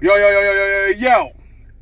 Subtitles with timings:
[0.00, 1.32] Yo, yo, yo, yo, yo, yo,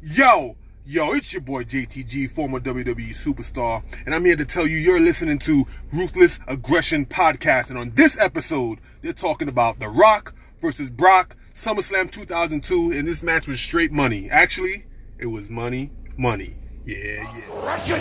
[0.00, 4.78] yo, yo, it's your boy JTG, former WWE superstar, and I'm here to tell you
[4.78, 7.68] you're listening to Ruthless Aggression Podcast.
[7.68, 13.22] And on this episode, they're talking about The Rock versus Brock, SummerSlam 2002, and this
[13.22, 14.30] match was straight money.
[14.30, 14.86] Actually,
[15.18, 16.56] it was money, money.
[16.86, 17.58] Yeah, yeah.
[17.58, 18.00] Aggression!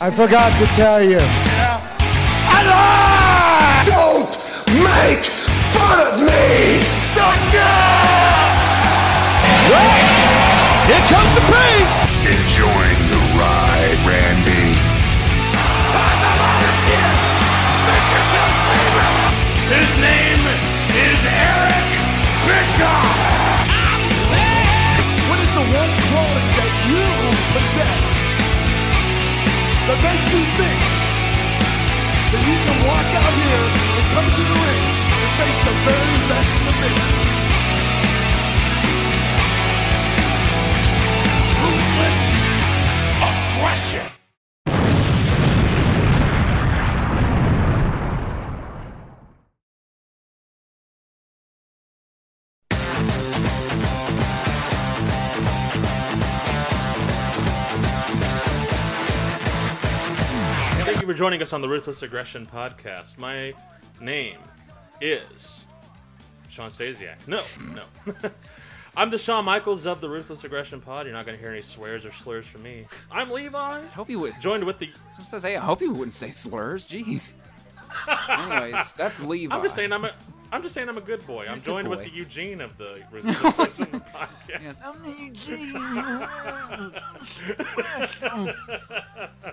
[0.00, 1.18] I forgot to tell you.
[1.18, 1.88] Yeah.
[3.84, 4.30] Don't
[4.82, 5.22] make
[5.74, 6.80] fun of me!
[7.08, 7.91] Sucker!
[9.62, 11.84] Here comes the pain!
[12.26, 14.74] Enjoying the ride, Randy.
[19.72, 20.42] His name
[20.92, 21.88] is Eric
[22.44, 23.06] Bischoff.
[25.30, 27.06] What is the one quality that you
[27.56, 28.04] possess
[29.88, 30.80] that makes you think
[32.32, 33.64] that you can walk out here
[33.96, 37.11] and come into the ring and face the very best in the business?
[60.84, 63.16] Thank you for joining us on the Ruthless Aggression Podcast.
[63.16, 63.54] My
[64.02, 64.38] name
[65.00, 65.64] is
[66.50, 67.26] Shawn Stasiak.
[67.26, 67.84] No, no.
[68.96, 71.06] I'm the Shawn Michaels of the Ruthless Aggression Pod.
[71.06, 72.84] You're not going to hear any swears or slurs from me.
[73.10, 74.38] I'm Levi, I hope you would.
[74.40, 74.90] joined with the.
[75.08, 77.32] Someone says, "Hey, I hope you wouldn't say slurs." Jeez.
[78.28, 79.54] Anyways, that's Levi.
[79.54, 80.12] I'm just saying I'm a.
[80.52, 81.46] I'm just saying I'm a good boy.
[81.48, 84.62] I'm joined with the Eugene of the Ruthless Aggression Podcast.
[84.62, 85.72] Yes, I'm the Eugene.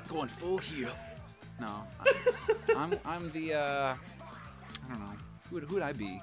[0.10, 0.92] Going full heel.
[1.62, 1.84] No,
[2.70, 3.54] I'm, I'm I'm the.
[3.54, 3.96] uh
[4.90, 5.14] I don't know.
[5.50, 6.22] Who would who would I be?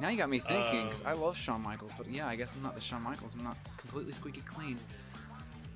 [0.00, 2.62] Now you got me thinking because I love Shawn Michaels, but yeah, I guess I'm
[2.62, 3.34] not the Shawn Michaels.
[3.38, 4.78] I'm not completely squeaky clean.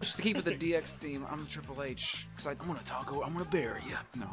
[0.01, 3.13] Just to keep with the DX theme, I'm the Triple H because I'm gonna talk.
[3.13, 3.97] over- I'm gonna bury you.
[4.19, 4.29] No,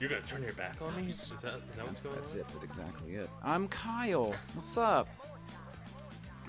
[0.00, 1.10] You're going to turn your back on me?
[1.12, 2.40] Is that, is that what's that's, going that's on?
[2.40, 2.46] it.
[2.52, 3.30] That's exactly it.
[3.42, 4.34] I'm Kyle.
[4.54, 5.08] What's up?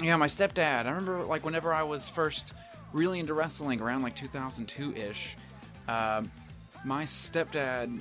[0.01, 0.85] Yeah, my stepdad.
[0.85, 2.53] I remember like whenever I was first
[2.93, 5.35] really into wrestling around like 2002 ish.
[5.87, 6.31] Um,
[6.85, 7.99] my stepdad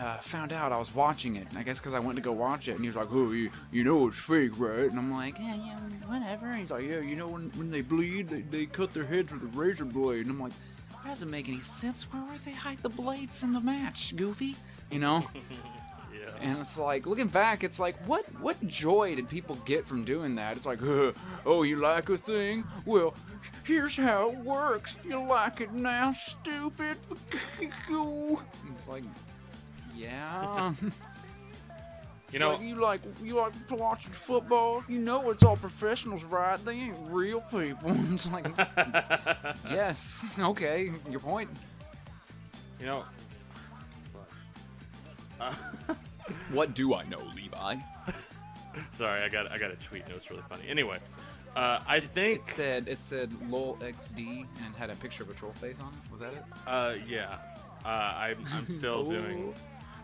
[0.00, 1.46] uh, found out I was watching it.
[1.54, 3.50] I guess because I went to go watch it, and he was like, "Oh, you,
[3.70, 7.00] you know it's fake, right?" And I'm like, "Yeah, yeah, whatever." And he's like, "Yeah,
[7.00, 10.22] you know when, when they bleed, they, they cut their heads with a razor blade."
[10.22, 10.52] And I'm like,
[10.92, 12.04] "That doesn't make any sense.
[12.04, 14.56] Where would they hide the blades in the match, Goofy?"
[14.90, 15.26] You know.
[16.12, 16.48] Yeah.
[16.50, 20.34] And it's like looking back, it's like what what joy did people get from doing
[20.34, 20.56] that?
[20.56, 21.12] It's like, uh,
[21.46, 22.64] oh, you like a thing?
[22.84, 23.14] Well,
[23.64, 24.96] here's how it works.
[25.04, 26.98] You like it now, stupid?
[27.60, 29.04] it's like,
[29.96, 30.74] yeah.
[32.32, 34.84] You know, like, you like you like watching football.
[34.88, 36.64] You know it's all professionals, right?
[36.64, 37.90] They ain't real people.
[38.14, 38.46] it's like,
[39.68, 41.50] yes, okay, your point.
[42.78, 43.02] you know,
[46.52, 47.76] What do I know, Levi?
[48.92, 50.02] sorry, I got I got a tweet.
[50.02, 50.68] and It was really funny.
[50.68, 50.98] Anyway,
[51.56, 55.34] uh, I think It said it said lol xd and had a picture of a
[55.34, 56.12] troll face on it.
[56.12, 56.44] Was that it?
[56.64, 57.38] Uh, yeah.
[57.84, 59.52] Uh, I'm, I'm still doing.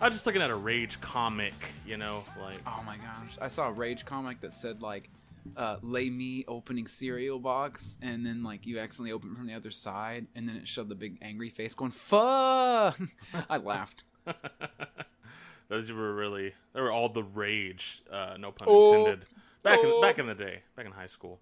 [0.01, 1.55] I'm just looking at a rage comic,
[1.87, 2.61] you know, like.
[2.67, 3.37] Oh my gosh!
[3.41, 5.09] I saw a rage comic that said like,
[5.57, 9.71] uh, "Lay me opening cereal box," and then like you accidentally open from the other
[9.71, 12.99] side, and then it showed the big angry face going "fuck."
[13.51, 14.05] I laughed.
[15.69, 16.53] Those were really.
[16.75, 18.03] They were all the rage.
[18.11, 18.99] Uh, no pun Oh.
[19.07, 19.27] intended.
[19.63, 19.97] Back Oh.
[19.97, 21.41] in back in the day, back in high school.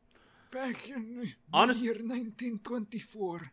[0.52, 3.50] Back in Honest- year 1924.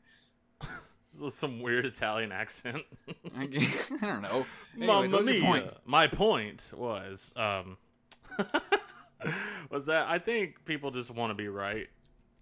[1.30, 2.84] Some weird Italian accent.
[3.38, 3.46] I
[4.02, 4.46] don't know.
[4.76, 5.42] Anyways, Mamma what was your mia.
[5.44, 5.66] point?
[5.86, 7.78] My point was, um,
[9.70, 11.88] was that I think people just want to be right,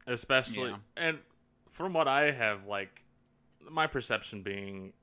[0.08, 0.78] especially, Yeah.
[0.98, 1.20] and
[1.70, 3.04] from what I have, like,
[3.70, 4.94] my perception being,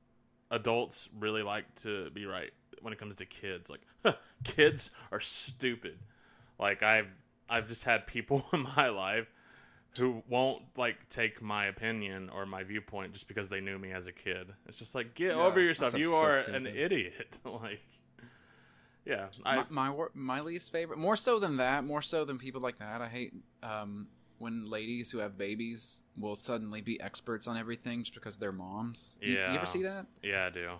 [0.50, 2.50] adults really like to be right
[2.80, 3.68] when it comes to kids.
[3.70, 5.98] Like, kids are stupid.
[6.58, 7.08] Like I've
[7.50, 9.26] I've just had people in my life
[9.96, 14.06] who won't like take my opinion or my viewpoint just because they knew me as
[14.06, 14.52] a kid.
[14.66, 15.92] It's just like get Yeah, over yourself.
[15.92, 17.40] that's You so are an idiot.
[17.44, 17.80] like
[19.04, 22.60] yeah, I my my, my least favorite, more so than that, more so than people
[22.60, 23.00] like that.
[23.00, 23.32] I hate
[23.62, 24.08] um,
[24.38, 29.16] when ladies who have babies will suddenly be experts on everything just because they're moms.
[29.20, 30.06] You- you, ever see that?
[30.22, 30.70] yeah, I do.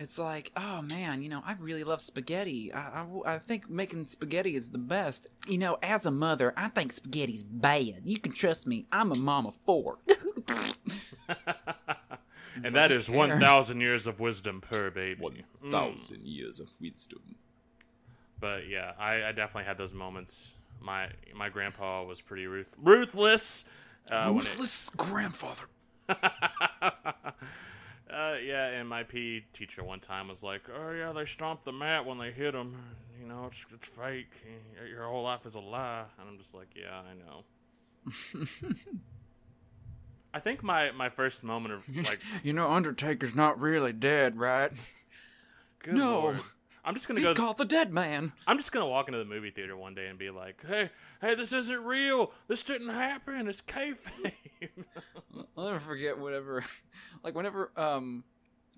[0.00, 2.72] It's like, oh man, you know, I really love spaghetti.
[2.72, 5.26] I, I, I think making spaghetti is the best.
[5.46, 8.00] You know, as a mother, I think spaghetti's bad.
[8.04, 8.86] You can trust me.
[8.90, 9.98] I'm a mom of four.
[12.64, 15.44] and that is 1,000 years of wisdom per baby.
[15.62, 15.70] Mm.
[15.70, 17.36] thousand years of wisdom.
[18.40, 20.50] But yeah, I, I definitely had those moments
[20.80, 23.66] my my grandpa was pretty ruth- ruthless.
[24.10, 25.64] Uh, when it- Ruthless grandfather.
[28.12, 31.72] Uh, yeah, and my PE teacher one time was like, "Oh yeah, they stomped the
[31.72, 32.74] mat when they hit him.
[33.20, 34.30] You know, it's, it's fake.
[34.88, 37.44] Your whole life is a lie." And I'm just like, "Yeah, I know."
[40.34, 44.72] I think my my first moment of like, You know, Undertaker's not really dead, right?
[45.80, 46.20] good No.
[46.20, 46.40] lord,
[46.90, 47.34] I'm just gonna He's go.
[47.34, 48.32] called the Dead Man.
[48.48, 50.90] I'm just gonna walk into the movie theater one day and be like, "Hey,
[51.20, 52.32] hey, this isn't real.
[52.48, 53.46] This didn't happen.
[53.46, 54.32] It's kayfabe."
[55.56, 56.64] I'll never forget whatever,
[57.22, 58.24] like whenever um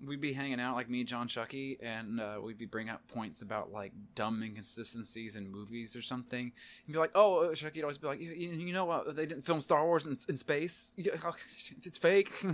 [0.05, 3.41] we'd be hanging out, like me John Chucky, and uh, we'd be bring up points
[3.41, 6.51] about like dumb inconsistencies in movies or something.
[6.85, 9.15] He'd be like, "Oh, uh, Chucky'd always be like, you, you know what?
[9.15, 10.93] They didn't film Star Wars in, in space.
[11.83, 12.49] It's fake." I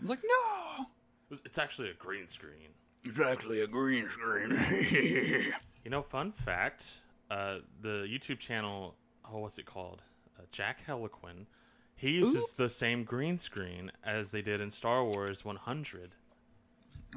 [0.00, 0.86] was like, "No."
[1.44, 2.68] It's actually a green screen.
[3.04, 5.52] Exactly a green screen.
[5.84, 6.86] You know, fun fact:
[7.30, 8.94] uh, the YouTube channel,
[9.30, 10.00] oh, what's it called?
[10.38, 11.44] Uh, Jack Heliquin.
[11.94, 16.14] He uses the same green screen as they did in Star Wars 100.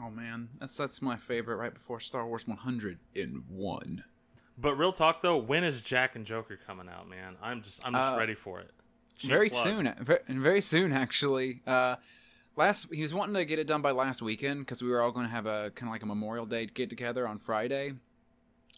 [0.01, 1.55] oh man, that's that's my favorite.
[1.55, 4.03] Right before Star Wars 100 in one.
[4.57, 7.37] But real talk though, when is Jack and Joker coming out, man?
[7.41, 8.71] I'm just, I'm just Uh, ready for it.
[9.17, 9.63] Cheap very plug.
[9.63, 11.95] soon very soon actually uh
[12.57, 15.12] last he was wanting to get it done by last weekend because we were all
[15.12, 17.94] going to have a kind of like a memorial day get together on friday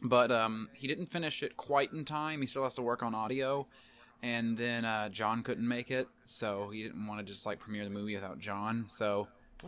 [0.04, 3.16] but um he didn't finish it quite in time he still has to work on
[3.16, 3.66] audio
[4.22, 7.84] and then uh john couldn't make it so he didn't want to just like premiere
[7.84, 9.28] the movie without john so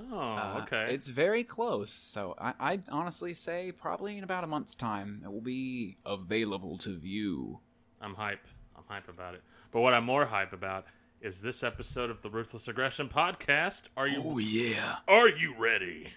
[0.10, 0.94] Oh, uh, okay.
[0.94, 5.30] it's very close so I, i'd honestly say probably in about a month's time it
[5.30, 7.60] will be available to view
[8.04, 8.48] I'm hype.
[8.76, 9.44] I'm hype about it.
[9.72, 10.86] But what I'm more hype about
[11.22, 13.84] is this episode of the Ruthless Aggression podcast.
[13.96, 14.22] Are you?
[14.24, 16.08] Oh, yeah Are you ready?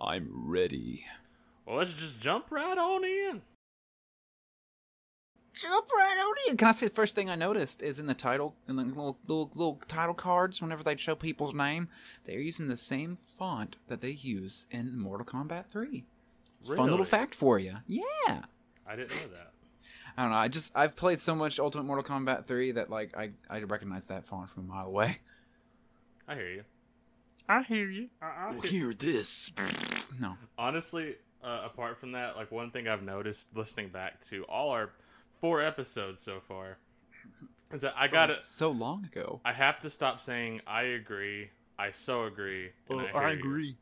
[0.00, 1.04] i'm ready
[1.66, 3.42] Well, let's just jump right on in.
[5.60, 6.56] jump right on in.
[6.56, 9.18] Can I say the first thing I noticed is in the title, in the little
[9.26, 11.88] little, little title cards, whenever they show people's name,
[12.26, 16.04] they're using the same font that they use in Mortal Kombat 3.
[16.60, 17.78] It's a fun little fact for you.
[17.88, 18.42] Yeah.
[18.86, 19.52] I didn't know that.
[20.18, 20.36] I don't know.
[20.36, 24.06] I just I've played so much Ultimate Mortal Kombat 3 that like I I recognize
[24.06, 25.18] that font from a mile away.
[26.26, 26.64] I hear you.
[27.48, 28.08] I hear you.
[28.20, 28.26] I,
[28.60, 29.50] I hear this.
[30.20, 30.36] No.
[30.58, 34.90] honestly, uh, apart from that, like one thing I've noticed listening back to all our
[35.40, 36.78] four episodes so far
[37.70, 39.40] is that I got it So long ago.
[39.44, 43.68] I have to stop saying I agree, I so agree, and I, agree.
[43.68, 43.74] you."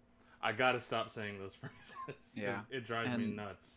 [0.42, 1.54] I gotta stop saying those
[2.06, 2.32] phrases.
[2.34, 2.60] Yeah.
[2.70, 3.76] it drives me nuts.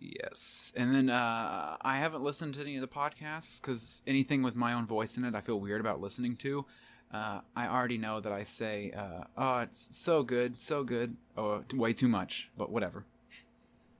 [0.00, 4.56] Yes, and then uh, I haven't listened to any of the podcasts because anything with
[4.56, 6.64] my own voice in it, I feel weird about listening to.
[7.12, 11.64] Uh, I already know that I say, uh, "Oh, it's so good, so good," or
[11.74, 13.04] way too much, but whatever.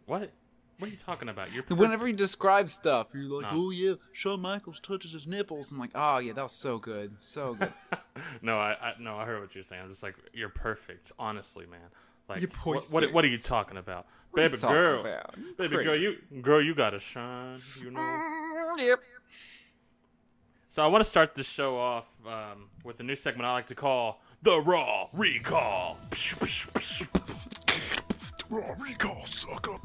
[0.06, 0.30] What?
[0.78, 1.52] What are you talking about?
[1.52, 3.66] You're Whenever you describe stuff, you're like, No.
[3.66, 7.18] "Oh yeah, Shawn Michaels touches his nipples." I'm like, "Oh yeah, that was so good,
[7.18, 7.72] so good."
[8.42, 9.82] no, I, I no, I heard what you're saying.
[9.82, 11.90] I'm just like you're perfect, honestly, man.
[12.30, 13.12] Like You're what, what?
[13.12, 14.06] What are you talking about,
[14.36, 15.00] are you baby talking girl?
[15.00, 15.34] about?
[15.58, 15.84] Baby Crazy.
[15.84, 17.58] girl, you girl, you gotta shine.
[17.82, 18.72] You know.
[18.78, 19.00] yep.
[20.68, 23.66] So I want to start this show off um, with a new segment I like
[23.66, 25.98] to call the Raw Recall.
[28.48, 29.76] Raw recall, sucker.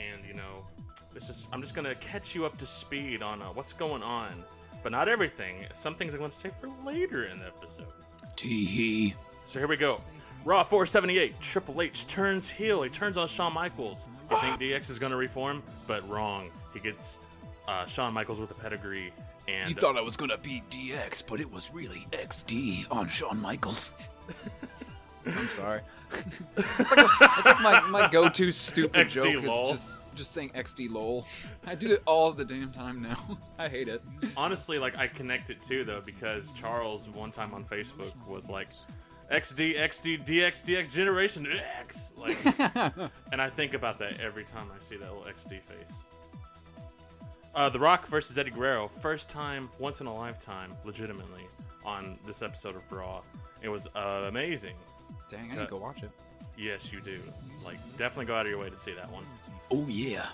[0.00, 0.66] And you know,
[1.14, 4.42] it's just I'm just gonna catch you up to speed on uh, what's going on,
[4.82, 5.66] but not everything.
[5.74, 7.92] Some things I'm gonna say for later in the episode.
[8.36, 9.14] Tee hee.
[9.44, 10.00] So here we go.
[10.46, 11.40] Raw 478.
[11.40, 12.80] Triple H turns heel.
[12.82, 14.04] He turns on Shawn Michaels.
[14.30, 15.60] You think DX is going to reform?
[15.88, 16.50] But wrong.
[16.72, 17.18] He gets
[17.66, 19.10] uh, Shawn Michaels with a pedigree.
[19.48, 23.40] And You thought I was gonna be DX, but it was really XD on Shawn
[23.40, 23.90] Michaels.
[25.26, 25.80] I'm sorry.
[26.56, 29.72] it's like, it's like my, my go-to stupid XD joke lol.
[29.72, 31.26] is just just saying XD lol.
[31.66, 33.18] I do it all the damn time now.
[33.58, 34.02] I hate it.
[34.36, 38.68] honestly, like I connect it too though because Charles one time on Facebook was like,
[39.30, 41.46] XD, XD, DX, DX, Generation
[41.78, 42.12] X.
[42.16, 42.38] Like,
[43.32, 45.92] and I think about that every time I see that little XD face.
[47.54, 51.44] Uh, the Rock versus Eddie Guerrero, first time, once in a lifetime, legitimately,
[51.84, 53.22] on this episode of Raw.
[53.62, 54.76] It was uh, amazing.
[55.30, 56.10] Dang, I need to go watch it.
[56.58, 57.20] Yes, you do.
[57.64, 59.24] Like, definitely go out of your way to see that one.
[59.70, 60.26] Oh yeah.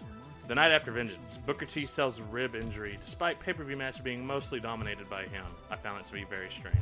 [0.48, 5.08] The night after Vengeance, Booker T sells rib injury, despite pay-per-view match being mostly dominated
[5.08, 5.44] by him.
[5.70, 6.76] I found that to be very strange.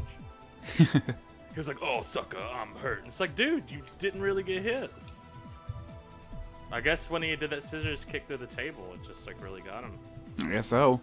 [1.52, 4.90] he was like, "Oh, sucker, I'm hurt." It's like, dude, you didn't really get hit.
[6.72, 9.60] I guess when he did that scissors kick to the table, it just like really
[9.62, 9.92] got him.
[10.42, 11.00] I guess so.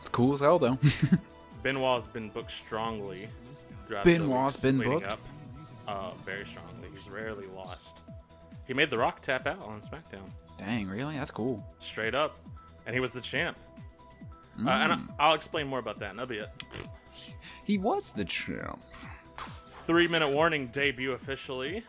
[0.00, 0.78] It's cool as hell though.
[1.62, 3.26] Benoit's been booked strongly
[3.86, 5.06] throughout Benoit's the been booked?
[5.06, 5.18] up.
[5.88, 6.88] Uh, very strongly.
[6.94, 8.00] He's rarely lost.
[8.66, 10.28] He made The Rock tap out on SmackDown.
[10.58, 11.16] Dang, really?
[11.16, 11.64] That's cool.
[11.78, 12.36] straight up,
[12.86, 13.56] and he was the champ.
[14.58, 14.68] Uh, Mm.
[14.68, 16.48] and I, I'll explain more about that in a bit.
[17.64, 18.80] He was the champ.
[19.86, 21.82] Three minute warning debut officially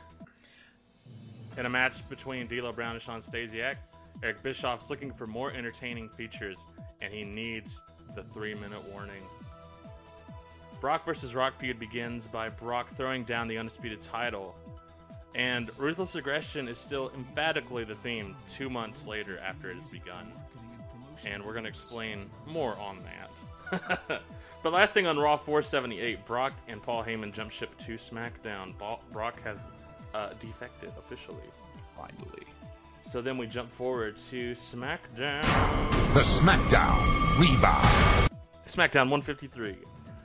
[1.57, 3.77] in a match between D'Lo Brown and Shawn Stasiak.
[4.21, 6.59] Eric Bischoff's looking for more entertaining features,
[7.01, 7.81] and he needs
[8.13, 9.23] the three minute warning.
[10.81, 14.57] Brock versus Rock feud begins by Brock throwing down the undisputed title,
[15.33, 20.29] and ruthless aggression is still emphatically the theme two months later after it has begun.
[21.25, 22.99] And we're going to explain more on
[23.71, 24.21] that.
[24.65, 28.74] but last thing on Raw 478, Brock and Paul Heyman jump ship to SmackDown.
[29.12, 29.60] Brock has
[30.15, 31.38] uh, defected officially.
[31.95, 32.48] Finally.
[33.03, 35.43] So then we jump forward to SmackDown.
[36.15, 38.31] The SmackDown Rebound.
[38.65, 39.75] SmackDown 153.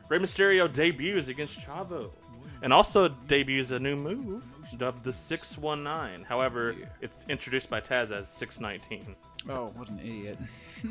[0.09, 2.11] Rey Mysterio debuts against Chavo,
[2.62, 4.42] and also debuts a new move
[4.78, 6.25] dubbed the 619.
[6.25, 9.14] However, it's introduced by Taz as 619.
[9.50, 10.38] Oh, what an idiot.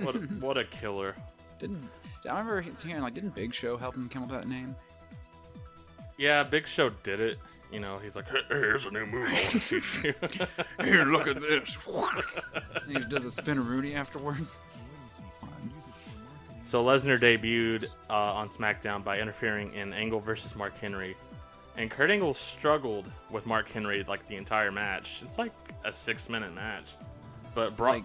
[0.03, 1.15] What a, what a killer!
[1.59, 1.89] Didn't
[2.29, 4.75] I remember hearing like didn't Big Show help him come up with that name?
[6.17, 7.37] Yeah, Big Show did it.
[7.71, 9.29] You know, he's like, "Hey, here's a new move.
[9.29, 10.13] I want to teach you."
[10.83, 11.77] Here, look at this.
[12.87, 14.59] he does a spinneroonie afterwards.
[16.63, 21.15] So Lesnar debuted uh, on SmackDown by interfering in Angle versus Mark Henry,
[21.77, 25.21] and Kurt Angle struggled with Mark Henry like the entire match.
[25.23, 25.51] It's like
[25.83, 26.85] a six-minute match,
[27.55, 27.95] but Brock.
[27.95, 28.03] Like,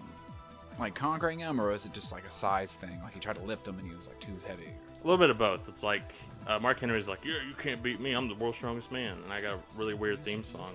[0.79, 2.99] like conquering him, or was it just like a size thing?
[3.03, 4.69] Like he tried to lift him and he was like too heavy.
[5.03, 5.69] A little bit of both.
[5.69, 6.13] It's like
[6.47, 8.13] uh, Mark Henry's like, "Yeah, you can't beat me.
[8.13, 10.73] I'm the world's strongest man," and I got a really weird theme song.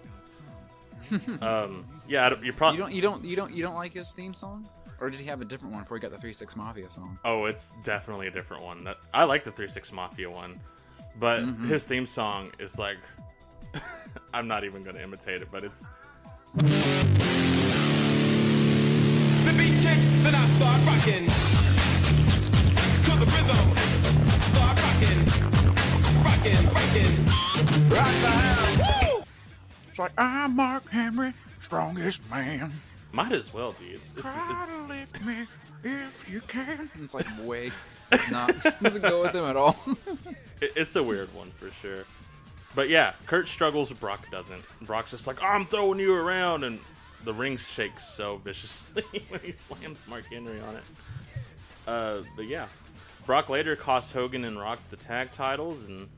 [1.40, 4.68] um, yeah, you're You don't, you don't, you don't, you don't like his theme song,
[5.00, 7.18] or did he have a different one before he got the Three Six Mafia song?
[7.24, 8.86] Oh, it's definitely a different one.
[9.12, 10.60] I like the Three Six Mafia one,
[11.18, 12.98] but his theme song is like,
[14.34, 15.88] I'm not even gonna imitate it, but it's
[19.82, 21.26] kicks, then I start rocking.
[23.04, 23.64] To the rhythm,
[24.52, 25.20] start rocking.
[26.24, 27.88] Rocking, rocking.
[27.88, 29.24] Rock the house.
[29.90, 32.72] It's like I'm Mark Henry, strongest man.
[33.12, 33.86] might as well be.
[33.94, 35.46] It's it's, it's to lift me
[35.84, 36.90] if you can.
[37.02, 37.70] It's like way
[38.30, 39.76] not doesn't go with him at all.
[40.60, 42.04] it- it's a weird one for sure.
[42.74, 44.62] But yeah, Kurt struggles, Brock doesn't.
[44.82, 46.78] Brock's just like, I'm throwing you around, and
[47.24, 50.82] the ring shakes so viciously when he slams Mark Henry on it.
[51.86, 52.66] Uh, but yeah,
[53.26, 56.08] Brock later cost Hogan and Rock the tag titles, and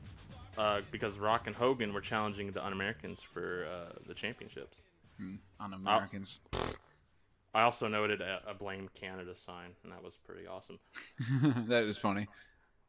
[0.57, 4.83] uh, because Rock and Hogan were challenging the Un-Americans for uh, the championships.
[5.59, 6.39] On Americans.
[7.53, 10.79] I also noted a, a blame Canada sign, and that was pretty awesome.
[11.67, 12.27] that is funny.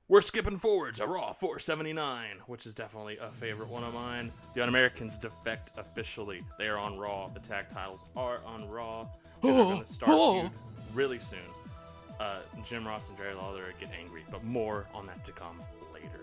[0.07, 4.31] We're skipping forward to Raw 479, which is definitely a favorite one of mine.
[4.53, 6.43] The Un-Americans defect officially.
[6.59, 7.29] They are on Raw.
[7.29, 9.09] The tag titles are on Raw.
[9.43, 10.11] And they're going to start
[10.43, 10.51] feud
[10.93, 11.39] really soon.
[12.21, 16.21] Uh, Jim Ross and Jerry Lawler get angry, but more on that to come later.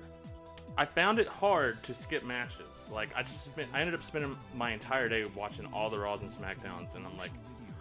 [0.77, 2.91] I found it hard to skip matches.
[2.93, 6.21] Like I just spent, I ended up spending my entire day watching all the Raws
[6.21, 7.31] and Smackdowns, and I'm like,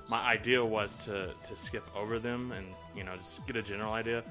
[0.08, 2.66] my idea was to to skip over them and
[2.96, 4.24] you know just get a general idea,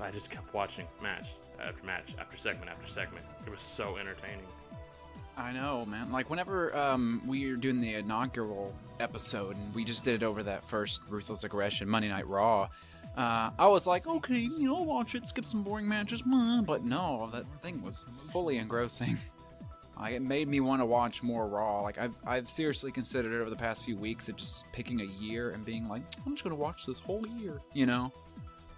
[0.00, 1.28] but I just kept watching match
[1.62, 3.24] after match after segment after segment.
[3.46, 4.46] It was so entertaining.
[5.36, 6.10] I know, man.
[6.10, 10.42] Like whenever um, we were doing the inaugural episode, and we just did it over
[10.42, 12.68] that first Ruthless Aggression Monday Night Raw.
[13.16, 17.28] Uh, I was like, okay, you know, watch it, skip some boring matches, but no,
[17.32, 19.18] that thing was fully engrossing.
[20.00, 21.82] Like, it made me want to watch more Raw.
[21.82, 25.04] Like I've I've seriously considered it over the past few weeks of just picking a
[25.04, 27.60] year and being like, I'm just gonna watch this whole year.
[27.74, 28.10] You know?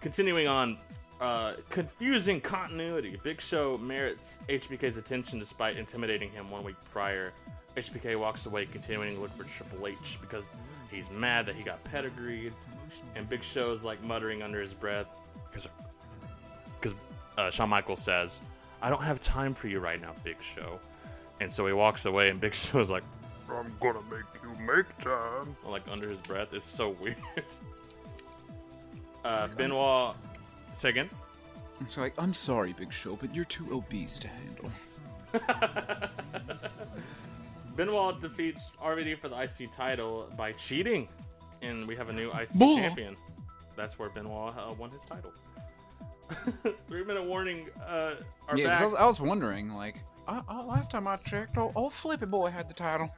[0.00, 0.78] Continuing on,
[1.22, 3.16] uh, confusing continuity.
[3.22, 7.32] Big Show merits HBK's attention despite intimidating him one week prior.
[7.76, 10.52] HBK walks away, continuing to look for Triple H because
[10.90, 12.52] he's mad that he got pedigreed.
[13.14, 15.06] And Big Show is like muttering under his breath
[15.50, 15.68] because
[17.38, 18.42] uh, Shawn Michaels says,
[18.82, 20.80] "I don't have time for you right now, Big Show."
[21.40, 23.04] And so he walks away, and Big Show is like,
[23.48, 25.56] I'm gonna make you make time.
[25.64, 26.52] like under his breath.
[26.52, 27.16] It's so weird.
[29.24, 30.16] Uh, Benoit,
[30.74, 31.08] say again.
[31.80, 34.70] It's like, I'm sorry, Big Show, but you're too obese to handle.
[37.76, 41.08] Benoit defeats RVD for the IC title by cheating,
[41.62, 42.76] and we have a new IC Bull.
[42.76, 43.16] champion.
[43.76, 45.32] That's where Benoit uh, won his title.
[46.86, 47.68] Three minute warning.
[47.86, 48.14] Uh,
[48.48, 48.80] are Yeah, 'cause back.
[48.80, 52.26] I was, I was wondering, like, uh, uh, last time I checked, oh, oh, Flippy
[52.26, 53.10] Boy had the title.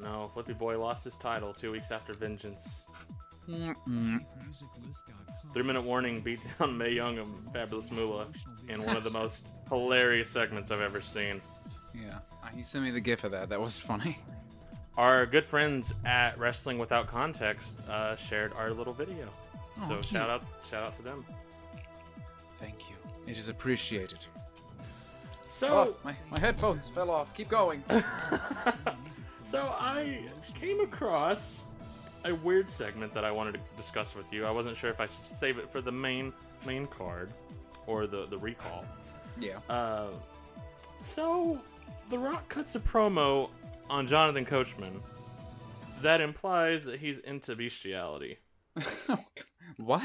[0.00, 2.82] No, Flippy Boy lost his title two weeks after Vengeance.
[5.52, 8.26] Three minute warning beats down Mae Young and Fabulous Moolah
[8.68, 11.40] in one of the most hilarious segments I've ever seen.
[11.94, 13.48] Yeah, uh, he sent me the gif of that.
[13.50, 14.18] That was funny.
[14.96, 19.28] our good friends at Wrestling Without Context uh, shared our little video.
[19.80, 20.06] so cute.
[20.06, 21.24] shout out, shout out to them.
[22.60, 22.96] Thank you.
[23.26, 24.18] It is appreciated.
[25.48, 27.34] So, Oh, my, my headphones fell off.
[27.34, 27.84] Keep going.
[29.44, 30.20] so I
[30.54, 31.66] came across
[32.24, 34.44] a weird segment that I wanted to discuss with you.
[34.44, 36.32] I wasn't sure if I should save it for the main
[36.66, 37.30] main card
[37.86, 38.84] or the the recall.
[39.38, 39.58] yeah.
[39.68, 40.08] Uh,
[41.02, 41.58] so,
[42.10, 43.50] The Rock cuts a promo
[43.90, 45.00] on Jonathan Coachman
[46.00, 48.38] that implies that he's into bestiality.
[49.78, 50.02] what?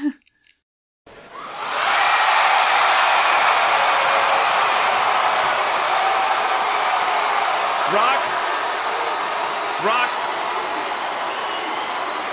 [7.92, 8.22] Rock.
[8.22, 8.37] Rock.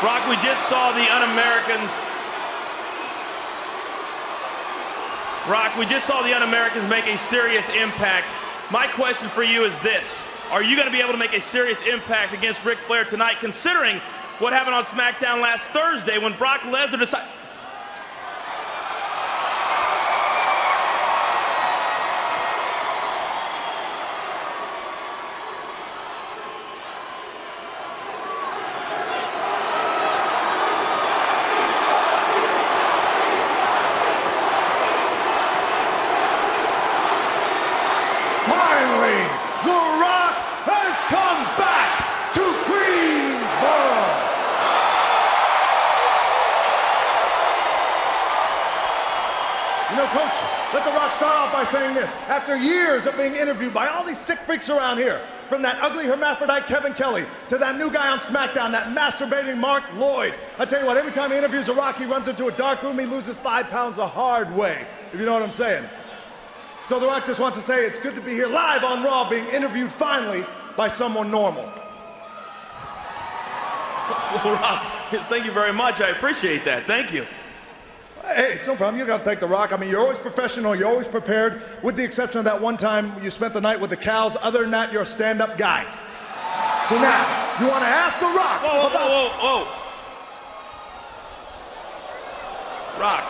[0.05, 1.89] Rock, we just saw the Un Americans.
[5.49, 8.27] Rock, we just saw the Un Americans make a serious impact.
[8.69, 10.05] My question for you is this
[10.51, 13.37] Are you going to be able to make a serious impact against Ric Flair tonight,
[13.39, 13.97] considering
[14.37, 17.27] what happened on SmackDown last Thursday when Brock Lesnar decided.
[38.45, 39.25] Finally,
[39.65, 40.35] The Rock
[40.69, 41.89] has come back
[42.37, 43.95] to Greensboro.
[49.89, 50.37] You know, Coach,
[50.73, 52.11] let The Rock start off by saying this.
[52.45, 56.05] After years of being interviewed by all these sick freaks around here, from that ugly
[56.05, 60.35] hermaphrodite Kevin Kelly to that new guy on SmackDown, that masturbating Marc Loyd.
[60.59, 62.83] I tell you what, every time he interviews a Rock, he runs into a dark
[62.83, 65.85] room, he loses five pounds the hard way, if you know what I'm saying.
[66.85, 69.27] So The Rock just wants to say it's good to be here live on Raw,
[69.27, 70.45] being interviewed finally
[70.77, 71.67] by someone normal.
[74.43, 74.85] Well, Rock,
[75.29, 75.99] thank you very much.
[75.99, 76.85] I appreciate that.
[76.85, 77.25] Thank you.
[78.33, 78.99] Hey, it's no problem.
[78.99, 79.71] You got to thank The Rock.
[79.71, 80.75] I mean, you're always professional.
[80.75, 83.91] You're always prepared, with the exception of that one time you spent the night with
[83.91, 84.35] the cows.
[84.41, 85.83] Other than that, you're a stand-up guy.
[86.89, 89.09] So now, you want to ask The Rock Whoa, whoa, about...
[89.09, 89.81] whoa, whoa, whoa.
[93.01, 93.23] Rock,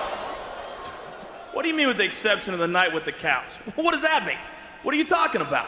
[1.53, 3.51] what do you mean with the exception of the night with the cows?
[3.75, 4.37] What does that mean?
[4.83, 5.67] What are you talking about?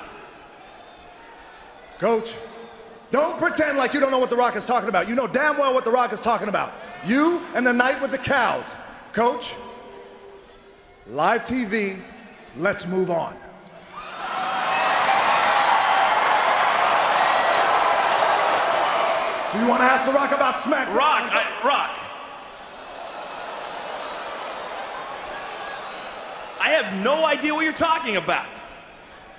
[1.98, 2.34] Coach,
[3.12, 5.10] don't pretend like you don't know what The Rock is talking about.
[5.10, 6.74] You know damn well what The Rock is talking about.
[7.06, 8.76] You and the night with the cows.
[9.18, 9.56] Coach,
[11.08, 12.00] live TV,
[12.56, 13.34] let's move on.
[13.34, 13.40] Do
[19.60, 20.96] you want to ask The Rock about SmackDown?
[20.96, 21.98] Rock, I, Rock.
[26.62, 28.46] I have no idea what you're talking about.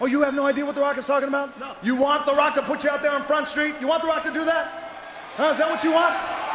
[0.00, 1.56] Oh, you have no idea what The Rock is talking about?
[1.60, 1.76] No.
[1.84, 3.76] You want The Rock to put you out there on Front Street?
[3.80, 4.72] You want The Rock to do that?
[5.36, 6.47] Huh, is that what you want?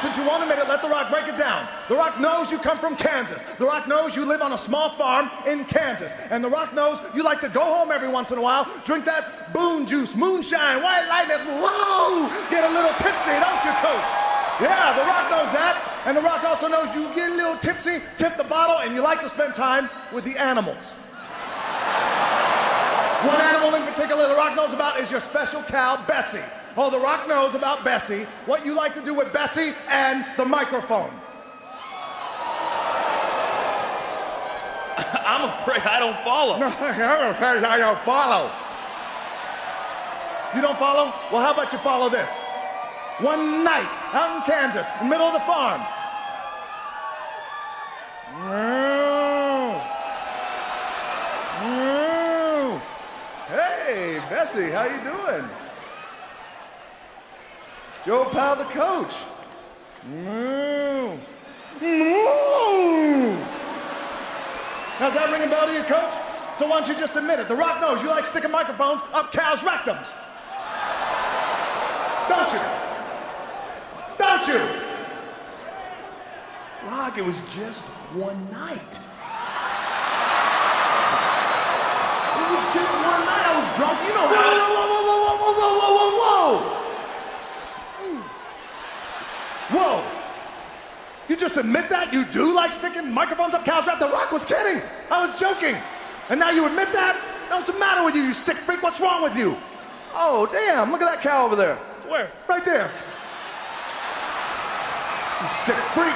[0.00, 1.66] Since you won't admit it, let The Rock break it down.
[1.88, 3.42] The Rock knows you come from Kansas.
[3.58, 6.12] The Rock knows you live on a small farm in Kansas.
[6.30, 9.04] And The Rock knows you like to go home every once in a while, drink
[9.06, 14.06] that boon juice, moonshine, white lightning, whoa, get a little tipsy, don't you, Coach?
[14.60, 16.02] Yeah, The Rock knows that.
[16.06, 19.02] And The Rock also knows you get a little tipsy, tip the bottle, and you
[19.02, 20.92] like to spend time with the animals.
[23.26, 26.38] One animal in particular The Rock knows about is your special cow, Bessie.
[26.80, 30.44] Oh, The Rock knows about Bessie, what you like to do with Bessie and the
[30.44, 31.10] microphone.
[35.26, 36.54] I'm afraid I don't follow.
[36.62, 38.48] I don't follow.
[40.54, 41.12] You don't follow?
[41.32, 42.38] Well, how about you follow this?
[43.18, 45.80] One night out in Kansas, in the middle of the farm.
[53.48, 55.67] Hey, Bessie, how you doing?
[58.10, 59.12] Old pal, the coach.
[64.98, 66.12] How's that ring a bell to you, coach?
[66.58, 67.48] So why don't you just admit it?
[67.48, 70.08] The Rock knows you like sticking microphones up cows' rectums.
[72.28, 72.60] Don't you?
[74.18, 74.58] Don't you?
[76.88, 77.84] Rock, it was just
[78.16, 78.98] one night.
[82.34, 83.44] It was just one night.
[83.44, 83.98] I was drunk.
[84.02, 84.34] You know how.
[84.34, 86.87] Whoa, Whoa, whoa, whoa, whoa, whoa, whoa, whoa, whoa,
[89.70, 90.02] whoa.
[90.02, 90.18] Whoa.
[91.28, 92.12] You just admit that?
[92.12, 93.98] You do like sticking microphones up cows' rap?
[93.98, 94.82] The Rock was kidding.
[95.10, 95.76] I was joking.
[96.30, 97.20] And now you admit that?
[97.50, 98.82] Now what's the matter with you, you sick freak?
[98.82, 99.56] What's wrong with you?
[100.14, 100.90] Oh, damn.
[100.90, 101.76] Look at that cow over there.
[102.08, 102.30] Where?
[102.48, 102.90] Right there.
[105.42, 106.14] You sick freak.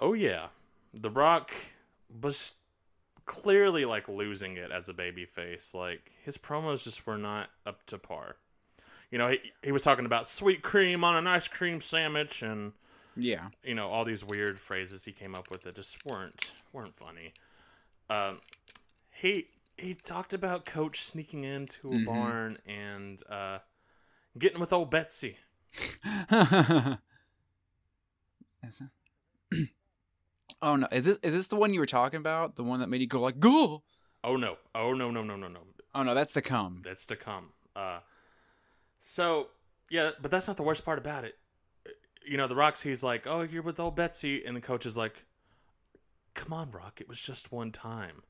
[0.00, 0.48] Oh yeah,
[0.92, 1.50] The Rock
[2.20, 2.54] was
[3.26, 5.72] clearly like losing it as a baby face.
[5.74, 8.36] Like his promos just were not up to par.
[9.10, 12.72] You know, he he was talking about sweet cream on an ice cream sandwich and
[13.16, 13.48] Yeah.
[13.62, 17.32] you know all these weird phrases he came up with that just weren't weren't funny.
[18.10, 18.40] Um,
[19.10, 22.04] he he talked about Coach sneaking into a Mhm.
[22.06, 23.58] barn and uh,
[24.38, 25.36] getting with old Betsy.
[30.64, 32.56] Oh no, is this is this the one you were talking about?
[32.56, 33.82] The one that made you go like go?
[34.24, 34.56] Oh no!
[34.74, 35.10] Oh no!
[35.10, 35.22] No!
[35.22, 35.36] No!
[35.36, 35.46] No!
[35.46, 35.60] No!
[35.94, 36.80] Oh no, that's to come.
[36.82, 37.50] That's to come.
[37.76, 37.98] Uh,
[38.98, 39.48] so
[39.90, 41.34] yeah, but that's not the worst part about it.
[42.26, 44.96] You know, the Rock's he's like, "Oh, you're with old Betsy," and the coach is
[44.96, 45.26] like,
[46.32, 48.22] "Come on, Rock, it was just one time."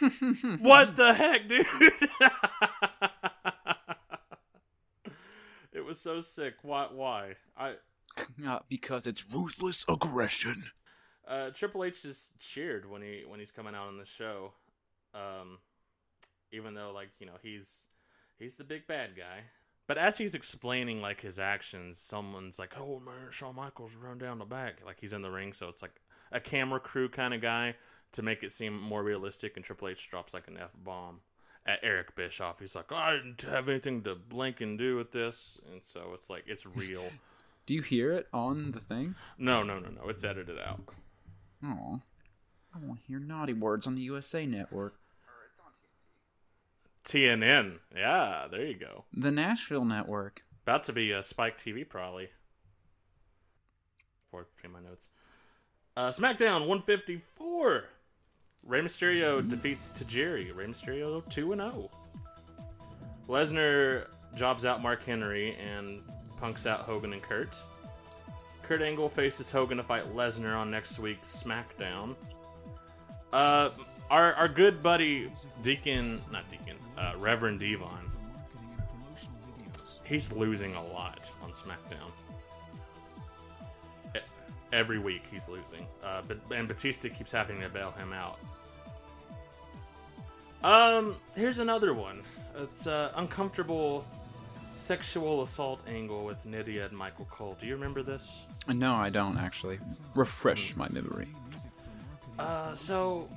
[0.60, 1.66] what the heck, dude?
[5.72, 6.54] it was so sick.
[6.62, 6.86] Why?
[6.92, 7.34] Why?
[7.58, 7.74] I
[8.46, 10.64] Uh, because it's ruthless aggression.
[11.26, 14.52] uh, Triple H just cheered when he when he's coming out on the show,
[15.14, 15.58] um,
[16.52, 17.86] even though like you know he's
[18.38, 19.40] he's the big bad guy.
[19.88, 24.38] But as he's explaining like his actions, someone's like, "Oh man, Shawn Michaels run down
[24.38, 26.00] the back," like he's in the ring, so it's like
[26.32, 27.74] a camera crew kind of guy
[28.12, 29.56] to make it seem more realistic.
[29.56, 31.20] And Triple H drops like an f bomb
[31.64, 32.60] at Eric Bischoff.
[32.60, 36.28] He's like, "I didn't have anything to blink and do with this," and so it's
[36.30, 37.10] like it's real.
[37.66, 39.14] Do you hear it on the thing?
[39.38, 40.80] no, no, no, no, it's edited out.
[41.64, 42.00] Oh,
[42.74, 44.94] I won't hear naughty words on the USA Network.
[47.04, 47.78] TNN.
[47.94, 49.04] Yeah, there you go.
[49.12, 50.42] The Nashville Network.
[50.64, 52.28] About to be a Spike TV probably.
[54.30, 55.08] Fourth between my notes.
[55.96, 57.84] Uh, SmackDown 154.
[58.64, 60.54] Rey Mysterio defeats Tajiri.
[60.54, 61.90] Rey Mysterio 2 and 0.
[63.28, 66.02] Lesnar jobs out Mark Henry and
[66.40, 67.54] punks out Hogan and Kurt.
[68.62, 72.14] Kurt Angle faces Hogan to fight Lesnar on next week's SmackDown.
[73.32, 73.70] Uh,
[74.10, 75.30] our our good buddy
[75.62, 78.10] Deacon, not Deacon, uh, Reverend D-Von.
[80.04, 82.10] He's losing a lot on SmackDown.
[84.72, 88.38] Every week he's losing, uh, but and Batista keeps having to bail him out.
[90.62, 92.22] Um, here's another one.
[92.56, 94.04] It's uh, uncomfortable
[94.76, 97.56] sexual assault angle with Nidia and Michael Cole.
[97.60, 98.44] Do you remember this?
[98.68, 99.78] No, I don't actually.
[100.14, 101.28] Refresh my memory.
[102.38, 103.28] Uh, so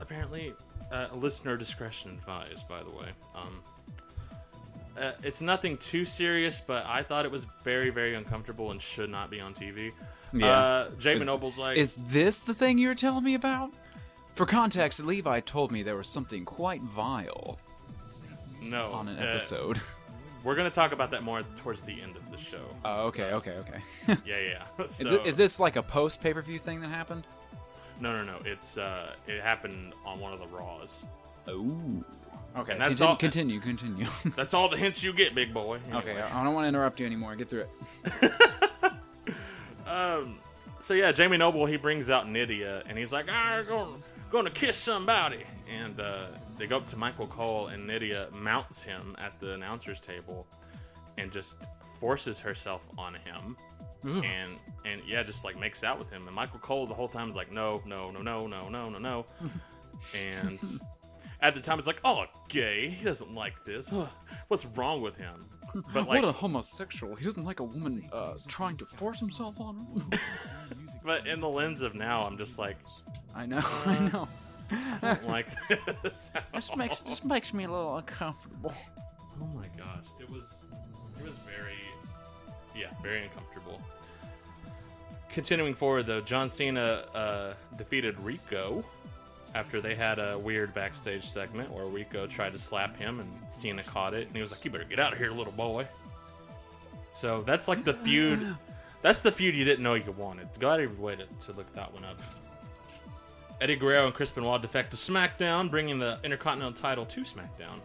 [0.00, 0.54] apparently,
[0.92, 2.66] uh, listener discretion advised.
[2.68, 3.60] By the way, um,
[4.96, 9.10] uh, it's nothing too serious, but I thought it was very, very uncomfortable and should
[9.10, 9.92] not be on TV.
[10.32, 10.88] Yeah.
[11.04, 13.72] Uh, Noble's like, Is this the thing you were telling me about?
[14.34, 17.58] For context, Levi told me there was something quite vile
[18.64, 19.80] no on an uh, episode.
[20.44, 22.62] We're gonna talk about that more towards the end of the show.
[22.84, 23.80] Oh, okay, okay, okay.
[24.26, 24.62] yeah, yeah.
[24.84, 27.26] Is, so, is this like a post pay per view thing that happened?
[28.00, 28.38] no, no, no.
[28.44, 31.06] It's uh, it happened on one of the Raws.
[31.48, 32.04] Ooh.
[32.56, 34.06] Okay, And that's continue, all- continue, continue.
[34.36, 35.80] That's all the hints you get, big boy.
[35.92, 37.34] okay, I don't want to interrupt you anymore.
[37.34, 38.32] Get through it.
[39.86, 40.38] Um,
[40.80, 43.96] so yeah, Jamie Noble he brings out Nidia and he's like, "I'm going,
[44.30, 48.82] going to kiss somebody," and uh, they go up to Michael Cole and Nidia mounts
[48.82, 50.46] him at the announcers table
[51.18, 51.62] and just
[52.00, 53.56] forces herself on him.
[54.04, 54.52] And
[54.84, 56.26] and yeah, just like makes out with him.
[56.26, 58.98] And Michael Cole the whole time is like, no, no, no, no, no, no, no,
[58.98, 59.24] no.
[60.14, 60.58] and
[61.40, 62.88] at the time, it's like, oh, gay.
[62.88, 63.90] He doesn't like this.
[64.48, 65.46] What's wrong with him?
[65.92, 67.16] But like, what a homosexual!
[67.16, 70.10] He doesn't like a woman uh, trying to force himself on him.
[71.04, 72.76] but in the lens of now, I'm just like,
[73.34, 74.28] I know, I know.
[75.02, 75.46] I don't like
[76.02, 76.30] this.
[76.52, 78.72] This makes this makes me a little uncomfortable.
[79.40, 80.44] Oh my gosh, it was
[81.18, 81.78] it was very
[82.74, 83.80] yeah, very uncomfortable.
[85.30, 88.84] Continuing forward though, John Cena uh, defeated Rico
[89.54, 93.82] after they had a weird backstage segment where Rico tried to slap him and Cena
[93.82, 95.86] caught it and he was like, "You better get out of here, little boy."
[97.14, 98.56] So that's like the feud.
[99.02, 100.48] That's the feud you didn't know you wanted.
[100.58, 102.18] Go out of your way to, to look that one up.
[103.64, 107.80] Eddie Guerrero and Chris Benoit defect to SmackDown, bringing the Intercontinental title to SmackDown.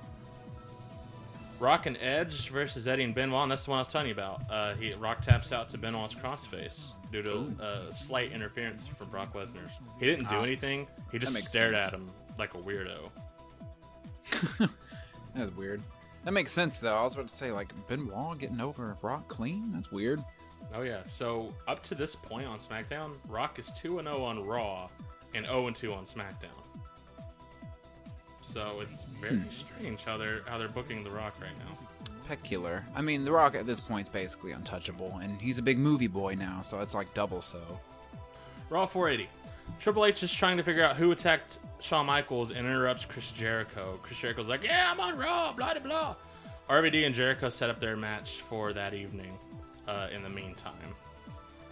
[1.57, 3.43] Rock and Edge versus Eddie and Benoit.
[3.43, 4.41] And that's the one I was telling you about.
[4.51, 9.33] Uh, he Rock taps out to Benoit's crossface due to uh, slight interference from Brock
[9.33, 9.69] Lesnar.
[10.01, 10.85] He didn't do Ah, anything.
[11.13, 11.93] He just stared sense.
[11.93, 13.09] at him like a weirdo.
[15.33, 15.81] That's weird.
[16.25, 16.97] That makes sense though.
[16.97, 19.71] I was about to say like Benoit getting over Brock clean.
[19.71, 20.21] That's weird.
[20.75, 21.03] Oh yeah.
[21.03, 24.89] So up to this point on SmackDown, Rock is two and zero on Raw,
[25.33, 26.55] and zero and two on SmackDown.
[28.43, 29.49] So it's very Hmm.
[29.49, 31.75] strange how they're how they're booking the Rock right now.
[32.27, 32.85] Peculiar.
[32.95, 36.07] I mean, The Rock at this point is basically untouchable, and he's a big movie
[36.07, 37.59] boy now, so it's like double so.
[38.69, 39.29] Raw 480.
[39.79, 43.99] Triple H is trying to figure out who attacked Shawn Michaels and interrupts Chris Jericho.
[44.03, 46.15] Chris Jericho's like, "Yeah, I'm on Raw." Blah blah blah.
[46.69, 49.37] RVD and Jericho set up their match for that evening.
[49.87, 50.73] Uh, in the meantime,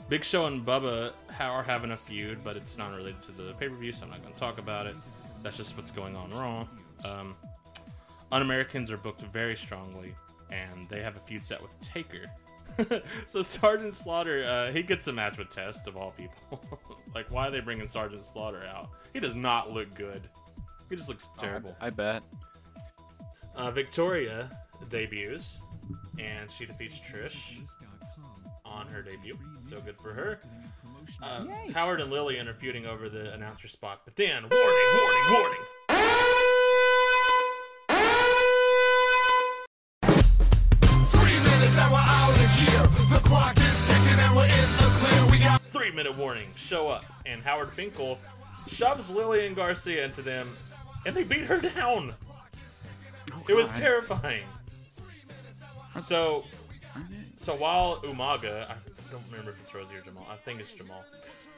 [0.09, 3.67] Big Show and Bubba are having a feud, but it's not related to the pay
[3.67, 4.95] per view, so I'm not going to talk about it.
[5.43, 6.65] That's just what's going on Raw.
[7.03, 7.35] Um,
[8.31, 10.15] Un Americans are booked very strongly,
[10.49, 12.31] and they have a feud set with Taker.
[13.27, 16.61] so Sergeant Slaughter, uh, he gets a match with Test of all people.
[17.15, 18.89] like, why are they bringing Sergeant Slaughter out?
[19.13, 20.21] He does not look good.
[20.89, 21.75] He just looks terrible.
[21.81, 22.23] I bet.
[23.55, 24.49] Uh, Victoria
[24.89, 25.59] debuts,
[26.17, 27.59] and she defeats Trish
[28.67, 29.37] on her debut.
[29.69, 30.39] So good for her.
[31.21, 35.59] Uh, Howard and Lillian are feuding over the announcer spot, but then warning, warning, warning.
[41.09, 42.87] Three minutes and we're out of here.
[43.17, 45.31] The clock is ticking and we're in the clear.
[45.31, 46.47] We got Three minute warning.
[46.55, 48.17] Show up, and Howard Finkel
[48.67, 50.55] shoves Lillian Garcia into them,
[51.05, 52.13] and they beat her down.
[53.47, 54.43] It was terrifying.
[56.03, 56.43] So,
[57.37, 58.75] so while Umaga, I
[59.11, 60.27] don't remember if it's Rosey or Jamal.
[60.29, 61.03] I think it's Jamal.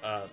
[0.04, 0.28] Uh,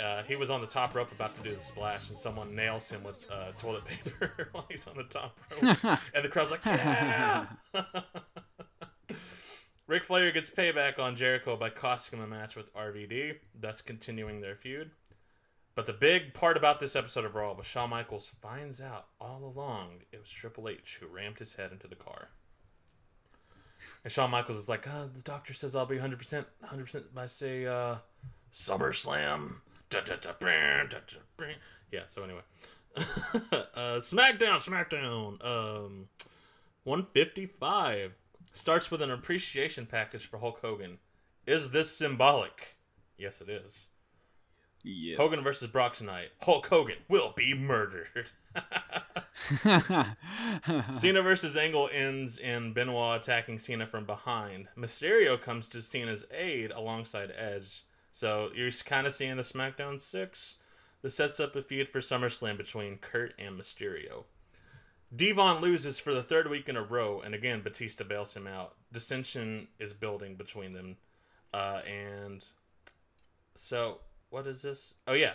[0.00, 2.88] uh, he was on the top rope about to do the splash, and someone nails
[2.90, 5.76] him with uh, toilet paper while he's on the top rope,
[6.14, 7.46] and the crowd's like, "Yeah!"
[9.86, 14.40] Ric Flair gets payback on Jericho by costing him a match with RVD, thus continuing
[14.40, 14.92] their feud.
[15.74, 19.44] But the big part about this episode of Raw was Shawn Michaels finds out all
[19.44, 22.28] along it was Triple H who rammed his head into the car.
[24.04, 27.66] And Shawn Michaels is like, oh, the doctor says I'll be 100%, 100% by, say,
[27.66, 27.96] uh,
[28.52, 29.56] SummerSlam.
[31.92, 32.40] Yeah, so anyway.
[32.96, 35.44] uh, SmackDown, SmackDown.
[35.44, 36.08] Um,
[36.84, 38.12] 155
[38.52, 40.98] starts with an appreciation package for Hulk Hogan.
[41.46, 42.76] Is this symbolic?
[43.18, 43.88] Yes, it is.
[44.82, 45.18] Yes.
[45.18, 46.30] Hogan versus Brock tonight.
[46.40, 48.30] Hulk Hogan will be murdered.
[50.92, 54.68] Cena versus Angle ends in Benoit attacking Cena from behind.
[54.76, 57.84] Mysterio comes to Cena's aid alongside Edge.
[58.10, 60.56] So you're kind of seeing the SmackDown 6.
[61.02, 64.24] This sets up a feud for SummerSlam between Kurt and Mysterio.
[65.14, 68.74] D-Von loses for the third week in a row, and again, Batista bails him out.
[68.92, 70.96] Dissension is building between them.
[71.52, 72.44] Uh, and
[73.56, 73.98] so,
[74.30, 74.94] what is this?
[75.06, 75.32] Oh, yeah.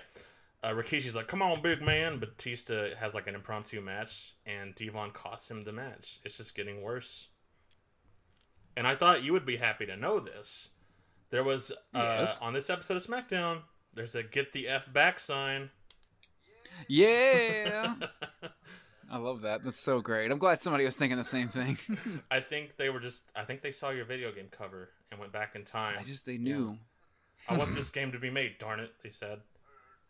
[0.64, 2.18] Uh, Rikishi's like, come on, big man.
[2.18, 6.20] Batista has like an impromptu match, and D-Von costs him the match.
[6.24, 7.28] It's just getting worse.
[8.76, 10.70] And I thought you would be happy to know this.
[11.30, 12.40] There was, uh, Yes.
[12.42, 13.62] on this episode of SmackDown,
[13.94, 15.70] there's a get the F back sign.
[16.88, 17.96] Yeah.
[19.12, 19.64] I love that.
[19.64, 20.32] That's so great.
[20.32, 21.78] I'm glad somebody was thinking the same thing.
[22.32, 25.32] I think they were just, I think they saw your video game cover and went
[25.32, 25.98] back in time.
[26.00, 26.78] I just they knew.
[27.48, 29.40] I want this game to be made, darn it, they said.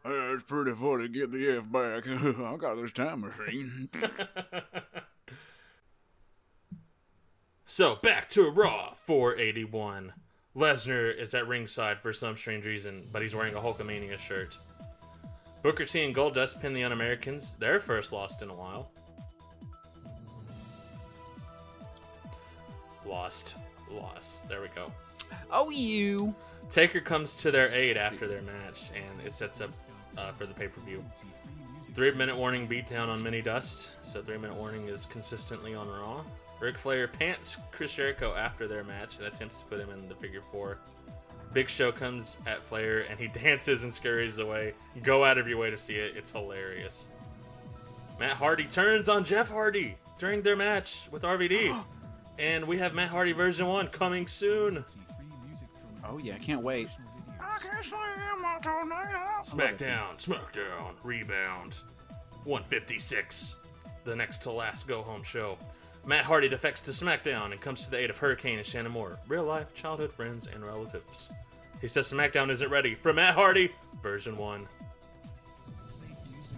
[0.06, 1.04] it's pretty funny.
[1.04, 2.08] To get the F back.
[2.08, 3.90] I got this time machine.
[7.68, 10.14] So back to Raw 481.
[10.56, 14.58] Lesnar is at ringside for some strange reason, but he's wearing a Hulkamania shirt.
[15.64, 18.92] Booker T and Goldust pin the Un-Americans, their first lost in a while.
[23.06, 23.56] Lost.
[23.92, 24.48] Lost.
[24.48, 24.92] There we go.
[25.52, 26.34] oh, you.
[26.70, 29.72] Taker comes to their aid after their match, and it sets up
[30.18, 31.04] uh, for the pay per view.
[31.94, 36.24] Three minute warning beatdown on Mini Dust, so three minute warning is consistently on Raw.
[36.60, 40.16] Ric Flair pants Chris Jericho after their match and attempts to put him in the
[40.16, 40.80] figure four.
[41.54, 44.74] Big Show comes at Flair and he dances and scurries away.
[45.04, 47.06] Go out of your way to see it, it's hilarious.
[48.20, 51.78] Matt Hardy turns on Jeff Hardy during their match with RVD.
[52.40, 54.84] and we have Matt Hardy version 1 coming soon.
[56.08, 56.90] Oh yeah, I can't wait.
[57.40, 57.94] I can't wait.
[59.44, 61.74] SmackDown, SmackDown, Rebound.
[62.44, 63.56] 156.
[64.04, 65.58] The next to last go home show.
[66.06, 69.18] Matt Hardy defects to SmackDown and comes to the aid of Hurricane and Shannon Moore,
[69.28, 71.30] real life childhood friends and relatives.
[71.82, 73.72] He says SmackDown isn't ready for Matt Hardy,
[74.04, 74.68] version 1.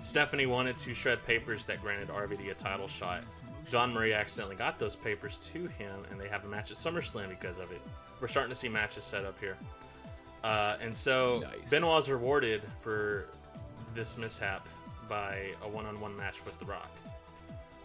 [0.03, 3.23] Stephanie wanted to shred papers that granted RVD a title shot.
[3.69, 7.30] John Murray accidentally got those papers to him, and they have a match at SummerSlam
[7.30, 7.82] because of it.
[8.21, 9.58] We're starting to see matches set up here.
[10.43, 11.69] Uh, and so Nice.
[11.69, 13.27] Benoit's rewarded for
[13.93, 14.67] this mishap
[15.10, 16.89] by a one-on-one match with The Rock.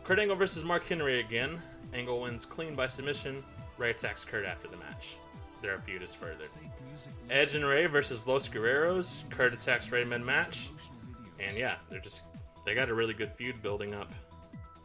[0.04, 1.58] Kurt Angle versus Mark Henry again.
[1.94, 3.42] Angle wins clean by submission.
[3.78, 5.16] Rey attacks Kurt after the match.
[5.60, 6.48] Their feud is furthered.
[7.30, 9.28] Edge and Rey versus Los Guerreros.
[9.30, 10.70] Kurt attacks Rey mid-match.
[11.40, 12.22] And yeah, they're just
[12.64, 14.12] they got a really good feud building up.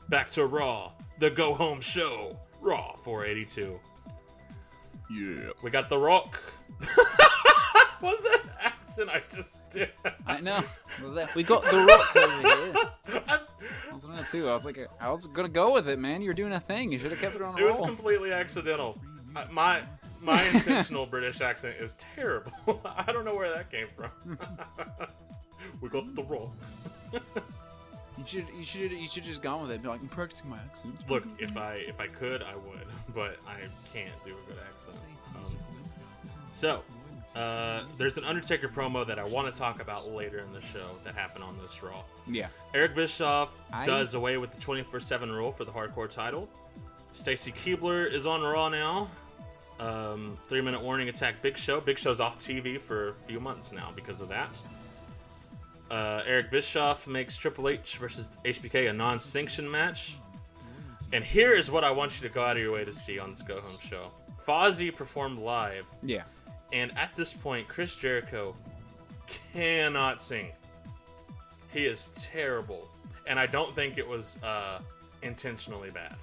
[0.09, 2.37] Back to Raw, the go home show.
[2.61, 3.79] Raw 482.
[5.11, 5.51] Yeah.
[5.63, 6.35] We got The Rock.
[7.99, 9.89] What's that accent I just did.
[10.25, 10.63] I know.
[11.35, 13.23] We got the rock over here.
[13.89, 14.47] I was on that too.
[14.49, 16.21] I was like, I was gonna go with it, man.
[16.21, 16.91] You're doing a thing.
[16.91, 18.97] You should have kept it on a It was completely accidental.
[19.35, 19.81] I- My
[20.21, 22.51] my intentional British accent is terrible.
[22.85, 24.37] I don't know where that came from.
[25.81, 26.53] we got the roll.
[28.17, 29.81] You should, you should, you should just gone with it.
[29.81, 30.95] Be like, I'm practicing my accent.
[31.09, 33.59] Look, if I if I could, I would, but I
[33.93, 35.03] can't do a good accent.
[35.35, 35.55] Um,
[36.53, 36.81] so,
[37.35, 40.87] uh, there's an Undertaker promo that I want to talk about later in the show
[41.03, 42.01] that happened on this Raw.
[42.25, 42.47] Yeah.
[42.73, 46.49] Eric Bischoff I- does away with the 24/7 rule for the Hardcore title.
[47.13, 49.09] Stacy Keibler is on Raw now.
[49.79, 51.79] Um, three minute warning attack Big Show.
[51.79, 54.49] Big Show's off TV for a few months now because of that.
[55.89, 60.15] Uh, Eric Bischoff makes Triple H versus HBK a non sanctioned match.
[61.13, 63.17] And here is what I want you to go out of your way to see
[63.19, 64.11] on this Go Home show.
[64.45, 66.23] Fozzy performed live, Yeah.
[66.73, 68.55] and at this point, Chris Jericho
[69.53, 70.51] cannot sing.
[71.73, 72.89] He is terrible,
[73.25, 74.79] and I don't think it was uh,
[75.21, 76.15] intentionally bad.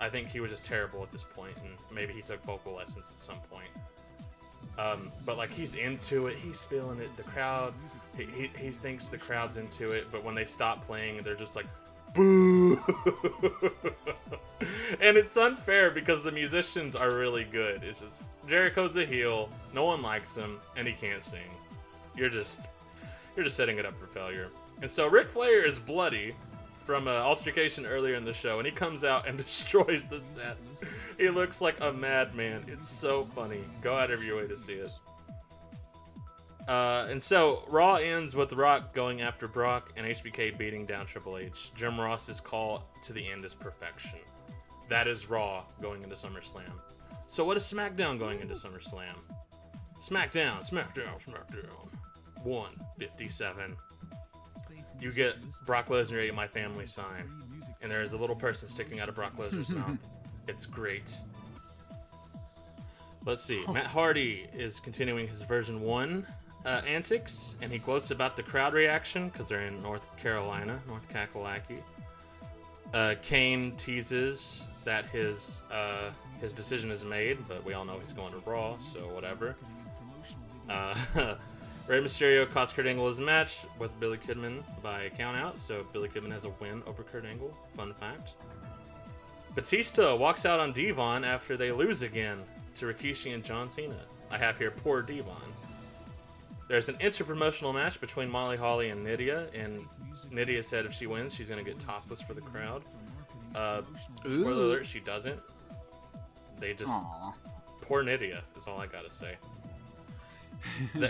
[0.00, 3.10] I think he was just terrible at this point, and maybe he took vocal lessons
[3.12, 3.68] at some point.
[4.80, 7.14] Um, but like he's into it, he's feeling it.
[7.16, 7.74] The crowd,
[8.16, 11.54] he, he, he thinks the crowd's into it, but when they stop playing, they're just
[11.54, 11.66] like,
[12.14, 12.80] boo.
[15.00, 17.82] and it's unfair because the musicians are really good.
[17.82, 21.50] It's just Jericho's a heel, no one likes him, and he can't sing.
[22.16, 22.60] You're just
[23.36, 24.48] you're just setting it up for failure.
[24.80, 26.34] And so Ric Flair is bloody
[26.90, 30.56] from an altercation earlier in the show, and he comes out and destroys the set.
[31.18, 32.64] He looks like a madman.
[32.66, 33.60] It's so funny.
[33.80, 34.90] Go out of your way to see it.
[36.66, 41.38] Uh, and so Raw ends with Rock going after Brock and HBK beating down Triple
[41.38, 41.70] H.
[41.76, 44.18] Jim Ross's call to the end is perfection.
[44.88, 46.72] That is Raw going into SummerSlam.
[47.28, 49.14] So what is SmackDown going into SummerSlam?
[50.00, 51.88] SmackDown, SmackDown, SmackDown.
[52.42, 53.76] 157.
[55.00, 57.30] You get Brock Lesnar ate my family sign,
[57.80, 59.98] and there is a little person sticking out of Brock Lesnar's mouth.
[60.46, 61.16] It's great.
[63.24, 63.64] Let's see.
[63.70, 66.26] Matt Hardy is continuing his version 1
[66.64, 71.08] uh, antics, and he gloats about the crowd reaction because they're in North Carolina, North
[71.08, 71.82] Kakalaki.
[72.92, 76.10] Uh, Kane teases that his uh,
[76.40, 79.56] his decision is made, but we all know he's going to Raw, so whatever.
[81.90, 86.30] Rey Mysterio cost Kurt Angle his match with Billy Kidman by countout, so Billy Kidman
[86.30, 87.52] has a win over Kurt Angle.
[87.74, 88.34] Fun fact.
[89.56, 92.38] Batista walks out on D-Von after they lose again
[92.76, 93.98] to Rikishi and John Cena.
[94.30, 95.42] I have here poor D-Von.
[96.68, 99.84] There's an interpromotional match between Molly Holly and Nidia, and
[100.30, 102.84] Nidia said if she wins, she's going to get topless for the crowd.
[103.56, 103.82] Uh,
[104.20, 105.40] spoiler alert, she doesn't.
[106.60, 107.34] They just Aw.
[107.80, 109.34] poor Nidia is all I gotta say.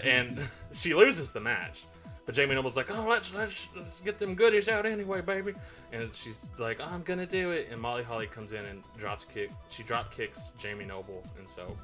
[0.03, 0.41] And
[0.73, 1.85] she loses the match,
[2.27, 5.55] but Jamie Noble's like, "Oh, let's, let's let's get them goodies out anyway, baby."
[5.93, 9.51] And she's like, "I'm gonna do it." And Molly Holly comes in and drops kick.
[9.71, 11.77] She drop kicks Jamie Noble, and so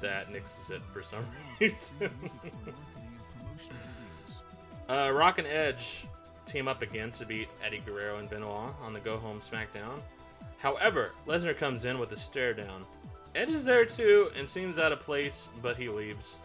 [0.00, 1.26] that nixes it for some
[1.60, 2.10] reason.
[4.88, 6.06] uh, Rock and Edge
[6.46, 10.00] team up again to beat Eddie Guerrero and Benoit on the Go Home SmackDown.
[10.58, 12.84] However, Lesnar comes in with a stare down.
[13.34, 16.38] Edge is there too and seems out of place, but he leaves.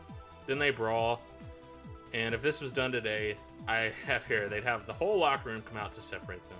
[0.49, 1.21] Then they brawl.
[2.11, 3.35] And if this was done today,
[3.67, 6.57] I have here, they'd have the whole locker room come out to separate them.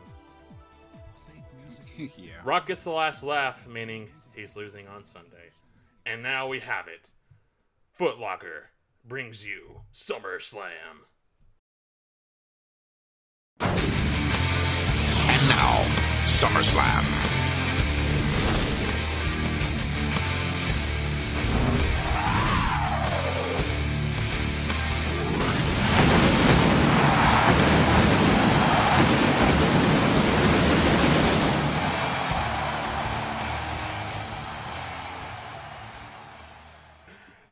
[2.15, 2.33] yeah.
[2.43, 5.49] Rock gets the last laugh, meaning he's losing on Sunday.
[6.05, 7.09] And now we have it.
[7.95, 8.69] Foot Locker
[9.07, 10.67] brings you SummerSlam.
[13.59, 15.81] And now,
[16.25, 17.38] SummerSlam.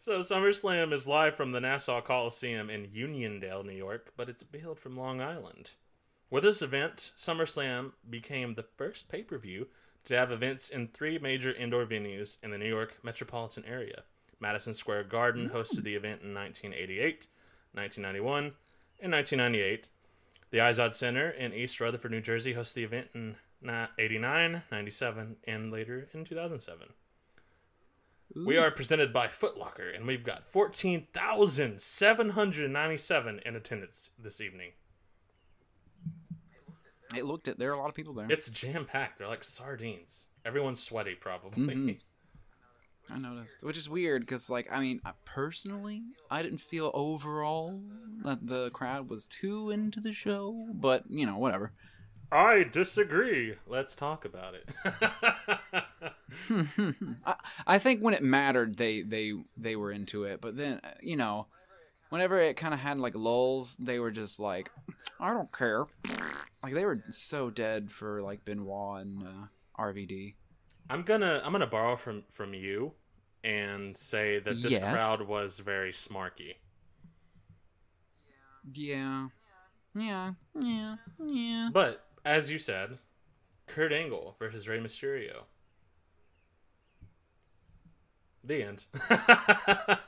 [0.08, 4.80] So SummerSlam is live from the Nassau Coliseum in Uniondale, New York, but it's billed
[4.80, 5.72] from Long Island.
[6.30, 9.68] With this event, SummerSlam became the first pay-per-view
[10.06, 14.04] to have events in three major indoor venues in the New York metropolitan area.
[14.40, 15.58] Madison Square Garden hmm.
[15.58, 17.28] hosted the event in 1988,
[17.74, 18.54] 1991,
[19.02, 19.90] and 1998.
[20.52, 25.36] The Izod Center in East Rutherford, New Jersey hosted the event in ni- 89, 97,
[25.46, 26.94] and later in 2007.
[28.36, 34.72] We are presented by Foot Locker, and we've got 14,797 in attendance this evening.
[37.16, 38.28] It looked at there are a lot of people there.
[38.30, 39.18] It's jam packed.
[39.20, 40.28] They're like sardines.
[40.46, 41.64] Everyone's sweaty, probably.
[41.66, 42.00] Mhm.
[43.10, 47.82] I noticed, which is weird because, like, I mean, I- personally, I didn't feel overall
[48.26, 51.72] that the crowd was too into the show, but you know, whatever.
[52.30, 53.56] I disagree.
[53.66, 54.70] Let's talk about it.
[57.26, 60.90] I, I think when it mattered, they they they were into it, but then uh,
[61.02, 61.48] you know,
[62.10, 64.70] whenever it kind of had like lulls, they were just like,
[65.20, 65.86] I don't care.
[66.64, 70.34] Like they were so dead for like Benoit and uh, RVD.
[70.90, 72.94] I'm gonna I'm gonna borrow from from you
[73.44, 74.94] and say that this Yes.
[74.94, 76.56] crowd was very smarky.
[78.74, 79.28] Yeah,
[79.96, 81.70] yeah, yeah, yeah.
[81.72, 82.98] But as you said,
[83.66, 85.44] Kurt Angle versus Rey Mysterio.
[88.48, 88.86] The end.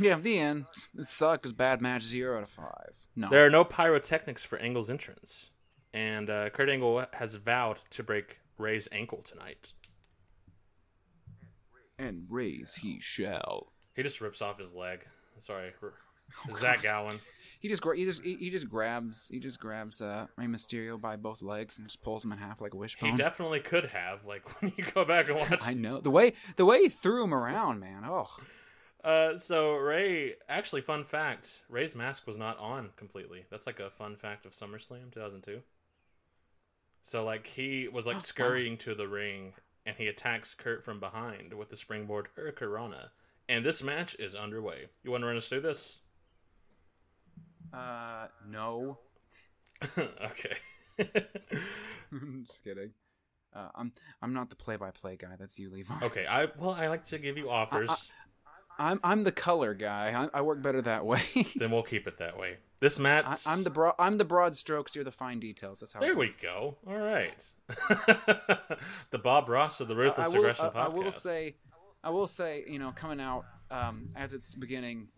[0.00, 0.66] Yeah, the end.
[0.98, 1.44] It sucked.
[1.44, 2.02] Was bad match.
[2.02, 2.90] Zero out of five.
[3.14, 3.30] No.
[3.30, 5.50] there are no pyrotechnics for Angle's entrance,
[5.94, 9.72] and uh, Kurt Angle has vowed to break Rey's ankle tonight.
[12.00, 13.68] and raise he shall.
[13.94, 15.06] He just rips off his leg.
[15.38, 15.70] Sorry,
[16.50, 17.20] r- Zach Gowen.
[17.58, 21.16] He just he just he, he just grabs he just grabs uh Rey Mysterio by
[21.16, 23.12] both legs and just pulls him in half like a wishbone.
[23.12, 24.24] He definitely could have.
[24.24, 25.60] Like when you go back and watch.
[25.62, 28.04] I know the way the way he threw him around, man.
[28.04, 28.28] Oh,
[29.02, 33.46] Uh, so Rey, actually, fun fact: Rey's mask was not on completely.
[33.50, 35.60] That's like a fun fact of SummerSlam 2002.
[37.02, 39.54] So like he was like scurrying to the ring,
[39.86, 43.08] and he attacks Kurt from behind with the springboard Hurricanrana.
[43.48, 44.86] And this match is underway.
[45.04, 46.00] You want to run us through this?
[47.72, 48.98] Uh, no.
[49.98, 50.56] okay.
[52.46, 52.90] just kidding.
[53.54, 55.36] Uh, I'm I'm not the play-by-play guy.
[55.38, 55.94] That's you, Levi.
[56.02, 56.26] okay.
[56.26, 58.10] I well, I like to give you offers.
[58.78, 60.28] I'm I'm the color guy.
[60.34, 61.22] I, I work better that way.
[61.56, 62.58] then we'll keep it that way.
[62.80, 63.24] This match.
[63.26, 64.94] I, I'm the broad I'm the broad strokes.
[64.94, 65.80] You're the fine details.
[65.80, 66.00] That's how.
[66.00, 66.76] There we go.
[66.86, 67.52] All right.
[69.10, 70.96] the Bob Ross of the Ruthless I will, Aggression I, I podcast.
[70.96, 71.54] will say,
[72.04, 75.08] I will say, you know, coming out um, as it's beginning,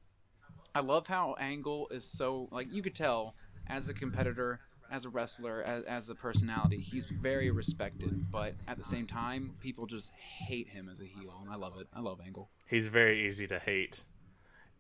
[0.75, 3.35] I love how Angle is so like you could tell
[3.69, 4.61] as a competitor,
[4.91, 8.31] as a wrestler, as, as a personality, he's very respected.
[8.31, 11.75] But at the same time, people just hate him as a heel, and I love
[11.81, 11.87] it.
[11.95, 12.49] I love Angle.
[12.67, 14.03] he's very easy to hate,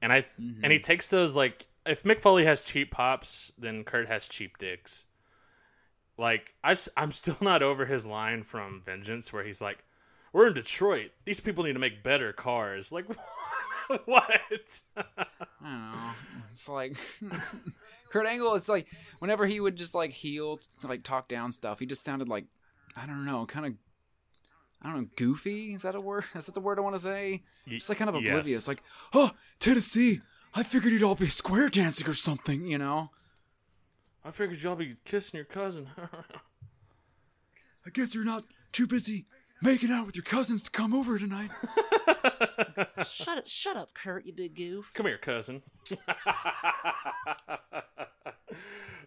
[0.02, 0.64] and I Mm-hmm.
[0.64, 4.58] and he takes those like if Mick Foley has cheap pops, then Kurt has cheap
[4.58, 5.04] dicks.
[6.16, 9.84] Like I, I'm still not over his line from Vengeance where he's like,
[10.32, 11.10] "We're in Detroit.
[11.24, 13.06] These people need to make better cars." Like,
[14.04, 14.30] what?
[14.96, 15.02] I
[15.62, 16.10] don't know.
[16.50, 16.96] It's like
[18.10, 18.54] Kurt Angle.
[18.54, 18.86] It's like
[19.18, 22.44] whenever he would just like heel, like talk down stuff, he just sounded like
[22.96, 23.74] I don't know, kind of.
[24.80, 25.74] I don't know, goofy.
[25.74, 26.24] Is that a word?
[26.36, 27.42] Is that the word I want to say?
[27.66, 28.28] Just like kind of yes.
[28.28, 28.68] oblivious.
[28.68, 28.82] Like,
[29.12, 30.20] oh, Tennessee.
[30.54, 32.66] I figured you'd all be square dancing or something.
[32.66, 33.10] You know.
[34.24, 35.88] I figured you'd all be kissing your cousin.
[37.86, 39.26] I guess you're not too busy
[39.60, 41.50] making out with your cousins to come over tonight.
[43.06, 44.92] Shut it, shut up, Kurt, you big goof.
[44.94, 45.62] Come here, cousin.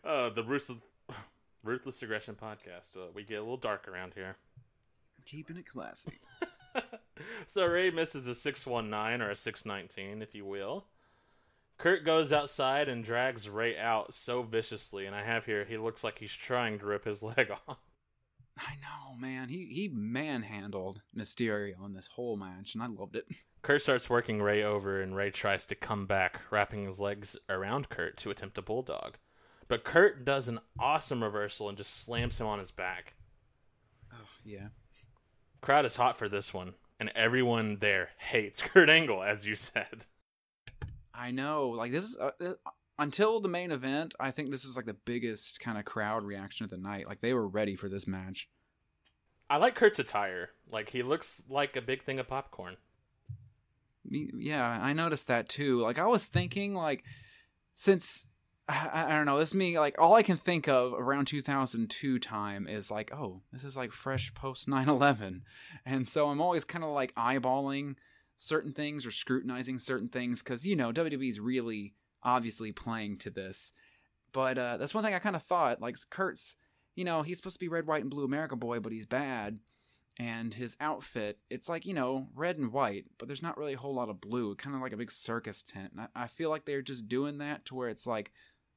[0.04, 0.80] uh, the ruthless,
[1.64, 2.96] ruthless aggression podcast.
[2.96, 4.38] Uh, we get a little dark around here.
[5.26, 6.20] Keeping it classy.
[7.48, 10.86] So Rey misses a 619 or a 619, if you will.
[11.78, 16.04] Kurt goes outside and drags Rey out so viciously, and I have here he looks
[16.04, 17.78] like he's trying to rip his leg off.
[18.58, 19.50] I know, man.
[19.50, 23.26] He he manhandled Mysterio in this whole match, and I loved it.
[23.62, 27.90] Kurt starts working Rey over, and Rey tries to come back, wrapping his legs around
[27.90, 29.18] Kurt to attempt a bulldog.
[29.68, 33.14] But Kurt does an awesome reversal and just slams him on his back.
[34.12, 34.70] Oh, yeah.
[35.62, 40.06] Crowd is hot for this one, and everyone there hates Kurt Angle, as you said.
[41.14, 41.70] I know.
[41.70, 42.54] Like this is uh, uh,
[42.98, 44.14] until the main event.
[44.20, 47.08] I think this was like the biggest kind of crowd reaction of the night.
[47.08, 48.48] Like they were ready for this match.
[49.50, 50.52] I like Kurt's attire.
[50.72, 52.78] Like he looks like a big thing of popcorn.
[54.10, 55.82] Me, yeah, I noticed that too.
[55.82, 57.04] Like I was thinking, like
[57.76, 58.26] since
[58.70, 62.68] I, I don't know, this me like all I can think of around 2002 time
[62.68, 65.42] is like, oh, this is like fresh post 9/11,
[65.86, 67.96] and so I'm always kind of like eyeballing
[68.38, 71.94] certain things or scrutinizing certain things because you know WWE's really
[72.24, 73.74] obviously playing to this.
[74.34, 75.82] But uh, that's one thing I kind of thought.
[75.82, 76.58] Like Kurt's,
[76.96, 79.60] you know, he's supposed to be red, white, and blue America boy, but he's bad
[80.18, 83.78] and his outfit it's like you know red and white but there's not really a
[83.78, 86.50] whole lot of blue kind of like a big circus tent and I, I feel
[86.50, 88.34] like they're just doing that to where it's like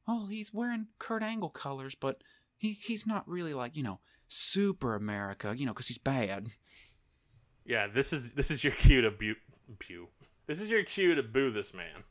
[0.07, 2.23] oh he's wearing kurt angle colors but
[2.57, 6.51] he, he's not really like you know super america you know because he's bad
[7.65, 9.35] Yeah, this is this is your cue to bu-
[10.47, 12.05] This is your cue to boo this man.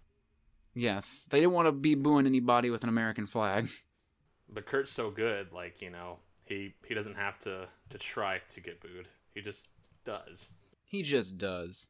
[0.76, 3.70] Yes they didn't want to be booing anybody with an american flag
[4.54, 8.62] But Kurt's so good, like you know, he he doesn't have to to try to
[8.62, 9.08] get booed.
[9.34, 9.70] He just
[10.04, 10.54] does.
[10.84, 11.90] he just does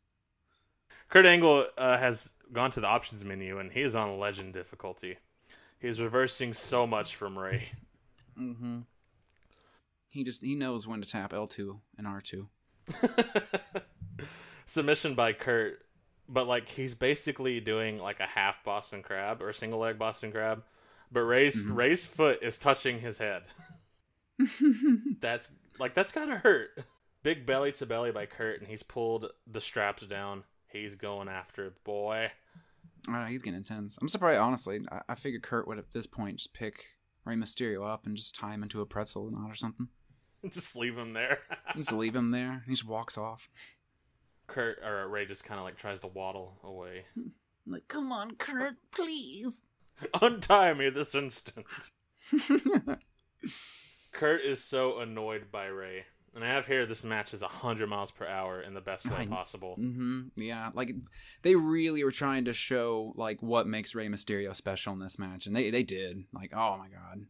[1.09, 5.17] Kurt Angle uh, has gone to the options menu and he is on legend difficulty.
[5.77, 7.69] He's reversing so much from Rey.
[8.39, 8.79] Mm-hmm.
[10.07, 12.47] He just he knows when to tap L2 and R2.
[14.65, 15.82] Submission by Kurt,
[16.27, 20.31] but like he's basically doing like a half Boston Crab or a single leg Boston
[20.31, 20.63] Crab,
[21.11, 21.73] but Rey's mm-hmm.
[21.73, 23.43] Rey's foot is touching his head.
[25.21, 25.49] that's
[25.79, 26.69] like that's gotta hurt.
[27.23, 30.43] Big belly to belly by Kurt, and he's pulled the straps down.
[30.67, 32.31] He's going after it, boy.
[33.07, 33.97] I don't know, he's getting intense.
[34.01, 34.81] I'm surprised, honestly.
[34.91, 36.85] I, I figured Kurt would at this point just pick
[37.25, 39.87] Rey Mysterio up and just tie him into a pretzel knot or something.
[40.49, 41.39] Just leave him there.
[41.73, 42.63] just leave him there.
[42.65, 43.47] He just walks off.
[44.53, 47.05] Kurt or Rey just kind of like tries to waddle away.
[47.65, 49.61] Like, come on, Kurt, please.
[50.21, 51.65] Untie me this instant.
[54.11, 56.03] Kurt is so annoyed by Rey.
[56.35, 59.17] And I have here this match is 100 miles per hour in the best way
[59.19, 59.75] I- possible.
[59.75, 60.93] hmm Yeah, like
[61.43, 65.45] they really were trying to show like what makes Rey Mysterio special in this match,
[65.45, 66.23] and they they did.
[66.33, 67.25] Like, oh my god.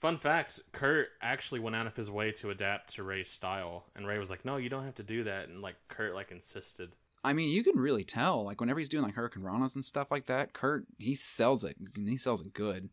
[0.00, 3.84] Fun fact Kurt actually went out of his way to adapt to Rey's style.
[3.94, 5.48] And Rey was like, no, you don't have to do that.
[5.48, 6.96] And like Kurt like insisted.
[7.22, 8.42] I mean, you can really tell.
[8.42, 11.76] Like whenever he's doing like Hurricanranas and stuff like that, Kurt he sells it.
[11.94, 12.88] and He sells it good.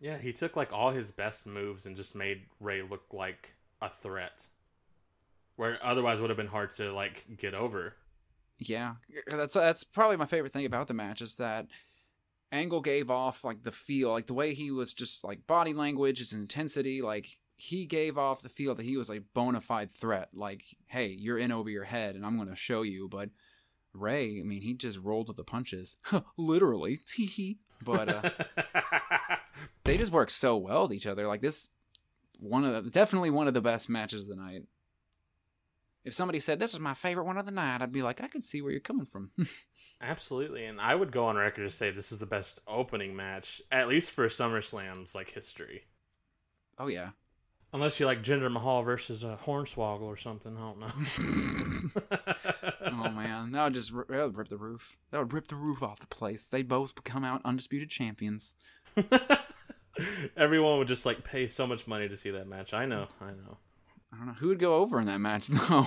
[0.00, 3.90] Yeah, he took like all his best moves and just made Rey look like a
[3.90, 4.46] threat.
[5.56, 7.94] Where otherwise would have been hard to like get over.
[8.58, 8.94] Yeah,
[9.28, 11.66] that's that's probably my favorite thing about the match is that
[12.52, 16.18] Angle gave off like the feel, like the way he was just like body language,
[16.18, 20.28] his intensity, like he gave off the feel that he was a bona fide threat.
[20.34, 23.08] Like, hey, you're in over your head, and I'm going to show you.
[23.08, 23.30] But
[23.94, 25.96] Rey, I mean, he just rolled with the punches,
[26.36, 27.00] literally.
[27.82, 28.30] But uh,
[29.84, 31.26] they just work so well with each other.
[31.26, 31.68] Like this,
[32.38, 34.64] one of the, definitely one of the best matches of the night.
[36.04, 38.28] If somebody said this is my favorite one of the night, I'd be like, I
[38.28, 39.30] could see where you're coming from.
[40.00, 43.62] Absolutely, and I would go on record to say this is the best opening match,
[43.72, 45.84] at least for SummerSlam's like history.
[46.78, 47.10] oh yeah,
[47.72, 51.90] Unless you like Jinder Mahal versus a Hornswoggle or something, I don't know.
[52.86, 54.96] oh man, that would just rip, that would rip the roof.
[55.10, 56.46] That would rip the roof off the place.
[56.46, 58.54] They'd both come out undisputed champions.
[60.36, 62.72] Everyone would just like pay so much money to see that match.
[62.72, 63.58] I know, I know.
[64.12, 65.86] I don't know who would go over in that match though.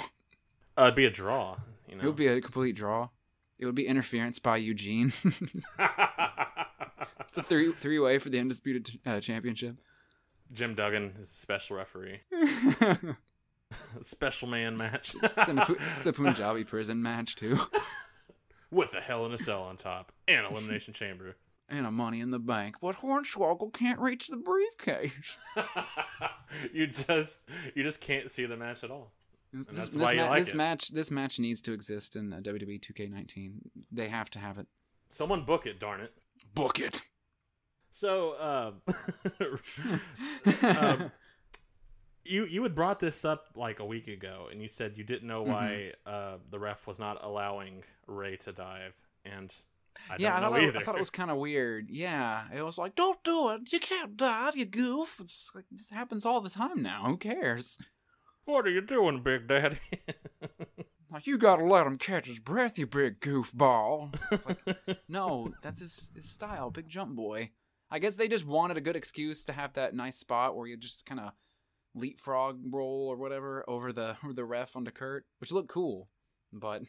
[0.78, 1.58] Uh, it'd be a draw,
[1.88, 3.10] you know, It would be a complete draw.
[3.60, 5.12] It would be interference by Eugene.
[5.80, 9.76] it's a three three way for the undisputed uh, championship.
[10.52, 12.22] Jim Duggan is a special referee.
[14.02, 17.60] special man match It's, in a, it's a Punjabi prison match too,
[18.72, 21.36] with a Hell in a Cell on top and elimination chamber.
[21.68, 22.78] and a Money in the Bank.
[22.82, 25.12] But Hornswoggle can't reach the briefcase.
[26.74, 29.12] you just you just can't see the match at all.
[29.52, 32.32] This, that's this why you ma- like this match this match needs to exist in
[32.34, 33.54] uh, WWE 2K19.
[33.92, 34.68] They have to have it.
[35.10, 36.14] Someone book it, darn it.
[36.54, 37.02] Book it.
[37.92, 39.60] So, um,
[40.62, 41.12] um,
[42.24, 45.28] you you had brought this up like a week ago, and you said you didn't
[45.28, 46.36] know why Mm-hmm.
[46.36, 48.94] uh, the ref was not allowing Rey to dive,
[49.26, 49.54] and
[50.10, 50.76] I yeah, I thought, it.
[50.76, 51.90] I thought it was kind of weird.
[51.90, 53.72] Yeah, it was like, don't do it.
[53.74, 55.20] You can't dive, you goof.
[55.20, 57.04] It's like, this happens all the time now.
[57.06, 57.78] Who cares?
[58.50, 59.78] What are you doing, Big Daddy?
[61.12, 64.14] Like, you gotta let him catch his breath, you big goofball.
[64.32, 67.50] It's like, no, that's his, his style, big jump boy.
[67.90, 70.78] I guess they just wanted a good excuse to have that nice spot where you
[70.78, 71.32] just kind of
[71.96, 76.10] leapfrog roll or whatever over the over the ref onto Kurt, which looked cool,
[76.54, 76.84] but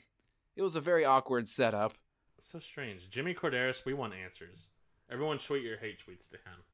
[0.55, 1.95] it was a very awkward setup.
[2.41, 3.09] so strange.
[3.09, 4.67] Jimmy Korderas, we want answers.
[5.11, 6.65] Everyone tweet your hate tweets to him.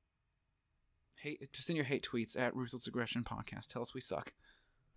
[1.23, 3.69] Hate, just send your hate tweets at Ruthless Aggression Podcast.
[3.69, 4.33] Tell us we suck.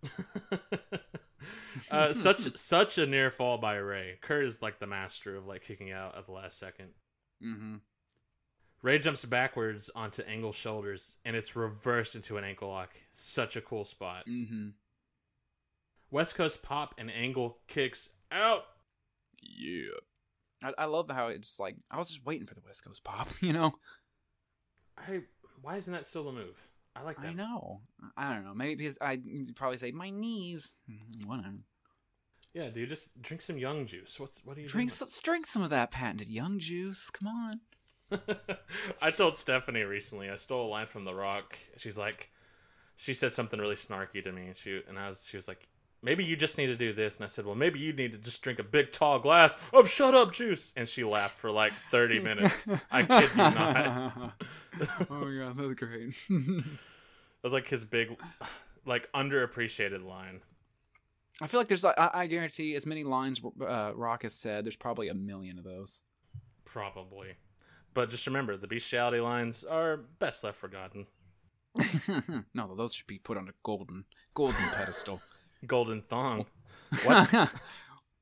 [1.91, 4.19] uh, such such a near fall by Rey.
[4.21, 6.89] Kurt is like the master of like kicking out at the last second.
[7.43, 7.75] Mm-hmm.
[8.81, 12.91] Rey jumps backwards onto Angle's shoulders, and it's reversed into an ankle lock.
[13.11, 14.25] Such a cool spot.
[14.27, 14.69] Mm-hmm.
[16.11, 18.63] West Coast pop and Angle kicks out.
[19.41, 19.91] Yeah.
[20.63, 23.29] I, I love how it's like I was just waiting for the West Coast pop,
[23.41, 23.73] you know.
[24.97, 25.21] I
[25.61, 26.68] why isn't that still the move?
[26.99, 27.27] I like that.
[27.27, 27.81] I know.
[28.17, 28.53] I don't know.
[28.53, 30.75] Maybe because I you'd probably say my knees.
[30.89, 31.55] Mm, Whatever.
[32.53, 34.19] Yeah, dude, just drink some young juice.
[34.19, 37.09] What's what are you Drink some, drink some of that patented young juice.
[37.11, 37.59] Come on.
[39.01, 40.29] I told Stephanie recently.
[40.29, 41.55] I stole a line from The Rock.
[41.77, 42.31] She's like,
[42.95, 45.67] she said something really snarky to me, and she and I was she was like,
[46.01, 48.17] maybe you just need to do this, and I said, well, maybe you need to
[48.17, 51.73] just drink a big tall glass of shut up juice, and she laughed for like
[51.91, 52.65] thirty minutes.
[52.91, 54.33] I kid you not.
[55.09, 56.15] oh my god, that's great.
[57.43, 58.19] Was like his big,
[58.85, 60.41] like underappreciated line.
[61.41, 64.65] I feel like there's like I, I guarantee as many lines uh, Rock has said.
[64.65, 66.01] There's probably a million of those.
[66.65, 67.35] Probably.
[67.93, 71.07] But just remember, the bestiality lines are best left forgotten.
[72.53, 75.21] no, those should be put on a golden golden pedestal.
[75.65, 76.45] Golden thong.
[77.03, 77.51] What?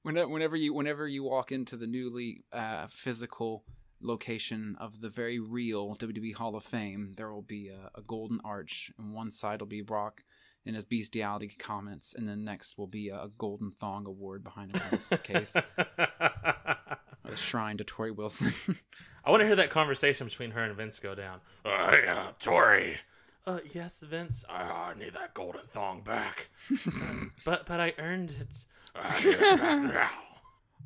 [0.03, 3.63] whenever, whenever you whenever you walk into the newly uh, physical
[4.01, 8.39] location of the very real WWE Hall of Fame, there will be a, a golden
[8.43, 10.23] arch, and one side will be Brock
[10.65, 14.77] in his bestiality comments, and then next will be a, a golden thong award behind
[14.77, 15.55] his case.
[15.55, 16.77] a
[17.35, 18.53] shrine to Torrie Wilson.
[19.25, 21.39] I want to hear that conversation between her and Vince go down.
[21.65, 22.97] Uh, hey, uh, Torrie.
[23.45, 24.43] Uh, yes, Vince.
[24.49, 26.49] I need that golden thong back.
[27.45, 28.65] but but I earned it.
[28.93, 30.09] I need it back now.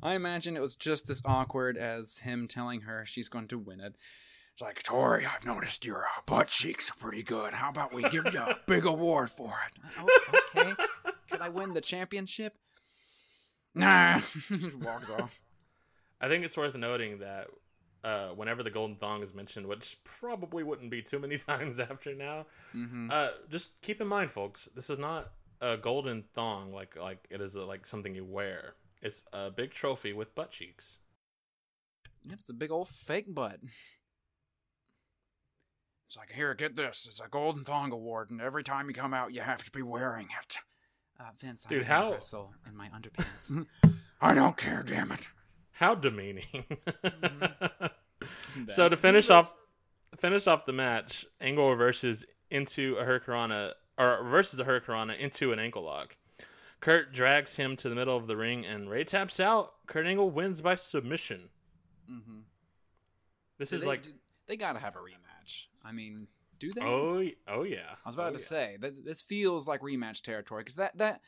[0.02, 3.80] I imagine it was just as awkward as him telling her she's going to win
[3.80, 3.94] it.
[4.52, 7.54] It's like, Torrie, I've noticed your uh, butt cheeks are pretty good.
[7.54, 9.78] How about we give you a big award for it?
[9.98, 10.72] Oh, okay.
[11.30, 12.54] Could I win the championship?
[13.74, 14.20] Nah.
[14.48, 15.38] Just walks off.
[16.20, 17.46] I think it's worth noting that
[18.04, 22.14] uh, whenever the golden thong is mentioned, which probably wouldn't be too many times after
[22.14, 23.10] now, Mhm.
[23.10, 27.40] uh, just keep in mind, folks, this is not a golden thong like like it
[27.40, 28.74] is uh like something you wear.
[29.02, 30.98] It's a big trophy with butt cheeks.
[32.24, 33.58] Yep, it's a big old fake butt.
[36.06, 37.06] It's like, here, get this.
[37.08, 39.82] It's a Golden Thong Award, and every time you come out, you have to be
[39.82, 40.58] wearing it.
[41.18, 43.66] Uh, Vince, Dude, I how- wrestle in my underpants.
[44.20, 45.28] I don't care, damn it.
[45.72, 46.64] How demeaning.
[47.02, 48.66] Mm-hmm.
[48.68, 49.52] so to finish off
[50.18, 55.58] finish off the match, Angle reverses into a Hurricanrana or reverses a Hurricanrana into an
[55.58, 56.14] ankle lock.
[56.82, 59.72] Kurt drags him to the middle of the ring and Rey taps out.
[59.86, 61.48] Kurt Angle wins by submission.
[62.10, 62.40] Mm-hmm.
[63.58, 64.10] This Do is they, like do-
[64.48, 65.66] they gotta have a rematch.
[65.84, 66.26] I mean,
[66.58, 66.82] do they?
[66.82, 67.94] oh oh yeah.
[68.04, 68.44] I was about Oh, to yeah.
[68.44, 71.20] say that this feels like rematch territory because that that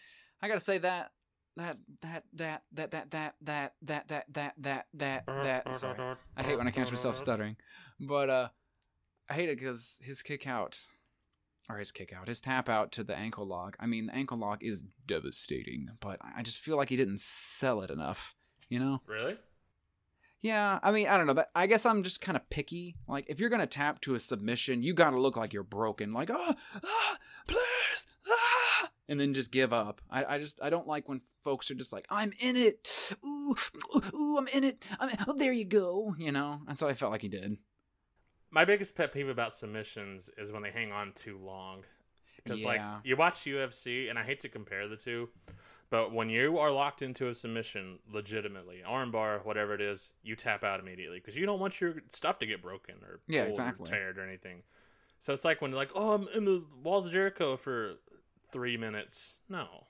[0.43, 1.13] I gotta say that
[1.57, 3.35] that that that that that that
[3.83, 5.25] that that that that that that
[5.65, 7.57] that sorry I hate when I catch myself stuttering,
[8.01, 8.49] but uh
[9.31, 10.85] I hate it because his kick out
[11.69, 13.77] or his kick out his tap out to the ankle lock.
[13.81, 17.81] I mean the ankle lock is devastating, but I just feel like he didn't sell
[17.81, 18.35] it enough.
[18.69, 19.01] You know?
[19.07, 19.37] Really?
[20.45, 21.33] Yeah, I mean, I don't know.
[21.33, 22.97] But I guess I'm just kind of picky.
[23.09, 26.13] Like, if you're gonna tap to a submission, you gotta look like you're broken.
[26.13, 26.55] Like, ah,
[26.85, 30.03] ah, please, ah, and then just give up.
[30.11, 33.15] I, I just, I don't like when folks are just like, I'm in it.
[33.25, 33.57] Ooh,
[33.97, 34.85] ooh, ooh I'm in it.
[35.01, 36.15] I'm in, oh, there you go.
[36.19, 37.57] You know, that's what I felt like he did.
[38.55, 41.83] My biggest pet peeve about submissions is when they hang on too long.
[42.37, 45.29] Because like you watch UFC, and I hate to compare the two,
[45.91, 50.63] but when you are locked into a submission, legitimately armbar, whatever it is, you tap
[50.63, 53.63] out immediately because you don't want your stuff to get broken or Yeah, pulled or
[53.63, 53.91] exactly.
[53.91, 54.63] teared or anything.
[55.19, 57.97] So it's like when they're like, "Oh, I'm in the walls of Jericho for
[58.53, 59.89] three minutes." No,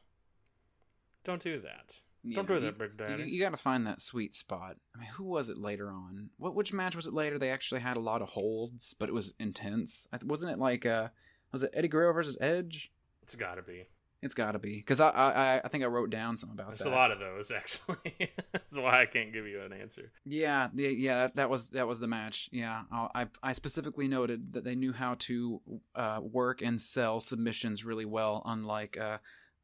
[1.22, 2.00] don't do that.
[2.32, 3.30] Don't do Yeah, that, you- Big You, Daddy.
[3.30, 4.76] you gotta find that sweet spot.
[4.94, 6.30] I mean, who was it later on?
[6.38, 7.38] What which match was it later?
[7.38, 10.06] They actually had a lot of holds, but it was intense.
[10.12, 11.08] I th- Wasn't it like uh,
[11.52, 12.90] was it Eddie Guerrero versus Edge?
[13.22, 13.86] It's got to be.
[14.22, 16.78] It's got to be because I, I I think I wrote down something about There's
[16.78, 16.84] that.
[16.84, 18.30] There's a lot of those actually.
[18.52, 20.12] That's why I can't give you an answer.
[20.24, 21.18] Yeah, yeah, yeah.
[21.18, 22.48] That, that was that was the match.
[22.50, 25.60] Yeah, I I- I specifically noted that they knew how to
[25.94, 29.18] uh, work and sell submissions really well, unlike uh,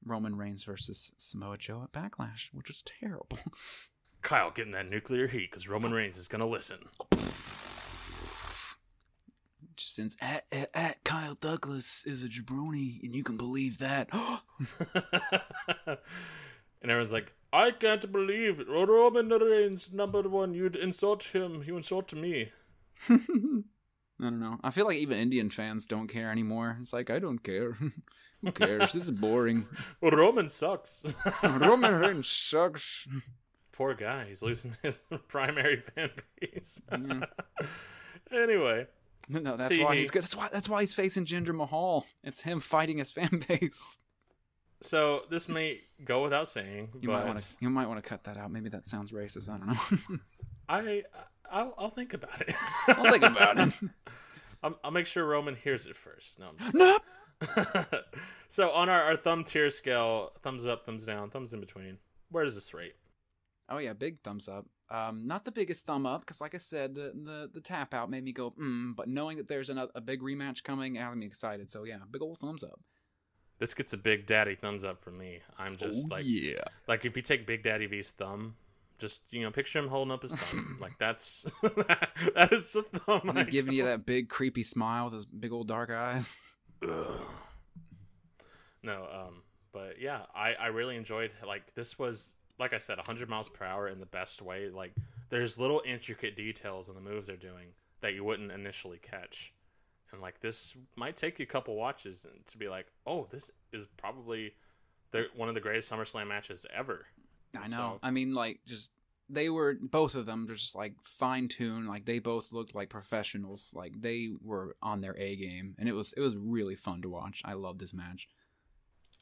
[0.05, 3.38] Roman Reigns versus Samoa Joe at Backlash, which was terrible.
[4.22, 6.78] Kyle getting that nuclear heat because Roman Reigns is gonna listen.
[9.78, 14.11] Since at, at, at Kyle Douglas is a jabroni, and you can believe that.
[15.86, 15.98] and
[16.82, 18.68] everyone's like, I can't believe it.
[18.68, 20.55] Roman Reigns, number one.
[20.55, 21.64] You'd insult him.
[21.66, 22.53] You insult me.
[24.20, 24.58] I don't know.
[24.62, 26.76] I feel like even Indian fans don't care anymore.
[26.82, 27.72] It's like I don't care.
[28.42, 28.92] Who cares?
[28.92, 29.66] this is boring.
[30.02, 31.02] Roman sucks.
[31.42, 33.06] Roman Reigns sucks.
[33.72, 34.26] Poor guy.
[34.28, 36.10] He's losing his primary fan
[36.40, 36.80] base.
[36.90, 37.20] Yeah.
[38.32, 38.86] anyway.
[39.28, 40.22] No, that's See, why he's good.
[40.22, 42.06] That's why that's why he's facing Jinder Mahal.
[42.24, 43.98] It's him fighting his fan base.
[44.82, 48.08] So this may go without saying, You but might want to you might want to
[48.08, 48.50] cut that out.
[48.50, 49.48] Maybe that sounds racist.
[49.48, 50.18] I don't know.
[50.68, 51.02] I
[51.51, 52.55] I'll, I'll think about it.
[52.88, 53.72] I'll think about it.
[54.62, 56.38] I'll, I'll make sure Roman hears it first.
[56.38, 56.48] No.
[56.48, 57.03] I'm just nope.
[58.48, 61.96] so on our, our thumb tier scale, thumbs up, thumbs down, thumbs in between.
[62.30, 62.94] Where does this rate?
[63.70, 64.66] Oh yeah, big thumbs up.
[64.90, 68.11] Um, not the biggest thumb up because, like I said, the, the the tap out
[68.11, 68.94] made me go mm.
[68.96, 71.70] But knowing that there's another, a big rematch coming, had me excited.
[71.70, 72.80] So yeah, big old thumbs up.
[73.61, 75.40] This gets a big daddy thumbs up from me.
[75.59, 76.62] I'm just Oh, like yeah.
[76.88, 78.57] like if you take Big Daddy V's thumb,
[79.01, 80.78] just you know, picture him holding up his thumb.
[80.80, 83.32] like that's that is the thumb.
[83.34, 86.36] Then giving you that big creepy smile with his big old dark eyes.
[86.88, 87.20] Ugh.
[88.82, 89.42] No, um,
[89.72, 93.64] But yeah, I I really enjoyed like this was like I said 100 miles per
[93.64, 94.68] hour in the best way.
[94.68, 94.94] Like
[95.30, 97.68] there's little intricate details in the moves they're doing
[98.01, 99.53] that you wouldn't initially catch.
[100.12, 103.51] And like this might take you a couple watches and to be like, "Oh, this
[103.72, 104.53] is probably
[105.12, 107.07] the, one of the greatest SummerSlam matches ever."
[107.59, 107.76] I know.
[107.76, 108.90] So- I mean, like, just
[109.28, 111.86] they were both of them just like fine tuned.
[111.88, 113.70] Like they both looked like professionals.
[113.74, 117.09] Like they were on their A game, and it was it was really fun to
[117.09, 117.42] watch.
[117.44, 118.28] I love this match.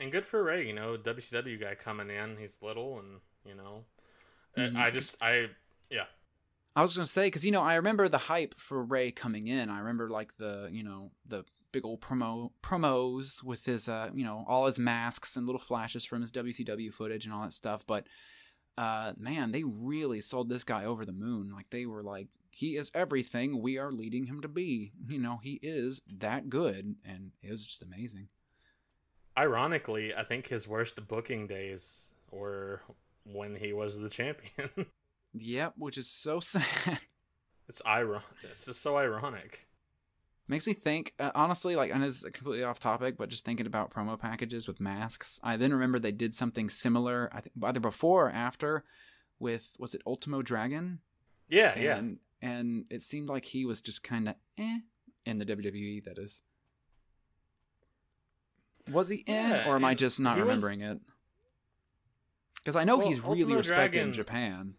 [0.01, 2.37] And good for Rey, you know, WCW guy coming in.
[2.39, 3.85] He's little, and you know,
[4.57, 4.77] Mhm.
[4.77, 5.49] I just, I,
[5.91, 6.07] yeah,
[6.77, 9.69] I was gonna say because you know I remember the hype for Rey coming in.
[9.69, 11.45] I remember like the you know the
[11.79, 16.05] big old promo promos with his uh you know all his masks and little flashes
[16.05, 17.87] from his WCW footage and all that stuff.
[17.87, 18.07] But
[18.77, 21.53] uh man, they really sold this guy over the moon.
[21.55, 24.91] Like they were like he is everything we are leading him to be.
[25.07, 28.29] You know he is that good, and it was just amazing.
[29.37, 32.83] Ironically, I think his worst booking days were
[33.25, 34.71] when he was the champion.
[35.35, 36.65] Yep, which is so sad.
[37.69, 38.23] it's iron.
[38.43, 39.68] It's just so ironic.
[40.51, 43.91] Makes me think, uh, honestly, like, and it's completely off topic, but just thinking about
[43.93, 45.39] promo packages with masks.
[45.43, 48.85] I then remember they did something similar, I think either before or after,
[49.39, 51.01] with was it Ultimo Dragon?
[51.51, 51.97] Yeah, yeah.
[51.99, 54.79] and, And it seemed like he was just kind of eh
[55.27, 56.05] in the WWE.
[56.05, 56.43] That is,
[58.91, 60.99] was he eh, Yeah, or am I just not he was- remembering it?
[62.57, 64.75] Because I know Well, he's really Ultimo respected in Japan.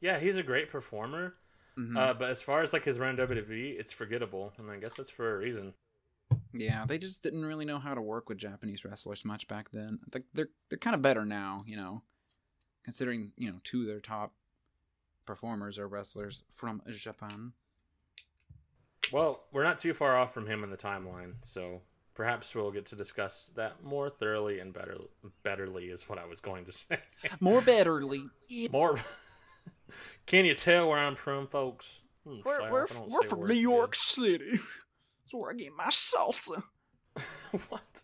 [0.00, 1.34] Yeah, he's a great performer.
[1.78, 1.96] Mhm.
[1.96, 4.94] Uh, but as far as like his run in WWE, it's forgettable, and I guess
[4.94, 5.74] that's for a reason.
[6.52, 10.00] Yeah, they just didn't really know how to work with Japanese wrestlers much back then.
[10.06, 12.02] I think they're they're kind of better now, you know,
[12.84, 14.32] considering you know two of their top
[15.26, 17.52] performers are wrestlers from Japan.
[19.12, 21.82] Well, we're not too far off from him in the timeline, so
[22.14, 24.96] perhaps we'll get to discuss that more thoroughly and better
[25.44, 26.98] betterly is what I was going to say.
[27.40, 28.28] More betterly.
[28.72, 28.98] more.
[30.26, 32.00] Can you tell where I'm from, folks?
[32.26, 34.00] Hmm, We're, we're, we're from New York good.
[34.00, 34.50] City.
[34.50, 36.62] That's where I get my salsa.
[37.68, 38.02] what?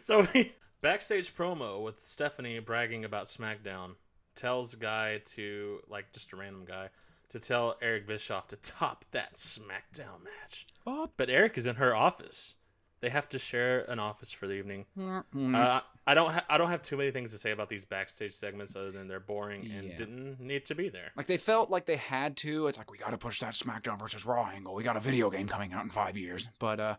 [0.00, 0.52] So he,
[0.82, 3.92] backstage promo with Stephanie bragging about SmackDown
[4.36, 6.90] tells guy to like just a random guy
[7.30, 10.66] to tell Eric Bischoff to top that SmackDown match.
[10.86, 11.10] Oh.
[11.16, 12.56] But Eric is in her office.
[13.04, 14.86] They have to share an office for the evening.
[14.98, 15.54] Mm.
[15.54, 16.32] Uh, I don't.
[16.32, 19.08] Ha- I don't have too many things to say about these backstage segments other than
[19.08, 19.96] they're boring and Yeah.
[19.98, 21.10] didn't need to be there.
[21.14, 22.66] Like they felt like they had to.
[22.66, 24.74] It's like we got to push that SmackDown versus Raw angle.
[24.74, 26.96] We got a video game coming out in five years, but uh,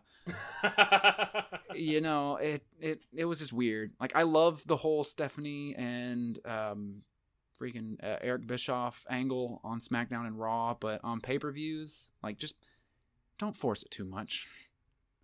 [1.74, 3.92] you know, it it it was just weird.
[4.00, 7.02] Like I love the whole Stephanie and um,
[7.60, 12.38] freaking uh, Eric Bischoff angle on SmackDown and Raw, but on pay per views, like
[12.38, 12.54] just
[13.38, 14.46] don't force it too much.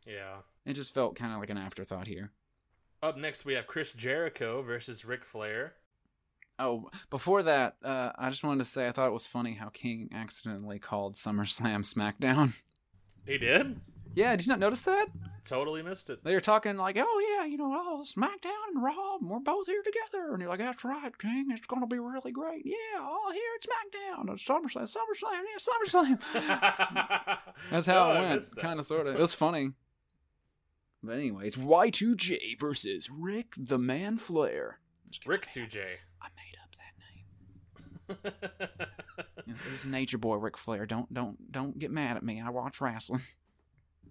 [0.07, 0.37] Yeah.
[0.67, 2.31] It just felt kind of like an afterthought here.
[3.03, 5.75] Up next, we have Chris Jericho versus Ric Flair.
[6.59, 9.69] Oh, before that, uh, I just wanted to say I thought it was funny how
[9.71, 12.53] King accidentally called SummerSlam SmackDown.
[13.27, 13.81] He did.
[14.15, 15.07] Yeah, did you not notice that?
[15.47, 16.23] Totally missed it.
[16.23, 19.83] They were talking like, "Oh yeah, you know, oh SmackDown and Raw, we're both here
[19.83, 21.47] together," and you're like, "That's right, King.
[21.51, 22.63] It's gonna be really great.
[22.67, 27.39] Yeah, all here at SmackDown, at SummerSlam, SummerSlam, yeah, SummerSlam."
[27.71, 29.15] That's how Oh, it went, kind of, sort of.
[29.17, 29.73] It was funny.
[31.03, 34.79] But anyways, Y2J versus Ric the Man Flair.
[35.27, 35.79] Rick 2J.
[36.21, 38.89] I made up that name.
[39.47, 40.87] It was Nature Boy Ric Flair.
[40.87, 42.41] Don't don't don't get mad at me.
[42.41, 43.23] I watch wrestling.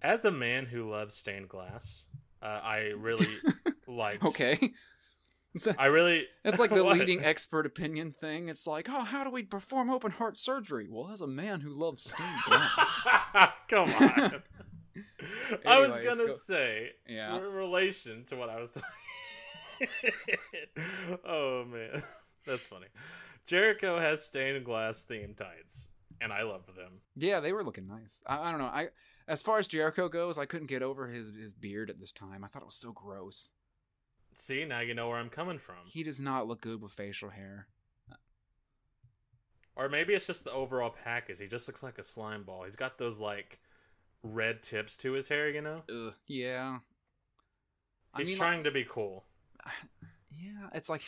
[0.02, 2.04] As a man who loves stained glass,
[2.44, 3.28] uh, I really
[3.88, 4.24] like.
[4.24, 4.60] Okay.
[5.78, 6.28] I really.
[6.46, 6.98] It's like the What?
[6.98, 8.50] leading expert opinion thing.
[8.50, 10.88] It's like, oh, how do we perform open heart surgery?
[10.90, 13.04] Well, as a man who loves stained glass.
[13.70, 14.44] Come on.
[15.66, 17.36] I was gonna go- say, Yeah.
[17.38, 18.90] in relation to what I was talking.
[21.26, 22.04] oh man,
[22.46, 22.88] that's funny.
[23.46, 25.88] Jericho has stained glass themed tights,
[26.20, 27.02] and I love them.
[27.16, 28.22] yeah, they were looking nice.
[28.28, 28.66] I, I don't know.
[28.68, 28.90] I
[29.28, 32.44] as far as Jericho goes, I couldn't get over his his beard at this time.
[32.44, 33.52] I thought it was so gross.
[34.36, 35.76] See, now you know where I'm coming from.
[35.86, 37.68] He does not look good with facial hair.
[39.76, 41.40] Or maybe it's just the overall package.
[41.40, 42.64] He just looks like a slime ball.
[42.66, 43.60] He's got those like
[44.24, 45.84] red tips to his hair, you know?
[45.90, 46.80] Ugh, yeah.
[48.14, 49.26] I He's mean, like- trying to be cool.
[50.34, 51.04] Yeah, it's like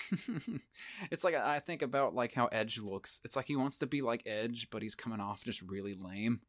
[1.12, 3.22] it's like I think about like how Edge looks.
[3.24, 6.42] It's like he wants to be like Edge, but he's coming off just really lame.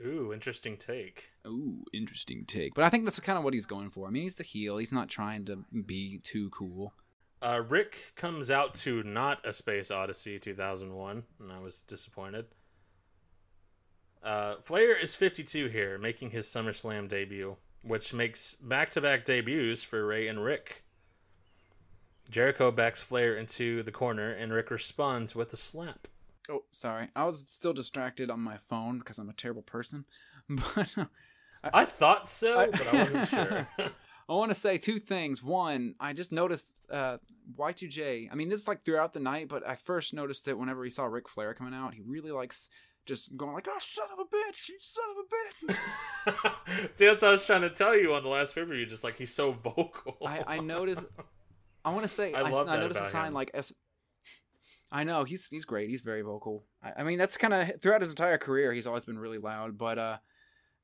[0.00, 1.30] Ooh, interesting take.
[1.46, 2.74] Ooh, interesting take.
[2.74, 4.06] But I think that's kind of what he's going for.
[4.06, 4.76] I mean, he's the heel.
[4.78, 6.94] He's not trying to be too cool.
[7.42, 12.46] Uh, Ric comes out to not a Space Odyssey 2001, and I was disappointed.
[14.24, 17.56] Uh, Flair is 52 here, making his SummerSlam debut.
[17.82, 20.82] which makes back to back debuts for Rey and Ric.
[22.30, 26.08] Jericho backs Flair into the corner, and Ric responds with a slap.
[26.48, 27.08] Oh, sorry.
[27.14, 30.04] I was still distracted on my phone because I'm a terrible person.
[30.48, 33.68] But uh, I thought so, but I wasn't sure.
[34.28, 35.42] I want to say two things.
[35.42, 37.16] One, I just noticed uh,
[37.58, 38.28] Y2J.
[38.30, 40.90] I mean, this is like throughout the night, but I first noticed it whenever he
[40.90, 41.94] saw Ric Flair coming out.
[41.94, 42.68] He really likes
[43.06, 44.68] just going like, "Oh, son of a bitch!
[44.68, 48.22] You son of a bitch!" See, that's what I was trying to tell you on
[48.22, 48.86] the last pay You.
[48.86, 50.16] Just like he's so vocal.
[50.26, 51.04] I, I noticed.
[51.84, 53.34] I want to say I I, love I that noticed a sign him.
[53.34, 53.72] like S.
[54.90, 55.90] I know he's he's great.
[55.90, 56.64] He's very vocal.
[56.82, 58.72] I, I mean, that's kind of throughout his entire career.
[58.72, 59.76] He's always been really loud.
[59.76, 60.16] But uh,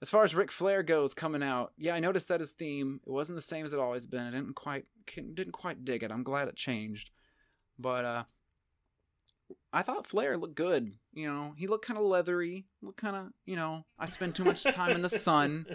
[0.03, 3.11] as far as Ric Flair goes, coming out, yeah, I noticed that his theme it
[3.11, 4.23] wasn't the same as it always been.
[4.27, 6.11] I didn't quite didn't quite dig it.
[6.11, 7.11] I'm glad it changed.
[7.79, 8.25] But uh,
[9.73, 10.93] I thought Flair looked good.
[11.13, 12.67] You know, he looked kind of leathery.
[12.83, 13.85] Looked kind of you know.
[13.99, 15.67] I spend too much time in the sun.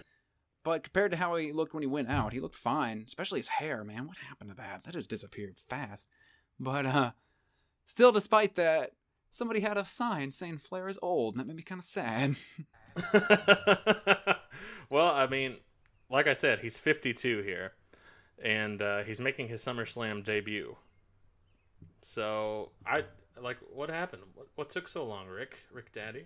[0.64, 3.04] But compared to how he looked when he went out, he looked fine.
[3.06, 4.08] Especially his hair, man.
[4.08, 4.84] What happened to that?
[4.84, 6.08] That just disappeared fast.
[6.60, 7.12] But uh
[7.86, 8.92] still despite that,
[9.30, 12.36] somebody had a sign saying Flair is old, and that made me kind of sad.
[14.90, 15.58] well, I mean,
[16.10, 17.74] like I said, he's 52 here,
[18.42, 20.76] and uh, he's making his SummerSlam debut.
[22.02, 23.04] So I
[23.42, 24.24] like what happened.
[24.34, 25.58] What, what took so long, Ric?
[25.72, 26.26] Rick Daddy.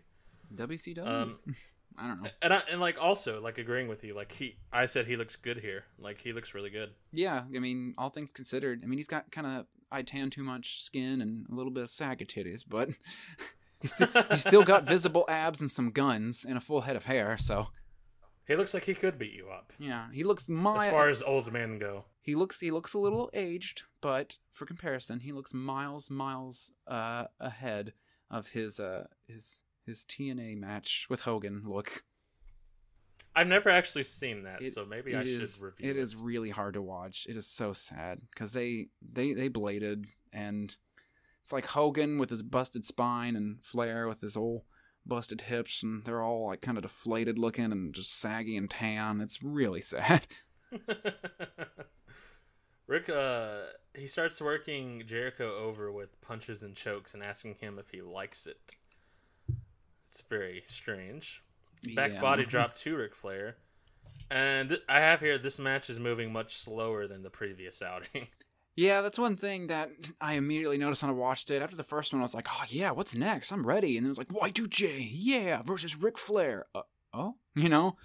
[0.53, 1.05] WCW.
[1.05, 1.39] Um,
[1.97, 2.30] I don't know.
[2.41, 4.14] And I, and like also like agreeing with you.
[4.16, 5.84] Like he, I said he looks good here.
[5.97, 6.91] Like he looks really good.
[7.12, 10.43] Yeah, I mean, all things considered, I mean, he's got kind of I tan too
[10.43, 12.89] much skin and a little bit of sag of titties, but
[13.82, 17.05] he's still, he's still got visible abs and some guns and a full head of
[17.05, 17.38] hair.
[17.38, 17.68] So
[18.47, 19.74] He looks like he could beat you up.
[19.78, 22.05] yeah, he looks my As far as old men go.
[22.22, 27.26] He looks he looks a little aged, but for comparison, he looks miles miles uh,
[27.40, 27.94] ahead
[28.30, 32.04] of his uh, his his TNA match with Hogan look.
[33.36, 36.16] I've never actually seen that, It- so maybe I it should is- review It is
[36.16, 37.26] really hard to watch.
[37.30, 40.76] It is so sad because they they they bladed and
[41.44, 44.64] it's like Hogan with his busted spine and Flair with his old
[45.06, 49.22] busted hips and they're all like kind of deflated looking and just saggy and tan.
[49.22, 50.28] It's really sad.
[52.90, 57.92] Ric, uh, he starts working Jericho over with punches and chokes and asking him if
[57.92, 58.76] he likes it.
[60.10, 61.44] It's very strange.
[61.96, 62.22] Back Yeah.
[62.22, 63.58] body drop to Ric Flair.
[64.32, 68.28] And th- I have here this match is moving much slower than the previous outing.
[68.76, 71.62] Yeah, that's one thing that I immediately noticed when I watched it.
[71.62, 73.52] After the first one, I was like, "Oh yeah, what's next?
[73.52, 76.84] I'm ready." And then it was like, "Y2J, yeah, versus Ric Flair." Uh,
[77.14, 77.98] oh, you know,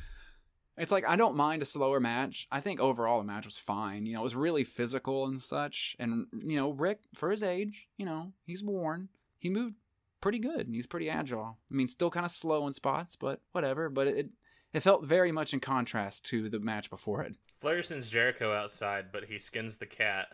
[0.77, 2.47] it's like I don't mind a slower match.
[2.51, 4.07] I think overall the match was fine.
[4.07, 5.97] You know, it was really physical and such.
[5.99, 9.09] And you know, Ric, for his age, you know, he's worn.
[9.39, 9.77] He moved
[10.21, 10.67] pretty good.
[10.67, 11.59] and He's pretty agile.
[11.71, 13.89] I mean, still kind of slow in spots, but whatever.
[13.89, 14.31] But it
[14.73, 17.35] it felt very much in contrast to the match before it.
[17.61, 20.27] Flair sends Jericho outside, but he skins the cat.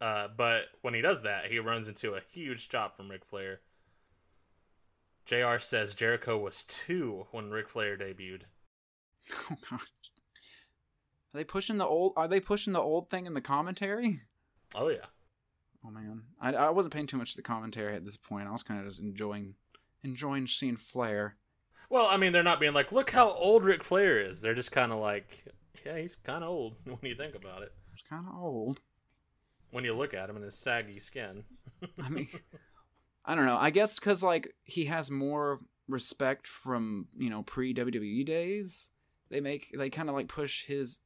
[0.00, 3.60] Uh, but when he does that, he runs into a huge chop from Ric Flair.
[5.26, 8.42] JR says Jericho was two when Ric Flair debuted.
[9.50, 9.80] Oh gosh.
[11.32, 12.14] Are they pushing the old?
[12.16, 14.20] Are they pushing the old thing in the commentary?
[14.74, 15.06] Oh, yeah.
[15.84, 18.48] Oh man, I, I wasn't paying too much to the commentary at this point.
[18.48, 19.54] I was kind of just enjoying
[20.02, 21.36] enjoying seeing Flair.
[21.88, 24.40] Well, I mean, they're not being like, look how old Ric Flair is.
[24.40, 25.44] They're just kind of like,
[25.84, 27.72] yeah, he's kind of old when you think about it.
[27.92, 28.80] He's kind of old.
[29.70, 31.44] When you look at him in his saggy skin.
[32.02, 32.28] I mean,
[33.24, 33.56] I don't know.
[33.56, 38.90] I guess because like he has more respect from you know pre WWE days.
[39.30, 40.98] They make they kind of like push his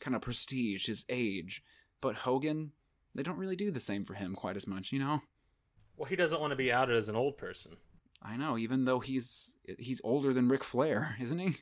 [0.00, 1.62] kind of prestige, his age.
[2.00, 2.72] But Hogan,
[3.14, 4.92] they don't really do the same for him quite as much.
[4.92, 5.22] You know.
[5.96, 7.76] Well, he doesn't want to be outed as an old person.
[8.22, 11.56] I know, even though he's he's older than Ric Flair, isn't he?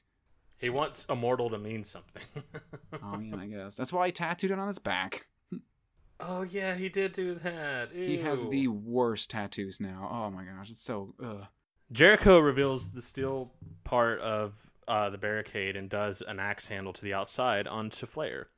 [0.57, 2.23] He wants immortal to mean something.
[3.03, 5.27] oh yeah, I guess that's why he tattooed it on his back.
[6.21, 7.91] oh yeah, he did do that.
[7.93, 10.09] He has the worst tattoos now.
[10.13, 11.15] Oh my gosh, it's so.
[11.23, 11.47] Ugh.
[11.93, 13.53] Jericho reveals the steel
[13.83, 14.53] part of
[14.89, 18.49] uh, the barricade and does an axe handle to the outside onto Flair.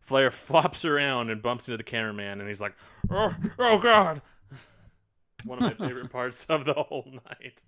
[0.00, 2.74] Flair flops around and bumps into the cameraman, and he's like,
[3.10, 4.22] "Oh, oh God!"
[5.44, 7.62] One of my favorite parts of the whole night.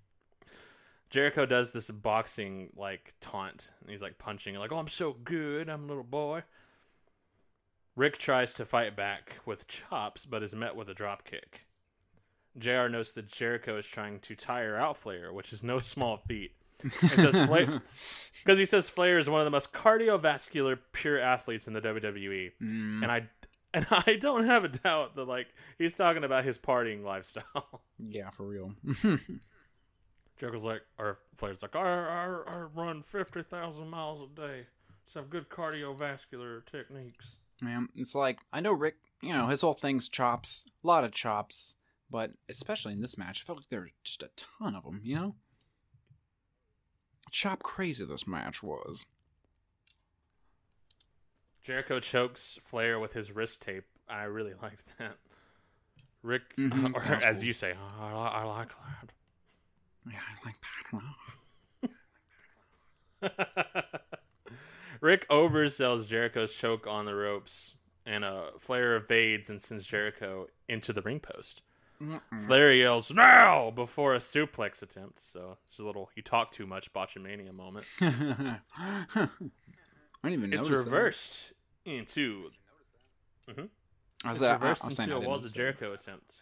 [1.10, 5.68] Jericho does this boxing like taunt, and he's like punching, like, "Oh, I'm so good,
[5.68, 6.44] I'm a little boy."
[7.96, 11.66] Ric tries to fight back with chops, but is met with a drop kick.
[12.58, 16.52] JR notes that Jericho is trying to tire out Flair, which is no small feat.
[18.42, 22.52] Because he says Flair is one of the most cardiovascular pure athletes in the WWE,
[22.62, 23.02] Mm.
[23.02, 23.28] and I
[23.74, 27.82] and I don't have a doubt that like he's talking about his partying lifestyle.
[27.98, 28.72] Yeah, for real.
[30.38, 34.66] Jericho's like, or Flair's like, I, I, I run fifty thousand miles a day.
[35.14, 37.36] Have good cardiovascular techniques.
[37.60, 38.94] Man, it's like I know Ric.
[39.22, 41.74] You know his whole thing's chops, a lot of chops,
[42.10, 45.00] but especially in this match, I felt like there were just a ton of them.
[45.04, 45.34] You know,
[47.30, 49.06] chop crazy this match was.
[51.62, 53.84] Jericho chokes Flair with his wrist tape.
[54.08, 55.16] I really liked that.
[56.22, 57.44] Ric, Mhm, or that was as cool.
[57.44, 59.12] you say, "Oh, I, I like that.
[60.10, 60.56] Yeah, I like
[63.22, 64.00] that.
[65.00, 67.74] Ric oversells Jericho's choke on the ropes,
[68.04, 71.62] and uh, Flair evades and sends Jericho into the ring post.
[72.46, 75.20] Flair yells "Now!" before a suplex attempt.
[75.20, 77.86] So it's a little "you talk too much" botchamania moment.
[78.00, 79.28] I
[80.24, 80.90] didn't even it's notice that.
[80.90, 81.52] reversed
[81.84, 82.50] into.
[83.48, 83.64] hmm
[84.24, 85.56] I was, it's uh, I- reversed I was into a Walls of that.
[85.56, 86.36] Jericho attempt.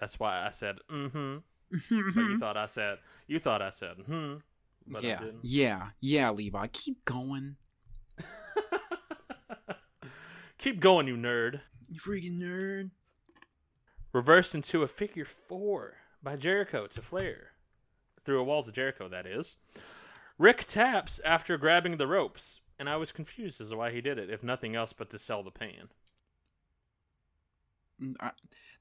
[0.00, 1.36] That's why I said mm-hmm.
[1.70, 4.34] but you thought I said you thought I said hmm.
[4.86, 5.44] But yeah, didn't.
[5.44, 7.56] yeah, yeah, Levi, keep going.
[10.58, 11.60] Keep going, you nerd.
[11.88, 12.90] You freaking nerd.
[14.12, 17.52] Reversed into a figure four by Jericho to Flair.
[18.24, 19.56] Through a walls of Jericho, that is.
[20.38, 24.18] Ric taps after grabbing the ropes, and I was confused as to why he did
[24.18, 25.88] it, if nothing else but to sell the pan.
[28.00, 28.14] Mm,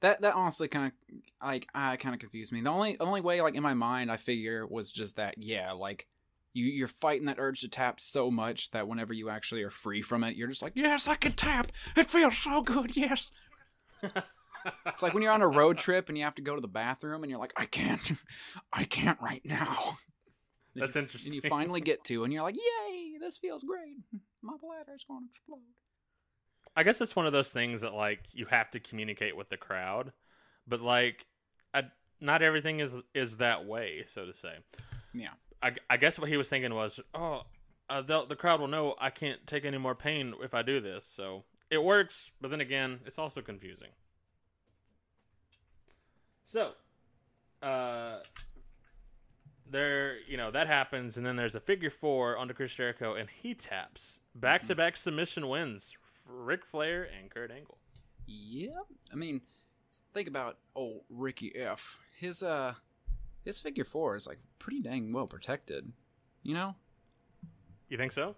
[0.02, 2.62] that that honestly kind of like I kind of confused me.
[2.62, 6.08] The only only way like in my mind I figure was just that yeah like
[6.54, 10.02] you you're fighting that urge to tap so much that whenever you actually are free
[10.02, 13.32] from it you're just like yes I can tap it feels so good yes.
[14.86, 16.68] it's like when you're on a road trip and you have to go to the
[16.68, 18.02] bathroom and you're like I can't
[18.74, 19.98] I can't right now.
[20.74, 21.34] And That's you- interesting.
[21.34, 23.98] And you finally get to and you're like yay this feels great
[24.42, 25.60] my bladder's gonna explode.
[26.76, 29.58] I guess it's one of those things that like you have to communicate with the
[29.58, 30.12] crowd,
[30.68, 31.26] but like,
[31.74, 31.84] I,
[32.20, 34.56] not everything is is that way, so to say.
[35.14, 35.34] Yeah.
[35.62, 37.42] I, I guess what he was thinking was, oh,
[37.90, 40.80] uh, the the crowd will know I can't take any more pain if I do
[40.80, 42.32] this, so it works.
[42.40, 43.90] But then again, it's also confusing.
[46.52, 46.74] So,
[47.64, 48.18] uh,
[49.70, 53.30] there, you know, that happens, and then there's a figure four onto Chris Jericho, and
[53.30, 55.94] he taps back to back submission wins
[56.26, 57.78] Ric Flair and Kurt Angle.
[58.28, 58.82] Yeah,
[59.14, 59.40] I mean,
[60.14, 62.00] think about old Ricky F.
[62.20, 62.74] His uh,
[63.46, 65.94] his figure four is like pretty dang well protected.
[66.44, 66.76] You know,
[67.88, 68.36] You think so?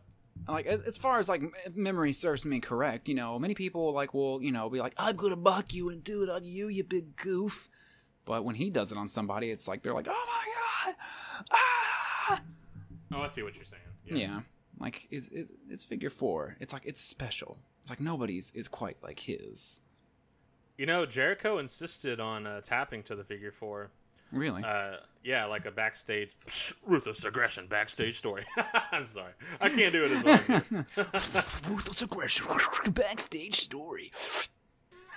[0.48, 3.92] like as, as far as like m- memory serves me correct, you know, many people
[3.92, 6.68] like will you know be like, I'm gonna buck you and do it on you,
[6.68, 7.72] you big goof.
[8.26, 10.96] But when he does it on somebody, it's like they're like, oh my god,
[11.52, 12.42] ah!
[13.14, 13.82] Oh, I see what you're saying.
[14.22, 14.42] Yeah,
[14.80, 16.56] like it's, it's it's figure four.
[16.60, 17.58] It's like it's special.
[17.82, 19.82] It's like nobody's is quite like his.
[20.78, 23.92] You know, Jericho insisted on uh, tapping to the figure four.
[24.32, 24.64] Really?
[24.64, 26.36] Uh, yeah, like a backstage
[26.86, 28.46] ruthless aggression backstage story.
[28.92, 30.86] I'm sorry, I can't do it as well.
[31.70, 32.48] Ruthless aggression
[32.92, 34.12] backstage story.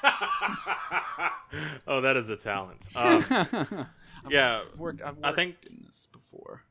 [1.87, 2.89] oh, that is a talent.
[2.95, 3.25] Um,
[4.29, 5.03] yeah, I've worked.
[5.03, 6.63] I've worked I think in this before.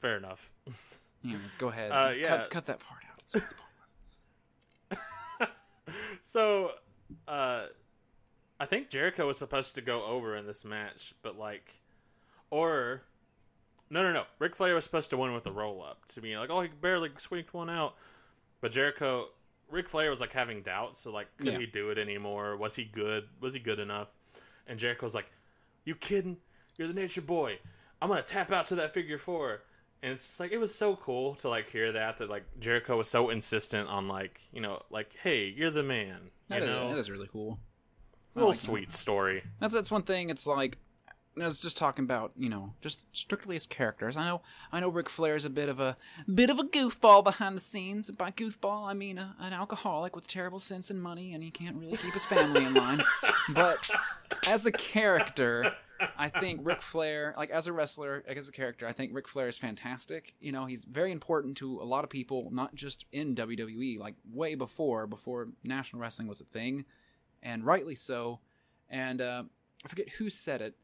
[0.00, 0.52] fair enough.
[1.24, 1.92] Anyways, go ahead.
[1.92, 2.28] Uh, yeah.
[2.28, 3.18] cut, cut that part out.
[3.20, 3.54] It's, it's
[4.90, 5.56] pointless.
[6.22, 6.72] so,
[7.28, 7.66] uh,
[8.58, 11.80] I think Jericho was supposed to go over in this match, but like,
[12.50, 13.02] or
[13.90, 14.24] no, no, no.
[14.38, 16.68] Ric Flair was supposed to win with a roll up to be like, oh, he
[16.68, 17.96] barely squeaked one out,
[18.60, 19.28] but Jericho,
[19.70, 21.00] Ric Flair was like having doubts.
[21.00, 21.58] So like, could Yeah.
[21.58, 22.56] he do it anymore?
[22.56, 23.28] Was he good?
[23.40, 24.08] Was he good enough?
[24.66, 25.30] And Jericho was like,
[25.84, 26.38] "You kidding?
[26.78, 27.58] You're the Nature Boy.
[28.00, 29.62] I'm gonna tap out to that figure four.
[30.02, 32.96] And it's just like it was so cool to like hear that that like Jericho
[32.96, 36.70] was so insistent on like you know like hey you're the man That you is-
[36.70, 37.58] know that is really cool.
[38.34, 38.64] Little like that.
[38.64, 40.30] sweet story That's that's one thing.
[40.30, 40.78] It's like
[41.40, 44.16] I was just talking about, you know, just strictly as characters.
[44.16, 45.96] I know, I know, Ric Flair is a bit of a
[46.32, 48.10] bit of a goofball behind the scenes.
[48.10, 51.76] By goofball, I mean a, an alcoholic with terrible sense and money, and he can't
[51.76, 53.02] really keep his family in line.
[53.50, 53.90] But
[54.48, 55.72] as a character,
[56.16, 59.28] I think Ric Flair, like as a wrestler, like as a character, I think Ric
[59.28, 60.34] Flair is fantastic.
[60.40, 64.14] You know, he's very important to a lot of people, not just in WWE, like
[64.32, 66.84] way before, before national wrestling was a thing,
[67.42, 68.40] and rightly so.
[68.88, 69.44] And uh,
[69.84, 70.74] I forget who said it,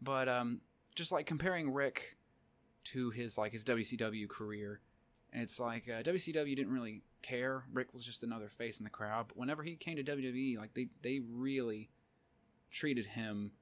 [0.00, 0.60] but um,
[0.94, 2.16] just like comparing Ric
[2.84, 4.80] to his like his WCW career,
[5.32, 7.64] it's like uh, WCW didn't really care.
[7.72, 9.26] Ric was just another face in the crowd.
[9.28, 11.90] But whenever he came to WWE, like they they really
[12.70, 13.52] treated him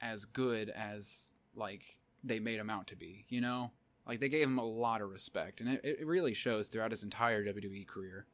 [0.00, 3.24] as good as like they made him out to be.
[3.28, 3.70] You know,
[4.06, 7.02] like they gave him a lot of respect, and it, it really shows throughout his
[7.02, 8.26] entire WWE career.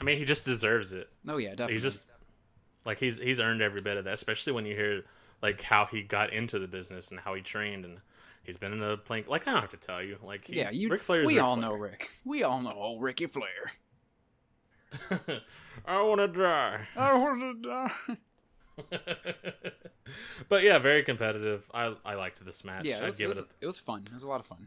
[0.00, 1.72] I mean he just deserves it Oh yeah, definitely.
[1.74, 2.06] he's just
[2.84, 5.02] like he's he's earned every bit of that especially when you hear
[5.42, 8.00] like how he got into the business and how he trained and
[8.48, 9.28] He's been in the plank.
[9.28, 10.16] Like I don't have to tell you.
[10.22, 10.88] Like he, yeah, you.
[10.88, 11.68] Ric Flair's we Ric all Flair.
[11.68, 12.10] know Ric.
[12.24, 13.72] We all know old Ricky Flair.
[15.84, 16.80] I want to die.
[16.96, 17.90] I want to die.
[20.48, 21.70] but yeah, very competitive.
[21.74, 22.86] I I liked this match.
[22.86, 23.48] Yeah, it was, it, was, it.
[23.60, 24.04] it was fun.
[24.06, 24.66] It was a lot of fun.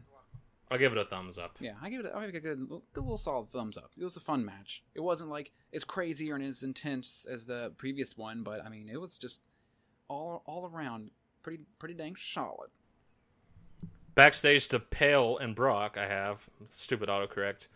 [0.70, 1.56] I'll give it a thumbs up.
[1.58, 2.12] Yeah, I give it.
[2.14, 3.90] I give it a good, good little solid thumbs up.
[3.98, 4.84] It was a fun match.
[4.94, 8.88] It wasn't like as crazy or as intense as the previous one, but I mean,
[8.88, 9.40] it was just
[10.12, 11.10] all all around
[11.42, 12.70] pretty pretty dang solid.
[14.14, 17.68] Backstage to Pale and Brock, I have stupid autocorrect.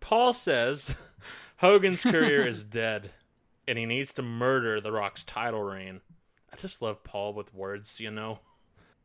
[0.00, 0.96] Paul says
[1.58, 3.10] Hogan's career is dead,
[3.68, 6.00] and he needs to murder The Rock's title reign.
[6.52, 8.38] I just love Paul with words, you know.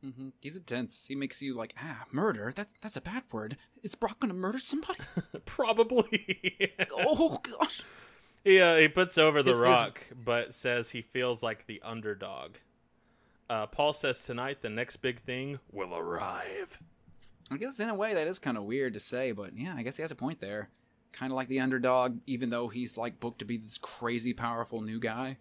[0.01, 1.05] hmm He's intense.
[1.07, 2.53] He makes you like ah murder.
[2.55, 3.57] That's that's a bad word.
[3.83, 4.99] Is Brock gonna murder somebody?
[5.45, 6.71] Probably.
[6.97, 7.81] oh gosh.
[8.45, 11.81] He uh, he puts over The His- his- Rock, but says he feels like the
[11.83, 12.55] underdog.
[13.49, 16.79] Uh, Paul says tonight the next big thing will arrive.
[17.49, 19.83] I guess in a way that is kind of weird to say, but yeah, I
[19.83, 20.69] guess he has a point there.
[21.13, 24.81] Kind of like the underdog, even though he's like booked to be this crazy powerful
[24.81, 25.37] new guy.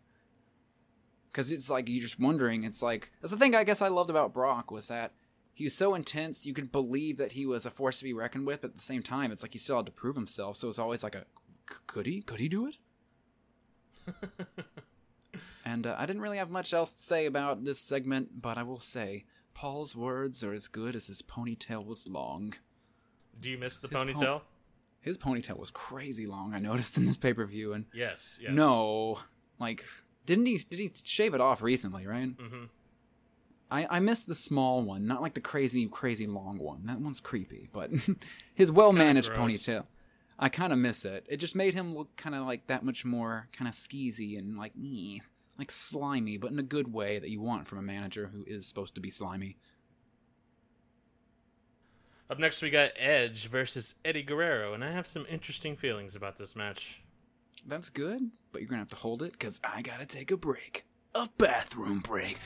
[1.29, 2.65] Because it's like you're just wondering.
[2.65, 5.13] It's like that's the thing I guess I loved about Brock was that
[5.53, 8.47] he was so intense you could believe that he was a force to be reckoned
[8.47, 8.63] with.
[8.63, 10.57] But at the same time, it's like he still had to prove himself.
[10.57, 11.25] So it's always like a
[11.87, 12.23] could he?
[12.23, 12.77] Could he do it?
[15.67, 18.63] and uh, I didn't really have much else to say about this segment, but I
[18.63, 22.55] will say Paul's words are as good as his ponytail was long.
[23.39, 24.41] Do you miss the His po- ponytail?
[25.01, 26.55] His ponytail was crazy long.
[26.55, 28.53] I noticed in this pay per view, and Yes, yes.
[28.53, 29.21] no,
[29.61, 29.85] like,
[30.25, 30.57] didn't he?
[30.59, 32.07] Did he shave it off recently?
[32.07, 32.37] Right?
[32.37, 32.65] Mm-hmm.
[33.71, 36.87] I I missed the small one, not like the crazy crazy long one.
[36.87, 37.91] That one's creepy, but
[38.55, 39.85] his well managed ponytail.
[40.39, 41.25] I kind of miss it.
[41.31, 44.57] It just made him look kind of like that much more kind of skeezy and
[44.59, 45.23] like "Nyeh,"
[45.59, 48.67] like slimy, but in a good way that you want from a manager who is
[48.67, 49.57] supposed to be slimy.
[52.29, 56.37] Up next, we got Edge versus Eddie Guerrero, and I have some interesting feelings about
[56.37, 57.03] this match.
[57.65, 60.85] That's good, but you're gonna have to hold it because I gotta take a break.
[61.15, 62.39] A bathroom break.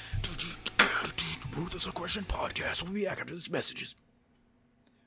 [1.57, 2.83] Ruthless Aggression Podcast.
[2.83, 3.97] We'll be back after these messages.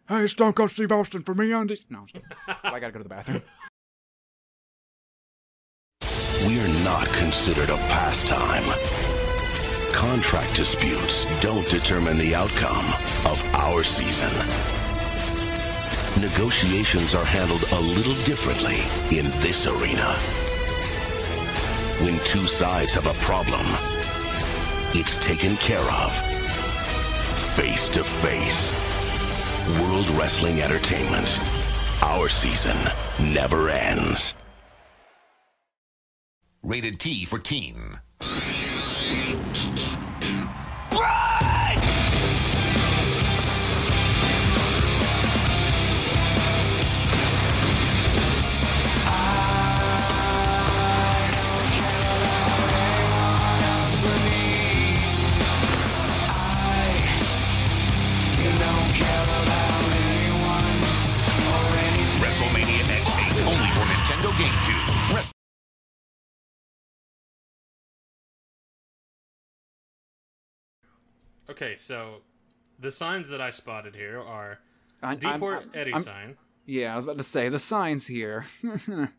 [0.10, 1.86] Hey, Stone Cold Steve Austin for me on this.
[1.89, 2.38] No, I'm just kidding.
[2.64, 3.41] I gotta go to the bathroom.
[6.46, 8.66] We're not considered a pastime.
[9.94, 12.86] Contract disputes don't determine the outcome
[13.32, 14.32] of our season.
[16.20, 18.80] Negotiations are handled a little differently
[19.18, 20.14] in this arena.
[22.04, 23.66] When two sides have a problem,
[24.94, 26.14] it's taken care of
[27.56, 28.74] face to face.
[29.80, 31.39] World Wrestling Entertainment.
[32.02, 32.76] Our season
[33.34, 34.36] never ends.
[36.74, 37.99] Rated T for teen.
[71.54, 72.22] Okay, so
[72.80, 74.58] the signs that I spotted here are
[75.04, 78.08] I- I'm- Deport I'm- Eddie I'm- sign Yeah, I was about to say the signs
[78.08, 78.45] here.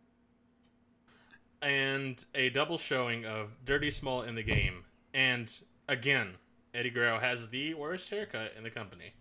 [1.63, 4.85] and a double showing of Dirty Small in the game.
[5.13, 5.53] And
[5.89, 6.35] again,
[6.75, 9.15] Eddie Guerrero has the worst haircut in the company.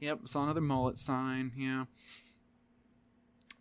[0.00, 1.52] yep, saw another mullet sign.
[1.56, 1.84] Yeah.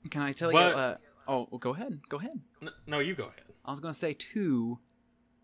[0.10, 0.82] Can I tell But- you?
[0.82, 0.98] Uh,
[1.28, 2.00] oh, well, go ahead.
[2.08, 2.40] Go ahead.
[2.88, 3.44] No, you go ahead.
[3.66, 4.80] I was gonna say two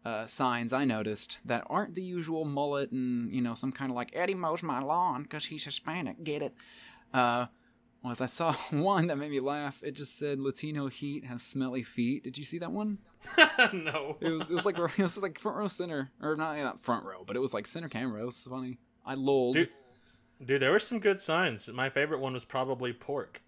[0.06, 3.96] uh, signs I noticed that aren't the usual mullet and you know some kind of
[3.96, 6.24] like Eddie mows my lawn because he's Hispanic.
[6.24, 6.54] Get it?
[7.14, 7.48] Uh,
[8.04, 9.82] was I saw one that made me laugh.
[9.84, 12.24] It just said Latino heat has smelly feet.
[12.24, 13.00] Did you see that one?
[13.74, 14.18] no.
[14.22, 17.06] It was, it was like it was like front row center or not not front
[17.06, 18.22] row, but it was like center camera.
[18.22, 18.78] It was funny.
[19.06, 19.56] I lolled.
[19.56, 19.70] Dude,
[20.46, 21.68] dude, there were some good signs.
[21.68, 23.42] My favorite one was probably pork.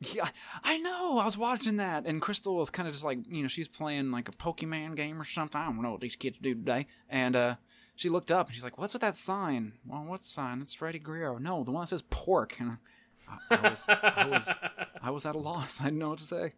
[0.00, 0.28] Yeah,
[0.62, 1.18] I know.
[1.18, 4.10] I was watching that, and Crystal was kind of just like, you know, she's playing
[4.10, 5.58] like a Pokemon game or something.
[5.60, 6.86] I don't know what these kids do today.
[7.08, 7.54] And uh,
[7.94, 10.60] she looked up and she's like, "What's with that sign?" Well, what sign?
[10.60, 11.38] It's Freddy Guerrero.
[11.38, 12.56] No, the one that says pork.
[12.60, 12.76] And
[13.50, 14.50] I, I was, I was,
[15.02, 15.80] I was at a loss.
[15.80, 16.52] I didn't know what to say.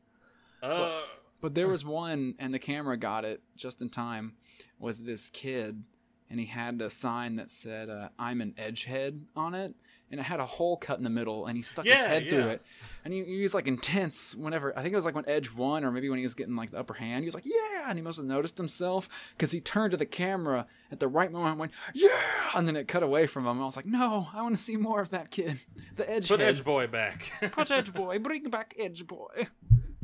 [0.62, 1.02] Uh,
[1.40, 4.32] But there was one, and the camera got it just in time.
[4.80, 5.84] Was this kid,
[6.28, 9.74] and he had a sign that said uh, "I'm an edgehead" on it,
[10.10, 12.30] and it had a hole cut in the middle, and he stuck his head yeah.
[12.30, 12.62] through it,
[13.04, 15.84] and he, he was like intense whenever I think it was like when Edge won,
[15.84, 17.98] or maybe when he was getting like the upper hand, he was like yeah, and
[17.98, 21.52] he must have noticed himself because he turned to the camera at the right moment
[21.52, 22.08] and went yeah,
[22.54, 23.60] and then it cut away from him.
[23.60, 25.58] I was like, no, I want to see more of that kid,
[25.96, 26.48] the Edge Put head.
[26.48, 27.30] Edge Boy back.
[27.52, 29.46] Put Edge Boy, bring back Edge Boy.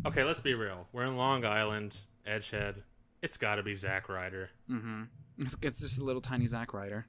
[0.07, 0.87] okay, let's be real.
[0.93, 2.83] We're in Long Island, Edgehead.
[3.23, 4.51] It's got to be Zack Ryder.
[4.71, 5.05] Mm-hmm.
[5.39, 7.07] It's, it's just a little tiny Zack Ryder.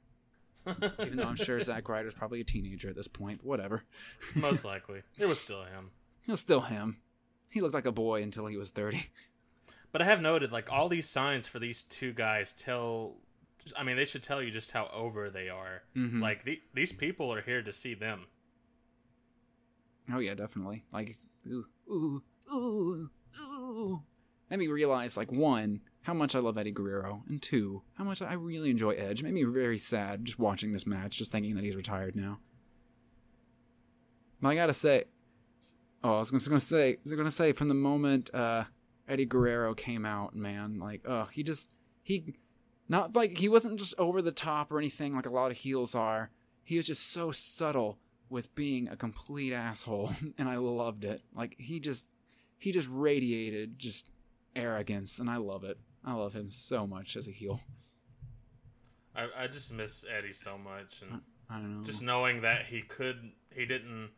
[0.99, 3.39] Even though I'm sure Zack Ryder's probably a teenager at this point.
[3.39, 3.83] but Whatever.
[4.35, 5.01] Most likely.
[5.17, 5.91] It was still him.
[6.27, 6.97] It was still him.
[7.49, 9.07] He looked like a boy until he was 30.
[9.91, 13.15] But I have noted, like, all these signs for these two guys tell.
[13.77, 15.83] I mean, they should tell you just how over they are.
[15.95, 16.21] Mhm.
[16.21, 18.25] Like, the, these people are here to see them.
[20.13, 20.83] Oh yeah, definitely.
[20.91, 21.15] Like,
[21.47, 22.21] ooh, ooh,
[22.53, 23.09] ooh,
[23.41, 24.01] ooh.
[24.49, 28.21] Made me realize, like, one, how much I love Eddie Guerrero, and two, how much
[28.21, 29.23] I really enjoy Edge.
[29.23, 32.37] Made me very sad just watching this match, just thinking that he's retired now.
[34.39, 35.05] But I gotta say,
[36.03, 38.65] oh, I was gonna, gonna say, I was gonna say, from the moment uh,
[39.07, 41.69] Eddie Guerrero came out, man, like, oh, he just,
[42.03, 42.35] he,
[42.87, 45.95] not like he wasn't just over the top or anything like a lot of heels
[45.95, 46.29] are.
[46.63, 47.97] He was just so subtle
[48.29, 51.23] with being a complete asshole, and I loved it.
[51.35, 52.07] Like he just,
[52.59, 54.11] he just radiated just
[54.55, 55.79] arrogance, and I love it.
[56.05, 57.59] I love him so much as a heel.
[59.15, 61.01] I, I just miss Eddie so much.
[61.01, 61.83] And I don't know.
[61.83, 64.11] just knowing that he could, he didn't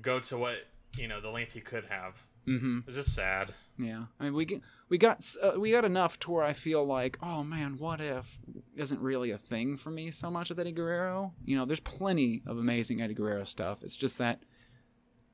[0.00, 0.56] go to what,
[0.96, 2.22] you know, the length he could have.
[2.46, 2.80] Mm-hmm.
[2.86, 3.52] It's just sad.
[3.78, 6.84] Yeah, I mean we get, we got uh, we got enough to where I feel
[6.84, 8.38] like, oh man, what if
[8.76, 11.32] isn't really a thing for me so much with Eddie Guerrero.
[11.44, 13.82] You know, there's plenty of amazing Eddie Guerrero stuff.
[13.82, 14.42] It's just that,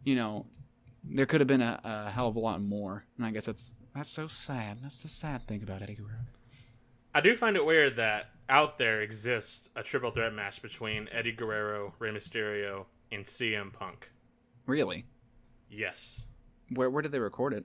[0.05, 0.47] you know,
[1.05, 3.75] there could have been a, a hell of a lot more, and I guess that's
[3.97, 4.79] that's so sad.
[4.83, 6.27] That's the sad thing about Eddie Guerrero.
[7.15, 11.33] I do find it weird that out there exists a triple threat match between Eddie
[11.33, 14.11] Guerrero, Rey Mysterio, and CM Punk.
[14.67, 15.07] Really,
[15.71, 16.27] Yes.
[16.75, 17.65] where where did they record it?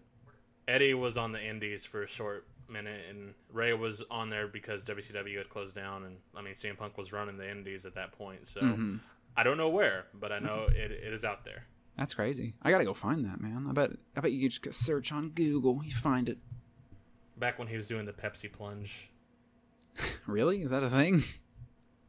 [0.68, 4.86] Eddie was on the Indies for a short minute, and Rey was on there because
[4.86, 8.12] WCW had closed down, and I mean CM Punk was running the Indies at that
[8.14, 8.48] point.
[8.48, 9.00] So Mhm.
[9.36, 11.66] I don't know where, but I know it, it is out there.
[12.02, 12.56] That's crazy.
[12.64, 13.68] I gotta go find that man.
[13.70, 16.40] I bet I bet you could just search on Google, you find it.
[17.38, 19.12] Back when he was doing the Pepsi plunge.
[20.26, 21.24] Really, is that a thing?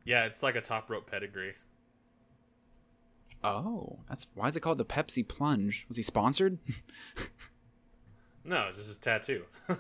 [0.07, 1.53] Yeah, it's like a top rope pedigree.
[3.45, 5.85] Oh, that's why is it called the Pepsi Plunge?
[5.89, 6.59] Was he sponsored?
[8.45, 9.45] No, it's just his tattoo.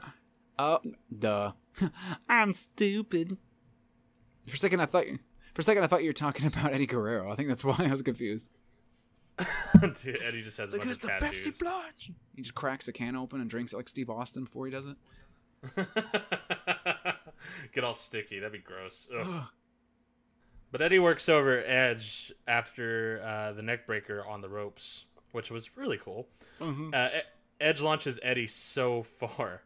[0.59, 0.79] Oh,
[1.19, 1.53] duh.
[2.29, 3.39] I'm stupid.
[4.47, 5.07] For a second, I thought
[5.55, 7.33] for a second I thought you were talking about Eddie Guerrero.
[7.33, 8.51] I think that's why I was confused.
[10.03, 11.59] Dude, Eddie just has a bunch of tattoos.
[11.59, 12.13] Plunge.
[12.37, 14.87] He just cracks a can open and drinks it like Steve Austin before he does
[14.87, 14.97] it.
[17.73, 18.39] Get all sticky.
[18.39, 19.09] That'd be gross.
[20.71, 25.77] But Eddie works over Edge after uh, the neck breaker on the ropes, which was
[25.77, 26.29] really cool.
[26.61, 26.95] Mhm.
[26.95, 27.21] Uh, E-
[27.61, 29.63] Edge launches Eddie so far.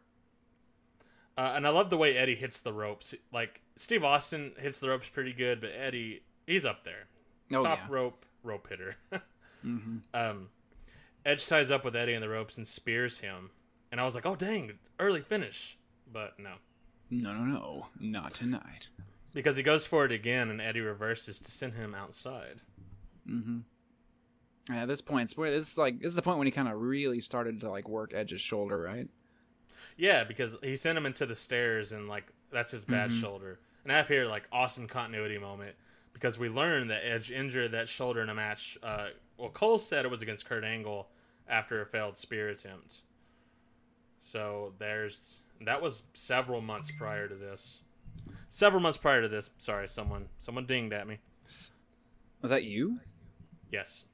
[1.37, 3.13] Uh, and I love the way Eddie hits the ropes.
[3.31, 7.05] Like, Steve Austin hits the ropes pretty good, but Eddie, he's up there.
[7.53, 7.87] Oh, Top yeah.
[7.89, 8.95] rope, rope hitter.
[9.65, 9.97] Mm-hmm.
[10.13, 10.49] um,
[11.25, 13.49] Edge ties up with Eddie in the ropes and spears him.
[13.91, 15.77] And I was like, oh, dang, early finish.
[16.11, 16.53] But no.
[17.09, 18.87] No, no, no, not tonight.
[19.33, 22.61] Because he goes for it again, and Eddie reverses to send him outside.
[23.29, 23.59] Mm-hmm.
[24.69, 26.67] Yeah, At this point, where this is like this is the point when he kind
[26.67, 29.07] of really started to like work Edge's shoulder, right?
[29.97, 33.21] Yeah, because he sent him into the stairs, and like that's his bad Mhm.
[33.21, 33.59] shoulder.
[33.83, 35.75] And I have here like awesome continuity moment
[36.17, 38.77] because we learned that Edge injured that shoulder in a match.
[38.81, 39.07] Uh,
[39.37, 41.07] well, Cole said it was against Kurt Angle
[41.47, 43.01] after a failed spear attempt.
[44.19, 47.79] So there's that was several months prior to this.
[48.49, 49.49] Several months prior to this.
[49.57, 51.19] Sorry, someone someone dinged at me.
[52.41, 52.99] Was that you?
[53.71, 54.05] Yes,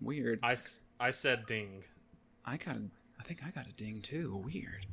[0.00, 0.40] Weird.
[0.42, 0.56] I,
[0.98, 1.84] I said ding.
[2.44, 2.82] I got a,
[3.18, 4.42] I think I got a ding too.
[4.44, 4.86] Weird.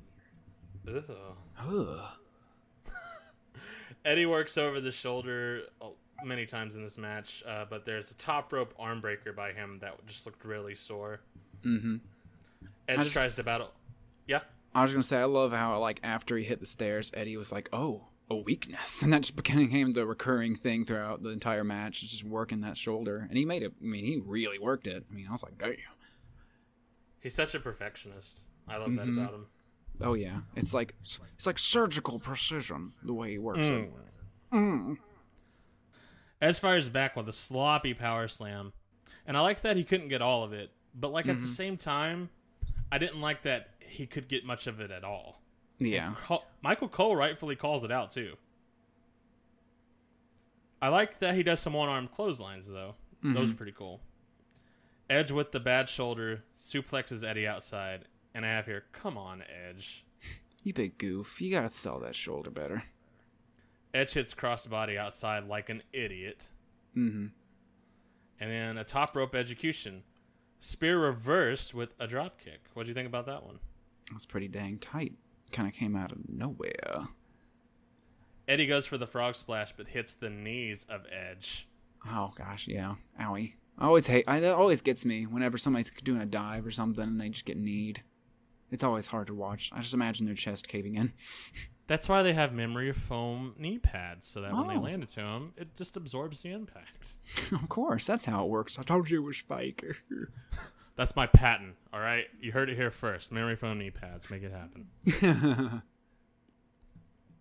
[0.87, 1.15] Ugh.
[1.59, 1.99] Ugh.
[4.05, 5.89] Eddie works over the shoulder uh,
[6.25, 9.79] many times in this match, uh, but there's a top rope arm breaker by him
[9.81, 11.21] that just looked really sore.
[11.63, 11.97] Mm-hmm.
[12.87, 13.71] Edge just- tries to battle.
[14.27, 14.41] Yeah,
[14.73, 17.51] I was gonna say I love how like after he hit the stairs, Eddie was
[17.51, 22.01] like, "Oh, a weakness," and that just became the recurring thing throughout the entire match,
[22.01, 23.25] just working that shoulder.
[23.29, 23.73] And he made it.
[23.83, 25.05] I mean, he really worked it.
[25.09, 25.75] I mean, I was like, "Damn."
[27.21, 28.41] he's such a perfectionist.
[28.67, 29.21] I love that Mhm.
[29.21, 29.45] about him.
[29.99, 33.59] Oh yeah, it's like it's like surgical precision the way he works
[34.51, 34.97] Mm.
[36.41, 38.73] Edge fires back with a sloppy power slam,
[39.25, 40.71] and I like that he couldn't get all of it.
[40.95, 41.41] But like at Mhm.
[41.41, 42.29] the same time,
[42.91, 45.41] I didn't like that he could get much of it at all.
[45.79, 46.15] Yeah.
[46.23, 48.37] Col- Michael Cole rightfully calls it out too.
[50.81, 52.95] I like that he does some one-armed clotheslines though.
[53.21, 53.53] Those Mhm.
[53.53, 54.01] are pretty cool.
[55.09, 60.05] Edge with the bad shoulder suplexes Eddie outside, and I have here, come on, Edge.
[60.63, 61.41] You big goof.
[61.41, 62.83] You gotta sell that shoulder better.
[63.93, 66.47] Edge hits crossbody outside like an idiot,
[66.95, 67.27] Mm-hmm.
[68.39, 70.03] and then a top rope execution.
[70.59, 72.61] Spear reversed with a drop kick.
[72.73, 73.59] What do you think about that one?
[74.11, 75.13] That's pretty dang tight.
[75.51, 77.07] Kind of came out of nowhere.
[78.47, 81.67] Eddie goes for the frog splash, but hits the knees of Edge.
[82.07, 82.95] Oh gosh, yeah.
[83.19, 83.53] Owie.
[83.77, 84.25] I always hate.
[84.27, 87.45] I, that always gets me whenever somebody's doing a dive or something and they just
[87.45, 88.03] get kneed.
[88.69, 89.69] It's always hard to watch.
[89.73, 91.13] I just imagine their chest caving in.
[91.91, 94.79] That's why they have memory foam knee pads, so that when they Oh.
[94.79, 97.15] land to him, it just absorbs the impact.
[97.51, 98.79] of course, that's how it works.
[98.79, 99.83] I told you it was fake.
[100.95, 101.75] That's my patent.
[101.91, 103.29] All right, you heard it here first.
[103.29, 105.81] Memory foam knee pads, make it happen.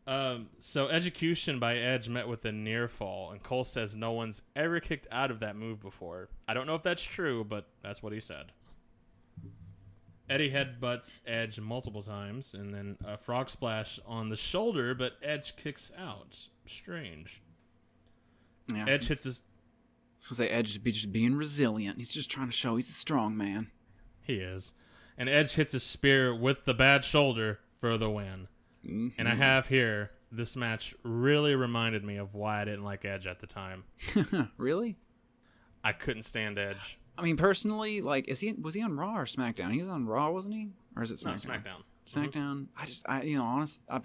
[0.09, 4.43] um, so execution by Edge met with a near fall, and Cole says no one's
[4.57, 6.29] ever kicked out of that move before.
[6.49, 8.51] I don't know if that's true, but that's what he said.
[10.31, 15.57] Eddie headbutts Edge multiple times, and then a frog splash on the shoulder, but Edge
[15.57, 16.47] kicks out.
[16.67, 17.43] Strange.
[18.73, 19.43] Yeah, Edge hits his.
[19.43, 21.99] I was gonna say Edge is be just being resilient.
[21.99, 23.73] He's just trying to show he's a strong man.
[24.23, 24.73] He is.
[25.19, 28.47] And Edge hits a spear with the bad shoulder for the win.
[28.85, 29.37] And I Mhm.
[29.39, 33.47] have here, this match really reminded me of why I didn't like Edge at the
[33.47, 33.85] time.
[34.57, 34.97] really?
[35.83, 36.99] I couldn't stand Edge.
[37.21, 39.73] I mean, personally, like, is he was he on Raw or SmackDown?
[39.73, 40.71] He was on Raw, wasn't he?
[40.97, 41.63] Or is it No, SmackDown?
[42.07, 42.33] SmackDown.
[42.33, 42.67] SmackDown.
[42.79, 44.01] I just, I, you know, honest, I,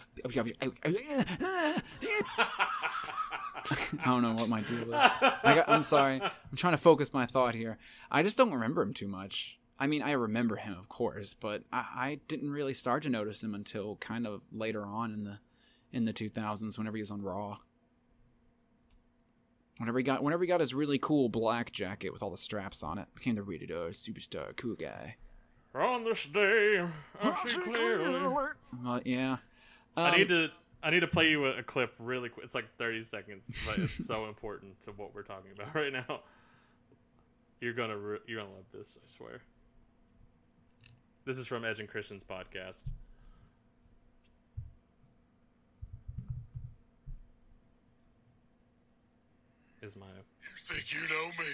[4.04, 4.94] I don't know what my deal is.
[4.94, 6.22] I I'm sorry.
[6.22, 7.78] I'm trying to focus my thought here.
[8.12, 9.58] I just don't remember him too much.
[9.80, 13.44] I mean, I remember him, of course, but I, I didn't really start to notice
[13.44, 15.40] him until kind of later on in the
[15.92, 17.58] in the 2000s, whenever he was on Raw.
[19.78, 22.82] Whenever he got, whenever he got his really cool black jacket with all the straps
[22.84, 25.18] on it, became the rated R superstar, cool guy.
[25.74, 26.88] On this day,
[27.22, 28.20] I see clearly.
[28.84, 29.38] Well, yeah.
[29.98, 30.50] I Um, need to.
[30.82, 32.46] I need to play you a, a clip really quick.
[32.46, 36.22] It's like 30 seconds, but it's so important to what we're talking about right now.
[37.60, 39.42] You're gonna re- you're gonna love this, I swear.
[41.26, 42.84] This is from Edge and Christian's podcast.
[49.86, 50.10] Is my
[50.66, 51.52] Think you know me?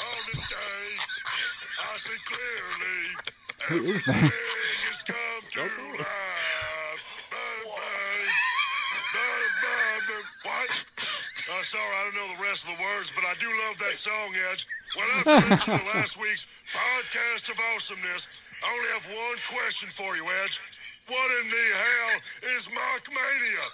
[0.00, 0.84] On this day,
[1.76, 3.00] I see clearly.
[3.68, 4.16] Who is that?
[4.16, 5.60] Everything has come to
[6.00, 7.04] life.
[9.12, 10.24] Bang, bang.
[10.48, 10.72] What?
[11.52, 13.96] Uh, sorry, I don't know the rest of the words, but I do love that
[14.00, 14.64] song, Edge.
[14.96, 18.24] Well, after listening to last week's podcast of awesomeness,
[18.64, 20.64] I only have one question for you, Edge.
[21.06, 22.14] What in the hell
[22.58, 23.66] is Mockmania?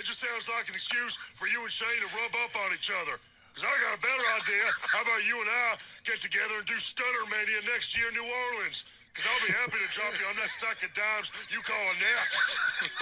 [0.00, 2.88] It just sounds like an excuse for you and Shane to rub up on each
[2.88, 3.20] other.
[3.52, 4.66] Because I got a better idea.
[4.94, 8.24] How about you and I get together and do Stunner Mania next year in New
[8.24, 8.86] Orleans?
[9.10, 11.96] Because I'll be happy to drop you on that stack of dimes you call a
[11.98, 12.28] nap.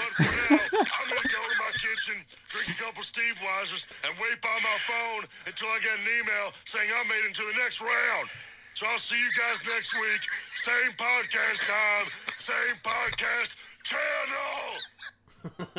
[0.00, 3.84] But for now, I'm going to go to my kitchen, drink a couple Steve Weisers,
[4.02, 7.44] and wait by my phone until I get an email saying I made it to
[7.44, 8.32] the next round.
[8.72, 10.20] So I'll see you guys next week.
[10.56, 12.06] Same podcast time,
[12.36, 13.55] same podcast
[13.86, 15.76] channel.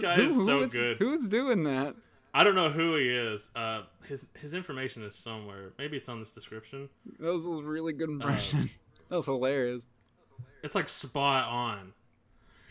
[0.00, 0.98] guy is so is- good.
[0.98, 1.94] Who's doing that?
[2.36, 3.48] I don't know who he is.
[3.54, 5.72] Uh, his his information is somewhere.
[5.78, 6.88] Maybe it's on this description.
[7.20, 8.70] That was a really good Uh, impression.
[9.08, 9.86] that was hilarious.
[10.62, 11.92] It's like spot on.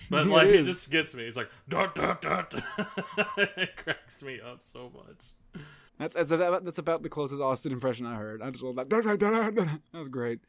[0.09, 0.67] But It like it is.
[0.67, 1.23] just gets me.
[1.23, 2.53] It's like dot dot dot.
[3.37, 5.63] it cracks me up so much.
[5.97, 8.41] That's that's about, that's about the closest Austin impression I heard.
[8.41, 8.89] I just love that.
[8.89, 10.39] That was great.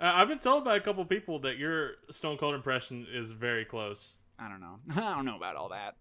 [0.00, 3.64] Uh, I've been told by a couple people that your Stone Cold impression is very
[3.64, 4.12] close.
[4.38, 4.78] I don't know.
[5.02, 5.96] I don't know about all that.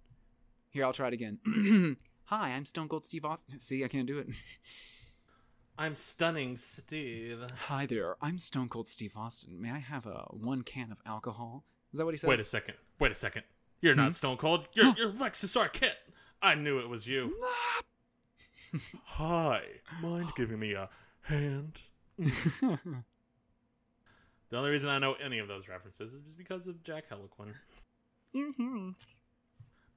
[0.72, 1.40] Here, I'll try it again.
[2.26, 3.60] Hi, I'm Stone Cold Steve Austin.
[3.60, 4.28] See, I can't do it.
[5.78, 7.40] I'm stunning, Steve.
[7.68, 9.62] Hi there, I'm Stone Cold Steve Austin.
[9.62, 11.64] May I have a one can of alcohol?
[11.94, 12.28] Is that what he says?
[12.28, 12.76] Wait a second.
[13.00, 13.44] Wait a second.
[13.82, 14.02] You're Hmm?
[14.02, 14.68] not Stone Cold.
[14.74, 15.96] You're you're Lexus Arquette.
[16.42, 17.34] I knew it was you.
[19.06, 19.62] Hi.
[20.02, 20.90] Mind giving me a
[21.22, 21.82] hand?
[24.50, 27.54] The only reason I know any of those references is because of Jack Heliquin.
[28.36, 28.90] Mm-hmm.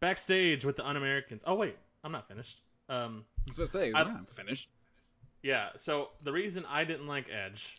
[0.01, 1.43] Backstage with the Un-Americans.
[1.47, 2.61] Oh wait, I'm not finished.
[2.89, 4.69] Um, I was about to say, I- we're finished.
[5.43, 5.69] yeah.
[5.77, 7.77] So the reason I didn't like Edge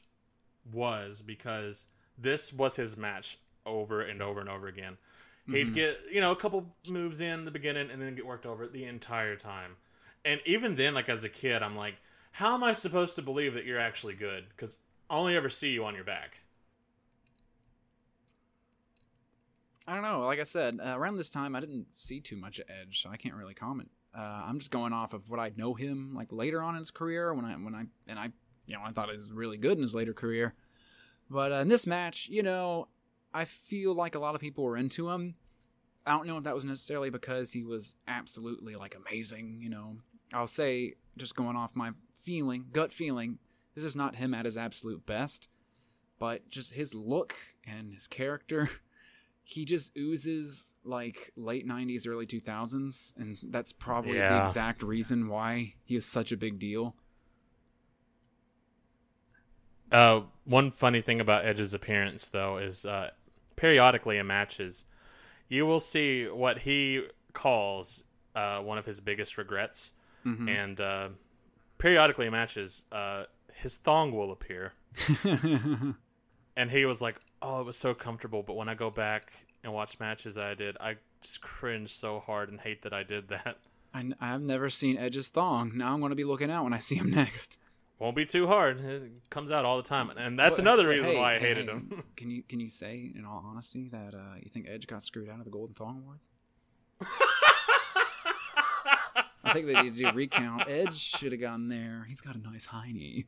[0.72, 1.88] was because
[2.18, 4.98] this was his match over and over and over again.
[5.48, 5.74] He'd Mhm.
[5.74, 8.86] get you know a couple moves in the beginning and then get worked over the
[8.86, 9.76] entire time.
[10.24, 11.96] And even then, like as a kid, I'm like,
[12.32, 14.46] how am I supposed to believe that you're actually good?
[14.50, 14.78] Because
[15.10, 16.38] I only ever see you on your back.
[19.88, 20.22] I don't know.
[20.22, 23.10] Like I said, uh, around this time, I didn't see too much of Edge, so
[23.10, 23.90] I can't really comment.
[24.18, 26.92] Uh, I'm just going off of what I know him like later on in his
[26.92, 28.30] career when I when I and I
[28.68, 30.54] you know I thought he was really good in his later career.
[31.30, 32.88] But uh, in this match, you know,
[33.34, 35.36] I feel like a lot of people were into him.
[36.06, 39.60] I don't know if that was necessarily because he was absolutely like amazing.
[39.62, 39.98] You know,
[40.32, 41.92] I'll say just going off my
[42.24, 43.40] feeling, gut feeling,
[43.76, 45.48] this is not him at his absolute best,
[46.20, 47.36] but just his look
[47.66, 48.70] and his character.
[49.46, 55.74] He just oozes like late 90s, early 2000s, and that's probably the exact reason why
[55.84, 56.96] he was such a big deal.
[59.92, 63.10] Uh, one funny thing about Edge's appearance, though, is uh,
[63.56, 64.86] periodically in matches,
[65.50, 68.04] you will see what he calls
[68.36, 69.92] uh, one of his biggest regrets,
[70.26, 70.50] Mhm.
[70.50, 71.10] and uh,
[71.78, 74.74] periodically in matches, uh, his thong will appear,
[76.56, 79.34] and he was like, "Oh, it was so comfortable," but when I go back
[79.64, 83.28] and watch matches I did, I just cringe so hard and hate that I did
[83.30, 83.58] that.
[83.94, 85.74] I, have never seen Edge's thong.
[85.76, 87.60] Now I'm going to be looking out when I see him next.
[88.00, 88.80] Won't be too hard.
[88.84, 91.40] It comes out all the time, and that's But- another but reason hey, why I
[91.40, 92.04] hey, hated hey, him.
[92.18, 95.30] Can you can you say, in all honesty, that uh, you think Edge got screwed
[95.30, 96.30] out of the Golden Thong Awards?
[99.46, 100.64] I think they need to do recount.
[100.68, 102.06] Edge should have gotten there.
[102.10, 103.26] He's got a nice hiney.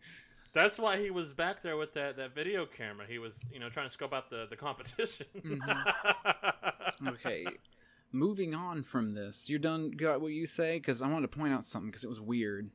[0.56, 3.06] That's why he was back there with that, that video camera.
[3.08, 5.28] He was, you know, trying to scope out the, the competition.
[5.38, 5.90] Mm-hmm.
[7.10, 7.46] Okay,
[8.14, 9.92] moving on from this, you're done.
[9.92, 10.78] Got what you say?
[10.78, 12.70] Because I wanted to point out something because it was weird.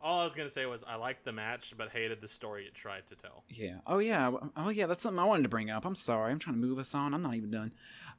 [0.00, 2.74] All I was gonna say was I liked the match, but hated the story it
[2.74, 3.42] tried to tell.
[3.48, 3.78] Yeah.
[3.84, 4.30] Oh yeah.
[4.56, 4.86] Oh yeah.
[4.86, 5.84] That's something I wanted to bring up.
[5.84, 6.30] I'm sorry.
[6.30, 7.14] I'm trying to move us on.
[7.14, 7.72] I'm not even done.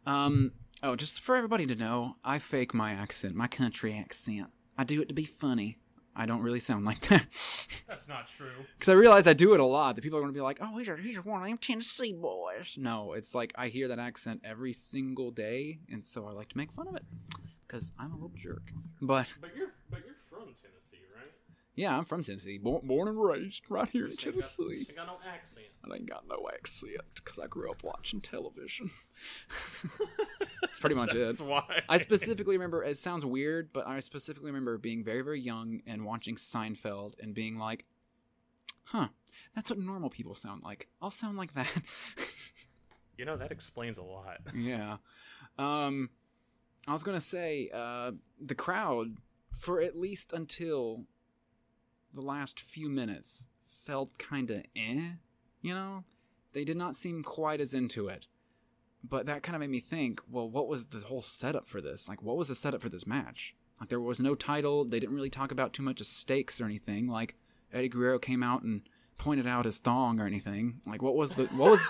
[0.06, 0.52] Um.
[0.84, 4.48] Oh, just for everybody to know, I fake my accent, my country accent.
[4.78, 5.78] I do it to be funny.
[6.20, 7.28] I don't really sound like that
[7.88, 8.50] That's not true.
[8.78, 9.96] because I realize I do it a lot.
[9.96, 12.12] That people are going to be like, "Oh, he's a, he's one of them Tennessee
[12.14, 16.50] boys." No, it's like I hear that accent every single day, and so I like
[16.50, 17.06] to make fun of it
[17.68, 18.72] because I'm a little jerk.
[19.02, 21.32] But But you're but you're from Tennessee, right?
[21.76, 24.64] yeah, I'm from Tennessee, born, born and raised right here in You got- Tennessee.
[24.64, 25.66] you ain't got no accent.
[25.92, 28.92] I ain't got no accent because I grew up watching television.
[30.62, 31.20] That's pretty much it.
[31.26, 31.46] That's it.
[31.46, 31.82] why.
[31.90, 32.84] I specifically remember.
[32.84, 37.34] It sounds weird, but I specifically remember being very, very young and watching Seinfeld and
[37.34, 37.86] being like,
[38.86, 39.10] "Huh,
[39.56, 40.88] that's what normal people sound like.
[41.02, 41.72] I'll sound like that."
[43.18, 44.38] You know that explains a lot.
[44.56, 44.98] yeah.
[45.58, 46.12] Um,
[46.88, 49.18] I was gonna say uh, the crowd
[49.58, 51.06] for at least until
[52.14, 55.14] the last few minutes felt kind of eh.
[55.68, 56.04] You know,
[56.54, 58.28] they did not seem quite as into it.
[59.04, 62.08] But that kind of made me think, well, what was the whole setup for this?
[62.08, 63.54] Like, what was the setup for this match?
[63.80, 64.86] Like, there was no title.
[64.86, 67.08] They didn't really talk about too much of stakes or anything.
[67.08, 67.36] Like,
[67.74, 68.82] Eddie Guerrero came out and
[69.18, 70.80] pointed out his thong or anything.
[70.86, 71.90] Like, what was the what was?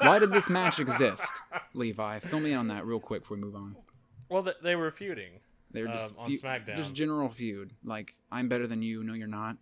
[0.00, 1.32] why did this match exist?
[1.74, 3.76] Levi, fill me in on that real quick before we move on.
[4.28, 5.40] Well, they were feuding.
[5.70, 6.76] They were just um, on feu- SmackDown.
[6.76, 7.72] just general feud.
[7.84, 9.04] Like, I'm better than you.
[9.04, 9.56] No, you're not.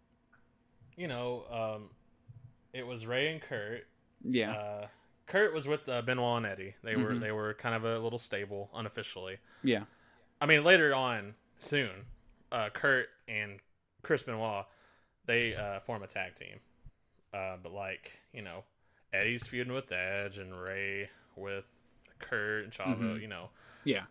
[0.97, 1.91] you know, um,
[2.73, 3.87] it was Rey and Kurt.
[4.23, 4.53] Yeah.
[4.53, 4.87] Uh,
[5.27, 6.75] Kurt was with uh, Benoit and Eddie.
[6.83, 7.21] They were Mhm.
[7.21, 9.39] they were kind of a little stable unofficially.
[9.63, 9.85] Yeah.
[10.41, 12.07] I mean, later on, soon,
[12.51, 13.61] uh, Kurt and
[14.03, 14.67] Chris Benoit
[15.27, 16.59] they uh, form a tag team.
[17.33, 18.65] Uh, but like you know,
[19.13, 21.65] Eddie's feuding with Edge and Rey with
[22.19, 22.99] Kurt and Chavo.
[22.99, 23.21] Mhm.
[23.21, 23.51] You know,
[23.85, 24.05] Yeah.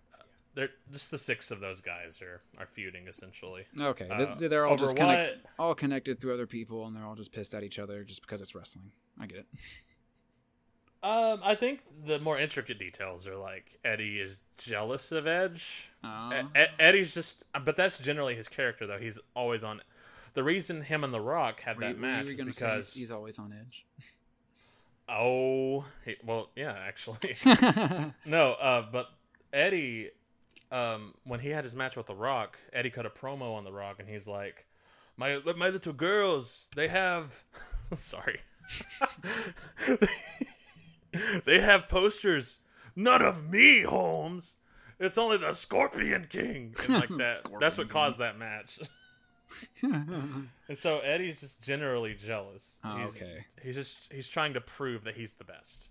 [0.60, 3.64] They're just the six of those guys are are feuding essentially.
[3.80, 7.06] Okay, Uh, they- they're all just kind of all connected through other people, and they're
[7.06, 8.91] all just pissed at each other just because it's wrestling.
[9.19, 9.48] I get it.
[11.02, 15.90] Um, I think the more intricate details are like Eddie is jealous of Edge.
[16.03, 16.30] Oh.
[16.57, 18.98] E- Eddie's just, but that's generally his character though.
[18.98, 19.81] He's always on.
[20.34, 22.65] The reason him and The Rock had Were that you, match you is gonna say
[22.65, 23.86] because he's, he's always on edge?
[25.07, 27.36] oh, he, well, yeah, actually,
[28.26, 29.07] no, uh, but
[29.53, 30.11] Eddie,
[30.71, 33.71] um, when he had his match with The Rock, Eddie cut a promo on The
[33.71, 34.65] Rock, and he's like,
[35.17, 37.43] "My my little girls, they have,
[37.95, 38.41] sorry."
[41.45, 42.59] they have posters.
[42.95, 44.57] None of me, Holmes.
[44.99, 47.47] It's only the Scorpion King, and like that.
[47.59, 48.79] that's what caused that match.
[49.81, 52.77] and so Eddie's just generally jealous.
[52.83, 53.45] Oh, he's, okay.
[53.63, 55.87] He's just he's trying to prove that he's the best.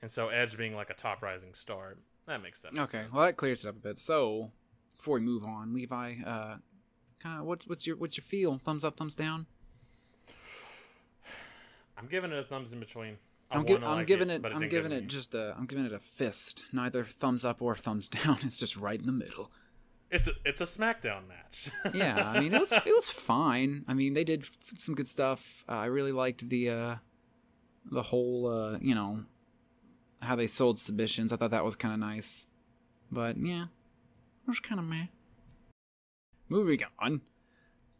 [0.00, 1.96] And so Edge being like a top rising star,
[2.26, 2.72] that makes that.
[2.72, 3.12] Make Okay, sense.
[3.12, 3.98] well that clears it up a bit.
[3.98, 4.50] So
[4.96, 6.56] before we move on, Levi, uh,
[7.20, 8.58] kind of what's what's your what's your feel?
[8.58, 9.46] Thumbs up, thumbs down?
[11.98, 13.16] I'm giving it a thumbs in between.
[13.50, 14.46] I I'm, gi- I'm like giving it, it.
[14.46, 15.54] it I'm giving it me- just a.
[15.58, 16.64] I'm giving it a fist.
[16.72, 18.38] Neither thumbs up or thumbs down.
[18.42, 19.50] It's just right in the middle.
[20.10, 21.70] It's a, it's a SmackDown match.
[21.94, 23.84] yeah, I mean it was it was fine.
[23.88, 25.64] I mean they did f- some good stuff.
[25.68, 26.94] Uh, I really liked the uh,
[27.90, 29.24] the whole uh, you know
[30.22, 31.32] how they sold submissions.
[31.32, 32.46] I thought that was kind of nice,
[33.10, 35.06] but yeah, it was kind of meh.
[36.48, 37.22] Moving on,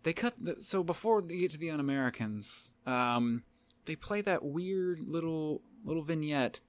[0.03, 3.45] they cut the, so before they get to the Un-Americans, um,
[3.85, 6.61] they play that weird little little vignette.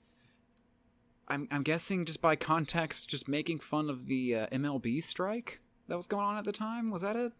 [1.27, 5.97] I'm I'm guessing just by context, just making fun of the uh, MLB strike that
[5.97, 6.91] was going on at the time.
[6.91, 7.33] Was that it?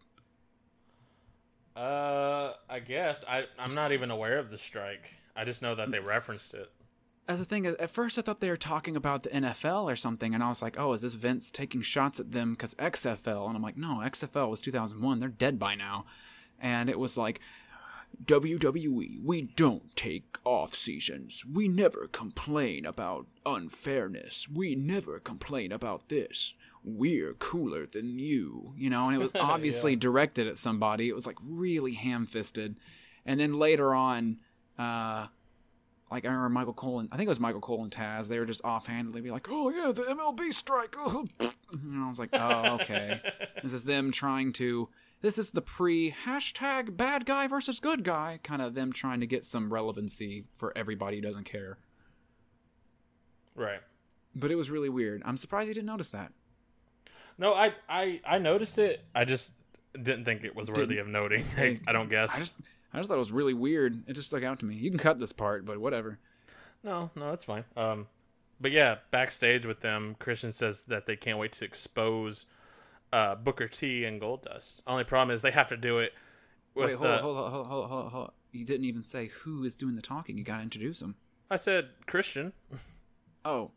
[1.76, 5.10] Uh, I guess I I'm not even aware of the strike.
[5.36, 6.70] I just know that they referenced it.
[7.26, 10.34] As a thing, at first I thought they were talking about the NFL or something,
[10.34, 13.56] and I was like, "Oh, is this Vince taking shots at them because XFL?" And
[13.56, 15.20] I'm like, "No, XFL was 2001.
[15.20, 16.04] They're dead by now."
[16.60, 17.40] And it was like,
[18.24, 21.44] WWE, we don't take off seasons.
[21.50, 24.48] We never complain about unfairness.
[24.48, 26.54] We never complain about this.
[26.84, 29.06] We're cooler than you, you know.
[29.06, 29.98] And it was obviously Yeah.
[30.00, 31.08] directed at somebody.
[31.08, 32.76] It was like really ham-fisted.
[33.26, 34.38] And then later on,
[34.78, 35.26] uh,
[36.14, 38.28] like I remember Michael Cole and I think it was Michael Cole and Taz.
[38.28, 41.24] They were just offhandedly be like, "Oh yeah, the MLB strike." Oh.
[41.72, 43.20] And I was like, "Oh okay."
[43.64, 44.88] this is them trying to.
[45.22, 49.26] This is the pre hashtag bad guy versus good guy kind of them trying to
[49.26, 51.78] get some relevancy for everybody who doesn't care.
[53.56, 53.80] Right.
[54.36, 55.22] But it was really weird.
[55.24, 56.32] I'm surprised you didn't notice that.
[57.38, 59.04] No, I I I noticed it.
[59.16, 59.52] I just
[59.94, 61.44] didn't think it was worthy Didn't- of noting.
[61.56, 62.34] I, I don't guess.
[62.34, 62.56] I just
[62.94, 64.04] I just thought it was really weird.
[64.06, 64.76] It just stuck out to me.
[64.76, 66.20] You can cut this part, but whatever.
[66.84, 67.64] No, no, that's fine.
[67.76, 68.06] Um,
[68.60, 72.46] but yeah, backstage with them, Christian says that they can't wait to expose
[73.12, 74.80] uh, Booker T and Goldust.
[74.86, 76.12] Only problem is they have to do it
[76.74, 76.86] with.
[76.86, 78.30] Wait, hold, uh, on, hold, on, hold, on, hold, on, hold, hold.
[78.52, 80.38] You didn't even say who is doing the talking.
[80.38, 81.16] You got to introduce them.
[81.50, 82.52] I said Christian.
[83.44, 83.72] Oh,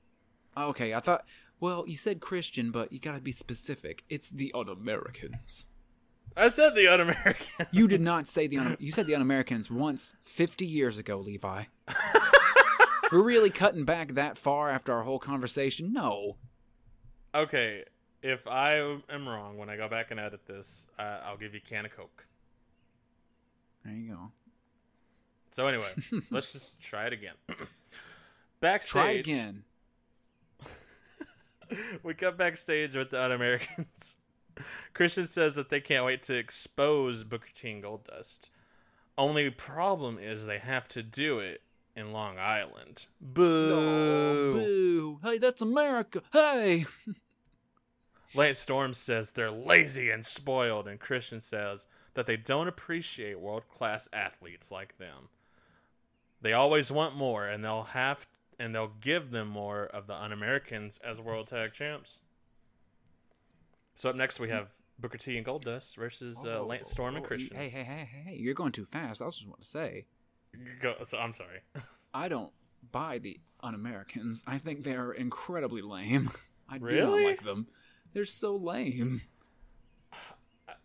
[0.55, 0.93] okay.
[0.93, 1.25] I thought.
[1.59, 4.03] Well, you said Christian, but you got to be specific.
[4.09, 5.65] It's the Un-Americans.
[6.37, 7.67] I said the un-Americans.
[7.71, 11.63] You did not say the un- you said the Un-Americans once 50 years ago, Levi.
[13.11, 15.93] We're really cutting back that far after our whole conversation?
[15.93, 16.35] No.
[17.33, 17.85] Okay,
[18.21, 21.61] if I am wrong when I go back and edit this, uh, I'll give you
[21.65, 22.25] a can of Coke.
[23.85, 24.31] There you go.
[25.51, 25.91] So anyway,
[26.29, 27.35] let's just try it again.
[28.59, 28.91] Backstage.
[28.91, 29.63] Try again.
[32.03, 34.16] we cut backstage with the Un-Americans.
[34.93, 38.49] Christian says that they can't wait to expose Booker T and Goldust.
[39.17, 41.61] Only problem is they have to do it
[41.95, 43.07] in Long Island.
[43.19, 44.53] Boo!
[44.53, 45.19] Boo.
[45.23, 46.21] Hey, that's America.
[46.31, 46.85] Hey.
[48.35, 53.67] Lance Storm says they're lazy and spoiled, and Christian says that they don't appreciate world
[53.67, 55.29] class athletes like them.
[56.41, 58.27] They always want more, and they'll have
[58.59, 62.21] and they'll give them more of the un-Americans as world tag champs.
[63.97, 64.69] So up next we have
[64.99, 67.57] Booker T and Goldust versus uh, Lance Storm and Oh, Christian.
[67.57, 68.35] Hey, hey, hey, hey.
[68.35, 69.23] You're going too fast.
[69.23, 70.05] I was just want to say.
[70.83, 71.61] Go, so I'm sorry.
[72.13, 72.51] I don't
[72.91, 74.43] buy the un-Americans.
[74.45, 76.29] I think they are incredibly lame.
[76.69, 77.23] I do Really?
[77.23, 77.65] not like them.
[78.13, 79.23] They're so lame.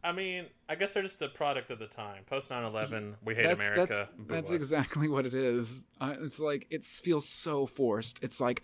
[0.02, 2.24] I mean, I guess they're just a product of the time.
[2.24, 4.08] Post 9/11, we hate that's, America.
[4.08, 4.54] That's, boo that's us.
[4.54, 5.84] exactly what it is.
[6.00, 8.20] I, it's like it feels so forced.
[8.22, 8.62] It's like,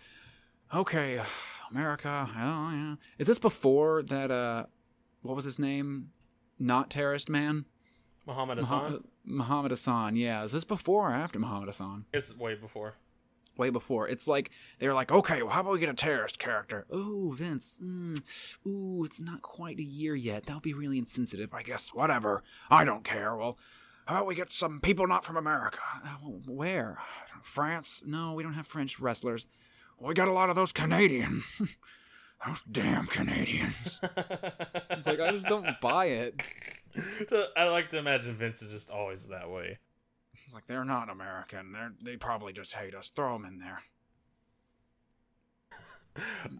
[0.73, 1.21] okay,
[1.71, 2.27] America.
[2.29, 2.95] Oh yeah.
[3.17, 4.31] Is this before that?
[4.31, 4.65] Uh,
[5.21, 6.11] what was his name?
[6.57, 7.65] Not terrorist man.
[8.25, 8.77] Muhammad Hassan.
[8.77, 10.15] Muhammad, Muhammad Hassan.
[10.15, 10.43] Yeah.
[10.43, 12.05] Is this before or after Muhammad Hassan?
[12.13, 12.95] It's way before.
[13.57, 14.07] way before.
[14.07, 16.85] It's like they're like, okay, well, how about we get a terrorist character?
[16.91, 18.21] Oh, Vince, mm,
[18.67, 20.45] ooh, it's not quite a year yet.
[20.45, 21.89] That'll be really insensitive, I guess.
[21.93, 23.35] Whatever, I don't care.
[23.35, 23.57] Well,
[24.05, 25.79] how about we get some people not from America?
[26.05, 26.09] Uh,
[26.47, 26.99] Where?
[27.43, 28.01] France?
[28.05, 29.47] No, we don't have French wrestlers.
[29.99, 31.61] We got a lot of those Canadians.
[32.45, 33.99] those damn Canadians.
[34.89, 36.41] it's like I just don't buy it.
[37.57, 39.77] I like to imagine Vince is just always that way.
[40.45, 41.73] It's like they're not American.
[41.73, 43.09] They're they probably just hate us.
[43.09, 43.81] Throw them in there.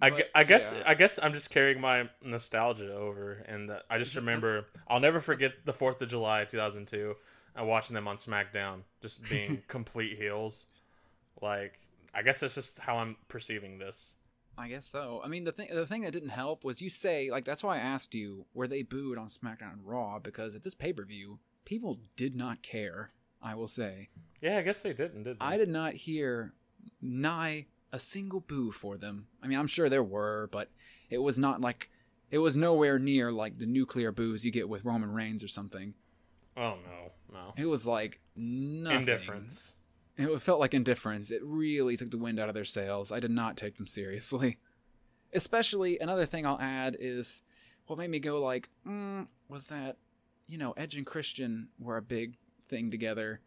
[0.01, 0.83] I, But, I guess yeah.
[0.85, 5.19] I guess I'm just carrying my nostalgia over, and that I just remember I'll never
[5.19, 7.15] forget the Fourth of July 2002
[7.55, 10.65] and watching them on SmackDown, just being complete heels.
[11.41, 11.79] Like
[12.13, 14.15] I guess that's just how I'm perceiving this.
[14.57, 15.21] I guess so.
[15.23, 17.75] I mean, the thing the thing that didn't help was you say like that's why
[17.77, 21.05] I asked you were they booed on SmackDown and Raw because at this pay per
[21.05, 23.11] view people did not care.
[23.41, 24.09] I will say
[24.41, 25.45] Yeah, I guess they didn't, did they?
[25.45, 26.53] I did not hear
[27.01, 29.27] nigh a single boo for them.
[29.41, 30.69] I mean, I'm sure there were, but
[31.09, 31.89] it was not like
[32.31, 35.93] it was nowhere near like the nuclear boos you get with Roman Reigns or something.
[36.57, 38.99] Oh no, no It was like nothing.
[38.99, 39.73] indifference.
[40.19, 41.31] It felt like indifference.
[41.31, 43.09] It really took the wind out of their sails.
[43.09, 44.57] I did not take them seriously.
[45.33, 47.41] Especially, another thing I'll add is
[47.87, 49.97] what made me go like, mm, was that,
[50.45, 52.35] you know, Edge and Christian were a big
[52.67, 53.39] thing together.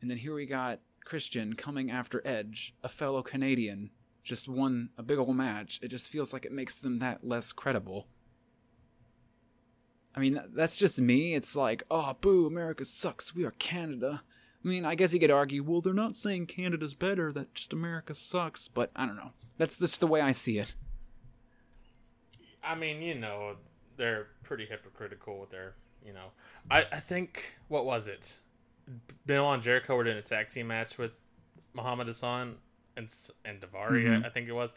[0.00, 3.90] And then here we got Christian coming after Edge, a fellow Canadian,
[4.24, 7.52] just won a big old match, it just feels like it makes them that less
[7.52, 8.06] credible.
[10.14, 11.34] I mean, that's just me.
[11.34, 13.34] It's like, oh, boo, America sucks.
[13.34, 14.22] We are Canada.
[14.64, 17.72] I mean, I guess you could argue, well, they're not saying Canada's better, that just
[17.72, 18.66] America sucks.
[18.68, 19.30] But I don't know.
[19.58, 20.74] That's just the way I see it.
[22.64, 23.56] I mean, you know,
[23.96, 25.74] they're pretty hypocritical with their,
[26.04, 26.32] you know.
[26.70, 28.38] I, I think, what was it?
[29.24, 31.12] Bill and Jericho were in a tag team match with
[31.74, 32.56] Muhammad Hassan
[32.96, 33.12] and,
[33.44, 34.24] and Daivari, Mhm.
[34.26, 34.72] I think it was.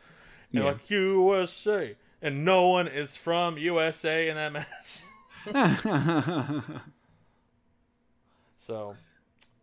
[0.54, 0.70] And Yeah.
[0.70, 1.96] like, USA.
[2.22, 5.00] And no one is from USA in that match.
[8.58, 8.96] so,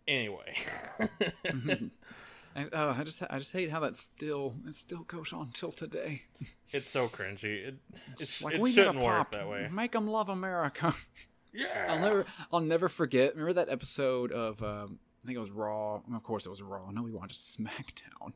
[0.09, 0.55] anyway.
[2.57, 5.73] I, oh, I just, I just hate how that still, it still goes on till
[5.73, 6.23] today.
[6.73, 7.69] it's so cringy.
[7.69, 7.74] It,
[8.19, 9.69] it, Like it we shouldn't work that way.
[9.70, 10.95] Make them love America.
[11.53, 11.87] Yeah.
[11.89, 13.33] I'll never, I'll never forget.
[13.35, 16.01] Remember that episode of, um, I think it was Raw.
[16.15, 16.91] Of course, it was Raw.
[16.91, 18.33] No, we watched SmackDown,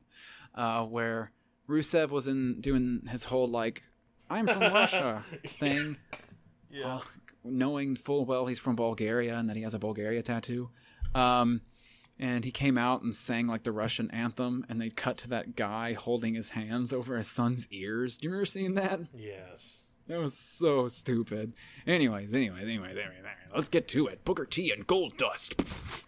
[0.55, 1.31] uh, where
[1.69, 3.83] Rusev was in doing his whole like,
[4.29, 5.99] "I'm from Russia" thing.
[6.71, 6.97] Yeah.
[6.97, 7.01] uh,
[7.45, 10.71] knowing full well he's from Bulgaria and that he has a Bulgaria tattoo.
[11.15, 11.63] Um,
[12.19, 15.57] and he came out and sang like the Russian anthem, and they cut to that
[15.57, 18.17] guy holding his hands over his son's ears.
[18.19, 19.01] Do you remember seeing that?
[19.17, 19.87] Yes.
[20.07, 21.53] That was so stupid.
[21.87, 23.25] Anyways, anyways, anyways, anyways,
[23.55, 24.25] let's get to it.
[24.25, 26.05] Booker T and Goldust.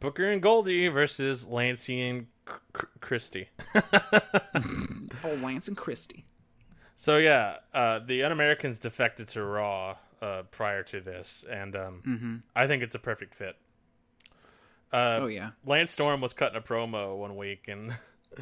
[0.00, 3.48] Booker and Goldie versus Lancey and C- Christie.
[3.74, 6.24] oh, Lance and Christie.
[6.94, 12.42] So yeah, uh, the Un-Americans defected to Raw uh, prior to this, and um, Mhm.
[12.54, 13.56] I think it's a perfect fit.
[14.96, 15.50] Uh, Oh, yeah.
[15.64, 17.92] Lance Storm was cutting a promo one week, and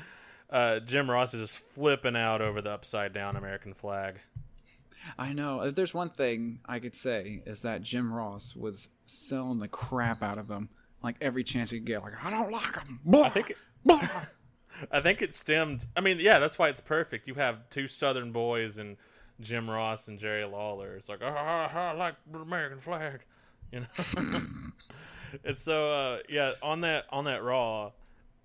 [0.51, 4.17] uh, Jim Ross is just flipping out over the upside down American flag.
[5.19, 5.61] I know.
[5.63, 10.23] If there's one thing I could say is that Jim Ross was selling the crap
[10.23, 10.69] out of them.
[11.03, 12.03] Like every chance he could get.
[12.03, 13.01] Like I don't like them.
[13.13, 13.51] I think.
[13.51, 13.59] It,
[14.91, 15.85] I think it stemmed.
[15.95, 17.29] I mean, yeah, that's why it's perfect.
[17.29, 18.97] You have two Southern boys and
[19.41, 20.97] Jim Ross and Jerry Lawler.
[20.97, 23.21] It's like, oh, I like the American flag,
[23.75, 24.41] you know.
[25.45, 27.91] and so, uh, yeah, on that on that Raw,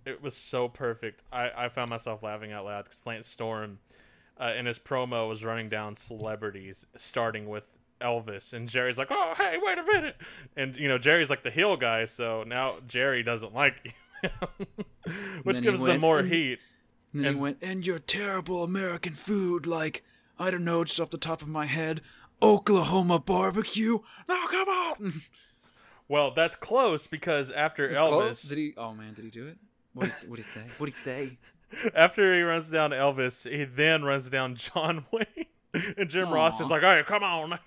[0.05, 1.23] it was so perfect.
[1.31, 3.79] I I found myself laughing out loud because Lance Storm,
[4.39, 7.67] uh, in his promo, was running down celebrities, starting with
[8.01, 10.15] Elvis, and Jerry's like, "Oh, hey, wait a minute,"
[10.57, 13.93] and you know Jerry's like the heel guy, so now Jerry doesn't like
[14.23, 14.29] you,
[15.43, 16.59] which gives them more "And- heat.
[17.11, 20.03] And, then he went, and your terrible American food, like,
[20.37, 22.01] I don't know, just off the top of my head,
[22.41, 23.99] Oklahoma barbecue.
[24.27, 25.21] Now come on.
[26.07, 28.41] Well, that's close because after It's Elvis, close.
[28.43, 28.73] Did he?
[28.77, 29.57] Oh man, did he do it?
[29.93, 30.65] What did he, what did he say?
[30.77, 31.37] What did he say?
[31.95, 35.45] after he runs down Elvis, he then runs down John Wayne.
[35.97, 37.59] And Jim Ross is like, "All right, come on!"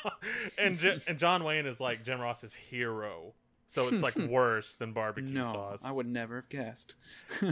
[0.58, 3.32] and J- and John Wayne is like Jim Ross's hero,
[3.68, 5.84] so it's like worse than barbecue No, sauce.
[5.84, 6.96] I would never have guessed.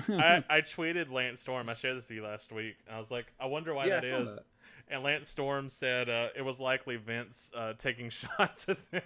[0.09, 1.69] I, I tweeted Lance Storm.
[1.69, 2.75] I shared this with you last week.
[2.89, 4.35] And I was like, I wonder why Yeah, that I is.
[4.35, 4.45] that.
[4.89, 9.03] And Lance Storm said uh, it was likely Vince uh, taking shots at them.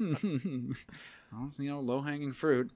[1.32, 2.70] well, you know, low hanging fruit.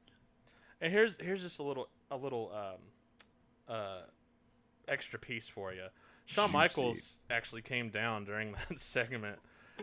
[0.81, 4.01] and here's here's just a little a little um, uh,
[4.89, 5.87] extra piece for you.
[6.27, 6.57] Shawn Juicy.
[6.57, 9.39] Michaels actually came down during that segment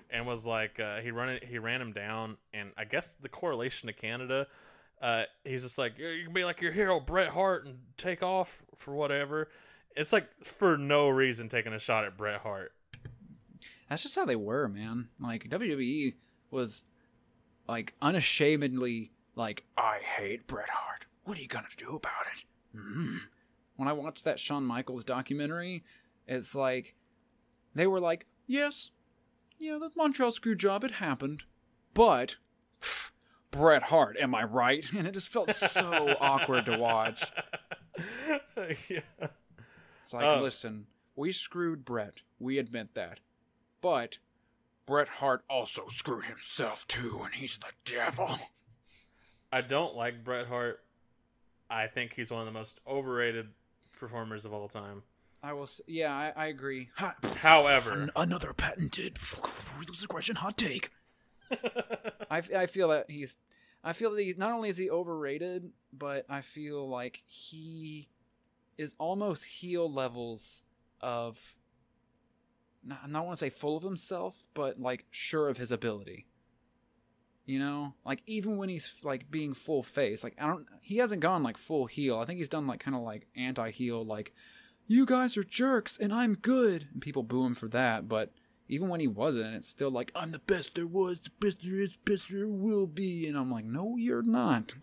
[0.09, 3.29] and was like uh, he run it, he ran him down, and I guess the
[3.29, 4.47] correlation to Canada.
[5.01, 8.61] Uh, he's just like you can be like your hero Bret Hart and take off
[8.75, 9.49] for whatever.
[9.95, 12.73] It's like for no reason taking a shot at Bret Hart.
[13.89, 15.09] That's just how they were, man.
[15.19, 16.15] Like WWE
[16.49, 16.83] was
[17.67, 21.05] like unashamedly like, I hate Bret Hart.
[21.23, 22.77] What are you gonna do about it?
[22.77, 23.19] Mm.
[23.75, 25.83] When I watched that Shawn Michaels documentary,
[26.27, 26.95] it's like
[27.73, 28.91] they were like, yes,
[29.59, 31.43] yeah, the Montreal screw job, it happened,
[31.93, 32.37] but
[32.81, 33.11] pff,
[33.51, 34.85] Bret Hart, am I right?
[34.95, 37.31] And it just felt so awkward to watch.
[38.89, 39.27] yeah.
[40.11, 42.15] It's like, Uh, listen, we screwed Bret.
[42.37, 43.21] We admit that.
[43.79, 44.17] But
[44.85, 48.37] Bret Hart also screwed himself too, and he's the devil.
[49.53, 50.83] I don't like Bret Hart.
[51.69, 53.51] I think he's one of the most overrated
[53.97, 55.03] performers of all time.
[55.41, 55.63] I will.
[55.63, 56.89] s- Yeah, I, I agree.
[57.37, 59.17] However, Another patented
[59.79, 60.91] ruthless aggression hot take.
[62.29, 63.37] I feel that he's.
[63.81, 68.09] I feel that he's not only is he overrated, but I feel like he
[68.81, 70.63] is almost heel levels
[70.99, 71.37] of.
[72.83, 76.25] Not, I don't want to say full of himself, but like sure of his ability.
[77.45, 80.65] You know, like even when he's like being full face, like I don't.
[80.81, 82.19] He hasn't gone like full heel.
[82.19, 84.33] I think he's done like kind of like anti heel, like
[84.87, 88.07] you guys are jerks and I'm good, and people boo him for that.
[88.07, 88.31] But
[88.71, 91.81] even when he wasn't, it's still like I'm the best there was, the best there
[91.81, 94.75] is, best there will be, and I'm like, no, you're not.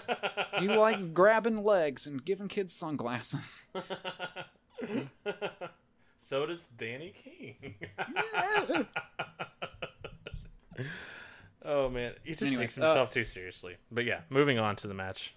[0.62, 3.62] you like grabbing legs and giving kids sunglasses.
[6.16, 7.74] so does Danny King.
[11.62, 13.76] oh man, he just Anyways, takes uh, himself too seriously.
[13.92, 15.34] But yeah, moving on to the match.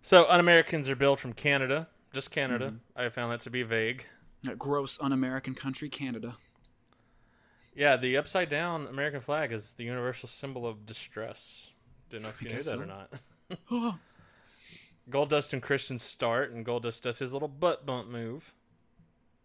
[0.00, 2.76] So, Un-Americans are billed from Canada, just Canada.
[2.96, 4.06] I found that to be vague.
[4.44, 6.36] That gross un-American country, Canada.
[7.78, 11.70] Yeah, the upside down American flag is the universal symbol of distress.
[12.10, 12.80] Didn't know if you knew that so.
[12.80, 14.00] or not.
[15.10, 18.52] Goldust and Christian start, and Goldust does his little butt bump move.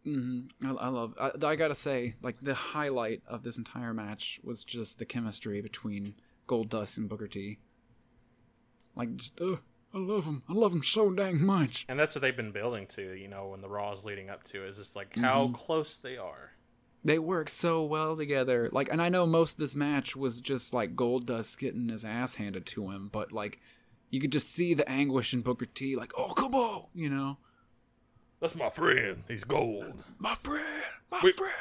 [0.04, 1.14] hmm I, I love.
[1.20, 5.62] I, I gotta say, like the highlight of this entire match was just the chemistry
[5.62, 6.16] between
[6.48, 7.60] Goldust and Booker T.
[8.96, 9.58] Like, just, uh,
[9.94, 10.42] I love him.
[10.50, 11.86] I love him so dang much.
[11.88, 14.66] And that's what they've been building to, you know, when the Raws leading up to
[14.66, 15.54] is just like how Mhm.
[15.54, 16.54] close they are.
[17.06, 18.70] They work so well together.
[18.72, 22.36] Like, and I know most of this match was just like Goldust getting his ass
[22.36, 23.60] handed to him, but like,
[24.10, 25.96] you could just see the anguish in Booker T.
[25.96, 27.38] Like, oh come on, you know,
[28.40, 29.24] That's my friend.
[29.28, 30.02] He's gold.
[30.18, 31.54] my friend, my We- friend.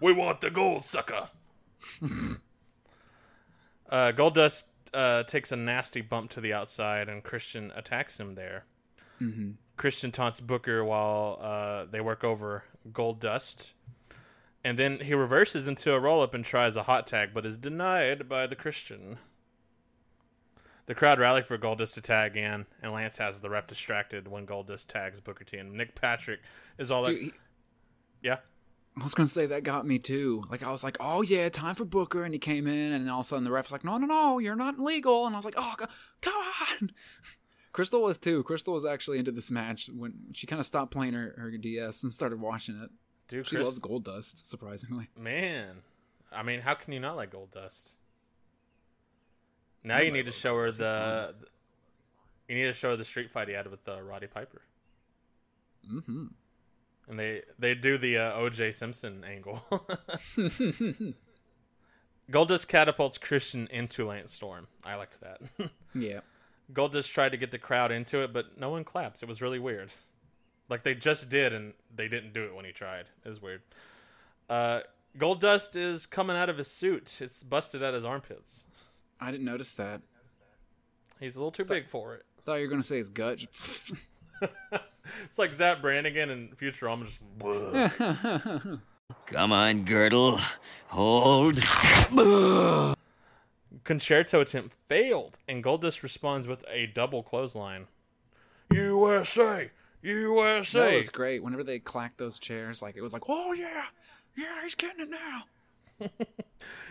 [0.00, 1.28] We want the gold, sucker.
[3.90, 8.64] uh, Goldust uh, takes a nasty bump to the outside, and Christian attacks him there.
[9.20, 9.54] Mhm.
[9.76, 13.72] Christian taunts Booker while uh, they work over Goldust.
[14.64, 17.56] And then he reverses into a roll up and tries a hot tag, but is
[17.56, 19.18] denied by the Christian.
[20.86, 24.46] The crowd rally for Goldust to tag in, and Lance has the ref distracted when
[24.46, 25.58] Goldust tags Booker T.
[25.58, 26.40] And Nick Patrick
[26.78, 27.38] is all Dude, like, he-
[28.22, 28.38] yeah.
[28.98, 30.44] I was gonna say that got me too.
[30.50, 33.20] Like I was like, oh yeah, time for Booker, and he came in, and all
[33.20, 35.38] of a sudden the ref was like, no, no, no, you're not legal, and I
[35.38, 35.74] was like, oh,
[36.20, 36.34] come
[36.80, 36.90] on.
[37.72, 38.42] Crystal was too.
[38.42, 42.02] Crystal was actually into this match when she kind of stopped playing her, her DS
[42.02, 42.90] and started watching it.
[43.28, 45.08] Dude, she Chris- loves Goldust, surprisingly.
[45.16, 45.82] Man,
[46.32, 47.92] I mean, how can you not like Goldust?
[49.84, 51.34] Now you need to show her the.
[52.48, 54.62] You need to show her the street fight he had with uh, Roddy Piper,
[55.90, 56.26] Mm-hmm.
[57.08, 58.72] and they they do the uh, O.J.
[58.72, 59.62] Simpson angle.
[62.30, 64.66] Goldust catapults Christian into Lance Storm.
[64.84, 65.40] I liked that.
[65.94, 66.20] yeah.
[66.72, 69.22] Goldust tried to get the crowd into it, but no one claps.
[69.22, 69.90] It was really weird.
[70.68, 73.06] Like they just did, and they didn't do it when he tried.
[73.24, 73.62] It was weird.
[74.48, 74.80] Uh,
[75.16, 77.20] Goldust is coming out of his suit.
[77.20, 78.66] It's busted at his armpits.
[79.20, 80.02] I didn't notice that.
[81.18, 82.24] He's a little too big for it.
[82.44, 83.46] Thought you were gonna say his gut.
[85.24, 87.20] It's like Zapp Brannigan and Futurama just.
[89.26, 90.40] Come on, Girdle.
[90.88, 91.62] Hold.
[93.84, 97.86] Con-chair-to attempt failed, and Goldust responds with a double clothesline.
[98.70, 99.70] USA,
[100.08, 100.90] USA.
[100.90, 101.42] that was great.
[101.42, 103.84] Whenever they clacked those chairs, like it was like, oh yeah,
[104.36, 105.44] yeah, he's getting it now.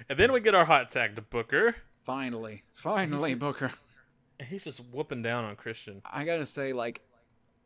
[0.10, 1.76] And then we get our hot tag to Booker.
[2.06, 3.74] Finally, finally, Booker.
[4.48, 6.02] He's just whooping down on Christian.
[6.06, 7.02] I gotta say, like,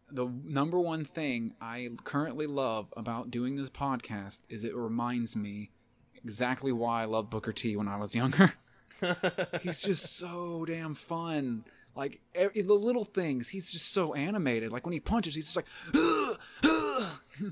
[0.10, 5.69] the number one thing I currently love about doing this podcast is it reminds me
[6.15, 8.53] exactly why I loved Booker T when I was younger.
[9.61, 11.65] he's just so damn fun.
[11.95, 14.72] Like e- the little things, he's just so animated.
[14.72, 15.65] Like when he punches, he's just like,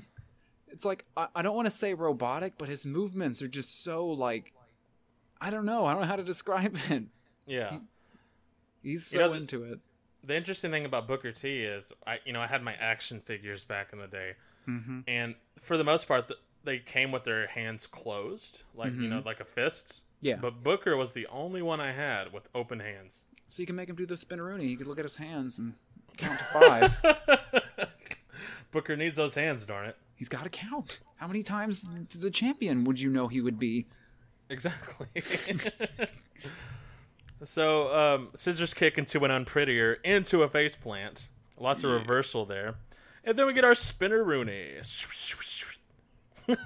[0.68, 4.06] it's like I, I don't want to say robotic, but his movements are just so
[4.06, 4.52] like,
[5.40, 7.04] I don't know, I don't know how to describe it.
[7.46, 7.78] Yeah.
[8.82, 9.80] He's You so know, the- into it.
[10.22, 13.64] The interesting thing about Booker T is, I you know I had my action figures
[13.64, 14.32] back in the day,
[14.68, 15.02] Mhm.
[15.08, 19.22] and for the most part, th- they came with their hands closed, like you know,
[19.22, 19.24] Mhm.
[19.24, 20.02] like a fist.
[20.20, 20.36] Yeah.
[20.36, 23.22] But Booker was the only one I had with open hands.
[23.50, 24.68] So you can make him do the spinneroonie.
[24.70, 25.74] You can look at his hands and
[26.16, 26.96] count to five.
[28.70, 29.96] Booker needs those hands, darn it.
[30.14, 31.00] He's got to count.
[31.16, 31.84] How many times
[32.16, 33.86] the champion would you know he would be?
[34.48, 35.08] Exactly.
[37.42, 41.28] so, um, scissors kick into an unprettier, into a face plant.
[41.58, 42.76] Lots of reversal there.
[43.24, 44.76] And then we get our spinneroonie.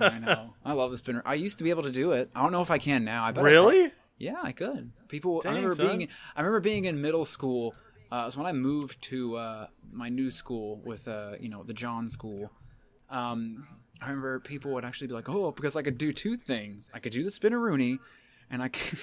[0.00, 0.54] I know.
[0.64, 1.22] I love the spinner.
[1.26, 2.30] I used to be able to do it.
[2.34, 3.24] I don't know if I can now.
[3.24, 3.88] I bet Really?
[3.88, 4.92] prob- yeah, I could.
[5.08, 5.40] People.
[5.40, 5.86] Dang, I remember son.
[5.96, 6.08] being.
[6.36, 7.74] I remember being in middle school.
[8.12, 11.64] Uh, it was when I moved to uh, my new school with uh, you know
[11.64, 12.52] the John School.
[13.08, 13.66] Um,
[14.00, 16.90] I remember people would actually be like, "Oh, because I could do two things.
[16.92, 17.98] I could do the spinneroonie,
[18.50, 18.98] and I could,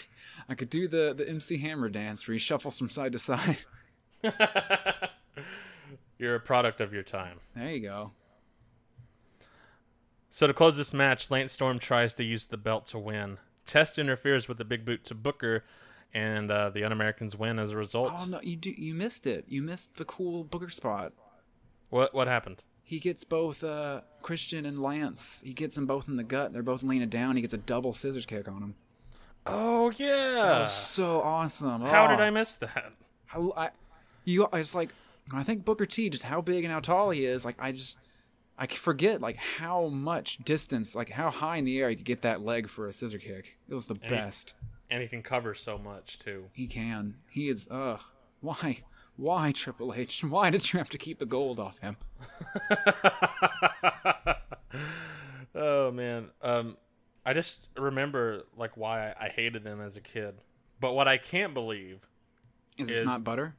[0.47, 3.63] I could do the the MC Hammer dance where he shuffles from side to side."
[6.19, 7.39] You're a product of your time.
[7.55, 8.11] There you go.
[10.29, 13.37] So to close this match, Lance Storm tries to use the belt to win.
[13.67, 15.63] Test interferes with the big boot to Booker,
[16.13, 18.13] and uh, the Un-Americans win as a result.
[18.17, 19.45] Oh no, you do, you missed it.
[19.47, 21.13] You missed the cool Booker spot.
[21.89, 22.63] What what happened?
[22.83, 25.41] he gets both uh, Christian and Lance.
[25.45, 26.53] He gets them both in the gut.
[26.53, 27.35] They're both leaning down.
[27.35, 28.75] He gets a double scissors kick on him.
[29.45, 30.59] Oh That yeah.
[30.61, 31.81] was so awesome.
[31.81, 32.23] How did Oh.
[32.23, 32.93] I miss that?
[33.25, 33.69] How, I,
[34.23, 34.91] you, I just like,
[35.33, 37.43] I think Booker T, just how big and how tall he is.
[37.43, 37.97] Like, I just,
[38.57, 42.21] I forget like how much distance, like how high in the air he could get
[42.23, 43.57] that leg for a scissor kick.
[43.69, 44.53] It was the And he- best.
[44.89, 46.45] And he can cover so much too.
[46.53, 47.15] He can.
[47.29, 47.67] He is.
[47.69, 47.99] Ugh.
[48.39, 48.83] Why?
[49.17, 50.23] Why Triple H?
[50.23, 51.97] Why did you have to keep the gold off him?
[55.59, 56.29] Oh man.
[56.41, 56.77] Um,
[57.25, 60.35] I just remember like why I hated them as a kid.
[60.79, 62.05] But what I can't believe
[62.77, 63.55] Is this not butter?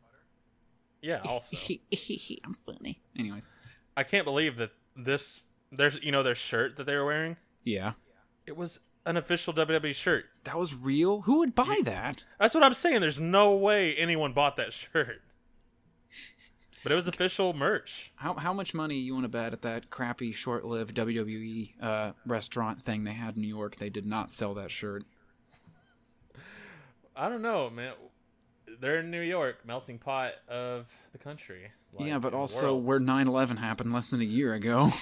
[1.03, 1.21] Yeah.
[1.25, 1.57] Also,
[2.45, 3.01] I'm funny.
[3.19, 3.51] Anyways.
[3.97, 5.45] I can't believe that this.
[5.71, 7.37] There's you know their shirt that they were wearing.
[7.65, 7.93] Yeah.
[8.47, 10.27] It was an official WWE shirt.
[10.45, 11.23] That was real.
[11.23, 12.25] Who would buy that?
[12.39, 13.01] That's what I'm saying.
[13.01, 15.23] There's no way anyone bought that shirt.
[16.85, 18.13] But it was official merch.
[18.15, 22.85] How how much money you want to bet at that crappy short-lived WWE uh, restaurant
[22.85, 23.77] thing they had in New York?
[23.77, 25.03] They did not sell that shirt.
[27.17, 27.95] I don't know, man.
[28.81, 31.71] They're in New York, melting pot of the country.
[31.93, 32.85] like, yeah, but also world.
[32.85, 34.93] where 9/11 happened less than a year ago.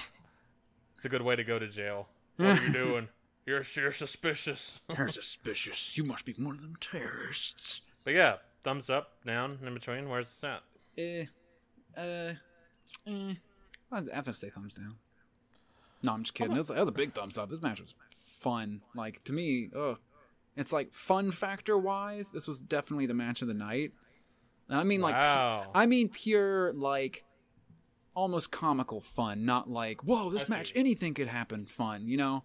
[0.95, 2.07] it's a good way to go to jail.
[2.37, 3.07] What are you doing?
[3.47, 4.79] You're you're suspicious.
[4.95, 5.97] You're suspicious.
[5.97, 7.81] You must be one of them terrorists.
[8.03, 10.07] But yeah, thumbs up, down, in between.
[10.07, 10.61] Where's this at?
[10.97, 11.25] Eh,
[11.97, 12.33] uh,
[13.07, 13.33] eh.
[13.91, 14.97] I'd have to say thumbs down.
[16.03, 16.53] No, I'm just kidding.
[16.53, 17.49] That was, it was a big thumbs up.
[17.49, 18.81] This match was fun.
[18.93, 19.97] Like to me, oh,
[20.57, 22.31] it's like fun factor wise.
[22.31, 23.91] This was definitely the match of the night.
[24.69, 25.71] And I mean, like, Wow.
[25.73, 27.23] I mean, pure like
[28.13, 31.65] almost comical fun, not like whoa, this match anything could happen.
[31.65, 32.43] Fun, you know.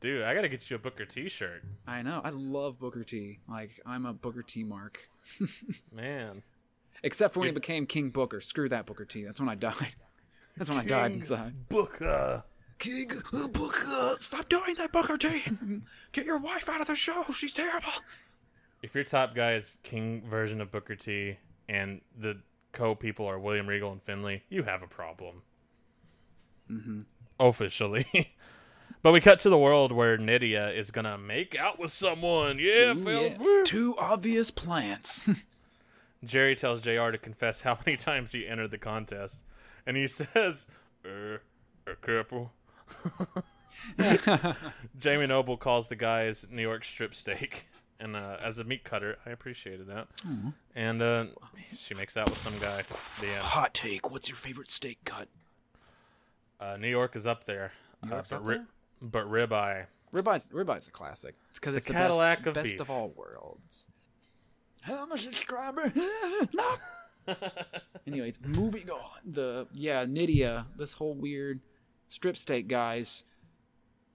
[0.00, 1.62] Dude, I gotta get you a Booker T-shirt.
[1.86, 2.22] I know.
[2.24, 3.38] I love Booker T.
[3.48, 5.08] Like I'm a Booker T mark.
[5.92, 6.42] Man,
[7.02, 8.40] Except for when he became King Booker.
[8.40, 9.24] Screw that Booker T.
[9.24, 9.94] That's when I died.
[10.56, 11.68] That's when I died inside.
[11.68, 12.44] Booker.
[12.80, 13.10] King
[13.52, 14.14] Booker.
[14.16, 15.42] Stop doing that, Booker T.
[16.12, 17.24] Get your wife out of the show.
[17.32, 17.92] She's terrible.
[18.82, 21.36] If your top guy is King version of Booker T,
[21.68, 22.38] and the
[22.72, 25.42] co-people are William Regal and Finlay, you have a problem.
[26.70, 27.00] Mm-hmm.
[27.38, 28.06] Officially.
[29.02, 32.58] but we cut to the world where Nidia is gonna make out with someone.
[32.58, 33.38] Yeah, fellas.
[33.38, 33.64] woo.
[33.64, 35.28] Two obvious plants.
[36.24, 39.42] Jerry tells JR to confess how many times he entered the contest.
[39.86, 40.66] And he says,
[41.04, 41.38] uh,
[41.86, 42.52] a couple.
[44.98, 47.66] Jamie Noble calls the guys New York strip steak.
[47.98, 50.08] And uh, as a meat cutter, I appreciated that.
[50.26, 50.52] Aw.
[50.74, 51.26] And uh,
[51.76, 52.82] she makes out with some guy.
[53.20, 53.42] The end.
[53.44, 54.10] Hot take.
[54.10, 55.28] What's your favorite steak cut?
[56.58, 57.72] Uh, New York is up there.
[58.02, 58.66] New Uh, York's but, up ri- there?
[59.02, 59.84] but ribeye.
[60.14, 61.34] Ribeyes, Ribeyes a classic.
[61.50, 62.80] It's because The it's the Cadillac best, of best beef.
[62.80, 63.86] of all worlds.
[64.88, 65.92] I'm a subscriber?
[66.54, 66.74] no.
[68.06, 69.10] Anyways, moving on.
[69.26, 71.60] The yeah, Nidia, this whole weird
[72.10, 73.24] strip steak guys.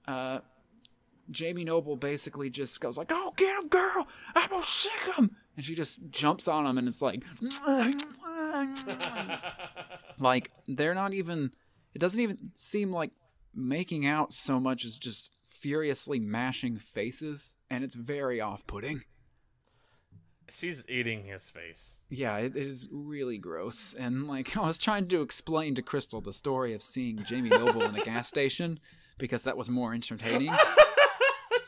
[0.07, 0.39] Uh,
[1.31, 4.07] Jamie Noble basically just goes like, "Oh, get him, girl!
[4.35, 7.23] I'm gonna sick him!" And she just jumps on him, and it's like,
[10.19, 11.51] like they're not even.
[11.95, 13.11] It doesn't even seem like
[13.55, 19.03] making out so much as just furiously mashing faces, and it's very off-putting.
[20.49, 21.97] She's eating his face.
[22.09, 23.95] Yeah, it is really gross.
[23.97, 27.83] And like I was trying to explain to Crystal the story of seeing Jamie Noble
[27.83, 28.79] in a gas station
[29.17, 30.53] because that was more entertaining.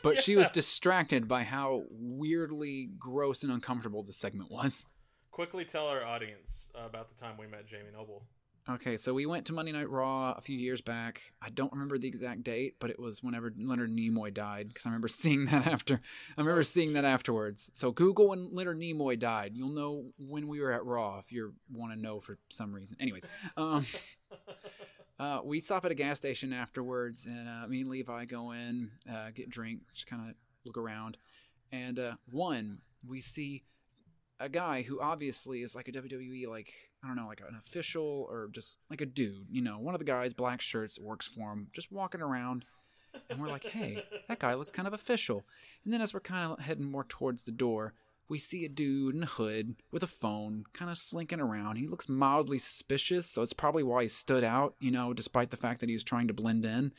[0.02, 4.86] But she was distracted by how weirdly gross and uncomfortable this segment was.
[5.32, 8.24] Quickly tell our audience about the time we met Jamie Noble.
[8.70, 11.22] Okay, so we went to Monday Night Raw a few years back.
[11.40, 14.90] I don't remember the exact date, but it was whenever Leonard Nimoy died because I
[14.90, 16.02] remember seeing that after.
[16.36, 17.70] I remember seeing that afterwards.
[17.72, 19.52] So Google when Leonard Nimoy died.
[19.54, 22.98] You'll know when we were at Raw if you want to know for some reason.
[23.00, 23.24] Anyways,
[23.56, 23.86] um,
[25.18, 28.90] uh, we stop at a gas station afterwards, and uh, me and Levi go in,
[29.10, 30.34] uh, get a drink, just kind of
[30.66, 31.16] look around,
[31.72, 33.64] and uh, one we see
[34.40, 36.72] a guy who obviously is like a WWE like
[37.02, 39.98] I don't know like an official or just like a dude, you know, one of
[39.98, 42.64] the guys black shirts works for him, just walking around,
[43.30, 45.44] and we're like, hey, that guy looks kind of official.
[45.84, 47.94] And then as we're kind of heading more towards the door,
[48.28, 51.76] we see a dude in a hood with a phone, kind of slinking around.
[51.76, 55.56] He looks mildly suspicious, so it's probably why he stood out, you know, despite the
[55.56, 56.92] fact that he was trying to blend in.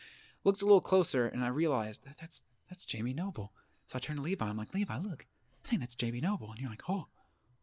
[0.43, 3.51] Looked a little closer, and I realized that that's that's Jamie Noble.
[3.87, 4.45] So I turned to Levi.
[4.45, 5.25] I'm like, Levi, look,
[5.65, 6.51] I think that's Jamie Noble.
[6.51, 7.07] And you're like, oh,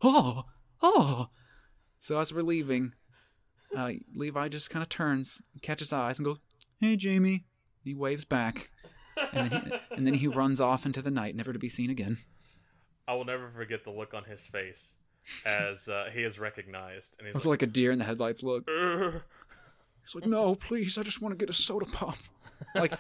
[0.03, 0.45] oh,
[0.83, 1.29] oh.
[2.07, 2.93] So as we're leaving,
[3.77, 6.39] uh, Levi just kind of turns, catches eyes, and goes,
[6.79, 7.47] "Hey, Jamie."
[7.83, 8.71] He waves back,
[9.33, 11.91] and then he, and then he runs off into the night, never to be seen
[11.91, 12.19] again.
[13.09, 14.95] I will never forget the look on his face
[15.45, 18.45] as uh, he is recognized, and he's It's like, like a deer in the headlights
[18.45, 18.71] look.
[18.71, 22.19] He's like, no, please, I just want to get a soda pop.
[22.77, 22.93] Like,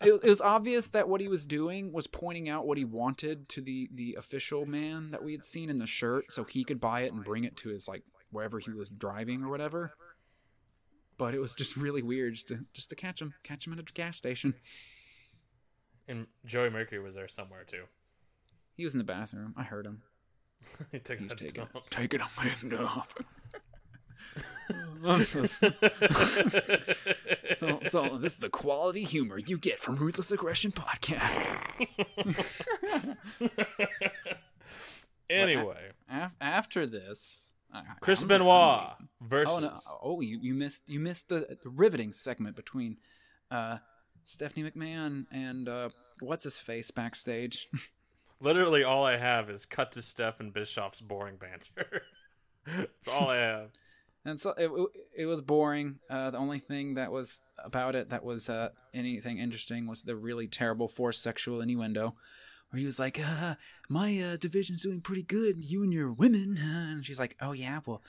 [0.00, 3.48] it, it was obvious that what he was doing was pointing out what he wanted
[3.48, 6.80] to the the official man that we had seen in the shirt, so he could
[6.80, 9.92] buy it and bring it to his like wherever he was driving or whatever.
[11.18, 13.78] But it was just really weird just to just to catch him, catch him at
[13.78, 14.54] a gas station.
[16.08, 17.84] and Joey Mercury was there somewhere too.
[18.76, 19.54] He was in the bathroom.
[19.56, 20.02] I heard him.
[20.90, 23.12] he took He's taking taking a man up.
[27.58, 31.46] So, so this is the quality humor you get from Ruthless Aggression Podcast.
[35.30, 38.48] Anyway, Af- after this, I- Chris I'm- Benoit
[38.80, 39.78] I'm- versus Oh, no.
[40.02, 42.98] oh you, you missed you missed the, the riveting segment between
[43.50, 43.78] uh,
[44.24, 45.88] Stephanie McMahon and uh,
[46.20, 47.68] what's his face backstage.
[48.40, 52.02] literally all I have is cut to Steph and Bischoff's boring banter.
[52.66, 53.70] That's all I have.
[54.24, 54.70] And so it,
[55.16, 55.98] it was boring.
[56.08, 60.14] Uh, the only thing that was about it that was uh, anything interesting was the
[60.14, 62.14] really terrible forced sexual innuendo,
[62.72, 63.56] where he was like, uh,
[63.88, 65.62] "My uh, division's doing pretty good.
[65.62, 68.02] You and your women," uh," and she's like, "Oh yeah, well,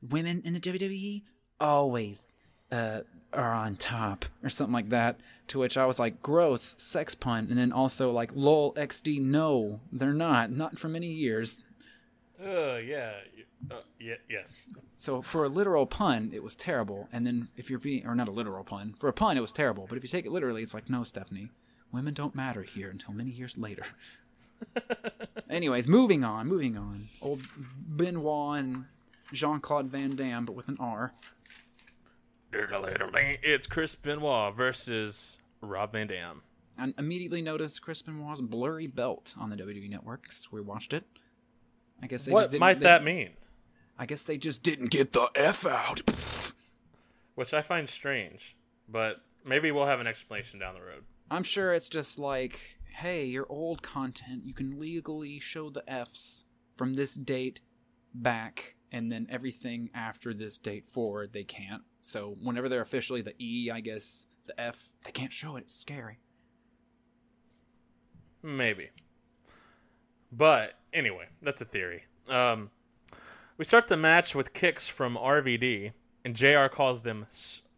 [0.00, 1.22] women in the WWE
[1.60, 2.24] always
[2.72, 3.00] uh,
[3.34, 5.20] are on top," or something like that.
[5.48, 9.80] To which I was like, "Gross, sex pun," and then also like, "Lol, XD, no,
[9.92, 11.62] they're not, not for many years."
[12.42, 13.12] Uh, yeah,
[13.70, 14.64] uh, yeah, yes.
[14.98, 17.08] So for a literal pun, it was terrible.
[17.12, 19.52] And then if you're being, or not a literal pun, for a pun, it was
[19.52, 19.86] terrible.
[19.88, 21.50] But if you take it literally, it's like, no, Stephanie,
[21.92, 23.84] women don't matter here until many years later.
[25.50, 27.08] Anyways, moving on, moving on.
[27.22, 28.84] Old Benoit and
[29.32, 31.12] Jean Claude Van Damme, but with an R.
[32.52, 36.42] It's Chris Benoit versus Rob Van Dam.
[36.78, 41.04] I immediately noticed Chris Benoit's blurry belt on the WWE Network since we watched it.
[42.02, 43.30] I guess they What just didn't, might they- that mean?
[43.98, 46.02] I guess they just didn't get the F out.
[47.34, 48.54] Which I find strange,
[48.88, 51.04] but maybe we'll have an explanation down the road.
[51.30, 56.44] I'm sure it's just like, hey, your old content, you can legally show the Fs
[56.76, 57.60] from this date
[58.14, 61.82] back, and then everything after this date forward, they can't.
[62.00, 65.62] So whenever they're officially the E, I guess, the F, they can't show it.
[65.62, 66.20] It's scary.
[68.42, 68.90] Maybe.
[70.30, 72.04] But anyway, that's a theory.
[72.28, 72.70] Um,
[73.58, 75.92] we start the match with kicks from RVD,
[76.24, 77.26] and JR calls them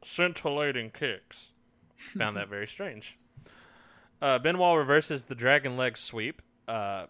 [0.02, 1.52] scintillating kicks.
[2.16, 3.16] Found that very strange.
[4.20, 7.06] Uh, Benoit reverses the dragon leg sweep uh,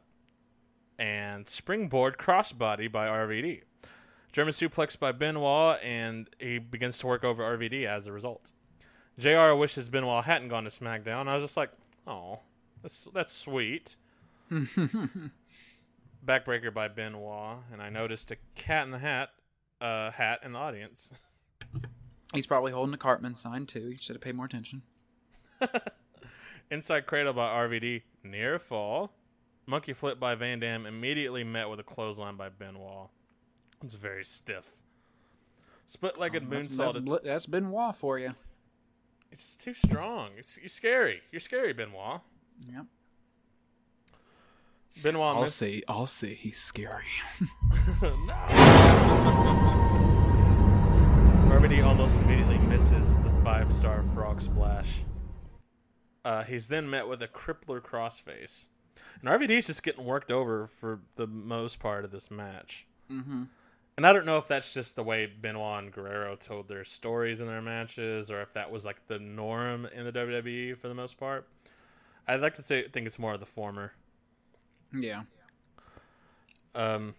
[0.98, 3.62] and springboard crossbody by RVD.
[4.32, 8.52] German suplex by Benoit, and he begins to work over RVD as a result.
[9.18, 11.28] JR wishes Benoit hadn't gone to SmackDown.
[11.28, 11.70] I was just like,
[12.06, 12.40] oh,
[12.82, 13.96] that's, that's sweet.
[14.50, 19.30] Backbreaker by Benoit, and I noticed a cat in the hat
[19.80, 21.10] uh, hat in the audience.
[22.34, 23.90] He's probably holding a Cartman sign too.
[23.90, 24.82] You should have paid more attention.
[26.70, 29.10] Inside cradle by RVD, near fall.
[29.66, 33.08] Monkey flip by Van Dam, immediately met with a clothesline by Benoit.
[33.82, 34.70] It's very stiff.
[35.86, 36.92] Split legged Um, that's, moonsault.
[36.92, 38.34] that's, bl- that's Benoit for you.
[39.30, 40.30] It's just too strong.
[40.38, 41.20] It's, you're scary.
[41.30, 42.20] You're scary, Benoit.
[42.70, 42.84] Yep.
[45.02, 47.04] Benoit I'll missed- say, I'll say he's scary.
[51.48, 55.00] RVD almost immediately misses the five star frog splash.
[56.28, 58.66] Uh, he's then met with a crippler crossface.
[59.22, 62.86] And RVD's just getting worked over for the most part of this match.
[63.10, 63.44] Mm-hmm.
[63.96, 67.40] And I don't know if that's just the way Benoit and Guerrero told their stories
[67.40, 70.94] in their matches, or if that was like the norm in the WWE for the
[70.94, 71.48] most part.
[72.26, 73.92] I'd like to say, think it's more of the former.
[74.92, 75.22] Yeah.
[76.74, 77.14] Um,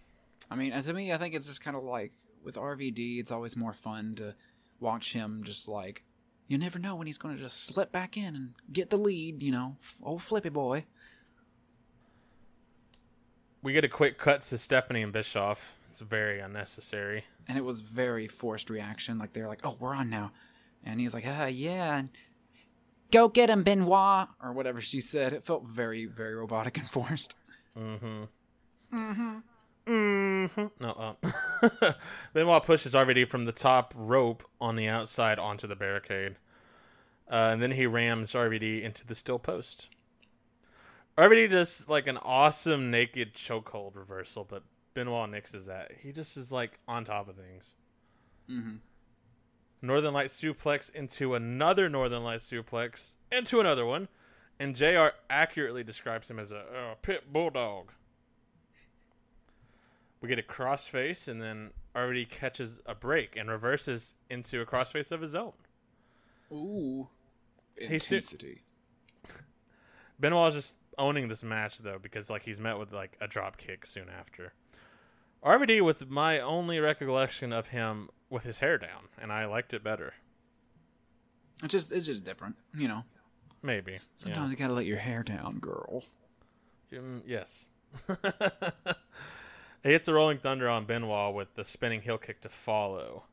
[0.51, 2.11] I mean, as to me, I think it's just kind of like
[2.43, 4.35] with RVD, it's always more fun to
[4.79, 6.03] watch him just like
[6.49, 9.41] you never know when he's going to just slip back in and get the lead.
[9.41, 10.83] You know, old Flippy boy.
[13.63, 15.73] we get a quick cut to Stephanie and Bischoff.
[15.89, 17.23] It's very unnecessary.
[17.47, 19.17] And it was very forced reaction.
[19.17, 20.31] Like they're like, "Oh, we're on now,"
[20.83, 22.09] and he's like, "Ah, yeah." And,
[23.11, 25.33] Go get him, Benoit, or whatever she said.
[25.33, 27.35] It felt very, very robotic and forced.
[27.77, 28.23] Mm-hmm.
[28.93, 29.37] Mm-hmm.
[29.89, 30.67] Mm-hmm.
[30.79, 31.93] No, uh,
[32.33, 36.35] Benoit pushes RVD from the top rope on the outside onto the barricade.
[37.29, 39.89] Uh, and then he rams RVD into the steel post.
[41.17, 44.63] RVD does like an awesome naked chokehold reversal, but
[44.93, 45.91] Benoit nixes that.
[46.01, 47.73] He just is like on top of things.
[48.49, 48.75] Mm-hmm.
[49.81, 54.07] Northern Light suplex into another Northern Light suplex into another one,
[54.59, 56.57] and JR accurately describes him as a,
[56.91, 57.91] a pit bulldog.
[60.21, 65.11] We get a crossface, and then RVD catches a break and reverses into a crossface
[65.11, 65.53] of his own.
[66.51, 67.07] Ooh.
[67.77, 68.63] He su- Intensity.
[70.19, 73.85] Benoit's just owning this match though because like he's met with like a drop kick
[73.85, 74.53] soon after.
[75.43, 79.83] RVD with my only recollection of him with his hair down, and I liked it
[79.83, 80.13] better.
[81.63, 83.03] It's just it's just different, you know.
[83.61, 83.95] Maybe.
[84.15, 86.03] Sometimes you gotta let your hair down, girl.
[86.91, 86.99] yeah.
[86.99, 87.65] Mm, yes.
[89.83, 93.23] he hits a rolling thunder on Benoit with the spinning heel kick to follow.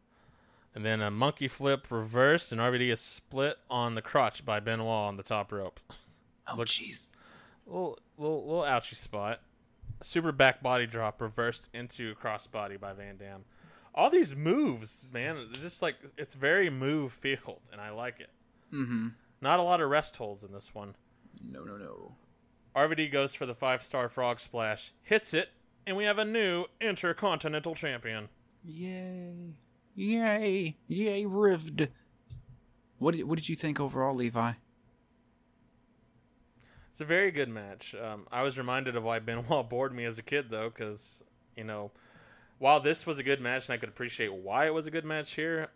[0.75, 4.87] And then a monkey flip reversed, and RVD is split on the crotch by Benoit
[4.87, 5.81] on the top rope.
[6.49, 7.09] Oh jeez.
[7.67, 9.41] Little, little, little ouchy spot.
[10.01, 13.45] Super back body drop reversed into crossbody by Van Dam.
[13.93, 18.31] All these moves, man, just like it's very move field, and I like it.
[18.73, 19.09] Mm-hmm.
[19.41, 20.95] Not a lot of rest holds in this one.
[21.43, 22.15] No, no, no.
[22.77, 25.49] RVD goes for the five star frog splash, hits it,
[25.87, 28.29] and we have a new intercontinental champion.
[28.65, 29.55] Yay.
[29.95, 30.77] Yay.
[30.89, 31.89] Yay, rived.
[32.99, 34.53] What did, what did you think overall, Levi?
[36.91, 37.95] It's a very good match.
[37.95, 41.23] Um, I was reminded of why Benoit bored me as a kid, though, because,
[41.55, 41.93] you know,
[42.59, 45.05] while this was a good match and I could appreciate why it was a good
[45.05, 45.69] match here,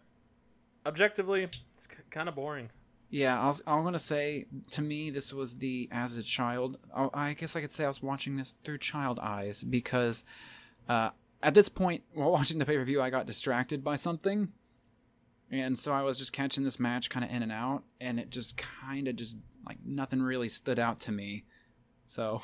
[0.87, 2.71] objectively, it's kind of boring.
[3.11, 6.79] Yeah, I was, I'm gonna say to me this was the as a child.
[6.95, 10.25] I I guess I could say I was watching this through child eyes because
[10.89, 11.11] uh,
[11.43, 14.53] at this point while watching the pay per view, I got distracted by something,
[15.51, 18.31] and so I was just catching this match kind of in and out, and it
[18.31, 21.45] just kind of just like nothing really stood out to me.
[22.07, 22.43] So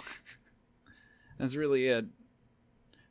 [1.39, 2.07] that's really it.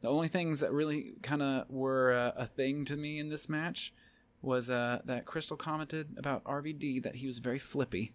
[0.01, 3.47] The only things that really kind of were uh, a thing to me in this
[3.47, 3.93] match
[4.45, 8.13] was uh, that Crystal commented about RVD that he was very flippy.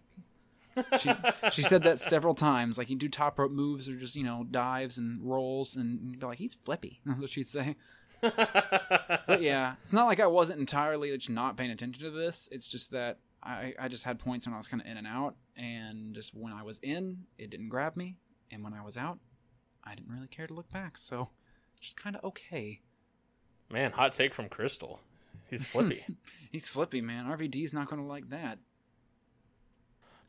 [0.99, 1.11] She,
[1.51, 2.77] she said that several times.
[2.77, 6.25] Like he'd do top rope moves or just you know dives and rolls, and be
[6.25, 7.75] like, "He's flippy." That's what she'd say.
[8.21, 12.47] but yeah, it's not like I wasn't entirely just not paying attention to this.
[12.51, 15.07] It's just that I, I just had points when I was kind of in and
[15.07, 18.17] out, and just when I was in, it didn't grab me,
[18.51, 19.19] and when I was out,
[19.83, 20.97] I didn't really care to look back.
[20.97, 21.29] So,
[21.79, 22.81] just kind of okay.
[23.71, 24.99] Man, hot take from Crystal.
[25.51, 26.03] He's flippy.
[26.51, 27.25] He's flippy, man.
[27.25, 28.57] RVD's not going to like that.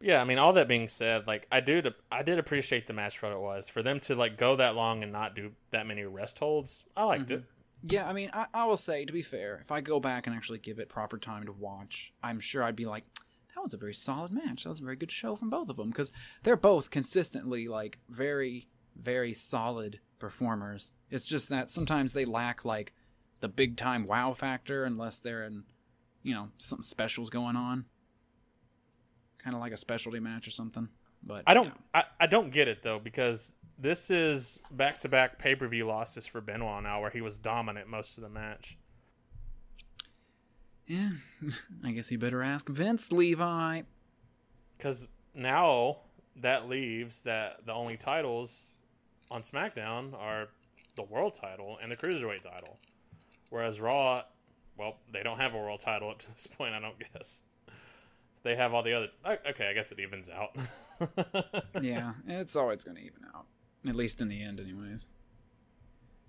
[0.01, 1.81] yeah, I mean, all that being said, like I do,
[2.11, 3.69] I did appreciate the match for what it was.
[3.69, 7.05] For them to like go that long and not do that many rest holds, I
[7.05, 7.35] liked mm-hmm.
[7.35, 7.45] it.
[7.85, 10.37] Yeah, I mean, I, I will say, to be fair, if I go back and
[10.37, 13.05] actually give it proper time to watch, I'm sure I'd be like,
[13.55, 14.63] that was a very solid match.
[14.63, 16.13] That was a very good show from both of them because
[16.43, 20.93] they're both consistently like very, very solid performers.
[21.11, 22.95] It's just that sometimes they lack like
[23.43, 25.65] the big time wow factor unless they're in,
[26.23, 27.85] you know, some specials going on.
[29.43, 30.89] Kind of like a specialty match or something.
[31.25, 35.39] But I don't, I, I don't get it though because this is back to back
[35.39, 38.79] pay per view losses for Benoit now, where he was dominant most of the match.
[40.87, 41.11] Yeah,
[41.85, 43.83] I guess you better ask Vince Levi.
[44.79, 45.99] Because now
[46.37, 48.75] that leaves that the only titles
[49.31, 50.49] on SmackDown are
[50.95, 52.79] the world title and the cruiserweight title,
[53.53, 54.23] whereas Raw,
[54.79, 56.75] well, they don't have a world title up to this point.
[56.75, 57.43] I don't guess
[58.43, 59.09] they have all the other.
[59.25, 60.57] Okay, I guess it evens out.
[61.83, 63.47] yeah, it's always going to even out.
[63.87, 65.09] At least in the end, anyways.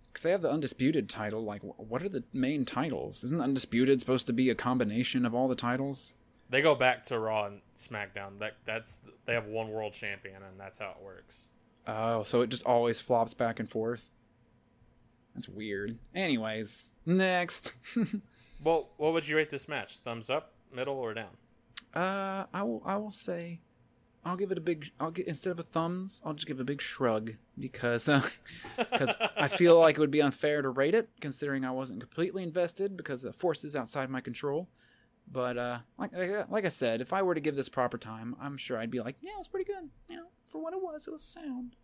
[0.08, 1.44] Because they have the Undisputed title.
[1.44, 3.24] Like, what are the main titles?
[3.24, 6.14] Isn't Undisputed supposed to be a combination of all the titles?
[6.50, 8.38] They go back to Raw and SmackDown.
[8.40, 11.48] That that's they have one world champion, and that's how it works.
[11.88, 14.10] Oh, so it just always flops back and forth?
[15.34, 15.98] That's weird.
[16.16, 17.74] Anyways, next.
[18.64, 19.98] Well, what would you rate this match?
[19.98, 21.32] Thumbs up, middle, or down?
[21.94, 22.82] Uh, I will.
[22.86, 23.60] I will say,
[24.24, 24.90] I'll give it a big.
[25.02, 28.06] I'll get instead of a thumbs, I'll just give a big shrug because
[28.78, 32.42] because I feel like it would be unfair to rate it considering I wasn't completely
[32.42, 34.70] invested because of forces outside my control.
[35.30, 38.34] But uh, like like- like I said, if I were to give this proper time,
[38.42, 39.90] I'm sure I'd be like, yeah, it was pretty good.
[40.08, 41.76] You know, for what it was, it was sound.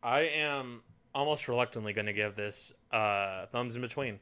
[0.00, 0.84] I am
[1.14, 4.18] almost reluctantly going to give this uh, thumbs in between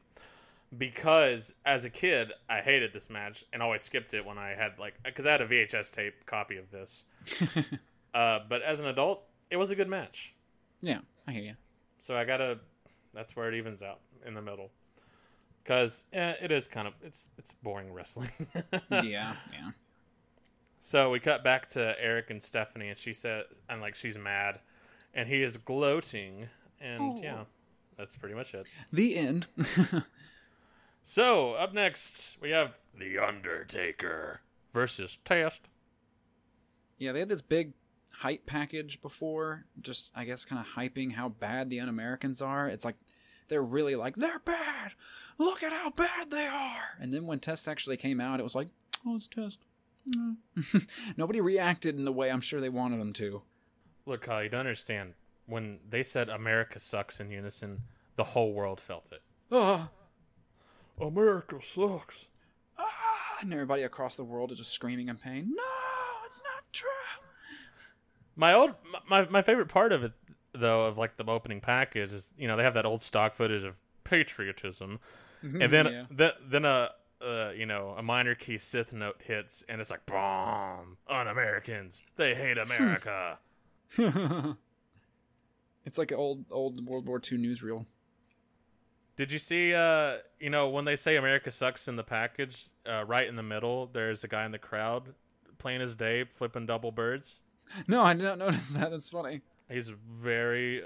[0.77, 4.79] because as a kid I hated this match and always skipped it when I had
[4.79, 7.05] like because I had a VHS tape copy of this.
[8.13, 10.33] uh, but as an adult, it was a good match.
[10.81, 11.55] Yeah, I hear you.
[11.99, 12.59] So I gotta.
[13.13, 14.71] That's where it evens out in the middle.
[15.63, 18.31] Because eh, it is kind of it's it's boring wrestling.
[18.91, 19.71] yeah, yeah.
[20.79, 24.59] So we cut back to Eric and Stephanie, and she said, and like she's mad,
[25.13, 26.49] and he is gloating,
[26.81, 27.19] and Oh.
[27.21, 27.43] yeah,
[27.97, 28.67] that's pretty much it.
[28.91, 29.47] The end.
[31.03, 34.41] So up next we have the Undertaker
[34.73, 35.61] versus Test.
[36.97, 37.73] Yeah, they had this big
[38.13, 42.67] hype package before, just I guess kind of hyping how bad the Un-Americans are.
[42.67, 42.97] It's like
[43.47, 44.91] they're really like they're bad.
[45.39, 46.97] Look at how bad they are.
[46.99, 48.67] And then when Test actually came out, it was like,
[49.05, 49.59] oh, it's Test.
[50.07, 50.37] Mm.
[51.17, 53.41] Nobody reacted in the way I'm sure they wanted them to.
[54.05, 55.13] Look, Kyle, you don't understand.
[55.51, 57.81] When they said America sucks in unison,
[58.15, 59.21] the whole world felt it.
[59.51, 59.89] Oh,
[60.99, 62.25] America sucks.
[62.77, 65.51] ah, and everybody across the world is just screaming in pain.
[65.53, 65.63] No,
[66.25, 66.89] it's not true.
[68.35, 68.71] My old
[69.09, 70.13] my my favorite part of it
[70.53, 73.33] though of like the opening package is is you know they have that old stock
[73.35, 74.99] footage of patriotism,
[75.43, 76.05] and then Yeah.
[76.09, 76.91] then then a
[77.21, 82.33] uh, you know a minor key Sith note hits and it's like bomb un-Americans they
[82.35, 83.37] hate America.
[85.85, 87.85] It's like an old old World War II newsreel.
[89.15, 93.03] Did you see uh you know when they say America sucks in the package uh,
[93.05, 95.13] right in the middle there's a guy in the crowd
[95.61, 97.39] plain as day flipping double birds.
[97.87, 98.91] No, I did not notice that.
[98.91, 99.41] That's funny.
[99.69, 100.83] He's very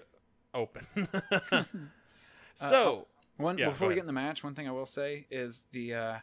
[0.54, 0.86] open.
[2.56, 3.08] so
[3.38, 5.94] One Yeah, before we get in the match, one thing I will say is the
[5.94, 6.18] uh,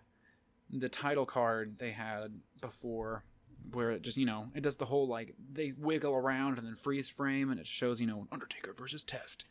[0.71, 3.25] the title card they had before,
[3.73, 6.75] where it just you know it does the whole like they wiggle around and then
[6.75, 9.45] freeze frame and it shows you know Undertaker versus Test.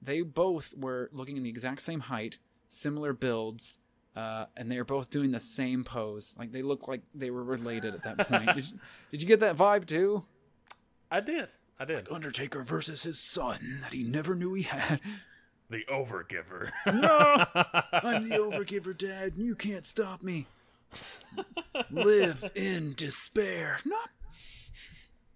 [0.00, 2.38] They both were looking in the exact same height,
[2.68, 3.78] similar builds,
[4.16, 6.34] uh, and they were both doing the same pose.
[6.38, 8.46] Like they looked like they were related at that point.
[8.54, 8.78] did, you,
[9.12, 10.24] did you get that vibe too?
[11.10, 11.48] I did.
[11.78, 12.08] I did.
[12.10, 15.00] Undertaker versus his son that he never knew he had.
[15.70, 16.70] the overgiver.
[16.86, 17.46] No,
[17.92, 19.34] I'm the overgiver, Dad.
[19.36, 20.46] and You can't stop me.
[21.90, 23.78] Live in despair.
[23.84, 23.96] No.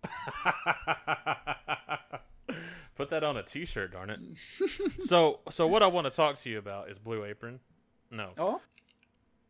[2.97, 4.21] Put that on a t-shirt, darn it.
[4.99, 7.61] so, so what I want to talk to you about is Blue Apron.
[8.11, 8.31] No.
[8.39, 8.61] Oh.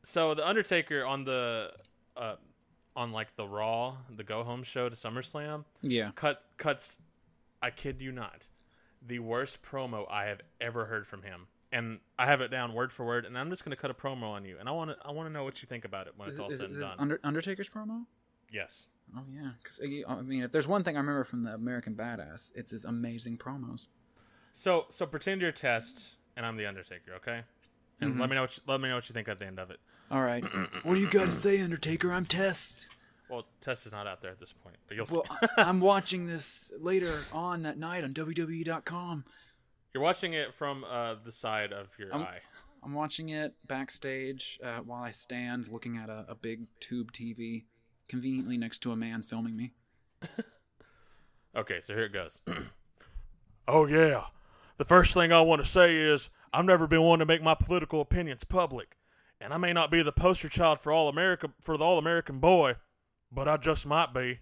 [0.02, 1.72] So the Undertaker on the
[2.16, 2.36] uh
[2.96, 6.10] on like the Raw, the Go Home show to SummerSlam, Yeah.
[6.14, 6.98] cut cuts
[7.62, 8.48] I kid you not.
[9.06, 11.46] The worst promo I have ever heard from him.
[11.76, 13.94] And I have it down word for word and I'm just going to cut a
[13.94, 16.06] promo on you and I want to I want to know what you think about
[16.06, 16.96] it when it's all Is, said and is done.
[16.98, 18.06] Under, Undertaker's promo?
[18.50, 18.86] yes.
[19.16, 22.50] Oh yeah, because I mean, if there's one thing I remember from the American Badass,
[22.56, 23.86] it's his amazing promos.
[24.52, 27.42] So so pretend you're Test and I'm the Undertaker, okay?
[28.00, 28.20] And Mhm.
[28.20, 29.70] let me know what you, let me know what you think at the end of
[29.70, 29.78] it.
[30.10, 30.44] All right,
[30.82, 32.12] what do you got to say, Undertaker?
[32.12, 32.86] I'm Test.
[33.28, 35.26] Well, Test is not out there at this point, but you'll Well,
[35.56, 39.24] I'm watching this later on that night on WWE.com.
[39.96, 42.40] You're watching it from uh, the side of your I'm, eye.
[42.82, 47.64] I'm watching it backstage uh, while I stand looking at a, a big tube TV,
[48.06, 49.72] conveniently next to a man filming me.
[51.56, 52.42] Okay, so here it goes.
[53.68, 54.24] oh yeah.
[54.76, 57.54] The first thing I want to say is I've never been one to make my
[57.54, 58.98] political opinions public,
[59.40, 62.38] and I may not be the poster child for all America for the all American
[62.38, 62.74] boy,
[63.32, 64.40] but I just might be.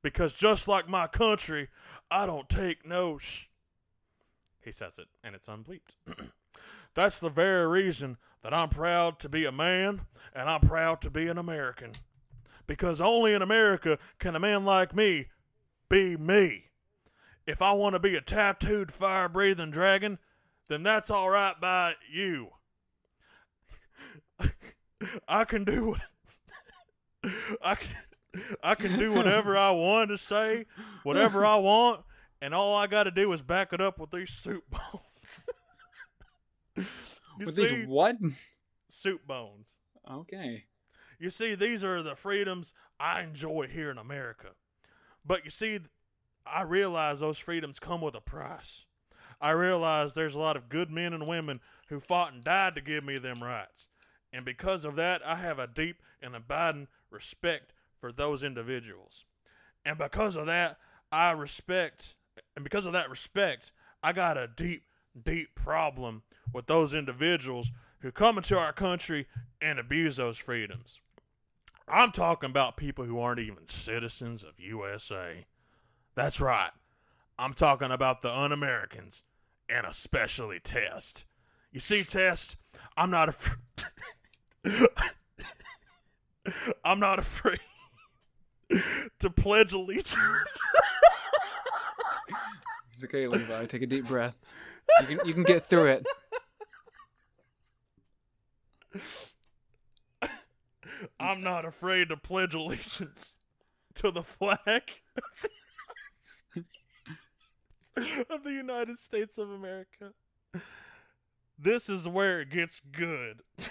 [0.00, 1.70] Because just like my country,
[2.08, 3.48] I don't take no sh.
[4.64, 5.96] He says it, and it's unbleeped.
[6.94, 10.02] That's the very reason that I'm proud to be a man,
[10.34, 11.92] and I'm proud to be an American.
[12.66, 15.26] Because only in America can a man like me
[15.88, 16.64] be me.
[17.46, 20.18] If I want to be a tattooed, fire breathing dragon,
[20.68, 22.48] then that's all right by you.
[25.28, 26.00] I can do what
[27.62, 27.90] I can.
[28.64, 30.66] I can do whatever I want to say,
[31.04, 32.00] whatever I want,
[32.44, 34.64] and all I got to do is back it up with these soup
[36.76, 36.86] bones.
[37.38, 37.68] With see?
[37.68, 38.16] these what?
[38.90, 39.78] soup bones.
[40.10, 40.64] Okay.
[41.18, 44.48] You see, these are the freedoms I enjoy here in America.
[45.24, 45.80] But you see,
[46.44, 48.84] I realize those freedoms come with a price.
[49.40, 52.82] I realize there's a lot of good men and women who fought and died to
[52.82, 53.88] give me them rights.
[54.34, 59.24] And because of that, I have a deep and abiding respect for those individuals.
[59.82, 60.76] And because of that,
[61.10, 62.16] I respect,
[62.56, 64.84] and because of that respect, I got a deep,
[65.24, 67.70] deep problem with those individuals
[68.00, 69.26] who come into our country
[69.60, 71.00] and abuse those freedoms.
[71.88, 75.46] I'm talking about people who aren't even citizens of USA.
[76.14, 76.70] That's right.
[77.38, 79.22] I'm talking about the un-Americans,
[79.68, 81.24] and especially Test.
[81.72, 82.56] You see, Test,
[82.96, 83.58] I'm not afraid.
[86.84, 87.60] I'm not afraid
[89.18, 90.18] to pledge allegiance.
[92.94, 93.66] It's okay, Levi.
[93.66, 94.36] Take a deep breath.
[95.00, 96.06] You can you can get through it.
[101.18, 103.32] I'm not afraid to pledge allegiance
[103.94, 104.82] to the flag
[108.30, 110.12] of the United States of America.
[111.58, 113.42] This is where it gets good.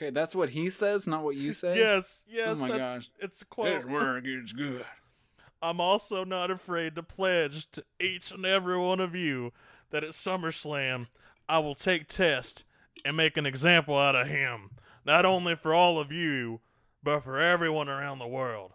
[0.00, 1.76] Okay, that's what he says, not what you say.
[1.76, 2.48] Yes, yes.
[2.48, 3.10] Oh my that's, gosh.
[3.18, 3.66] It's a quote.
[3.66, 4.86] That's where it gets good.
[5.62, 9.52] I'm also not afraid to pledge to each and every one of you
[9.90, 11.08] that at SummerSlam
[11.48, 12.64] I will take Test
[13.04, 14.70] and make an example out of him,
[15.04, 16.60] not only for all of you,
[17.02, 18.72] but for everyone around the world.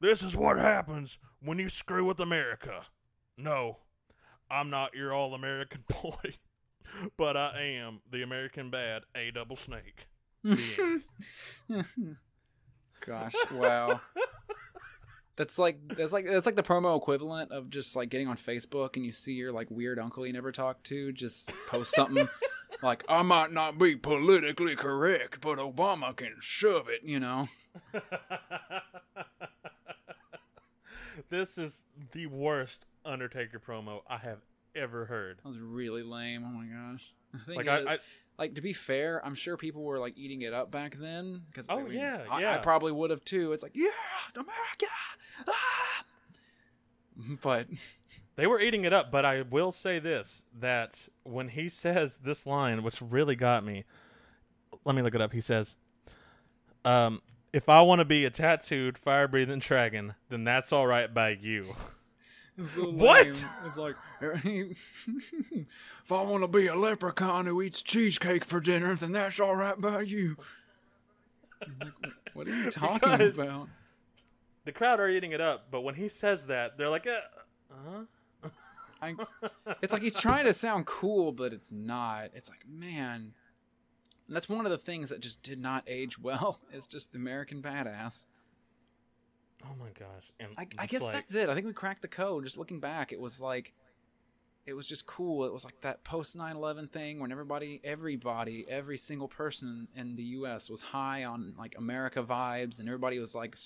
[0.00, 2.86] This is what happens when you screw with America.
[3.36, 3.78] No,
[4.50, 6.34] I'm not your all American boy,
[7.16, 10.06] but I am the American bad A double snake.
[13.04, 14.00] Gosh, wow.
[15.42, 18.94] That's like that's like that's like the promo equivalent of just like getting on Facebook
[18.94, 22.28] and you see your like weird uncle you never talked to just post something
[22.82, 27.48] like I might not be politically correct, but Obama can shove it, you know.
[31.28, 31.82] this is
[32.12, 34.42] the worst Undertaker promo I have
[34.76, 35.38] ever heard.
[35.38, 36.44] That was really lame.
[36.46, 37.12] Oh my gosh.
[37.48, 37.98] I Like, it- I- I-
[38.38, 41.66] like to be fair, I'm sure people were like eating it up back then because
[41.68, 43.52] Oh, yeah, I, I probably would have too.
[43.52, 43.88] It's like yeah,
[44.34, 44.86] America.
[45.48, 46.04] Ah!
[47.42, 47.66] But
[48.36, 52.46] They were eating it up, but I will say this that when he says this
[52.46, 53.84] line, which really got me,
[54.86, 55.34] let me look it up.
[55.34, 55.76] He says,
[56.86, 57.20] um,
[57.52, 61.30] if I want to be a tattooed, fire breathing dragon, then that's all right by
[61.40, 61.74] you.
[62.62, 63.26] It's so What?
[63.26, 64.76] It's like if
[66.10, 69.80] I want to be a leprechaun who eats cheesecake for dinner, then that's all right
[69.80, 70.36] by you.
[71.60, 71.92] Like,
[72.34, 73.68] what are you talking Because- about?
[74.64, 77.18] The crowd are eating it up, but when he says that, they're like, uh,
[77.84, 78.48] huh?
[79.02, 79.16] I,
[79.82, 82.30] it's like he's trying to sound cool, but it's not.
[82.36, 83.32] It's like, man,
[84.28, 86.60] and that's one of the things that just did not age well.
[86.72, 88.26] Is just the American badass.
[89.64, 90.32] Oh my gosh!
[90.40, 91.48] And I, I guess like- that's it.
[91.48, 92.44] I think we cracked the code.
[92.44, 93.72] Just looking back, it was like,
[94.66, 95.44] it was just cool.
[95.44, 100.22] It was like that post 9/11 thing when everybody, everybody, every single person in the
[100.24, 100.68] U.S.
[100.68, 103.56] was high on like America vibes, and everybody was like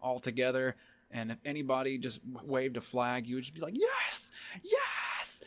[0.00, 0.76] all together.
[1.10, 4.30] And if anybody just waved a flag, you would just be like, yes,
[4.62, 5.42] yes.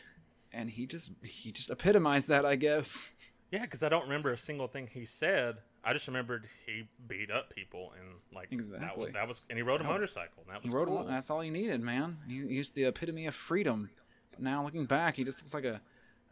[0.52, 3.12] And he just he just epitomized that, I guess.
[3.50, 5.56] Yeah, because I don't remember a single thing he said.
[5.86, 9.10] I just remembered he beat up people and like That was, Exactly.
[9.12, 10.42] that was and he rode a That was- motorcycle.
[10.46, 11.04] And that He was wrote cool.
[11.04, 12.18] That's all he needed, man.
[12.26, 13.90] He, he's the epitome of freedom.
[14.30, 15.80] But now looking back, he just looks like a,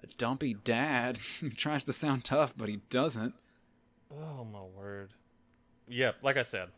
[0.03, 3.35] a dumpy dad who tries to sound tough, but he doesn't.
[4.11, 5.11] Oh my word!
[5.89, 6.69] Yeah, like I said,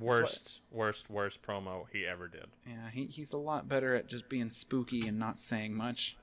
[0.00, 2.46] worst, worst, worst promo he ever did.
[2.66, 6.16] Yeah, he, he's a lot better at just being spooky and not saying much.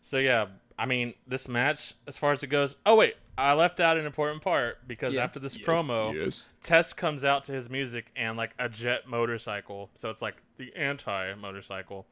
[0.00, 0.46] So yeah,
[0.78, 2.76] I mean, this match, as far as it goes.
[2.86, 5.24] Oh wait, I left out an important part because Yes.
[5.24, 6.44] after this Yes, promo, yes.
[6.62, 9.90] Test comes out to his music and like a jet motorcycle.
[9.94, 12.06] So it's like the anti motorcycle,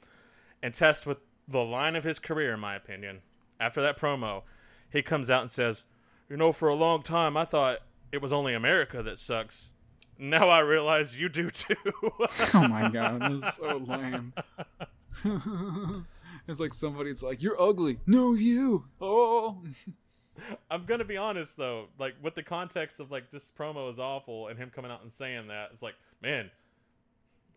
[0.63, 3.21] and Test with the line of his career, in my opinion.
[3.61, 4.43] After that promo,
[4.91, 5.85] he comes out and says,
[6.29, 7.79] "You know, for a long time, I thought
[8.11, 9.71] it was only America that sucks.
[10.19, 11.75] Now I realize you do too."
[12.55, 14.33] oh my god, this is so lame.
[16.49, 18.85] it's like somebody's like, "You're ugly." No, you.
[19.01, 19.63] Oh.
[20.71, 24.49] I'm gonna be honest though, like with the context of like this promo is awful
[24.49, 26.51] and him coming out and saying that, it's like, man,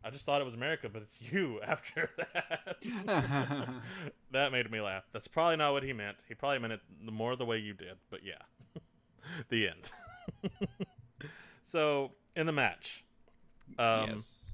[0.04, 2.78] I just thought it was America, but it's you after that.
[4.32, 5.04] that made me laugh.
[5.12, 6.18] That's probably not what he meant.
[6.28, 8.82] He probably meant it the more the way you did, but yeah.
[9.50, 9.92] the end.
[11.64, 13.04] so in the match,
[13.78, 14.54] um, yes.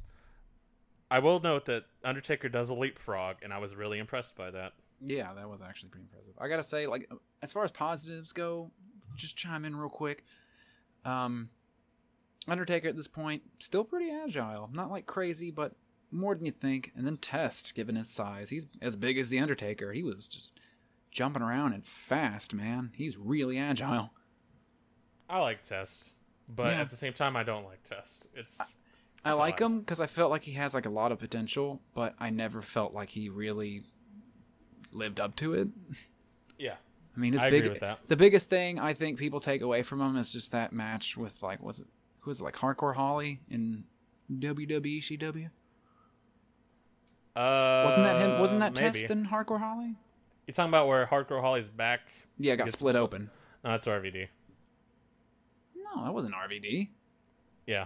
[1.12, 4.74] I will note that Undertaker does a leapfrog, and I was really impressed by that.
[5.06, 6.34] Yeah, that was actually pretty impressive.
[6.40, 7.10] I gotta say, like,
[7.42, 8.72] as far as positives go,
[9.16, 10.24] just chime in real quick.
[11.04, 11.50] Um,
[12.48, 15.76] Undertaker at this point still pretty agile, not like crazy, but
[16.12, 16.92] more than you think.
[16.96, 19.94] And then Test, given his size, he's as big as the Undertaker.
[19.94, 20.60] He was just
[21.12, 22.92] jumping around and fast, man.
[22.96, 24.12] He's really agile.
[25.30, 26.14] I like Test,
[26.48, 26.82] but Yeah.
[26.82, 28.28] at the same time, I don't like Test.
[28.36, 28.60] It's
[29.26, 32.14] I like him because I felt like he has like a lot of potential, but
[32.20, 33.84] I never felt like he really
[34.92, 35.68] lived up to it.
[36.60, 36.76] yeah.
[37.16, 38.00] I mean, his I big agree with that.
[38.08, 41.42] the biggest thing I think people take away from him is just that match with
[41.42, 41.88] like was it
[42.20, 43.84] who was it like Hardcore Holly in
[44.32, 45.50] WWE CW?
[47.36, 48.40] Uh, Wasn't that him?
[48.40, 48.92] Wasn't that maybe.
[49.00, 49.96] Test in Hardcore Holly?
[50.48, 52.02] You talking about where Hardcore Holly's back?
[52.38, 53.30] Yeah, got split open.
[53.64, 54.28] No, that's RVD.
[55.76, 56.90] No, that wasn't RVD.
[57.68, 57.86] Yeah,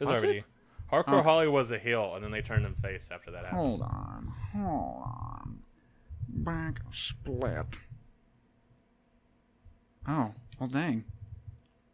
[0.00, 0.38] it was, Was RVD.
[0.38, 0.44] it?
[0.92, 1.22] Hardcore Okay.
[1.22, 3.60] Holly was a heel, and then they turned him face after that happened.
[3.60, 5.58] Hold on, hold on.
[6.28, 7.66] Back split.
[10.06, 11.04] Oh, well, dang.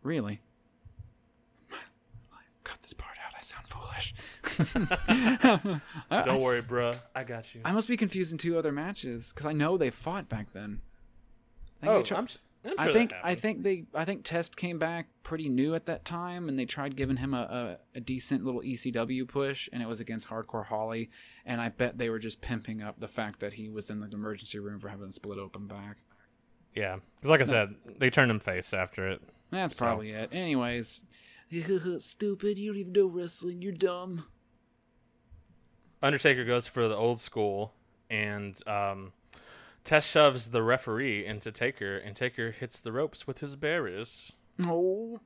[0.02, 0.40] Really?
[2.64, 3.34] Cut this part out.
[3.36, 4.14] I sound foolish.
[5.44, 5.80] Don't
[6.10, 6.96] I worry, s- bruh.
[7.14, 7.60] I got you.
[7.64, 10.80] I must be confusing two other matches because I know they fought back then.
[11.82, 12.28] I think oh, they I'm.
[12.72, 15.86] S- I'm I think I think they I think Test came back pretty new at
[15.86, 19.82] that time, and they tried giving him a, a, a decent little ECW push, and
[19.82, 21.10] it was against Hardcore Holly,
[21.44, 24.08] and I bet they were just pimping up the fact that he was in the
[24.12, 25.98] emergency room for having a split open back.
[26.74, 29.20] Yeah, 'Cause like I said, they turned him face after it.
[29.50, 30.30] That's So- probably it.
[30.32, 31.02] Anyways,
[31.98, 34.24] Stupid, you don't even know wrestling, you're dumb.
[36.02, 37.74] Undertaker goes for the old school,
[38.10, 39.12] and um,
[39.88, 44.32] Test shoves the referee into Taker, and Taker hits the ropes with his berries.
[44.66, 45.18] oh,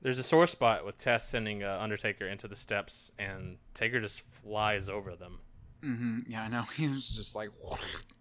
[0.00, 4.20] There's a sore spot with Test sending uh, Undertaker into the steps, and Taker just
[4.20, 5.40] flies over them.
[5.82, 6.62] hmm yeah, I know.
[6.76, 7.50] He was just like,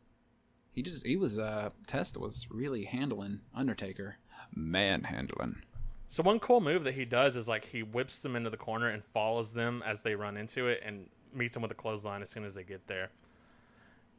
[0.74, 4.16] he just he was uh Test was really handling Undertaker,
[4.56, 5.62] manhandling.
[6.08, 8.90] So one cool move that he does is like he whips them into the corner
[8.90, 12.32] and follows them as they run into it, and meets them with a clothesline as
[12.32, 13.12] soon as they get there.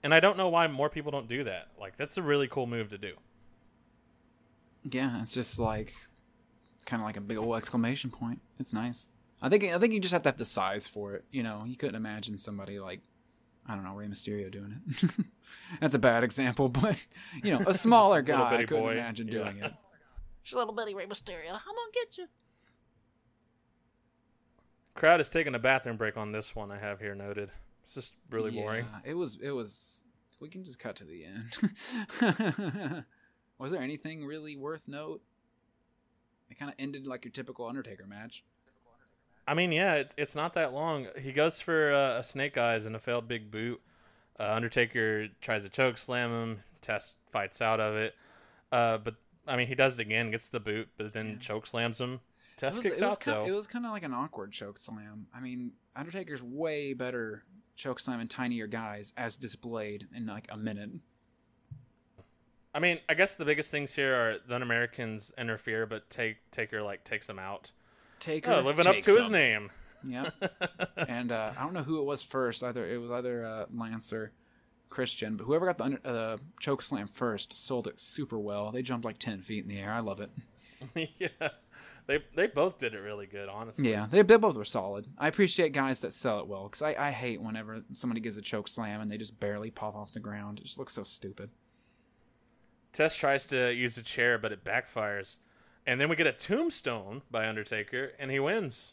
[0.04, 1.68] And I don't know why more people don't do that.
[1.78, 3.14] Like that's a really cool move to do.
[4.84, 5.94] Yeah, it's just like
[6.86, 8.40] kind of like a big old exclamation point.
[8.58, 9.08] It's nice.
[9.40, 11.24] I think I think you just have to have the size for it.
[11.30, 13.00] You know, you couldn't imagine somebody like
[13.66, 15.10] I don't know Rey Mysterio doing it.
[15.80, 16.96] That's a bad example, but
[17.42, 18.92] you know, a smaller Just a guy I couldn't boy.
[18.94, 19.32] imagine Yeah.
[19.44, 19.72] doing it.
[20.42, 21.50] She's a little bitty Rey Mysterio.
[21.50, 22.26] I'm gonna get you.
[24.94, 26.70] Crowd is taking a bathroom break on this one.
[26.72, 27.50] I have here noted.
[27.94, 28.86] It's just really boring.
[28.90, 29.36] Yeah, It was.
[29.42, 30.02] It was.
[30.40, 33.04] We can just cut to the end.
[33.58, 35.20] was there anything really worth note?
[36.50, 38.44] It kind of ended like your typical Undertaker match.
[39.46, 41.08] I mean, yeah, it, it's not that long.
[41.20, 43.82] He goes for uh, a snake eyes and a failed big boot.
[44.40, 46.60] Uh, Undertaker tries to choke slam him.
[46.80, 48.14] Test fights out of it.
[48.72, 49.16] Uh, but
[49.46, 52.20] I mean, he does it again, gets the boot, but then choke slams him.
[52.56, 53.44] Test it was, kicks it out kind, though.
[53.44, 55.26] It was kind of like an awkward choke slam.
[55.34, 57.44] I mean, Undertaker's way better
[57.76, 60.90] choke slamming tinier guys, as displayed in like a minute.
[62.74, 66.82] I mean, I guess the biggest things here are the Americans interfere, but take Taker
[66.82, 67.70] like takes him out.
[68.18, 69.70] Taker Oh, living up to his name.
[70.06, 70.32] Yep.
[71.08, 72.62] and uh, I don't know who it was first.
[72.62, 74.32] Either it was either uh, Lance or
[74.88, 78.72] Christian, but whoever got the under, uh, choke slam first sold it super well.
[78.72, 79.92] They jumped like ten feet in the air.
[79.92, 80.30] I love it.
[81.18, 81.48] yeah,
[82.06, 83.90] they they both did it really good, honestly.
[83.90, 85.06] Yeah, they, they both were solid.
[85.18, 88.42] I appreciate guys that sell it well because I, I hate whenever somebody gives a
[88.42, 90.58] choke slam and they just barely pop off the ground.
[90.58, 91.50] It just looks so stupid.
[92.92, 95.36] Test tries to use a chair, but it backfires.
[95.86, 98.92] And then we get a tombstone by Undertaker, and he wins.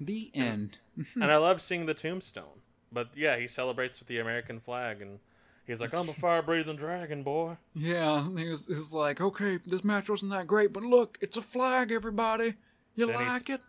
[0.00, 0.78] The end.
[1.14, 2.62] and I love seeing the tombstone.
[2.90, 5.18] But yeah, he celebrates with the American flag, and
[5.66, 7.56] he's like, I'm a fire breathing dragon, boy.
[7.74, 11.42] Yeah, he was, he like, okay, this match wasn't that great, but look, it's a
[11.42, 12.54] flag, everybody.
[12.94, 13.60] You Then he's- like it?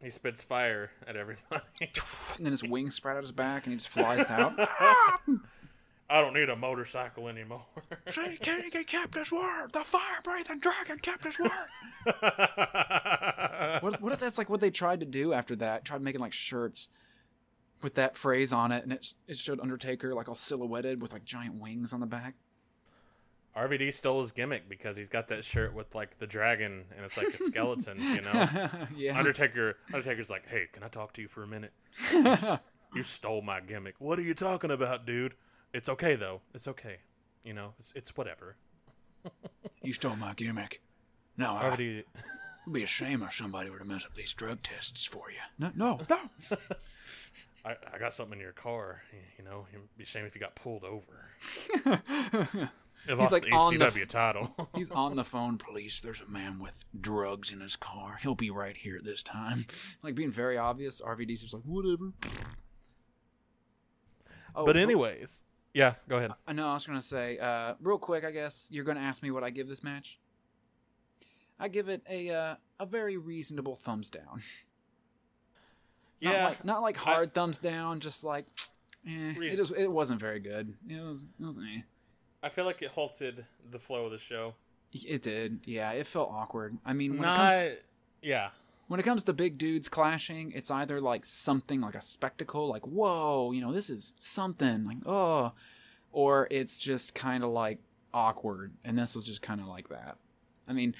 [0.00, 1.62] He spits fire at everybody.
[2.36, 4.52] And then his wings spread out his back and he just flies out.
[6.10, 7.64] I don't need a motorcycle anymore.
[8.08, 9.72] See, King kept his word?
[9.72, 11.50] The fire breathing dragon kept his word.
[13.82, 15.84] what, what if that's like what they tried to do after that?
[15.84, 16.88] Tried making like shirts
[17.82, 21.24] with that phrase on it, and it it showed Undertaker like all silhouetted with like
[21.24, 22.34] giant wings on the back.
[23.56, 27.16] RVD stole his gimmick because he's got that shirt with like the dragon and it's
[27.16, 28.68] like a skeleton, you know.
[28.96, 29.18] Yeah.
[29.18, 31.72] Undertaker Undertaker's like, "Hey, can I talk to you for a minute?"
[32.94, 33.96] you stole my gimmick.
[33.98, 35.34] What are you talking about, dude?
[35.72, 36.42] It's okay though.
[36.54, 36.98] It's okay.
[37.42, 38.56] You know, it's it's whatever.
[39.80, 40.82] You stole my gimmick.
[41.36, 42.02] No, I, RVD
[42.68, 45.38] it'd be a shame if somebody were to mess up these drug tests for you.
[45.58, 46.56] No, no, no.
[47.68, 49.02] I, I got something in your car.
[49.38, 52.70] You know, it'd be a shame if you got pulled over.
[53.06, 54.68] It lost like the on the ECW f- title.
[54.74, 55.56] He's on the phone.
[55.56, 58.18] Police, there's a man with drugs in his car.
[58.20, 59.66] He'll be right here at this time.
[60.02, 61.00] Like being very obvious.
[61.00, 62.12] RVD's just like whatever.
[64.54, 66.32] Oh, but anyways, yeah, go ahead.
[66.46, 66.68] I know.
[66.68, 68.24] I was gonna say, uh, real quick.
[68.24, 70.18] I guess you're gonna ask me what I give this match.
[71.60, 74.42] I give it a uh, a very reasonable thumbs down.
[76.20, 78.00] Not Yeah, like, not like hard thumbs down.
[78.00, 78.46] Just like,
[79.06, 79.70] eh, it was.
[79.72, 80.74] It wasn't very good.
[80.88, 81.24] It was.
[81.40, 81.58] It was.
[81.58, 81.80] Eh.
[82.42, 84.54] I feel like it halted the flow of the show.
[84.92, 85.60] It did.
[85.66, 86.78] Yeah, it felt awkward.
[86.84, 87.76] I mean, when it Not, comes
[88.22, 88.50] yeah.
[88.86, 92.86] when it comes to big dudes clashing, it's either like something like a spectacle, like
[92.86, 95.52] whoa, you know, this is something, like oh,
[96.12, 97.78] or it's just kind of like
[98.14, 100.16] awkward, and this was just kind of like that.
[100.66, 100.94] I mean,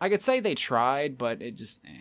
[0.00, 2.00] I could say they tried, but it just eh.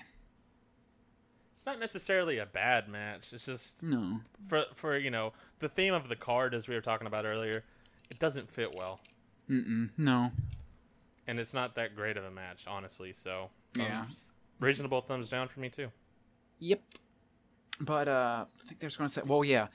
[1.56, 3.32] It's not necessarily a bad match.
[3.32, 4.20] It's just no.
[4.48, 7.64] for for you know the theme of the card, as we were talking about earlier.
[8.12, 9.00] It doesn't fit well,
[9.50, 10.32] Mm-mm, no.
[11.26, 13.14] and it's not that great of a match, honestly.
[13.14, 13.94] So Yeah.
[14.02, 15.92] thumbs- reasonable thumbs down for me too.
[16.60, 16.82] Yep.
[17.80, 19.68] But uh I think there's going to say well yeah,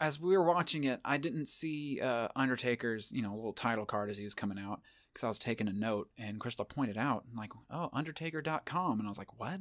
[0.00, 4.08] as we were watching it, I didn't see uh Undertaker's, you know, little title card
[4.08, 4.80] as he was coming out
[5.12, 9.00] because I was taking a note, and Crystal pointed out, like, oh, Undertaker.com.
[9.00, 9.58] And I was like, what?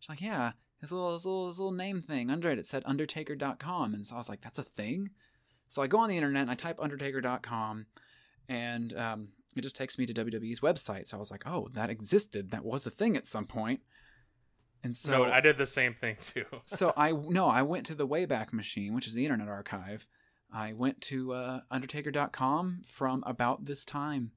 [0.00, 2.82] She's like, yeah, his little, his little, his little name thing under it, it said
[2.86, 3.94] Undertaker.com.
[3.94, 5.10] And so I was like, that's a thing?
[5.68, 7.86] So I go on the internet and I type Undertaker.com,
[8.48, 11.08] and um, it just takes me to WWE's website.
[11.08, 12.50] So I was like, oh, that existed.
[12.50, 13.80] That was a thing at some point.
[14.84, 16.44] And so no, I did the same thing too.
[16.64, 20.06] so I no, I went to the Wayback Machine, which is the Internet Archive.
[20.52, 24.30] I went to uh, Undertaker.com from about this time,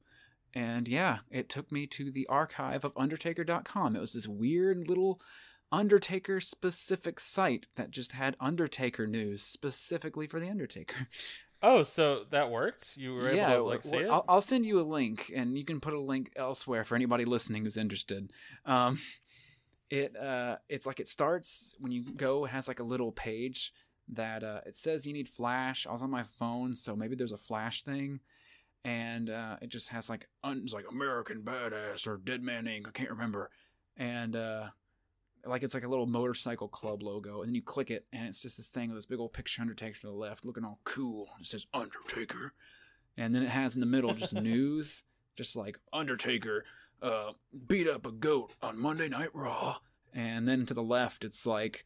[0.53, 3.95] and yeah, it took me to the archive of Undertaker.com.
[3.95, 5.21] It was this weird little
[5.71, 11.07] Undertaker specific site that just had Undertaker news specifically for the Undertaker.
[11.61, 12.95] Oh, so that worked?
[12.95, 14.09] You were able to like see it?
[14.09, 17.25] I'll, I'll send you a link, and you can put a link elsewhere for anybody
[17.25, 18.31] listening who's interested.
[18.65, 18.99] Um,
[19.89, 22.45] it uh, it's like it starts when you go.
[22.45, 23.73] It has like a little page
[24.07, 25.85] that uh, it says you need Flash.
[25.85, 28.21] I was on my phone, so maybe there's a Flash thing,
[28.85, 32.87] and uh, it just has like un- it's like American Badass or Dead Man Inc.
[32.87, 33.49] I can't remember,
[33.97, 34.67] and uh,
[35.45, 38.41] like it's like a little motorcycle club logo, and then you click it, and it's
[38.41, 41.29] just this thing with this big old picture Undertaker to the left, looking all cool.
[41.39, 42.53] It says Undertaker,
[43.17, 45.03] and then it has in the middle just news,
[45.35, 46.65] just like Undertaker
[47.01, 47.31] uh,
[47.67, 49.77] beat up a goat on Monday Night Raw,
[50.13, 51.85] and then to the left it's like.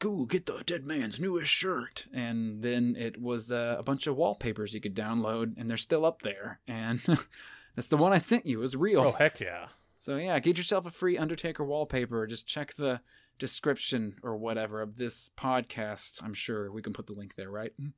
[0.00, 4.16] Go get the dead man's newest shirt, and then it was uh, a bunch of
[4.16, 6.58] wallpapers you could download, and they're still up there.
[6.66, 7.00] And
[7.76, 8.58] that's the one I sent you.
[8.58, 9.00] It was real.
[9.00, 9.68] Oh heck yeah!
[10.04, 12.26] So yeah, get yourself a free Undertaker wallpaper.
[12.26, 13.00] Just check the
[13.38, 16.22] description or whatever of this podcast.
[16.22, 17.72] I'm sure we can put the link there, right?
[17.80, 17.88] Hmm?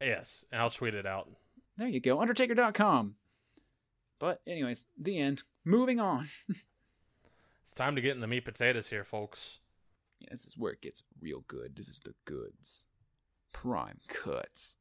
[0.00, 1.28] Yes, and I'll tweet it out.
[1.76, 3.16] There you go, Undertaker.com.
[4.18, 5.42] But anyways, the end.
[5.62, 6.28] Moving on.
[7.64, 9.60] It's time to get in the meat potatoes here, folks.
[10.18, 11.76] Yeah, this is where it gets real good.
[11.76, 12.86] This is the goods.
[13.52, 14.76] Prime cuts.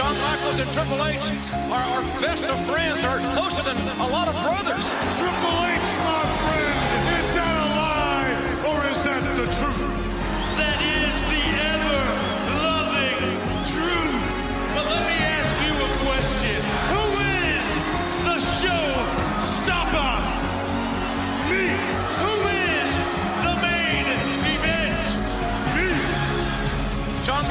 [0.00, 1.28] Shawn Michaels and Triple H
[1.68, 4.86] are our best of friends, are closer than a lot of brothers.
[5.12, 7.89] Triple H, my friend, is that a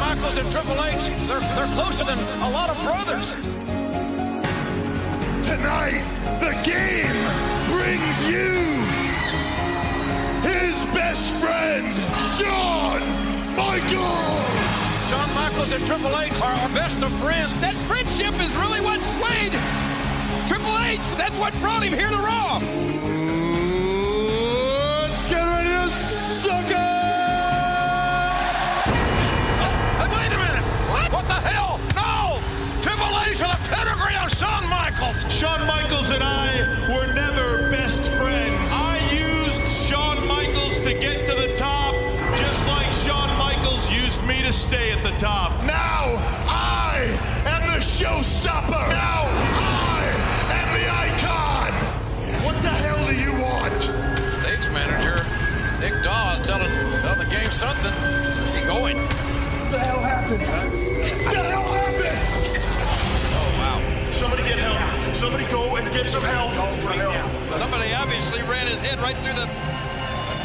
[0.10, 3.34] Michaels and Triple H, they're, they're closer than a lot of brothers.
[5.46, 6.02] Tonight,
[6.42, 7.14] the game
[7.70, 8.58] brings you
[10.42, 11.86] his best friend,
[12.34, 13.06] Shawn
[13.56, 14.50] Michaels.
[15.12, 17.54] Shawn Michaels and Triple H are our best of friends.
[17.62, 19.54] That friendship is really what swayed
[20.50, 21.06] Triple H.
[21.22, 22.58] That's what brought him here to Raw.
[25.06, 26.89] Let's get ready to suck it!
[31.20, 31.28] What?
[31.28, 31.80] What the hell?
[32.00, 32.40] No!
[32.82, 35.28] Triple H with a pedigree on Shawn Michaels!
[35.28, 38.72] Shawn Michaels and I were never best friends.
[38.72, 41.94] I used Shawn Michaels to get to the top,
[42.38, 45.52] just like Shawn Michaels used me to stay at the top.
[45.66, 47.04] Now I
[47.52, 48.88] am the showstopper.
[48.88, 49.28] Now
[49.60, 50.00] I
[50.56, 51.72] am the icon.
[52.46, 53.76] What the hell do you want?
[54.40, 55.26] Stage manager
[55.82, 56.72] Nick Dawes telling,
[57.02, 57.92] telling the game something.
[57.92, 58.98] Where's he going?
[59.80, 60.42] What the hell happened?
[61.24, 62.20] What the hell happened?
[63.32, 64.12] Oh, wow.
[64.12, 65.16] Somebody get help.
[65.16, 66.52] Somebody go and get some help.
[67.50, 69.48] Somebody obviously ran his head right through the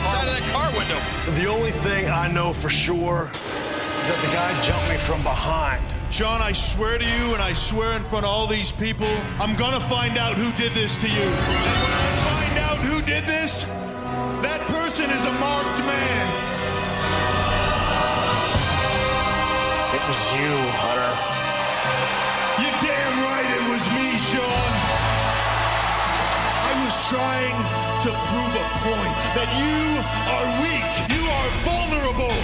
[0.06, 1.01] side of that car window.
[1.43, 5.82] The only thing I know for sure is that the guy jumped me from behind.
[6.11, 9.09] John, I swear to you, and I swear in front of all these people,
[9.40, 11.27] I'm gonna find out who did this to you.
[11.27, 13.65] And when I find out who did this,
[14.47, 16.53] that person is a marked man.
[20.05, 20.52] It was you,
[20.85, 21.16] Hunter.
[22.60, 24.72] You're damn right it was me, Shawn.
[26.60, 27.56] I was trying
[28.05, 30.85] to prove a point that you are weak.
[31.09, 32.36] You are vulnerable.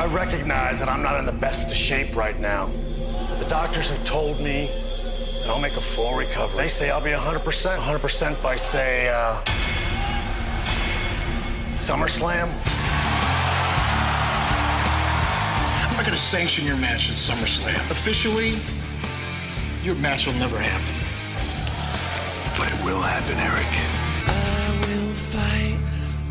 [0.00, 2.64] I recognize that I'm not in the best of shape right now.
[2.64, 6.62] But the doctors have told me that I'll make a full recovery.
[6.62, 7.76] They say I'll be 100%.
[7.76, 9.42] 100% by, say, uh,
[11.76, 12.75] SummerSlam.
[16.06, 17.90] Going to sanction your match at SummerSlam.
[17.90, 18.54] Officially,
[19.82, 20.94] your match will never happen.
[22.56, 23.66] But it will happen, Eric.
[24.28, 25.80] I will fight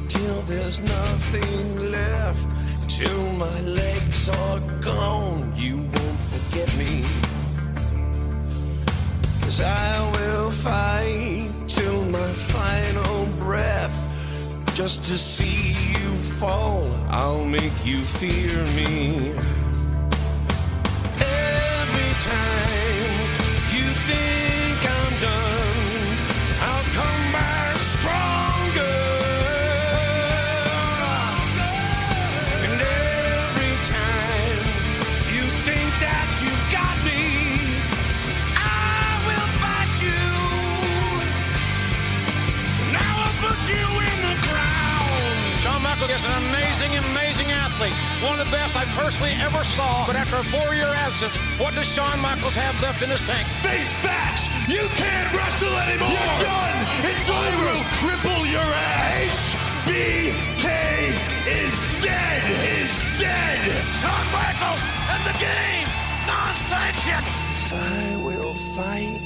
[0.07, 2.47] till there's nothing left.
[2.87, 7.03] Till my legs are gone, you won't forget me.
[9.41, 13.97] Cause I will fight till my final breath.
[14.73, 19.33] Just to see you fall, I'll make you fear me.
[22.21, 23.24] Time
[47.75, 50.05] athlete, one of the best I personally ever saw.
[50.07, 53.45] But after a four-year absence, what does Shawn Michaels have left in his tank?
[53.59, 54.47] Face facts!
[54.69, 56.09] You can't wrestle anymore!
[56.09, 56.77] You're done!
[57.03, 57.41] It's over!
[57.41, 58.69] I will cripple your
[59.03, 59.55] ass!
[59.85, 60.67] HBK
[61.51, 62.41] is dead!
[62.79, 63.59] Is dead!
[63.99, 65.87] Shawn Michaels and the game!
[66.27, 67.27] Non-sanctioned!
[67.75, 69.19] I will fight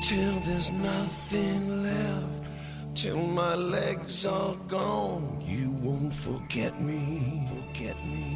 [0.00, 2.43] till there's nothing left.
[2.94, 7.48] Till my legs are gone, you won't forget me.
[7.48, 8.34] Forget me.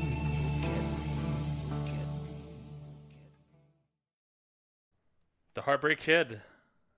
[5.54, 6.40] The Heartbreak Kid,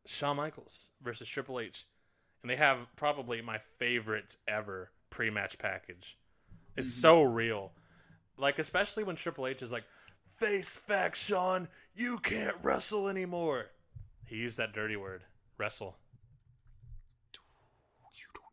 [0.05, 1.87] Shawn Michaels versus Triple H.
[2.43, 6.19] And they have probably my favorite ever pre match package.
[6.77, 7.01] It's mm-hmm.
[7.01, 7.73] so real.
[8.37, 9.85] Like, especially when Triple H is like,
[10.39, 13.71] face fact, Shawn, you can't wrestle anymore.
[14.27, 15.23] He used that dirty word,
[15.59, 15.97] wrestle.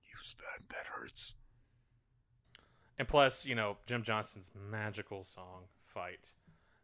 [0.10, 0.36] Use
[0.70, 0.76] that.
[0.84, 1.36] That hurts.
[3.00, 6.32] And plus, you know, Jim Johnston's magical song, Fight,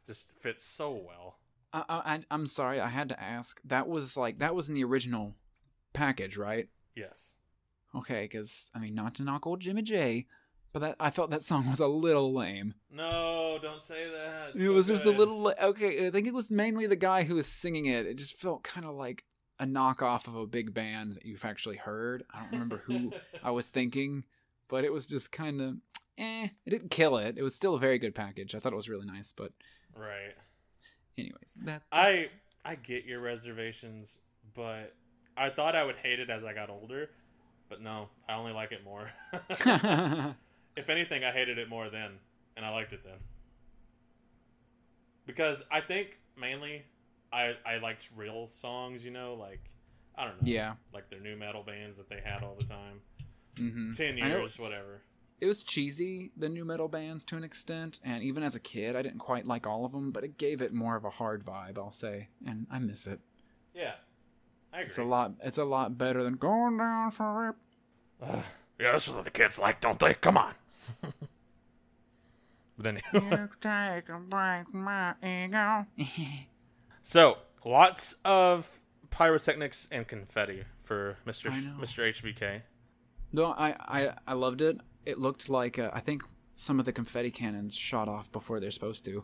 [0.06, 1.40] just fits so well.
[1.74, 3.60] I, I, I'm sorry, I had to ask.
[3.66, 5.36] That was like that was in the original
[5.94, 6.70] package, right?
[6.96, 7.34] Yes.
[7.96, 10.28] Okay, because I mean, not to knock old Jimmy J,
[10.72, 12.76] but that I felt that song was a little lame.
[12.92, 14.60] No, don't say that.
[14.60, 16.08] it was just a little li- okay.
[16.08, 18.06] I think it was mainly the guy who was singing it.
[18.06, 19.24] It just felt kind of like
[19.60, 22.24] a knockoff of a big band that you've actually heard.
[22.34, 23.14] I don't remember who
[23.44, 24.24] I was thinking,
[24.68, 25.76] but it was just kind of
[26.18, 26.48] eh.
[26.66, 27.38] It didn't kill it.
[27.38, 28.56] It was still a very good package.
[28.56, 29.52] I thought it was really nice, but
[29.96, 30.34] Right.
[31.18, 32.30] anyways, that I
[32.66, 34.18] I get your reservations,
[34.56, 34.96] but
[35.38, 37.10] I thought I would hate it as I got older,
[37.70, 39.12] but no, I only like it more.
[40.76, 42.12] if anything, I hated it more then,
[42.58, 43.18] and I liked it then.
[45.26, 46.84] Because I think mainly
[47.34, 49.60] I I liked real songs, you know, like
[50.16, 50.76] I don't know, Yeah.
[50.94, 53.02] like their new metal bands that they had all the time.
[53.56, 53.96] Mhm.
[53.98, 55.02] Ten years, whatever.
[55.42, 58.96] It was cheesy, the new metal bands to an extent, and even as a kid,
[58.96, 61.44] I didn't quite like all of them, but it gave it more of a hard
[61.44, 63.20] vibe, I'll say, and I miss it.
[63.74, 63.96] Yeah,
[64.72, 64.90] I agree.
[64.90, 65.34] It's a lot.
[65.44, 67.56] It's a lot better than going down for it.
[68.80, 70.14] Yeah, that's what the kids like, don't they?
[70.14, 70.54] Come on.
[71.02, 71.18] but
[72.78, 75.86] then, You take a break, my ego.
[77.04, 82.62] so lots of pyrotechnics and confetti for Mister Mister HBK.
[83.32, 84.80] No, I, I, I loved it.
[85.06, 86.24] It looked like uh, I think
[86.56, 89.24] some of the confetti cannons shot off before they're supposed to.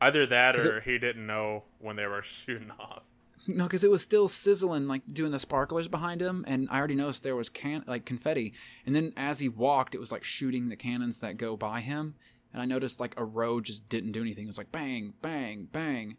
[0.00, 3.02] Either that, or it- he didn't know when they were shooting off.
[3.46, 6.94] No, because it was still sizzling, like doing the sparklers behind him, and I already
[6.94, 8.52] noticed there was can like confetti.
[8.84, 12.16] And then as he walked, it was like shooting the cannons that go by him,
[12.52, 14.44] and I noticed like a row just didn't do anything.
[14.44, 16.16] It was like bang, bang, bang,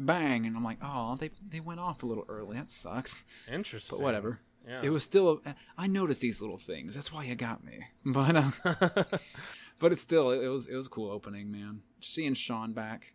[0.00, 2.56] bang, and I'm like, oh, they they went off a little early.
[2.56, 3.24] That sucks.
[3.50, 3.98] Interesting.
[3.98, 4.40] But whatever.
[4.66, 4.80] Yeah.
[4.82, 5.40] It was still.
[5.44, 6.94] A, I noticed these little things.
[6.94, 7.80] That's why you got me.
[8.04, 8.50] But uh,
[9.78, 11.82] but it's still it was it was a cool opening, man.
[12.00, 13.14] Seeing Shawn back.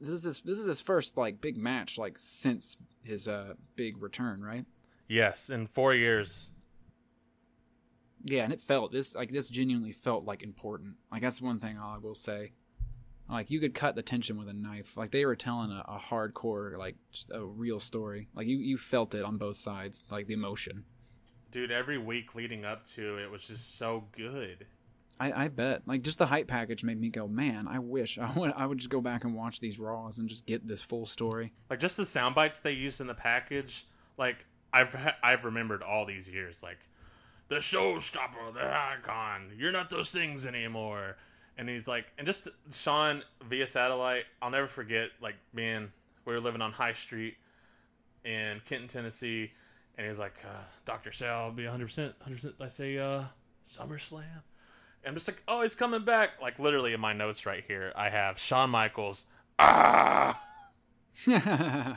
[0.00, 4.02] This is his, this is his first like big match like since his uh big
[4.02, 4.64] return, right?
[5.08, 6.48] Yes, in four years.
[8.24, 10.94] Yeah, and it felt this like this genuinely felt like important.
[11.10, 12.52] Like that's one thing I will say.
[13.32, 14.96] Like you could cut the tension with a knife.
[14.96, 18.28] Like they were telling a, a hardcore, like just a real story.
[18.34, 20.84] Like you you felt it on both sides, like the emotion.
[21.50, 24.66] Dude, every week leading up to it was just so good.
[25.18, 25.82] I, I bet.
[25.86, 27.68] Like just the hype package made me go, man.
[27.68, 28.52] I wish I would.
[28.56, 31.52] I would just go back and watch these raws and just get this full story.
[31.70, 33.86] Like just the sound bites they used in the package.
[34.18, 36.62] Like I've ha- I've remembered all these years.
[36.62, 36.78] Like
[37.48, 39.52] the showstopper, the icon.
[39.56, 41.16] You're not those things anymore.
[41.58, 44.24] And he's like, and just Shawn via satellite.
[44.40, 45.10] I'll never forget.
[45.20, 45.92] Like, man,
[46.24, 47.36] we were living on High Street
[48.24, 49.52] in Kenton, Tennessee,
[49.98, 53.24] and he's like, uh, "Doctor Sal, I'll be 100, percent 100." percent I say, uh,
[53.66, 54.42] SummerSlam.
[55.04, 57.92] And I'm just like, "Oh, he's coming back!" Like literally in my notes right here,
[57.96, 59.24] I have Shawn Michaels.
[59.58, 60.40] Ah.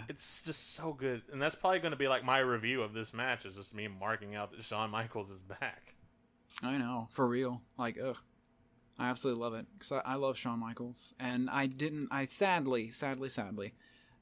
[0.09, 3.13] it's just so good, and that's probably going to be like my review of this
[3.13, 3.45] match.
[3.45, 5.95] Is just me marking out that Shawn Michaels is back.
[6.61, 7.61] I know, for real.
[7.77, 8.17] Like, ugh.
[8.97, 12.07] I absolutely love it because I, I love Shawn Michaels, and I didn't.
[12.11, 13.73] I sadly, sadly, sadly,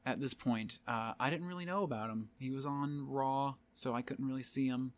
[0.05, 2.29] at this point, uh, I didn't really know about him.
[2.39, 4.93] He was on Raw, so I couldn't really see him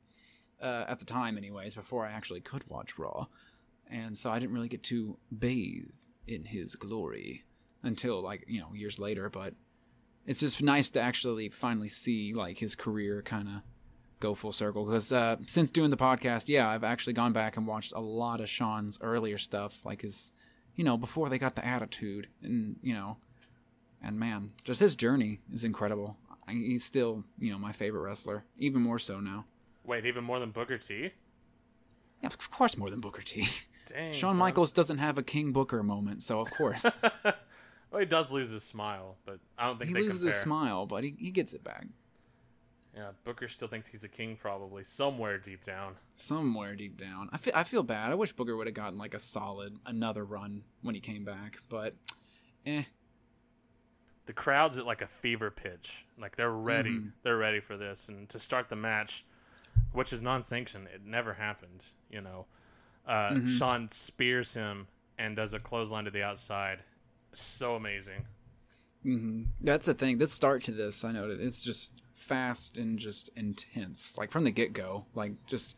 [0.62, 1.76] uh, at the time, anyways.
[1.76, 3.28] Before I actually could watch Raw,
[3.90, 5.92] and so I didn't really get to bathe
[6.28, 7.44] in his glory
[7.84, 9.30] until like you know years later.
[9.30, 9.56] But
[10.26, 13.56] it's just nice to actually finally see like his career kind of
[14.20, 17.68] go full circle because uh, since doing the podcast, yeah, I've actually gone back and
[17.68, 20.32] watched a lot of Shawn's earlier stuff, like his,
[20.76, 23.18] you know, before they got the attitude, and you know,
[24.02, 26.18] and man, just his journey is incredible.
[26.48, 29.46] I, he's still, you know, my favorite wrestler, even more so now.
[29.84, 31.12] Wait, even more than Booker T?
[32.22, 33.48] Yeah, of course, more than Booker T.
[33.88, 34.38] Dang, Shawn son.
[34.38, 36.86] Michaels doesn't have a King Booker moment, so of course
[37.92, 40.34] Well, he does lose his smile, but I don't think he they loses compare.
[40.34, 41.86] his smile, but he, he gets it back
[42.96, 45.96] Yeah, Booker still thinks he's a king, probably somewhere deep down.
[46.16, 47.30] somewhere deep down.
[47.34, 48.12] I feel I feel bad.
[48.12, 51.58] I wish Booker would have gotten like a solid another run when he came back,
[51.70, 51.94] but
[52.66, 52.84] eh.
[54.28, 56.06] The crowd's at like a fever pitch.
[56.18, 56.92] Like they're ready.
[56.92, 57.12] Mhm.
[57.24, 58.08] They're ready for this.
[58.10, 59.24] And to start the match,
[59.92, 61.84] which is non-sanctioned, it never happened.
[62.10, 62.46] You know,
[63.06, 63.58] uh, Mhm.
[63.58, 66.84] Shawn spears him and does a clothesline to the outside.
[67.34, 68.26] So amazing.
[69.04, 70.18] hmm That's the thing.
[70.18, 71.92] The start to this, I noted, it's just
[72.26, 74.18] fast and just intense.
[74.18, 75.76] Like from the get go, like just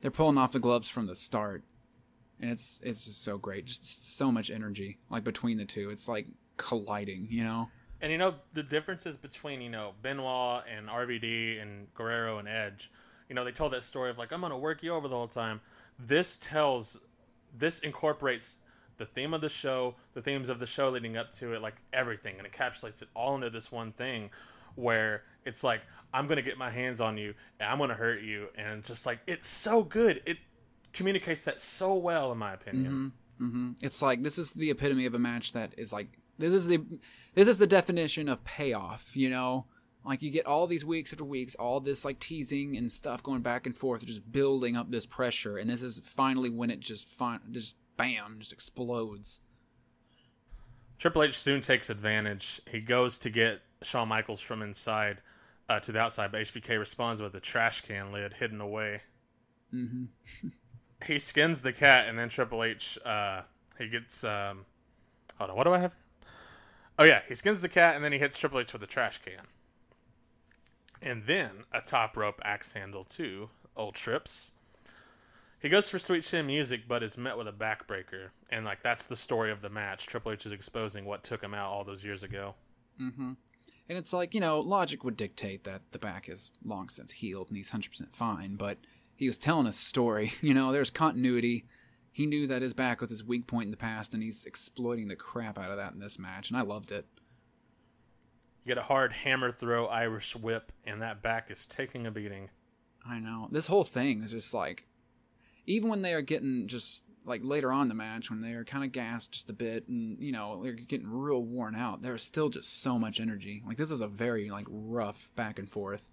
[0.00, 1.62] they're pulling off the gloves from the start,
[2.40, 3.66] and it's it's just so great.
[3.66, 5.90] Just so much energy, like between the two.
[5.90, 7.68] It's like colliding, you know.
[8.00, 12.90] And you know the differences between you know Benoit and RVD and Guerrero and Edge.
[13.28, 15.28] You know they told that story of like I'm gonna work you over the whole
[15.28, 15.60] time.
[15.98, 16.96] This tells,
[17.54, 18.58] this incorporates
[18.96, 21.76] the theme of the show, the themes of the show leading up to it, like
[21.92, 24.30] everything, and encapsulates it all into this one thing,
[24.74, 25.82] where it's like
[26.12, 29.20] I'm gonna get my hands on you and I'm gonna hurt you, and just like
[29.26, 30.22] it's so good.
[30.26, 30.38] It
[30.92, 33.12] communicates that so well, in my opinion.
[33.38, 36.08] hmm hmm It's like this is the epitome of a match that is like
[36.38, 36.82] this is the
[37.34, 39.16] this is the definition of payoff.
[39.16, 39.66] You know,
[40.04, 43.42] like you get all these weeks after weeks, all this like teasing and stuff going
[43.42, 47.08] back and forth, just building up this pressure, and this is finally when it just
[47.08, 49.40] fin- just bam, just explodes.
[50.98, 52.60] Triple H soon takes advantage.
[52.70, 55.22] He goes to get Shawn Michaels from inside
[55.68, 59.02] uh, to the outside, but HBK responds with a trash can lid hidden away.
[59.70, 60.04] hmm
[61.06, 63.42] He skins the cat, and then Triple H uh,
[63.78, 64.66] he gets um,
[65.38, 65.94] hold on, what do I have?
[66.98, 69.18] Oh yeah, he skins the cat, and then he hits Triple H with a trash
[69.24, 69.46] can,
[71.00, 73.48] and then a top rope axe handle too.
[73.76, 74.52] Old trips.
[75.58, 79.04] He goes for sweet chin music, but is met with a backbreaker, and like that's
[79.04, 80.06] the story of the match.
[80.06, 82.54] Triple H is exposing what took him out all those years ago.
[82.98, 83.32] hmm
[83.90, 87.48] And it's like, you know, logic would dictate that the back is long since healed
[87.48, 88.78] and he's 100% fine, but
[89.16, 90.32] he was telling a story.
[90.42, 91.66] You know, there's continuity.
[92.12, 95.08] He knew that his back was his weak point in the past, and he's exploiting
[95.08, 97.04] the crap out of that in this match, and I loved it.
[98.64, 102.50] You get a hard hammer throw Irish whip, and that back is taking a beating.
[103.04, 103.48] I know.
[103.50, 104.86] This whole thing is just like,
[105.66, 108.64] even when they are getting just like later on in the match, when they are
[108.64, 112.22] kind of gassed just a bit and, you know, they're getting real worn out, there's
[112.22, 113.62] still just so much energy.
[113.66, 116.10] Like, this is a very, like, rough back and forth.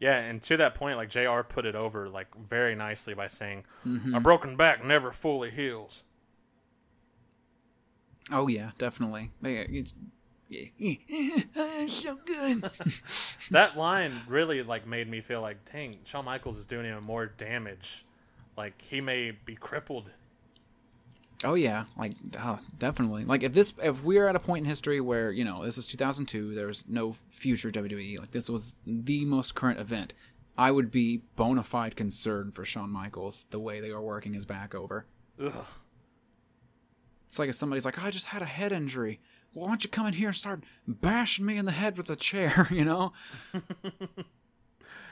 [0.00, 1.42] Yeah, and to that point, like Jr.
[1.46, 4.16] put it over like very nicely by saying, Mhm.
[4.16, 6.04] "A broken back never fully heals."
[8.32, 9.30] Oh, yeah, definitely.
[9.42, 9.64] Yeah.
[11.88, 12.70] so good.
[13.50, 17.26] that line really like made me feel like, dang, Shawn Michaels is doing even more
[17.26, 18.04] damage.
[18.60, 20.10] Like he may be crippled.
[21.42, 23.24] Oh yeah, like oh, definitely.
[23.24, 25.86] Like if this, if we're at a point in history where you know this is
[25.86, 28.18] 2002, there's no future WWE.
[28.18, 30.12] Like this was the most current event.
[30.58, 34.44] I would be bona fide concerned for Shawn Michaels the way they are working his
[34.44, 35.06] back over.
[35.42, 35.64] Ugh.
[37.28, 39.20] It's like if somebody's like, oh, I just had a head injury.
[39.54, 42.10] Well, why don't you come in here and start bashing me in the head with
[42.10, 42.68] a chair?
[42.70, 43.14] You know?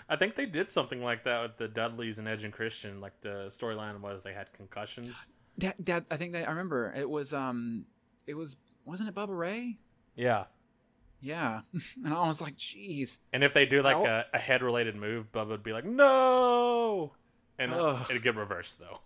[0.08, 3.00] I think they did something like that with the Dudleys and Edge and Christian.
[3.00, 5.26] Like the storyline was they had concussions.
[5.58, 7.84] That that I think that I remember it was um
[8.26, 9.78] it was wasn't it Bubba Ray?
[10.16, 10.44] Yeah.
[11.20, 11.62] Yeah,
[12.04, 13.18] and I was like, jeez.
[13.32, 17.12] And if they do like a, a head related move, Bubba would be like, "No,"
[17.58, 18.06] and Ugh.
[18.08, 19.00] it'd get reversed though.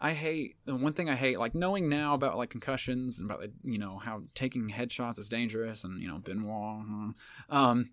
[0.00, 3.44] I hate the one thing I hate, like knowing now about like concussions and about
[3.64, 7.14] you know how taking headshots is dangerous, and you know Benoit.
[7.50, 7.90] Um,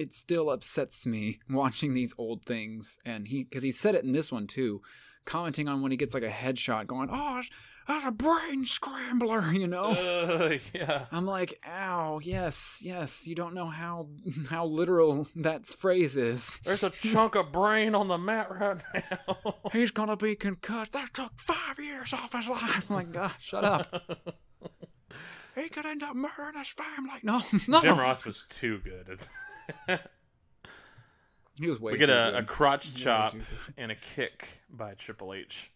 [0.00, 4.12] it still upsets me watching these old things, and he because he said it in
[4.12, 4.80] this one too,
[5.24, 7.42] commenting on when he gets like a headshot, going, "Oh,
[7.86, 9.94] that's a brain scrambler," you know.
[10.40, 11.06] Uh, yeah.
[11.12, 13.26] I'm like, ow, yes, yes.
[13.26, 14.08] You don't know how
[14.48, 16.58] how literal that phrase is.
[16.64, 19.54] There's a chunk of brain on the mat right now.
[19.72, 20.92] He's gonna be concussed.
[20.92, 22.90] That took five years off his life.
[22.90, 24.02] I'm like, God, shut up.
[25.54, 27.10] he could end up murdering his family.
[27.10, 27.80] Like, no, no.
[27.80, 29.20] Jim Ross was too good.
[31.60, 33.34] He was way we get a, a crotch chop
[33.76, 35.70] and a kick by Triple H.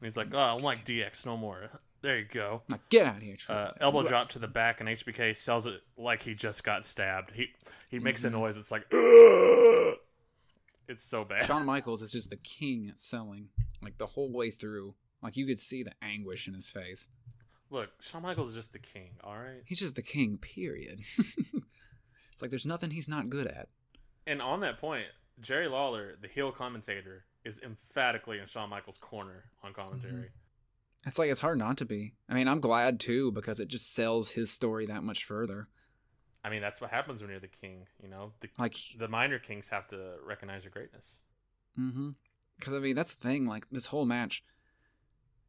[0.00, 2.62] And he's like, "Oh, I don't like DX no more." There you go.
[2.68, 5.66] Now get out of here, Triple Uh, elbow drop to the back, and HBK sells
[5.66, 7.32] it like he just got stabbed.
[7.32, 7.48] He
[7.90, 8.36] he makes Mm-hmm.
[8.36, 8.56] a noise.
[8.56, 9.96] It's like, "Ugh."
[10.86, 11.44] it's so bad.
[11.46, 13.48] Shawn Michaels is just the king at selling,
[13.82, 14.94] like the whole way through.
[15.22, 17.08] Like you could see the anguish in his face.
[17.70, 19.10] Look, Shawn Michaels is just the king.
[19.24, 19.62] All right.
[19.66, 20.38] He's just the king.
[20.38, 21.00] Period.
[22.38, 23.66] it's like there's nothing he's not good at.
[24.24, 25.06] And on that point,
[25.40, 30.28] Jerry Lawler, the heel commentator, is emphatically in Shawn Michaels' corner on commentary.
[31.04, 32.12] It's like it's hard not to be.
[32.28, 35.66] I mean, I'm glad too because it just sells his story that much further.
[36.44, 37.86] I mean, that's what happens when you're the king.
[38.00, 41.16] You know, the, Like- the minor kings have to recognize your greatness.
[41.76, 42.10] Mm-hmm.
[42.56, 43.46] Because I mean, that's the thing.
[43.46, 44.44] Like this whole match,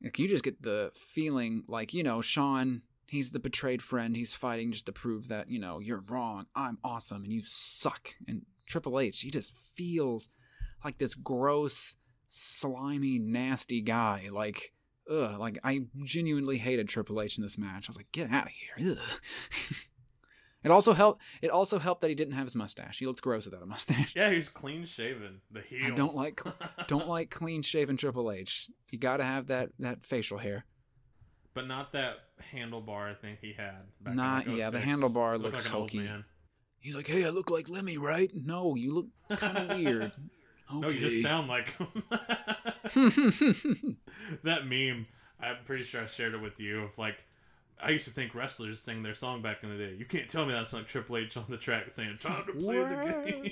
[0.01, 2.82] like you just get the feeling like you know Shawn.
[3.10, 4.16] He's the betrayed friend.
[4.16, 6.46] He's fighting just to prove that you know you're wrong.
[6.56, 8.16] I'm awesome and you suck.
[8.28, 10.30] And Triple H, he just feels
[10.84, 11.98] like this gross,
[12.28, 14.30] slimy, nasty guy.
[14.32, 14.74] Like,
[15.10, 15.40] ugh.
[15.40, 17.88] Like I genuinely hated Triple H in this match.
[17.88, 18.92] I was like, get out of here.
[18.92, 19.22] Ugh.
[20.64, 21.22] it also helped.
[21.42, 23.00] It also helped that he didn't have his mustache.
[23.00, 24.14] He looks gross without a mustache.
[24.16, 25.42] Yeah, he's clean shaven.
[25.52, 25.88] The heel.
[25.88, 26.42] I don't like
[26.88, 28.70] don't like clean shaven Triple H.
[28.92, 30.66] You got to have that that facial hair.
[31.53, 32.16] But not that
[32.53, 33.76] handlebar thing he had.
[34.02, 36.10] Back Not in like yeah, the oh handlebar looks like hokey.
[36.80, 39.08] He's like, "Hey, I look like Lemmy, right?" No, you look
[39.40, 40.03] kind of weird.
[40.03, 40.80] Okay.
[40.80, 42.03] No, you just sound like him.
[44.44, 45.08] that meme.
[45.42, 46.84] I'm pretty sure I shared it with you.
[46.84, 47.16] Of like,
[47.82, 49.95] I used to think wrestlers sang their song back in the day.
[49.98, 52.76] You can't tell me that's not Triple H on the track saying "Time to play
[52.78, 53.52] the game."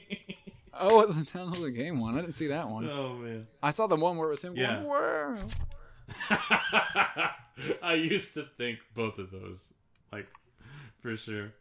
[0.73, 2.17] oh, the download the game one.
[2.17, 2.89] I didn't see that one.
[2.89, 3.47] Oh man.
[3.63, 4.81] I saw the one where it was him Yeah.
[4.83, 5.37] going.
[6.29, 9.73] I used to think both of those,
[10.11, 10.27] like,
[11.01, 11.53] for sure.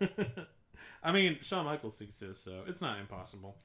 [1.02, 3.56] I mean, Shawn Michaels exists, so it's not impossible.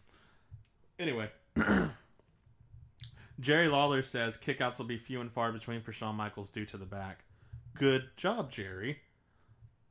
[1.00, 1.30] Anyway,
[3.40, 6.78] Jerry Lawler says kickouts will be few and far between for Shawn Michaels due to
[6.78, 7.24] the back.
[7.74, 9.00] Good job, Jerry.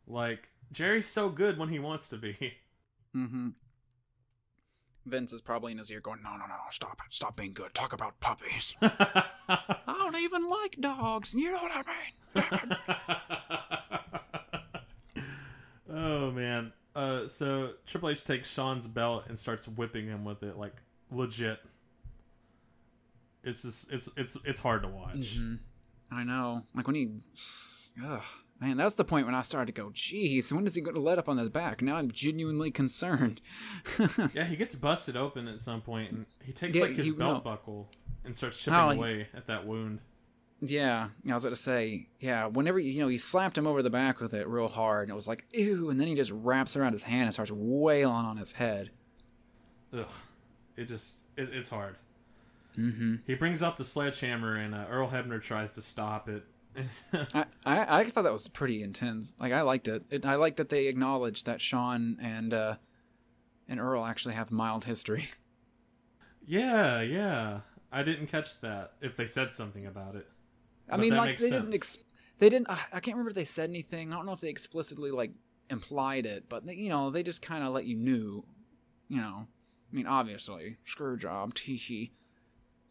[0.07, 2.55] Like, Jerry's so good when he wants to be.
[3.15, 3.49] Mm-hmm.
[5.07, 7.75] Vince is probably in his ear going, "No, no, no, stop it, stop being good.
[7.75, 8.75] Talk about puppies.
[8.83, 11.35] I don't even like dogs.
[11.35, 11.83] You know what I
[12.65, 12.77] mean?"
[15.95, 16.73] Oh man.
[16.95, 20.75] Uh, so Triple H takes Shawn's belt and starts whipping him with it, like
[21.11, 21.59] legit.
[23.45, 25.39] It's just it's it's it's hard to watch.
[25.39, 25.59] Mhm.
[26.11, 26.65] I know.
[26.75, 27.11] Like when he,
[28.05, 28.23] ugh,
[28.63, 31.01] man, that's the point when I started to go, "Geez, when is he going to
[31.01, 33.41] let up on his back?" Now I'm genuinely concerned.
[34.35, 37.13] Yeah, he gets busted open at some point, and he takes Yeah, like his he-
[37.13, 37.51] belt no.
[37.51, 37.91] buckle
[38.25, 39.99] and starts chipping Oh, he- away at that wound.
[40.65, 43.91] Yeah, I was about to say, yeah, whenever, you know, he slapped him over the
[43.91, 46.77] back with it real hard, and it was like, ew, and then he just wraps
[46.77, 48.91] around his hand and starts wailing on his head.
[49.93, 50.07] Ugh,
[50.77, 51.97] it just it, it's hard.
[52.79, 53.17] Mm-hmm.
[53.27, 56.45] He brings out the sledgehammer, and uh, Earl Hebner tries to stop it.
[57.35, 59.35] I, I, I thought that was pretty intense.
[59.39, 60.05] Like, I liked it.
[60.11, 62.77] it I liked that they acknowledged that Shawn and, uh,
[63.69, 65.29] and Earl actually have mild history.
[66.47, 67.61] yeah, yeah.
[67.91, 68.93] I didn't catch that.
[69.01, 70.27] If they said something about it,
[70.89, 71.99] I But mean, like, they didn't, ex-
[72.39, 74.13] they didn't, I I can't remember if they said anything.
[74.13, 75.33] I don't know if they explicitly, like,
[75.69, 78.45] implied it, but, they, you know, they just kind of let you knew,
[79.09, 79.47] you know.
[79.93, 82.13] I mean, obviously, screw job, tee hee.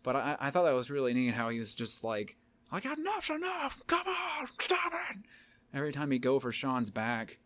[0.03, 2.37] But I, I thought that was really neat how he was just like,
[2.71, 3.81] like, enough's enough, enough.
[3.87, 5.17] come on, stop it.
[5.73, 7.39] Every time he'd go for Shawn's back,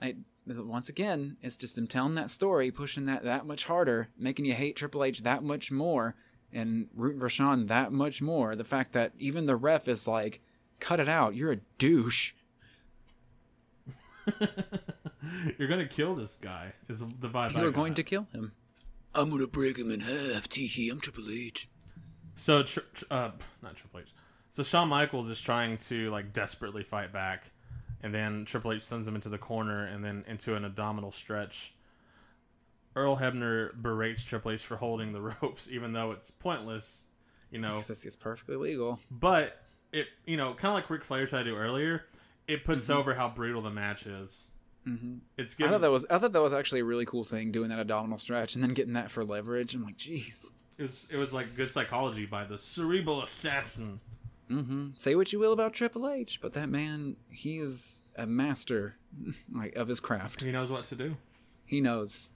[0.00, 0.16] I,
[0.46, 4.54] once again, it's just him telling that story, pushing that that much harder, making you
[4.54, 6.16] hate Triple H that much more,
[6.52, 8.56] and rooting for Sean that much more.
[8.56, 10.40] The fact that even the ref is like,
[10.80, 12.32] cut it out, you're a douche.
[15.58, 16.72] you're gonna kill this guy.
[16.88, 17.52] Is the vibe?
[17.56, 18.52] You're going to kill him.
[19.14, 21.68] I'm gonna break him in half, tee I'm Triple H.
[22.34, 23.30] So, tr- tr- uh,
[23.62, 24.08] not Triple H.
[24.52, 27.44] So Shawn Michaels is trying to like desperately fight back,
[28.02, 31.72] and then Triple H sends him into the corner and then into an abdominal stretch.
[32.94, 37.04] Earl Hebner berates Triple H for holding the ropes, even though it's pointless.
[37.50, 39.00] You know, This is perfectly legal.
[39.10, 39.58] but
[39.90, 42.04] it you know kind of like Ric Flair tried to do earlier.
[42.46, 42.96] It puts Mhm.
[42.96, 44.48] over how brutal the match is.
[44.86, 45.18] Mm-hmm.
[45.38, 47.70] It's I thought that was I thought that was actually a really cool thing doing
[47.70, 49.74] that abdominal stretch and then getting that for leverage.
[49.74, 50.50] I'm like, jeez.
[50.76, 54.00] it was, it was like good psychology by the cerebral assassin.
[54.52, 54.88] Mm-hmm.
[54.96, 58.96] Say what you will about Triple H, but that man, he is a master,
[59.54, 60.42] like of his craft.
[60.42, 61.16] He knows what to do.
[61.64, 62.30] He knows.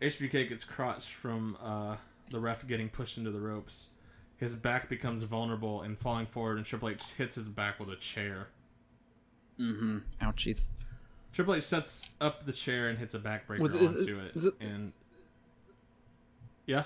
[0.00, 1.96] HBK gets crotched from uh,
[2.30, 3.88] the ref getting pushed into the ropes.
[4.36, 7.96] His back becomes vulnerable and falling forward, and Triple H hits his back with a
[7.96, 8.48] chair.
[9.60, 9.98] Mm-hmm.
[10.22, 10.68] Ouchies.
[11.32, 14.18] Triple H sets up the chair and hits a backbreaker Was it- is it- onto
[14.20, 14.92] it, it- and
[16.66, 16.84] yeah,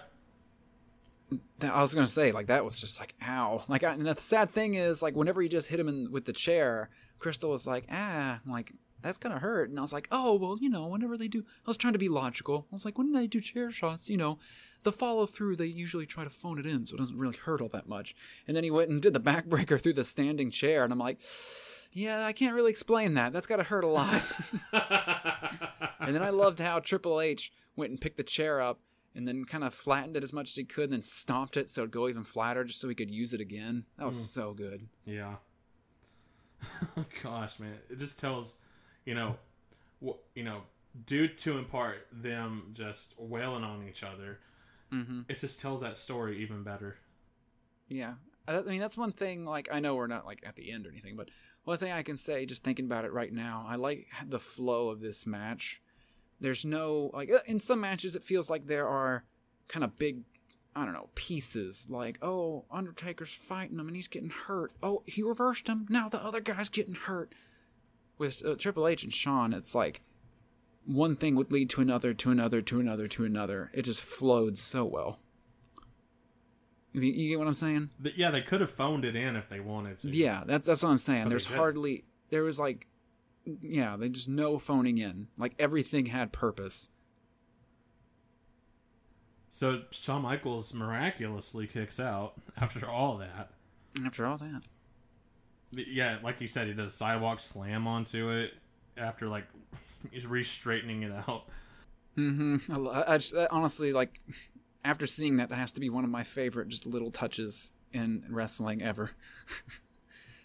[1.63, 3.65] I was gonna say like that was just like ow.
[3.69, 6.25] Like, I, and the sad thing is like whenever you just hit him in, with
[6.25, 9.71] the chair, Crystal was like ah, like that's gonna hurt.
[9.71, 11.99] And I was like oh well, you know, whenever they do, I was trying to
[11.99, 12.67] be logical.
[12.71, 14.39] I was like when they do chair shots, you know,
[14.85, 17.61] the follow through they usually try to phone it in, so it doesn't really hurt
[17.61, 18.15] all that much.
[18.47, 21.21] And then he went and did the backbreaker through the standing chair, and I'm like.
[21.91, 23.33] Yeah, I can't really explain that.
[23.33, 24.23] That's got to hurt a lot.
[26.01, 28.79] and then I loved how Triple H went and picked the chair up
[29.19, 31.69] and then kind of flattened it as much as he could, and then stomped it
[31.69, 33.85] so it'd go even flatter, just so he could use it again.
[33.99, 34.21] That was Mm.
[34.27, 34.89] so good.
[35.05, 35.37] Yeah.
[37.23, 38.57] Gosh, man, it just tells,
[39.05, 39.37] you know,
[40.05, 40.63] wh- you know,
[41.07, 44.41] due to in part them just wailing on each other.
[44.93, 45.25] Mhm.
[45.29, 46.97] It just tells that story even better.
[47.89, 48.15] Yeah.
[48.47, 50.87] I I mean, that's one thing, like, I know we're not, like, at the end
[50.87, 51.29] or anything, but
[51.65, 54.89] one thing I can say, just thinking about it right now, I like the flow
[54.89, 55.83] of this match.
[56.41, 59.25] There's no, like, uh, in some matches, it feels like there are
[59.67, 60.23] kind of big,
[60.75, 61.89] I don't know, pieces.
[61.91, 64.73] Like, oh, Undertaker's fighting him and he's getting hurt.
[64.83, 65.87] Oh, he reversed him.
[65.89, 67.35] Now the other guy's getting hurt.
[68.19, 70.03] With uh, Triple H and Shawn, it's like
[70.85, 73.71] one thing would lead to another, to another, to another, to another.
[73.73, 75.21] It just flowed so well.
[76.93, 77.91] You, you get what I'm saying?
[78.01, 80.09] But yeah, they could have phoned it in if they wanted to.
[80.09, 81.25] Yeah, that's that's what I'm saying.
[81.25, 82.88] But There's hardly there was like
[83.61, 85.29] yeah, they just no phoning in.
[85.37, 86.89] Like everything had purpose.
[89.51, 93.51] So Shawn Michaels miraculously kicks out after all that.
[94.05, 94.63] After all that.
[95.73, 98.53] Yeah, like you said, he did a sidewalk slam onto it
[98.97, 99.45] after like
[100.13, 101.45] he's re-straightening it out.
[102.17, 102.89] Mm-hmm.
[102.89, 104.21] I, I just, that- honestly like
[104.85, 108.25] after seeing that, that has to be one of my favorite just little touches in
[108.31, 109.11] wrestling ever.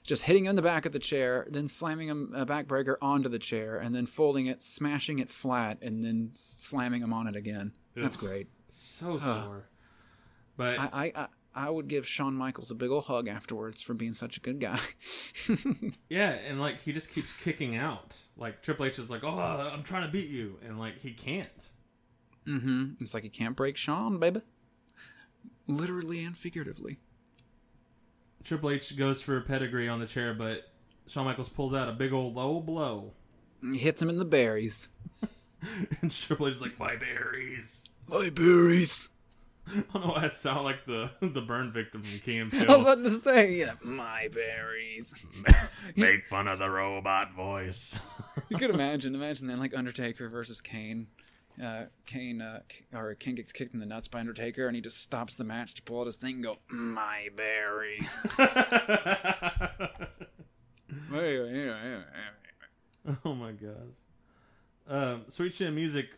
[0.03, 3.29] just hitting him in the back of the chair, then slamming him a backbreaker onto
[3.29, 7.35] the chair, and then folding it, smashing it flat, and then slamming him on it
[7.35, 7.71] again.
[7.95, 8.47] That's great.
[8.69, 9.21] So Ugh.
[9.21, 9.69] sore.
[10.57, 13.93] But I, I, I, I would give Shawn Michaels a big ol' hug afterwards for
[13.93, 14.79] being such a good guy.
[16.09, 18.15] Yeah, and like he just keeps kicking out.
[18.37, 21.49] Like Triple H is like, "Oh, I'm trying to beat you," and like he can't.
[22.47, 22.91] mm-hmm.
[22.99, 24.41] It's like he can't break Shawn, baby.
[25.67, 26.99] Literally and figuratively.
[28.43, 30.69] Triple H goes for a pedigree on the chair, but
[31.07, 33.13] Shawn Michaels pulls out a big old low blow,
[33.71, 34.89] He hits him in the berries.
[36.01, 39.09] and Triple H is like, "My berries." My berries.
[39.67, 42.75] I don't know why I sound like the the burn victim from Key and I
[42.75, 45.13] was about to say, yeah, my berries.
[45.95, 47.97] Make fun of the robot voice.
[48.49, 51.07] you could imagine, imagine then like Undertaker versus Kane.
[51.61, 52.61] Uh, Kane, uh,
[52.93, 55.75] or Kane gets kicked in the nuts by Undertaker, and he just stops the match
[55.75, 58.09] to pull out his thing and go, "My berries."
[63.25, 63.93] oh my god.
[64.87, 66.09] Um, Sweet Chin music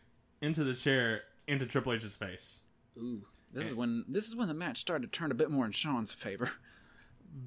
[0.42, 2.60] into the chair into Triple H's face.
[2.98, 5.66] Ooh, this is when this is when the match started to turn a bit more
[5.66, 6.52] in Shawn's favor.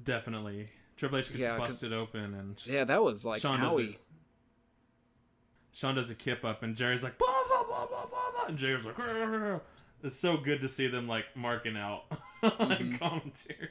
[0.03, 0.69] Definitely.
[0.95, 3.83] Triple H gets Yeah, busted open and Yeah, that was like does Howie.
[3.83, 3.97] a,
[5.71, 7.17] Sean does a kip up and Jerry's like
[7.85, 9.59] blah blah blah blah blah and Jerry's like "Rah, rah, rah."
[10.03, 12.03] it's so good to see them like marking out
[12.43, 12.95] Mm-hmm.
[12.95, 13.69] commentary.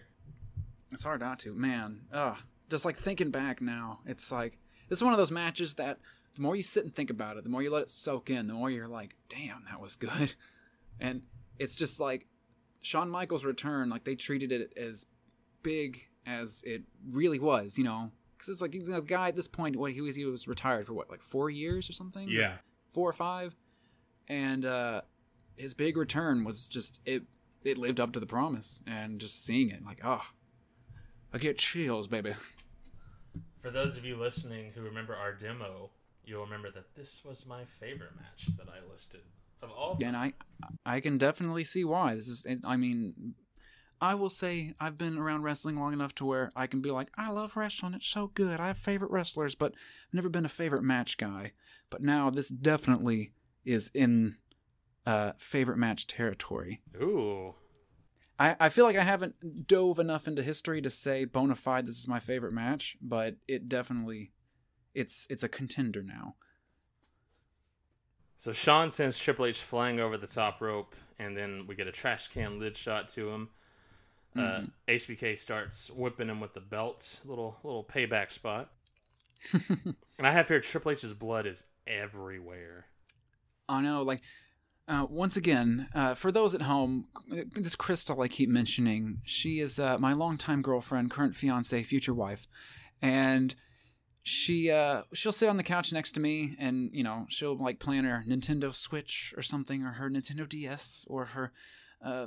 [0.92, 2.02] It's hard not to, man.
[2.12, 2.36] Ugh,
[2.70, 5.98] just like thinking back now, it's like this is one of those matches that
[6.34, 8.46] the more you sit and think about it, the more you let it soak in,
[8.46, 10.34] the more you're like, damn, that was good.
[11.00, 11.22] And
[11.60, 12.26] it's just like
[12.82, 15.06] Shawn Michaels' return, like they treated it as
[15.62, 19.76] big as it really was, you know, because it's like the guy at this point,
[19.76, 22.56] what he was, he was retired for what, like four years or something, Yeah.
[22.92, 23.54] four or five,
[24.28, 25.02] and uh,
[25.56, 27.22] his big return was just it.
[27.64, 30.22] It lived up to the promise, and just seeing it, like, oh,
[31.32, 32.34] I get chills, baby.
[33.58, 35.90] For those of you listening who remember our demo,
[36.24, 39.22] you'll remember that this was my favorite match that I listed
[39.60, 40.08] of all time.
[40.08, 40.32] And I,
[40.86, 42.14] I can definitely see why.
[42.14, 43.34] This is, I mean,
[44.00, 47.10] I will say I've been around wrestling long enough to where I can be like,
[47.18, 47.94] I love wrestling.
[47.94, 48.60] It's so good.
[48.60, 51.52] I have favorite wrestlers, but I've never been a favorite match guy.
[51.90, 53.32] But now this definitely
[53.68, 54.36] is in
[55.06, 56.80] uh, favorite match territory.
[57.00, 57.54] Ooh.
[58.38, 61.98] I, I feel like I haven't dove enough into history to say bona fide this
[61.98, 64.32] is my favorite match, but it definitely
[64.94, 66.36] it's it's a contender now.
[68.38, 71.92] So Shawn sends Triple H flying over the top rope, and then we get a
[71.92, 73.48] trash can lid shot to him.
[74.36, 74.70] Uh, Mhm.
[74.86, 78.72] HBK starts whipping him with the belt, little little payback spot.
[79.52, 82.86] and I have here Triple H's blood is everywhere.
[83.68, 84.22] I know, like,
[84.88, 87.06] uh, once again, uh, for those at home,
[87.54, 92.46] this Crystal I keep mentioning, she is uh, my longtime girlfriend, current fiance, future wife,
[93.02, 93.54] and
[94.22, 97.78] she uh, she'll sit on the couch next to me, and you know she'll like
[97.80, 101.52] plan her Nintendo Switch or something, or her Nintendo DS, or her
[102.04, 102.26] uh,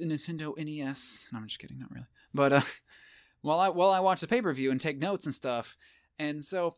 [0.00, 1.28] Nintendo NES.
[1.32, 2.06] No, I'm just kidding, not really.
[2.32, 2.60] But uh,
[3.42, 5.76] while I while I watch the pay per view and take notes and stuff,
[6.18, 6.76] and so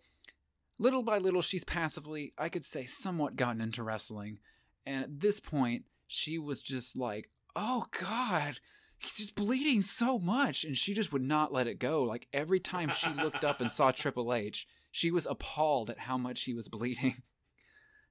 [0.79, 4.39] little by little she's passively i could say somewhat gotten into wrestling
[4.87, 8.59] and at this point she was just like oh god
[8.99, 12.61] he's just bleeding so much and she just would not let it go like every
[12.61, 16.55] time she looked up and saw triple h she was appalled at how much he
[16.55, 17.23] was bleeding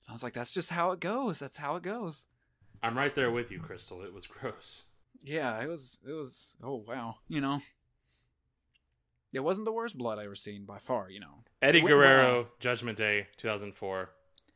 [0.07, 2.27] i was like that's just how it goes that's how it goes
[2.83, 4.03] I'm right there with you, Crystal.
[4.03, 4.83] It was gross.
[5.23, 5.99] Yeah, it was.
[6.05, 6.57] It was.
[6.61, 7.61] Oh wow, you know.
[9.33, 11.09] It wasn't the worst blood I ever seen by far.
[11.09, 11.43] You know.
[11.61, 12.47] Eddie Guerrero, well.
[12.59, 14.09] Judgment Day, 2004.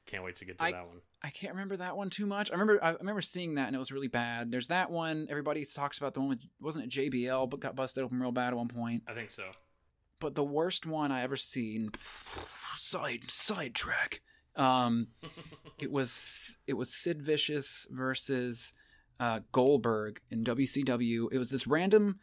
[0.06, 1.01] Can't wait to get to I- that one.
[1.23, 2.51] I can't remember that one too much.
[2.51, 4.51] I remember I remember seeing that and it was really bad.
[4.51, 5.25] There's that one.
[5.31, 8.49] Everybody talks about the one with wasn't it JBL but got busted open real bad
[8.49, 9.01] at one point.
[9.07, 9.45] I think so.
[10.19, 11.89] But the worst one I ever seen
[12.77, 14.22] side sidetrack.
[14.56, 15.07] Um,
[15.81, 18.73] it was it was Sid Vicious versus
[19.19, 21.30] uh, Goldberg in WCW.
[21.31, 22.19] It was this random.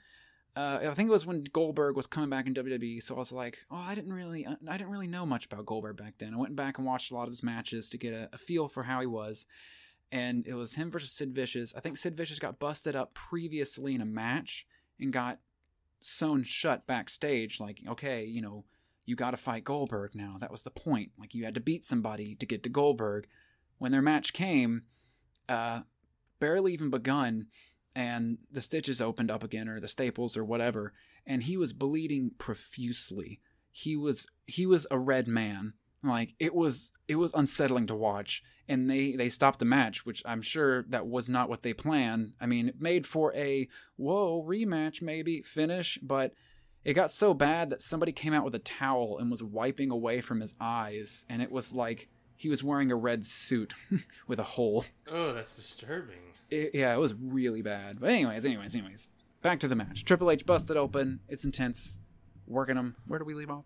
[0.57, 3.03] Uh, I think it was when Goldberg was coming back in WWE.
[3.03, 5.97] So I was like, oh, I didn't really, I didn't really know much about Goldberg
[5.97, 6.33] back then.
[6.33, 8.69] I went back and watched a lot of his matches to get a, a feel
[8.69, 9.47] for how he was.
[10.13, 11.75] And it was him versus Sid Vicious.
[11.75, 14.65] I think Sid Vicious got busted up previously in a match
[15.01, 15.41] and got
[16.01, 17.59] sewn shut backstage.
[17.59, 18.65] Like, okay, you know,
[19.07, 20.37] you got to fight Goldberg now.
[20.39, 21.11] That was the point.
[21.19, 23.27] Like, you had to beat somebody to get to Goldberg.
[23.79, 24.83] When their match came,
[25.49, 25.81] uh,
[26.39, 27.49] barely even begun,
[27.95, 30.93] and the stitches opened up again, or the staples, or whatever,
[31.27, 33.41] and he was bleeding profusely.
[33.71, 35.75] He was he was a red man.
[36.03, 40.23] Like it was it was unsettling to watch, and they they stopped the match, which
[40.27, 42.33] I'm sure that was not what they planned.
[42.41, 46.35] I mean, it made for a whoa rematch maybe finish, but
[46.85, 50.21] it got so bad that somebody came out with a towel and was wiping away
[50.21, 53.75] from his eyes, and it was like he was wearing a red suit
[54.27, 54.85] with a hole.
[55.09, 56.34] Oh, that's disturbing.
[56.51, 58.01] It- yeah, it was really bad.
[58.01, 59.09] But anyways, anyways, anyways,
[59.43, 60.05] back to the match.
[60.05, 61.21] Triple H busted open.
[61.29, 61.99] It's intense.
[62.47, 62.97] Working him.
[63.07, 63.65] Where do we leave off?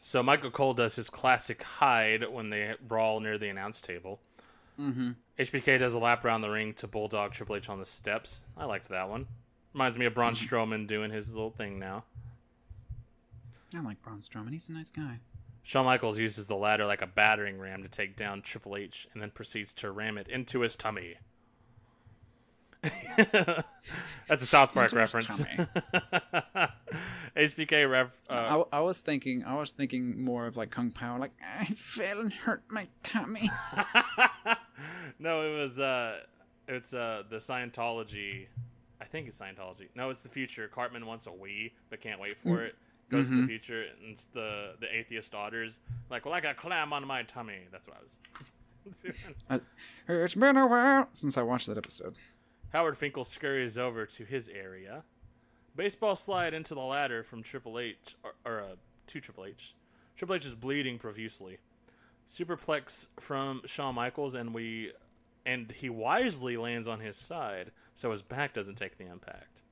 [0.00, 4.20] So Michael Cole does his classic hide when they brawl near the announce table.
[4.78, 5.12] Mm-hmm.
[5.38, 8.40] HBK does a lap around the ring to bulldog Triple H on the steps.
[8.56, 9.26] I liked that one.
[9.72, 12.04] Reminds me of Braun Strowman doing his little thing now.
[13.74, 14.52] I like Braun Strowman.
[14.52, 15.18] He's a nice guy.
[15.62, 19.22] Shawn Michaels uses the ladder like a battering ram to take down Triple H and
[19.22, 21.14] then proceeds to ram it into his tummy.
[24.28, 25.40] That's a South Park reference.
[27.36, 28.08] HBK ref.
[28.30, 31.66] Uh, I, I was thinking, I was thinking more of like Kung Pow, like I
[31.74, 33.50] fell and hurt my tummy.
[35.18, 36.20] no, it was uh,
[36.68, 38.46] it's uh the Scientology.
[39.00, 39.88] I think it's Scientology.
[39.94, 40.68] No, it's the future.
[40.68, 42.66] Cartman wants a Wii, but can't wait for Mm.
[42.68, 42.74] it.
[43.10, 43.40] Goes to Mhm.
[43.42, 45.78] the future, and it's the the atheist daughters.
[46.08, 47.58] Like, well, I got a clam on my tummy.
[47.70, 48.16] That's what I was.
[49.02, 49.14] doing.
[49.50, 49.60] I,
[50.08, 52.14] it's been a while since I watched that episode.
[52.74, 55.04] Howard Finkel scurries over to his area.
[55.76, 58.74] Baseball slide into the ladder from Triple H, or, or uh,
[59.06, 59.76] to Triple H.
[60.16, 61.58] Triple H is bleeding profusely.
[62.28, 64.90] Superplex from Shawn Michaels, and we,
[65.46, 69.62] and he wisely lands on his side, so his back doesn't take the impact.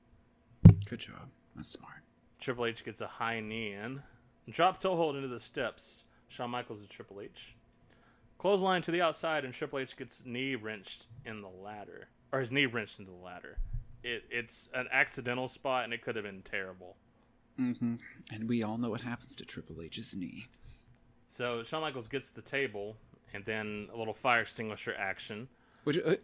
[0.89, 1.27] Good job.
[1.57, 2.03] That's smart.
[2.39, 4.01] Triple H gets a high knee in,
[4.49, 6.05] drop toe hold into the steps.
[6.29, 7.57] Shawn Michaels and Triple H.
[8.37, 12.51] Clothesline to the outside, and Triple H gets knee wrenched in the ladder, or his
[12.51, 13.57] knee wrenched into the ladder.
[14.03, 16.97] It it's an accidental spot, and it could have been terrible.
[17.57, 17.95] Mm-hmm.
[18.33, 20.47] And we all know what happens to Triple H's knee.
[21.29, 22.97] So Shawn Michaels gets the table,
[23.33, 25.47] and then a little fire extinguisher action.
[25.83, 26.15] Which, uh,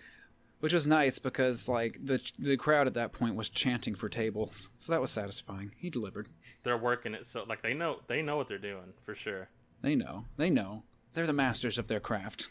[0.59, 4.71] which was nice because like the the crowd at that point was chanting for tables,
[4.77, 5.71] so that was satisfying.
[5.77, 6.27] He delivered.
[6.63, 9.49] They're working it so like they know they know what they're doing for sure.
[9.81, 10.25] They know.
[10.35, 10.83] They know.
[11.13, 12.49] They're the masters of their craft.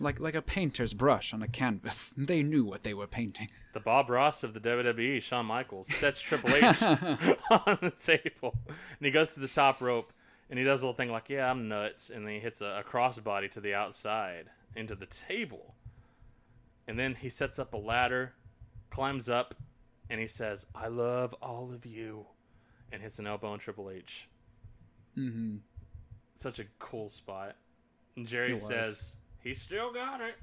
[0.00, 2.14] Like like a painter's brush on a canvas.
[2.30, 3.48] They knew what they were painting.
[3.72, 8.54] The Bob Ross of the WWE, Shawn Michaels, sets Triple H on the table.
[8.66, 10.12] And he goes to the top rope
[10.48, 12.10] and he does a little thing like, yeah, I'm nuts.
[12.10, 15.74] And then he hits a, a crossbody to the outside into the table.
[16.88, 18.32] And then he sets up a ladder,
[18.90, 19.54] climbs up,
[20.08, 22.26] and he says, I love all of you.
[22.92, 24.28] And hits an elbow on Triple H.
[25.16, 25.58] Mm-hmm.
[26.34, 27.54] Such a cool spot.
[28.16, 30.34] And Jerry says, he still got it.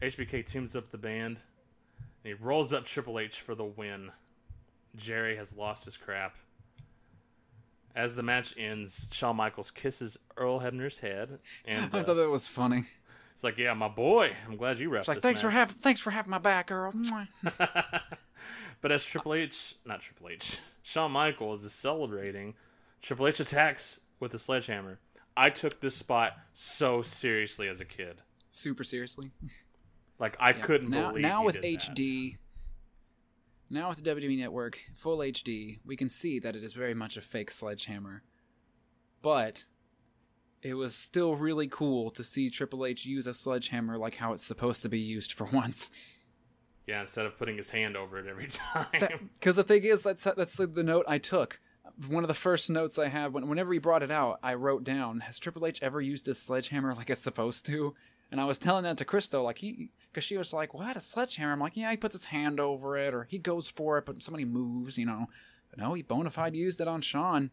[0.00, 1.38] HBK tunes up the band.
[2.24, 4.10] And he rolls up Triple H for the win.
[4.96, 6.36] Jerry has lost his crap.
[7.94, 12.30] As the match ends, Shawn Michaels kisses Earl Hebner's head, and I uh, thought that
[12.30, 12.84] was funny.
[13.34, 15.02] it's like, "Yeah, my boy, I'm glad you wrapped.
[15.02, 16.94] It's like thanks for having thanks for having my back, Earl.
[18.82, 22.54] But as Triple H, not Triple H, Shawn Michaels is celebrating,
[23.00, 24.98] Triple H attacks with a sledgehammer.
[25.36, 28.20] I took this spot so seriously as a kid.
[28.50, 29.30] Super seriously.
[30.18, 30.60] Like I Yeah.
[30.60, 31.80] couldn't now, believe now with did that.
[31.94, 32.36] HD.
[33.70, 37.16] Now with the WWE Network full HD, we can see that it is very much
[37.16, 38.22] a fake sledgehammer.
[39.22, 39.64] But
[40.60, 44.44] it was still really cool to see Triple H use a sledgehammer like how it's
[44.44, 45.90] supposed to be used for once.
[46.86, 49.30] Yeah, instead of putting his hand over it every time.
[49.38, 51.58] Because the thing is, that's that's the, the note I took.
[52.08, 54.84] One of the first notes I have when, whenever he brought it out, I wrote
[54.84, 57.94] down: Has Triple H ever used a sledgehammer like it's supposed to?
[58.30, 61.00] And I was telling that to Crystal, like he, because she was like, "What a
[61.00, 64.06] sledgehammer?" I'm like, "Yeah, he puts his hand over it, or he goes for it,
[64.06, 65.28] but somebody moves, you know."
[65.70, 67.50] But no, he bona fide used it on Shawn.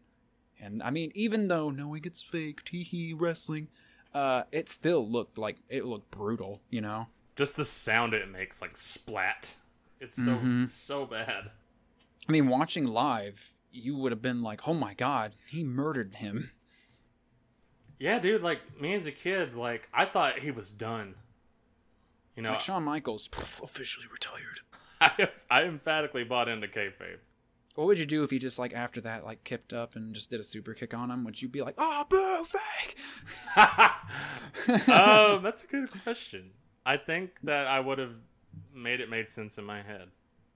[0.58, 3.68] And I mean, even though knowing it's fake, tee hee wrestling,
[4.14, 7.06] uh, it still looked like it looked brutal, you know.
[7.36, 9.54] Just the sound it makes, like splat.
[10.00, 10.68] It's so Mhm.
[10.68, 11.50] so bad.
[12.28, 16.50] I mean, watching live, you would have been like, "Oh my god, he murdered him."
[17.98, 18.42] Yeah, dude.
[18.42, 21.14] Like me as a kid, like I thought he was done.
[22.36, 24.60] You know, like Shawn Michaels pff, officially retired.
[25.00, 27.18] I, I emphatically bought into kayfabe.
[27.74, 30.30] What would you do if he just like after that like kipped up and just
[30.30, 31.24] did a super kick on him?
[31.24, 32.96] Would you be like, "Oh, boo, fake"?
[34.88, 36.50] um, that's a good question.
[36.84, 38.14] I think that I would have
[38.74, 40.08] made it made sense in my head.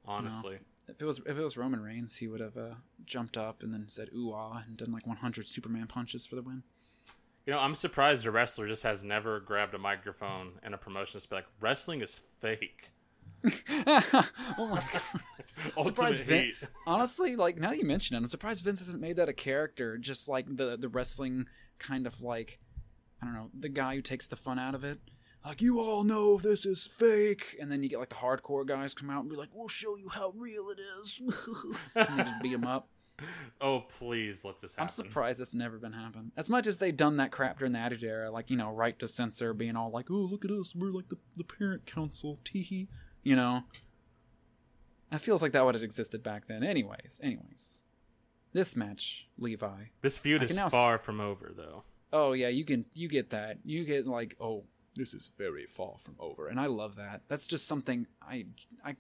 [0.07, 3.63] Honestly, If it was if it was Roman Reigns, he would have uh, jumped up
[3.63, 6.63] and then said "ooh ah" and done like 100 Superman punches for the win.
[7.47, 11.21] you know, I'm surprised a wrestler just has never grabbed a microphone in a promotion
[11.21, 12.91] to be like, "Wrestling is fake."
[13.45, 14.27] oh
[14.59, 15.83] my god!
[15.85, 16.53] Surprised Vin-
[16.87, 19.97] honestly, like now that you mention it, I'm surprised Vince hasn't made that a character.
[19.99, 21.47] Just like the the wrestling
[21.79, 22.59] kind of like
[23.23, 24.99] I don't know the guy who takes the fun out of it.
[25.45, 28.95] Like you all know this is fake, and then you get like the hardcore guys
[28.95, 31.21] come out and be like, "We'll show you how real it is,"
[31.95, 32.89] and they just beat them up.
[33.61, 34.83] Oh, please let this happen.
[34.85, 36.33] I'm surprised it's never been happened.
[36.37, 38.99] As much as they've done that crap during the Attitude Era, like you know, right
[38.99, 42.39] to censor, being all like, "Oh, look at us, we're like the the parent council,"
[42.45, 42.89] teehee,
[43.23, 43.65] you know.
[45.13, 46.65] It feels like that would have existed back then.
[46.65, 47.83] Anyways, anyways,
[48.53, 49.85] this match, Levi.
[50.01, 51.85] This feud is now s- far from over, though.
[52.13, 53.59] Oh yeah, you can you get that.
[53.65, 54.65] You get like, oh,
[54.97, 57.23] this is very far from over, and I love that.
[57.29, 58.47] That's just something I
[58.85, 58.97] I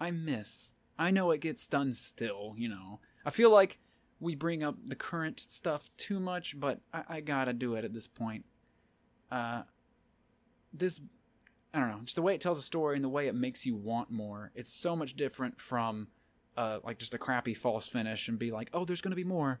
[0.00, 0.74] I miss.
[0.98, 3.00] I know it gets done still, you know.
[3.24, 3.78] I feel like
[4.20, 7.92] we bring up the current stuff too much, but I, I gotta do it at
[7.92, 8.44] this point.
[9.30, 9.62] Uh,
[10.72, 11.00] this
[11.72, 13.66] I don't know, just the way it tells a story and the way it makes
[13.66, 14.50] you want more.
[14.54, 16.08] It's so much different from
[16.56, 19.60] uh like just a crappy false finish and be like, oh, there's gonna be more.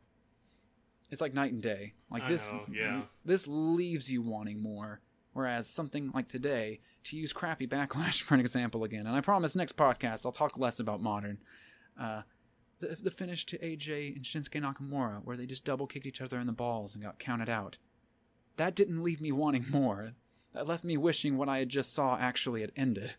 [1.10, 1.94] It's like night and day.
[2.10, 3.02] Like I this, know, yeah.
[3.24, 5.00] this leaves you wanting more.
[5.38, 9.54] Whereas something like today, to use crappy backlash for an example again, and I promise
[9.54, 11.38] next podcast I'll talk less about modern.
[11.96, 12.22] Uh,
[12.80, 16.40] the, the finish to AJ and Shinsuke Nakamura, where they just double kicked each other
[16.40, 17.78] in the balls and got counted out.
[18.56, 20.14] That didn't leave me wanting more.
[20.54, 23.14] That left me wishing what I had just saw actually had ended.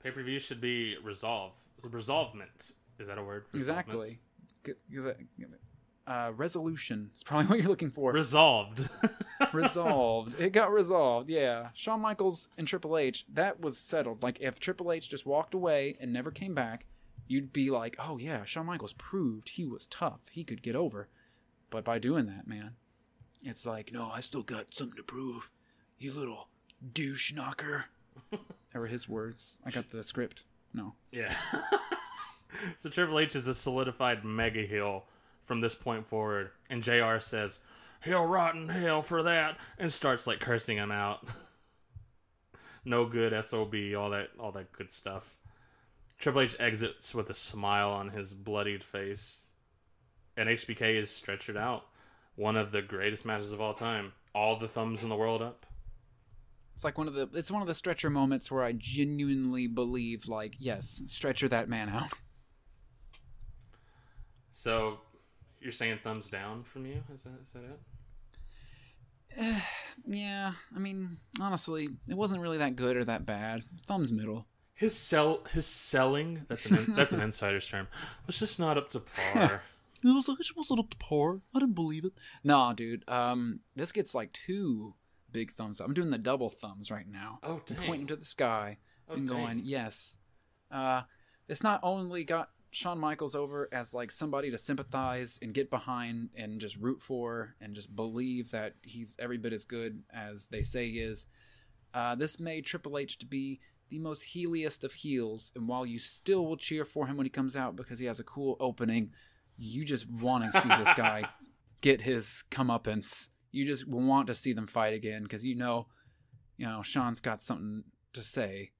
[0.00, 1.54] Pay per view should be resolve.
[1.82, 3.46] Resolvement is that a word?
[3.52, 4.20] Exactly.
[6.06, 8.12] Uh, resolution is probably what you're looking for.
[8.12, 8.88] Resolved.
[9.52, 10.40] resolved.
[10.40, 11.28] It got resolved.
[11.28, 11.68] Yeah.
[11.74, 14.22] Shawn Michaels and Triple H, that was settled.
[14.22, 16.86] Like if Triple H just walked away and never came back,
[17.26, 20.20] you'd be like, "Oh yeah, Shawn Michaels proved he was tough.
[20.30, 21.08] He could get over."
[21.70, 22.76] But by doing that, man,
[23.42, 25.50] it's like, "No, I still got something to prove."
[25.98, 26.48] You little
[26.92, 27.86] douche knocker.
[28.72, 29.58] That were his words.
[29.64, 30.44] I got the script.
[30.74, 30.92] No.
[31.10, 31.34] Yeah.
[32.76, 35.04] so Triple H is a solidified mega heel
[35.42, 37.60] from this point forward, and JR says,
[38.00, 41.26] "Hell rotten hell for that," and starts like cursing him out.
[42.84, 45.36] no good sob, all that, all that good stuff.
[46.18, 49.44] Triple H exits with a smile on his bloodied face,
[50.36, 51.86] and HBK is stretchered out.
[52.34, 54.12] One of the greatest matches of all time.
[54.34, 55.66] All the thumbs in the world up.
[56.74, 60.28] It's like one of the it's one of the stretcher moments where I genuinely believe
[60.28, 62.12] like, yes, stretcher that man out.
[64.52, 65.00] So,
[65.60, 67.02] you're saying thumbs down from you?
[67.14, 67.80] Is that is that it?
[70.06, 73.62] yeah, I mean, honestly, it wasn't really that good or that bad.
[73.86, 74.46] Thumbs middle.
[74.74, 77.88] His sell his selling that's an that's an insider's term
[78.26, 79.62] was just not up to par.
[80.00, 81.40] It was it wasn't up to par.
[81.52, 82.12] I didn't believe it.
[82.44, 83.02] Nah, dude.
[83.08, 84.94] Um, this gets like two
[85.32, 85.88] big thumbs up.
[85.88, 87.40] I'm doing the double thumbs right now.
[87.42, 87.78] Oh, dang.
[87.78, 88.78] pointing to the sky
[89.10, 89.66] Oh, and going, dang.
[89.66, 90.16] yes.
[90.70, 91.02] Uh,
[91.48, 96.30] it's not only got Shawn Michaels over as like somebody to sympathize and get behind
[96.36, 100.62] and just root for and just believe that he's every bit as good as they
[100.62, 101.26] say he is.
[101.94, 105.98] Uh, this made Triple H to be the most heeliest of heels, and while you
[105.98, 109.12] still will cheer for him when he comes out because he has a cool opening,
[109.56, 111.24] you just want to see this guy
[111.80, 113.30] get his comeuppance.
[113.50, 115.86] You just want to see them fight again because you know,
[116.58, 118.72] you know, Shawn's got something to say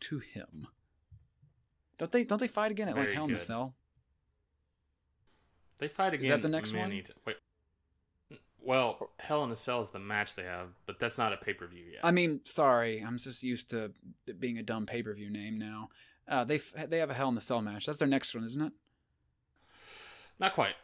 [0.00, 0.66] to him.
[2.02, 2.24] Don't they?
[2.24, 3.38] Don't they fight again at like Very Hell in the.
[3.38, 3.76] Cell?
[5.78, 6.24] They fight again.
[6.24, 6.90] Is that the next one?
[6.90, 7.36] t- wait.
[8.60, 11.54] Well, Hell in a Cell is the match they have, but that's not a pay
[11.54, 12.00] per view yet.
[12.02, 13.92] I mean, sorry, I'm just used to
[14.40, 15.90] being a dumb pay per view name now.
[16.26, 17.86] Uh, they they have a Hell in the Cell match.
[17.86, 18.72] That's their next one, isn't it?
[20.40, 20.74] Not quite.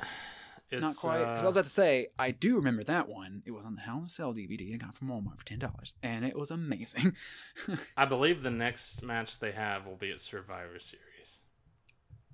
[0.70, 1.18] Not quite.
[1.18, 3.42] Because uh, I was about to say, I do remember that one.
[3.46, 5.58] It was on the Hell in a Cell DVD I got from Walmart for ten
[5.58, 7.16] dollars, and it was amazing.
[7.96, 11.07] I believe the next match they have will be at Survivor Series.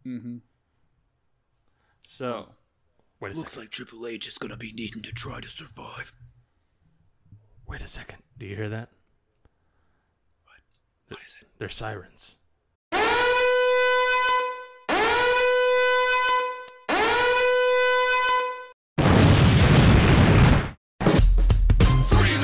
[0.07, 0.37] Mm-hmm.
[2.03, 2.49] So,
[3.21, 3.63] wait a Looks second.
[3.65, 6.13] like Triple H is gonna be needing to try to survive.
[7.67, 8.19] Wait a second.
[8.39, 8.91] Do you hear that?
[10.45, 10.59] What?
[11.09, 11.49] What is it?
[11.59, 12.37] They're sirens.
[22.07, 22.37] Three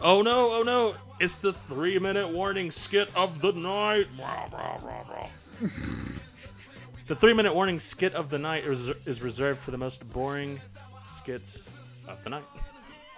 [0.00, 0.52] Oh no!
[0.54, 0.94] Oh no!
[1.18, 4.06] It's the three-minute warning skit of the night.
[7.06, 10.60] The three-minute warning skit of the night is, is reserved for the most boring
[11.08, 11.68] skits
[12.06, 12.44] of the night.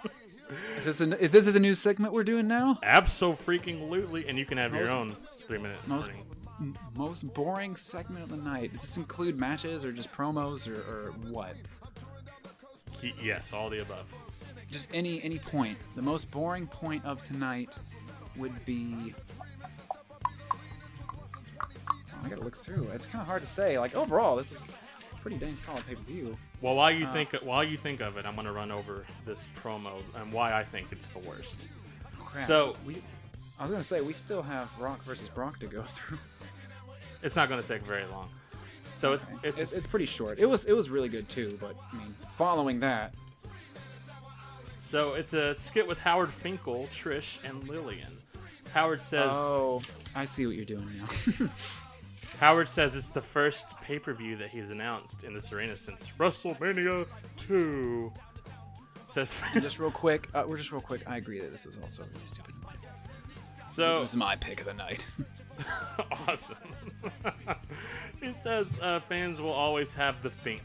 [0.79, 2.79] Is this a, if this is a new segment we're doing now?
[2.81, 6.09] Absolutely, freaking lootly, and you can have your own three-minute Most
[6.59, 6.75] warning.
[6.95, 8.73] most boring segment of the night.
[8.73, 11.55] Does this include matches or just promos or, or what?
[13.21, 14.11] Yes, all the above.
[14.73, 15.77] Just any any point.
[15.95, 17.77] The most boring point of tonight
[18.35, 19.13] would be.
[21.11, 21.25] Oh,
[22.25, 22.87] I gotta look through.
[22.93, 23.77] It's kind of hard to say.
[23.77, 24.63] Like overall, this is
[25.21, 26.35] pretty dang solid pay per view.
[26.61, 29.45] Well, while you Uh, think while you think of it, I'm gonna run over this
[29.61, 31.61] promo and why I think it's the worst.
[32.25, 32.47] Crap.
[32.47, 33.01] So we,
[33.59, 36.17] I was gonna say we still have Rock versus Brock to go through.
[37.21, 38.29] it's not gonna take very long.
[38.95, 39.23] So Okay.
[39.35, 40.39] it's, it's, it's, it's pretty short.
[40.39, 43.13] It was it was really good too, but I mean, following that,
[44.93, 48.15] So it's a skit with Howard Finkel, Trish, and Lillian.
[48.75, 49.81] Howard says oh,
[50.13, 51.49] I see what you're doing now.
[52.39, 57.07] Howard says it's the first pay-per-view that he's announced in this arena since WrestleMania
[57.37, 58.13] 2.
[59.07, 61.01] Says just real quick, uh, we're just real quick.
[61.07, 62.53] I agree that this was also a really stupid.
[63.71, 65.03] So this is my pick of the night.
[66.27, 66.57] awesome.
[68.21, 70.61] he says uh, fans will always have the Fink.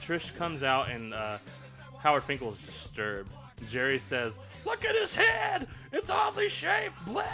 [0.00, 1.38] Trish comes out and uh,
[2.06, 3.28] Howard Finkel is disturbed.
[3.68, 5.66] Jerry says, "Look at his head!
[5.90, 7.24] It's oddly shaped." Blah.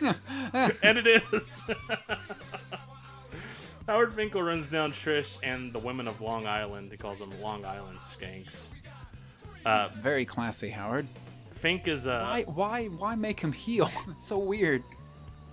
[0.82, 1.64] and it is.
[3.86, 6.90] Howard Finkel runs down Trish and the women of Long Island.
[6.90, 8.70] He calls them Long Island skanks.
[9.64, 11.06] Uh, Very classy, Howard.
[11.52, 13.88] Fink is uh, Why why why make him heel?
[14.08, 14.82] It's so weird.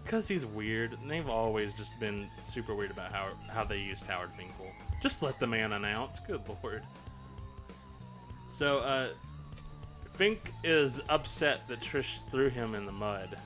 [0.04, 0.94] Because he's weird.
[0.94, 4.72] and They've always just been super weird about how how they used Howard Finkel.
[5.04, 6.18] Just let the man announce.
[6.18, 6.82] Good lord.
[8.60, 9.08] So, uh,
[10.16, 13.38] Fink is upset that Trish threw him in the mud.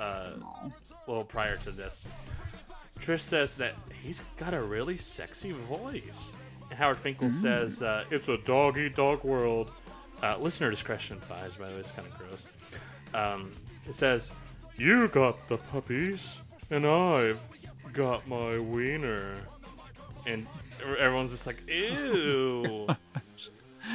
[0.00, 0.72] Uh, a
[1.06, 2.08] little prior to this,
[2.98, 6.34] Trish says that he's got a really sexy voice.
[6.70, 7.40] And Howard Finkel Mm.
[7.40, 9.70] says uh, it's a dog eat dog world.
[10.24, 11.60] Uh, listener discretion advised.
[11.60, 12.46] By the way, it's kind of gross.
[13.14, 13.52] Um,
[13.88, 14.32] it says,
[14.76, 16.38] "You got the puppies,
[16.68, 17.38] and I've
[17.92, 19.36] got my wiener,"
[20.26, 20.48] and
[20.98, 22.88] everyone's just like, "Ew."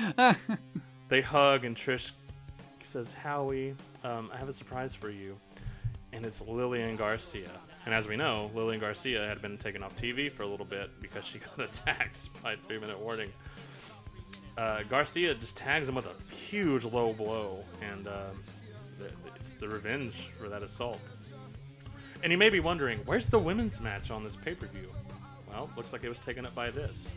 [1.09, 2.11] they hug, and Trish
[2.81, 5.37] says, "Howie, um, I have a surprise for you,"
[6.13, 7.51] and it's Lillian Garcia.
[7.85, 10.89] And as we know, Lillian Garcia had been taken off TV for a little bit
[11.01, 13.31] because she got attacked by three-minute warning.
[14.57, 18.05] Uh, Garcia just tags him with a huge low blow, and
[18.99, 20.99] th- it's the revenge for that assault.
[22.23, 24.89] And you may be wondering, where's the women's match on this pay-per-view?
[25.49, 27.07] Well, looks like it was taken up by this.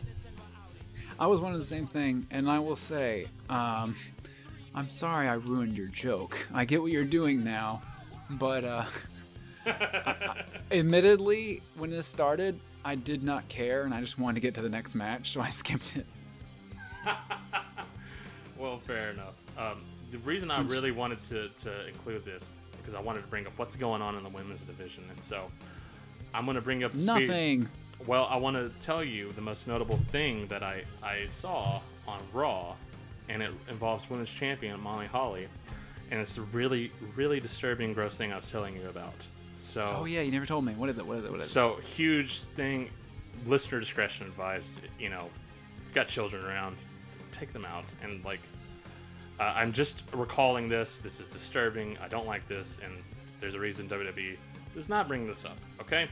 [1.21, 3.95] I was one of the same thing, and I will say, um,
[4.73, 6.47] I'm sorry I ruined your joke.
[6.51, 7.83] I get what you're doing now,
[8.31, 8.85] but uh,
[9.67, 14.41] I- I- admittedly, when this started, I did not care, and I just wanted to
[14.41, 16.07] get to the next match, so I skipped it.
[18.57, 19.35] Well, fair enough.
[19.59, 23.45] Um, the reason I really wanted to, to include this because I wanted to bring
[23.45, 25.51] up what's going on in the women's division, and so
[26.33, 27.69] I'm going to bring up the speed- Nothing.
[28.07, 32.19] Well, I want to tell you the most notable thing that I, I saw on
[32.33, 32.75] Raw,
[33.29, 35.47] and it involves women's champion Molly Holly,
[36.09, 39.13] and it's a really, really disturbing, gross thing I was telling you about.
[39.57, 40.73] So, Oh yeah, you never told me.
[40.73, 41.05] What is it?
[41.05, 41.31] What is it?
[41.31, 41.49] What is it?
[41.49, 42.89] so huge thing.
[43.45, 44.73] Listener discretion advised.
[44.99, 45.29] You know,
[45.93, 46.77] got children around,
[47.31, 47.85] take them out.
[48.03, 48.39] And like,
[49.39, 50.97] uh, I'm just recalling this.
[50.97, 51.97] This is disturbing.
[52.03, 52.93] I don't like this, and
[53.39, 54.37] there's a reason WWE
[54.73, 55.57] does not bring this up.
[55.79, 56.07] Okay.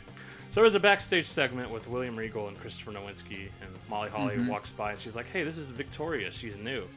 [0.50, 4.48] So there's a backstage segment with William Regal and Christopher Nowinski, and Molly Holly Mhm.
[4.48, 6.32] walks by, and she's like, "Hey, this is Victoria.
[6.32, 6.90] She's new."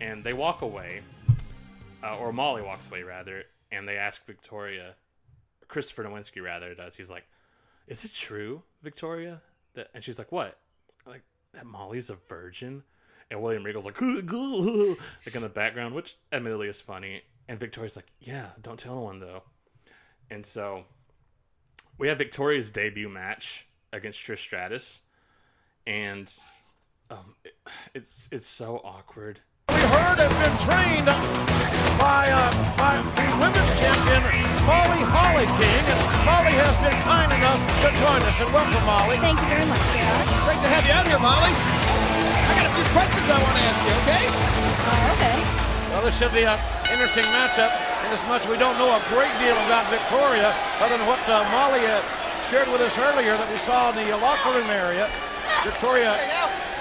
[0.00, 1.02] And they walk away,
[2.04, 4.94] uh, or Molly walks away rather, and they ask Victoria,
[5.66, 6.94] Christopher Nowinski rather does.
[6.94, 7.26] He's like,
[7.88, 9.42] "Is it true, Victoria?"
[9.74, 10.58] That and she's like, "What?"
[11.04, 12.84] Like that Molly's a virgin,
[13.28, 14.00] and William Regal's like,
[15.26, 17.22] like in the background, which admittedly is funny.
[17.48, 19.42] And Victoria's like, "Yeah, don't tell anyone though."
[20.30, 20.86] And so
[21.98, 25.02] we have Victoria's debut match against Trish Stratus,
[25.86, 26.32] and
[27.10, 27.56] um, it-
[27.94, 29.40] it's it's so awkward.
[29.68, 31.06] We heard have been trained
[32.00, 32.48] by, uh,
[32.80, 34.22] by the women's champion,
[34.64, 35.84] Molly Holly King.
[35.92, 38.36] And Molly has been kind enough to join us.
[38.40, 39.20] And welcome, Molly.
[39.20, 40.24] Thank you very much, JR.
[40.48, 41.52] Great to have you out here, Molly.
[41.52, 44.24] I got a few questions I want to ask you, okay?
[44.88, 45.36] Uh, okay.
[45.92, 46.56] Well, this should be an
[46.88, 47.72] interesting matchup,
[48.08, 52.00] inasmuch we don't know a great deal about Victoria, other than what uh, Molly uh,
[52.48, 55.04] shared with us earlier that we saw in the uh, locker room area.
[55.60, 56.16] Victoria,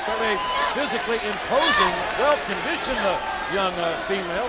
[0.07, 0.39] certainly
[0.72, 1.91] physically imposing,
[2.22, 3.19] well-conditioned uh,
[3.51, 4.47] young uh, female.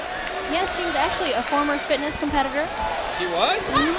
[0.55, 2.63] Yes, she was actually a former fitness competitor.
[3.19, 3.75] She was?
[3.75, 3.99] Mhm.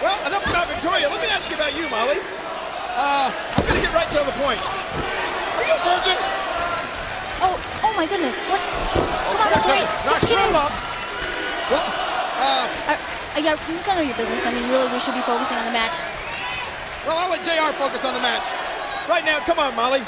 [0.00, 1.08] Well, enough about Victoria.
[1.12, 2.18] Let me ask you about you, Molly.
[2.96, 4.60] Uh, I'm going to get right to the point.
[4.60, 6.16] Are you a virgin?
[7.44, 7.54] Oh,
[7.84, 8.40] oh my goodness.
[8.48, 8.60] What?
[8.96, 10.06] Come on, Okay, wait.
[10.06, 10.54] knock Get in.
[10.54, 10.72] up.
[11.70, 11.86] Well,
[12.44, 14.44] uh, Uh, uh, yeah, it's none of your business.
[14.46, 15.96] I mean, really, we should be focusing on the match.
[17.08, 18.44] well, I'll let JR focus on the match.
[19.08, 20.00] Right now, come on, Molly.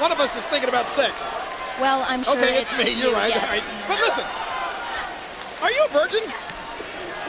[0.00, 1.30] One of us is thinking about sex.
[1.80, 2.92] Well, I'm sure okay, it's, me.
[2.92, 3.30] you, You're right.
[3.32, 3.44] yes.
[3.44, 3.64] All right.
[3.88, 4.24] But listen,
[5.62, 6.24] are you a virgin?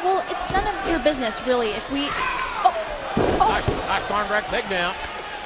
[0.03, 1.69] Well, it's none of your business, really.
[1.71, 2.07] If we,
[2.65, 2.73] Oh!
[3.39, 3.47] oh.
[3.47, 4.91] Nice, nice arm drag takedown.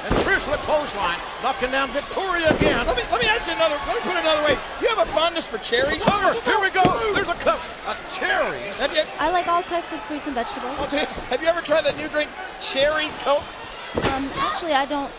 [0.06, 2.86] And Trish the clothesline, knocking down Victoria again.
[2.86, 3.74] Let me let me ask you another.
[3.86, 4.54] Let me put it another way.
[4.80, 6.06] You have a fondness for cherries?
[6.08, 6.32] Over.
[6.46, 6.86] Here we go.
[7.12, 8.78] There's a cup of cherries.
[8.80, 10.78] Have you I like all types of fruits and vegetables.
[10.94, 12.30] have you ever tried that new drink,
[12.62, 13.44] Cherry Coke?
[14.14, 15.10] Um, actually, I don't.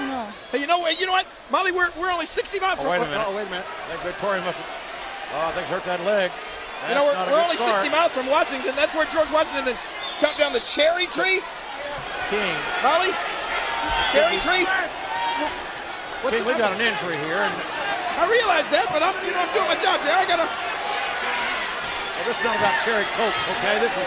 [0.00, 0.24] No.
[0.52, 0.98] Hey, you know what?
[0.98, 1.72] You know what, Molly?
[1.72, 2.90] We're, we're only 60 miles Oh, from.
[2.96, 3.24] wait a minute.
[3.28, 3.66] Oh, wait a minute.
[3.68, 4.72] I think Victoria must have.
[5.36, 6.30] Oh, I think hurt that leg.
[6.88, 7.84] You know, we're, we're only start.
[7.84, 8.72] 60 miles from Washington.
[8.76, 9.74] That's where George Washington
[10.16, 11.40] chopped down the cherry tree.
[12.30, 12.54] King.
[12.82, 13.10] Molly,
[14.12, 14.64] cherry tree.
[16.26, 17.38] King, we got an injury here.
[17.38, 17.54] And
[18.18, 20.18] I realize that, but I'm, you know, I'm doing my job, Jerry.
[20.18, 20.48] I gotta.
[20.48, 23.78] well, this is not about cherry cokes, okay?
[23.78, 24.06] This is.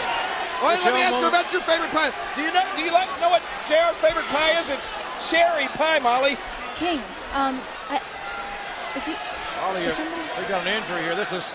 [0.60, 2.12] Well, this let me young ask you about your favorite pie.
[2.36, 2.60] Do you know?
[2.76, 4.68] Do you like know what JR's favorite pie is?
[4.68, 4.92] It's
[5.24, 6.36] cherry pie, Molly.
[6.76, 7.00] King,
[7.32, 7.56] um,
[7.88, 7.96] I,
[8.98, 9.16] if you.
[9.64, 11.16] Molly, is you- somebody- we got an injury here.
[11.16, 11.54] This is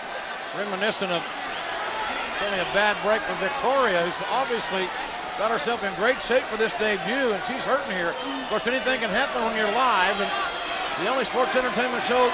[0.58, 1.22] reminiscent of
[2.42, 4.90] certainly a bad break for Victoria, who's obviously
[5.38, 8.10] got herself in great shape for this debut, and she's hurting here.
[8.16, 10.30] Of course, anything can happen when you're live, and
[11.04, 12.32] the only sports entertainment show.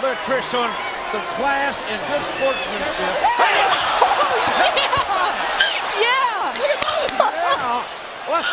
[0.00, 0.72] There, Trish showing
[1.12, 3.12] some class and good sportsmanship.
[6.00, 6.52] Yeah!
[6.52, 7.84] Yeah.
[8.28, 8.44] Well,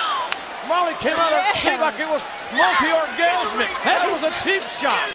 [0.68, 3.72] Molly came out of it seemed like it was multi-orgasmic.
[3.84, 5.14] That was a cheap shot.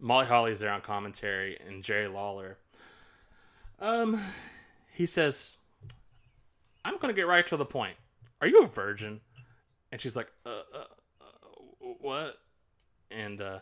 [0.00, 2.56] Molly Holly's there on commentary, and Jerry Lawler.
[3.80, 4.20] Um,
[4.92, 5.56] he says,
[6.84, 7.96] "I'm gonna get right to the point.
[8.40, 9.20] Are you a virgin?"
[9.90, 10.84] And she's like, "Uh, uh,
[11.20, 11.24] uh
[12.00, 12.36] what?"
[13.10, 13.60] And uh,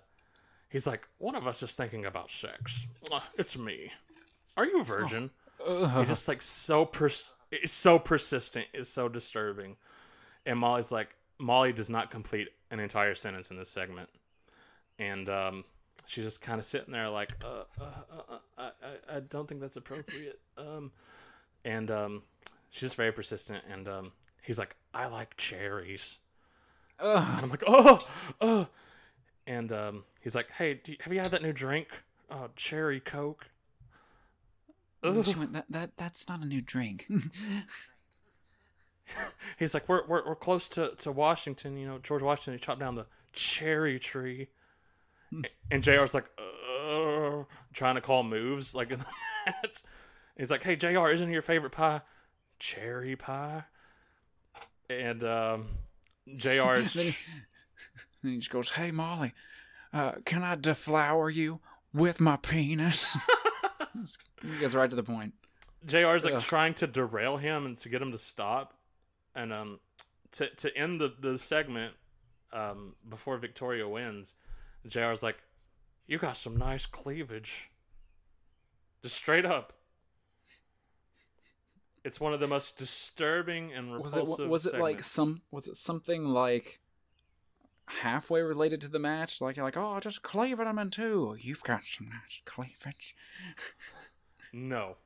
[0.68, 2.86] he's like, "One of us is thinking about sex.
[3.10, 3.92] Uh, It's me.
[4.56, 5.30] Are you a virgin?"
[5.66, 6.00] Ugh.
[6.00, 8.66] He's just like so pers- it's so persistent.
[8.74, 9.76] It's so disturbing.
[10.44, 14.08] And Molly's like, Molly does not complete an entire sentence in this segment,
[14.98, 15.64] and um,
[16.06, 19.48] she's just kind of sitting there like, uh, uh, uh, uh, I, I, I don't
[19.48, 20.40] think that's appropriate.
[20.56, 20.92] Um,
[21.64, 22.22] and um,
[22.70, 23.64] she's just very persistent.
[23.70, 24.12] And um,
[24.46, 26.18] he's like, I like cherries.
[26.98, 27.98] And I'm like, oh,
[28.40, 28.68] oh.
[29.46, 31.88] And um, he's like, hey, do you, have you had that new drink?
[32.30, 33.50] Uh, cherry Coke.
[35.04, 37.06] She went, that, that, that's not a new drink.
[39.58, 41.76] He's like, we're, we're, we're close to, to Washington.
[41.76, 44.48] You know, George Washington he chopped down the cherry tree.
[45.70, 46.24] And JR's like,
[47.72, 49.06] trying to call moves like in the
[49.46, 49.82] match.
[50.36, 52.00] He's like, hey, JR, isn't your favorite pie
[52.58, 53.64] cherry pie?
[54.88, 55.68] And um,
[56.36, 56.92] JR is.
[56.94, 57.16] then, he,
[58.22, 59.32] then he just goes, "Hey Molly,
[59.92, 61.60] uh, can I deflower you
[61.92, 63.16] with my penis?"
[64.42, 65.34] he gets right to the point.
[65.86, 66.42] JR is like Ugh.
[66.42, 68.74] trying to derail him and to get him to stop.
[69.34, 69.80] And um
[70.32, 71.94] to to end the, the segment
[72.52, 74.34] um before Victoria wins,
[74.86, 75.36] JR is like,
[76.06, 77.70] You got some nice cleavage.
[79.02, 79.72] Just straight up.
[82.06, 85.66] It's one of the most disturbing and Was repulsive it was it like some was
[85.66, 86.78] it something like
[87.86, 89.40] halfway related to the match?
[89.40, 91.36] Like you're like, oh, just cleave it, I'm in two.
[91.40, 93.14] You've got some nice cleavage.
[94.52, 94.96] No.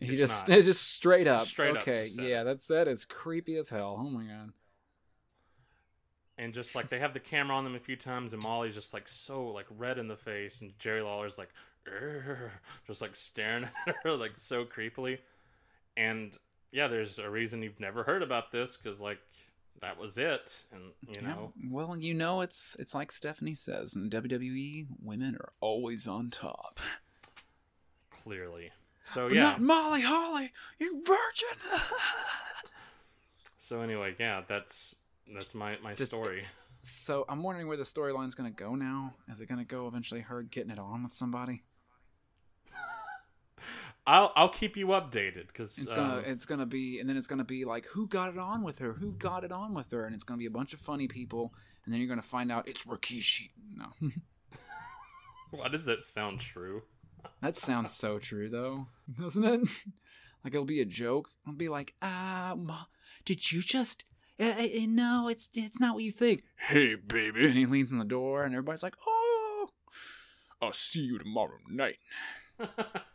[0.00, 0.56] He It's just not.
[0.58, 1.46] it's just straight up.
[1.46, 3.96] Straight up okay, said yeah, that's that is creepy as hell.
[3.98, 4.52] Oh my god.
[6.36, 8.92] and just like they have the camera on them a few times, and Molly's just
[8.92, 11.50] like so like red in the face, and Jerry Lawler's like,
[12.86, 15.18] just like staring at her like so creepily,
[15.96, 16.36] and
[16.70, 19.18] yeah, there's a reason you've never heard about this because like
[19.80, 23.94] that was it, and you know, Yeah, well, you know, it's it's like Stephanie says
[23.96, 26.78] in WWE, women are always on top.
[28.10, 28.70] clearly.
[29.06, 29.42] So but yeah.
[29.42, 31.58] not Molly Holly, you virgin.
[33.58, 34.94] So anyway, yeah, that's
[35.32, 36.44] that's my my Just- story.
[36.82, 39.14] so I'm wondering where the storyline's gonna go now.
[39.30, 41.62] Is it gonna go eventually her getting it on with somebody?
[44.06, 47.44] I'll I'll keep you updated because It's gonna it's gonna be and then it's gonna
[47.44, 48.94] be like who got it on with her?
[48.94, 50.04] Who got it on with her?
[50.04, 52.66] And it's gonna be a bunch of funny people, and then you're gonna find out
[52.66, 53.50] it's Rikishi.
[53.76, 53.86] No,
[55.50, 56.82] why does that sound true?
[57.40, 58.86] that sounds so true though,
[59.20, 59.60] doesn't it?
[60.44, 61.28] like it'll be a joke.
[61.46, 62.84] I'll be like, ah, Ma,
[63.24, 64.04] did you just?
[64.40, 66.42] Uh, uh, no, it's it's not what you think.
[66.56, 69.68] Hey, baby, and he leans in the door, and everybody's like, oh,
[70.60, 71.98] I'll see you tomorrow night.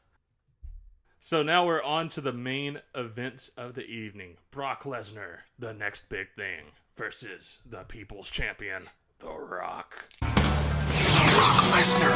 [1.28, 4.38] So now we're on to the main event of the evening.
[4.50, 6.64] Brock Lesnar, the next big thing,
[6.96, 8.84] versus the People's Champion,
[9.20, 10.08] The Rock.
[10.22, 12.16] Brock Lesnar,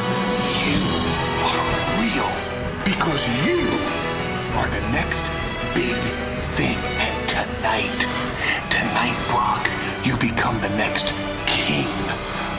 [0.64, 0.80] you
[1.44, 1.60] are
[2.00, 2.32] real
[2.88, 3.60] because you
[4.56, 5.20] are the next
[5.76, 6.00] big
[6.56, 6.78] thing.
[6.96, 8.00] And tonight,
[8.70, 9.68] tonight, Brock,
[10.06, 11.12] you become the next
[11.44, 11.92] king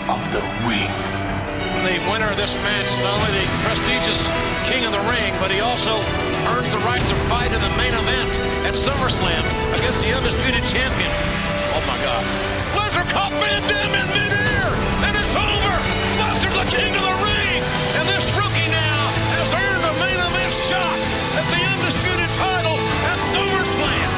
[0.05, 1.23] of the ring.
[1.81, 4.21] The winner of this match, not only the prestigious
[4.69, 5.99] King of the Ring, but he also
[6.51, 8.29] earns the right to fight in the main event
[8.67, 9.43] at SummerSlam
[9.79, 11.11] against the undisputed champion.
[11.75, 12.23] Oh my God.
[12.75, 14.67] Lesnar caught Van Dam in midair,
[15.07, 15.75] and it's over.
[16.19, 17.61] Lesnar's the King of the Ring,
[17.97, 19.01] and this rookie now
[19.39, 20.97] has earned the main event shot
[21.39, 24.11] at the undisputed title at SummerSlam.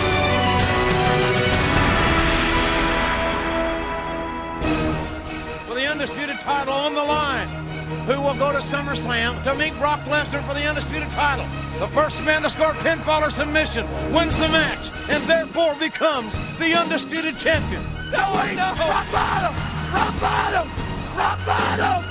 [5.67, 7.74] with the undisputed title on the line.
[8.05, 11.47] Who will go to SummerSlam to meet Brock Lesnar for the undisputed title?
[11.79, 16.75] The first man to score pinfall or submission wins the match and therefore becomes the
[16.75, 17.81] undisputed champion.
[18.11, 18.77] No, wait, no.
[18.77, 19.55] Rock bottom!
[19.91, 20.69] Rock bottom!
[21.17, 22.05] Rock bottom!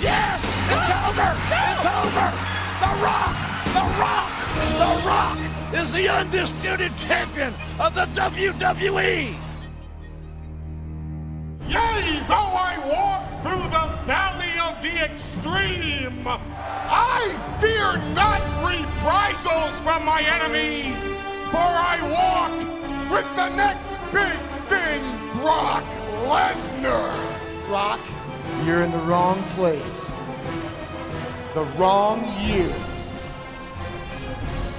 [0.00, 0.48] Yes!
[0.48, 1.36] It's over!
[1.52, 2.28] It's over!
[2.80, 3.36] The Rock!
[3.76, 4.38] The Rock!
[4.80, 5.38] The Rock
[5.74, 8.06] is the undisputed champion of the.
[8.18, 9.47] WWE!
[11.68, 20.02] Yea, though I walk through the valley of the extreme, I fear not reprisals from
[20.06, 20.96] my enemies,
[21.52, 24.38] for I walk with the next big
[24.68, 25.02] thing,
[25.42, 25.84] Brock
[26.24, 27.12] Lesnar.
[27.66, 28.00] Brock,
[28.64, 30.10] you're in the wrong place.
[31.52, 32.72] The wrong year.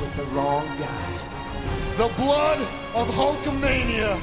[0.02, 1.20] With the wrong guy.
[1.98, 2.60] The blood
[2.96, 4.20] of Hulkamania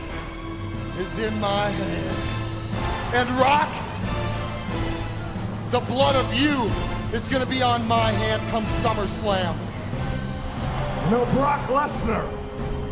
[0.99, 2.36] is in my hand.
[3.15, 3.69] And Rock,
[5.71, 6.71] The blood of you
[7.13, 9.57] is going to be on my hand come SummerSlam.
[11.11, 12.29] No, Brock Lesnar.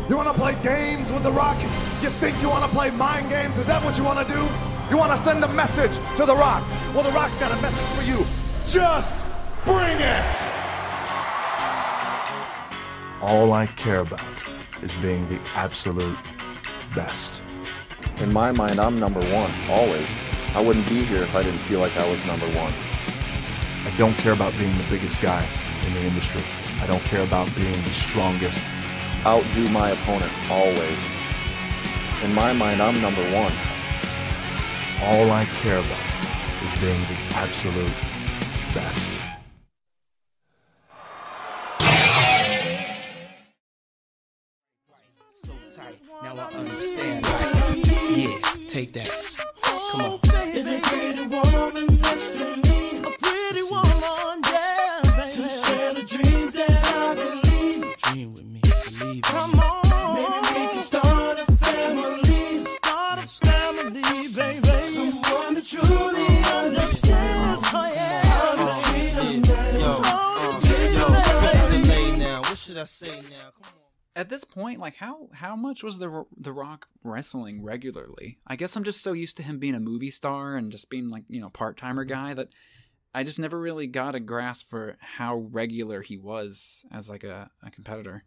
[0.09, 1.61] You want to play games with The Rock?
[2.01, 3.57] You think you want to play mind games?
[3.57, 4.41] Is that what you want to do?
[4.89, 6.63] You want to send a message to The Rock?
[6.93, 8.25] Well, The Rock's got a message for you.
[8.65, 9.25] Just
[9.65, 10.35] bring it!
[13.21, 14.43] All I care about
[14.81, 16.17] is being the absolute
[16.95, 17.41] best.
[18.21, 20.17] In my mind, I'm number one, always.
[20.55, 22.73] I wouldn't be here if I didn't feel like I was number one.
[23.85, 25.45] I don't care about being the biggest guy
[25.85, 26.41] in the industry.
[26.81, 28.63] I don't care about being the strongest.
[29.25, 30.99] Outdo my opponent, always.
[32.23, 33.53] In my mind, I'm number one.
[35.03, 35.99] All I care about
[36.63, 37.93] is being the absolute
[38.73, 39.14] best.
[48.75, 49.09] Take that.
[49.61, 50.19] Come on.
[50.53, 52.97] Is a pretty woman next to me?
[52.97, 55.31] A pretty woman, yeah, baby.
[55.31, 57.95] To share the dreams that I believe.
[58.03, 59.21] Dream with me, believe.
[59.23, 62.65] Come on, maybe we can start a family.
[62.83, 64.85] Start a family, baby.
[64.97, 67.61] Someone that truly understands.
[67.71, 69.79] Oh yeah, how to treat a man.
[69.79, 70.59] Yo, uh,
[70.99, 71.05] yo,
[71.39, 72.41] what's the delay now?
[72.41, 73.54] What should I say now?
[74.15, 78.39] At this point, like how how much was the the Rock wrestling regularly?
[78.47, 81.09] I guess I'm just so used to him being a movie star and just being
[81.09, 82.13] like you know part timer mm-hmm.
[82.13, 82.49] guy that
[83.13, 87.49] I just never really got a grasp for how regular he was as like a,
[87.63, 88.23] a competitor.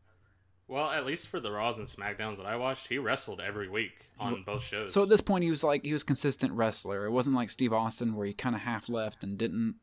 [0.66, 3.92] Well, at least for the Raws and SmackDowns that I watched, he wrestled every week
[4.20, 4.92] on both shows.
[4.92, 7.06] So at this point, he was like he was consistent wrestler.
[7.06, 9.76] It wasn't like Steve Austin where he kind of half left and didn't.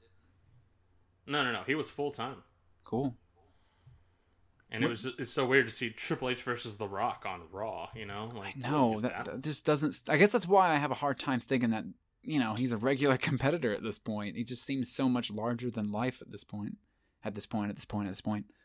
[1.25, 2.43] no, no, no, he was full time,
[2.83, 3.15] Cool.
[4.71, 7.89] And it was it's so weird to see Triple H versus The Rock on Raw.
[7.95, 10.01] You know, like No, that, that just doesn't.
[10.07, 11.85] I guess that's why I have a hard time thinking that
[12.23, 14.35] you know he's a regular competitor at this point.
[14.35, 16.77] He just seems so much larger than life at this point.
[17.23, 17.69] At this point.
[17.69, 18.07] At this point.
[18.07, 18.45] At this point.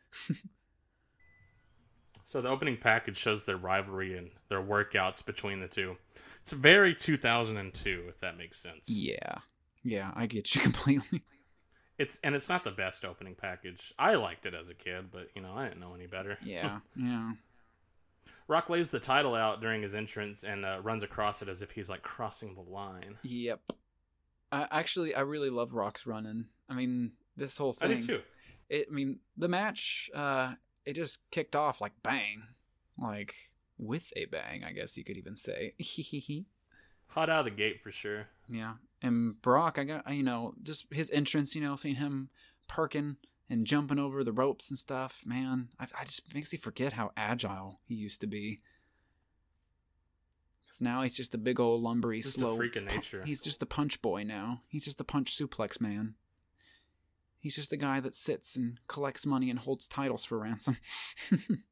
[2.30, 5.96] So the opening package shows their rivalry and their workouts between the two.
[6.42, 8.88] It's very 2002, if that makes sense.
[8.88, 9.38] Yeah.
[9.82, 11.24] Yeah, I get you completely.
[12.00, 13.92] It's and it's not the best opening package.
[13.98, 16.38] I liked it as a kid, but you know I didn't know any better.
[16.42, 17.32] Yeah, yeah.
[18.48, 21.72] Rock lays the title out during his entrance and uh, runs across it as if
[21.72, 23.18] he's like crossing the line.
[23.22, 23.60] Yep.
[24.50, 26.46] I, actually, I really love Rock's running.
[26.70, 27.90] I mean, this whole thing.
[27.90, 28.22] I do too.
[28.70, 30.54] It, I mean, the match, uh,
[30.86, 32.44] it just kicked off like bang,
[32.98, 33.34] like
[33.76, 34.64] with a bang.
[34.64, 35.74] I guess you could even say.
[37.08, 38.28] Hot out of the gate for sure.
[38.48, 38.72] yeah.
[39.02, 41.54] And Brock, I got you know just his entrance.
[41.54, 42.28] You know, seeing him
[42.68, 43.16] perking
[43.48, 45.22] and jumping over the ropes and stuff.
[45.24, 48.60] Man, I, I just makes me forget how agile he used to be.
[50.62, 52.54] Because now he's just a big old lumbery, Just slow.
[52.56, 53.22] freak of pu- nature.
[53.26, 54.60] he's just a punch boy now.
[54.68, 56.14] He's just a punch suplex man.
[57.40, 60.76] He's just a guy that sits and collects money and holds titles for ransom.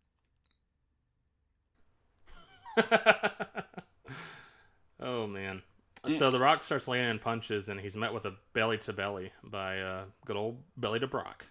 [5.01, 5.63] Oh man.
[6.07, 9.33] So the Rock starts laying in punches, and he's met with a belly to belly
[9.43, 11.47] by uh, good old belly to Brock.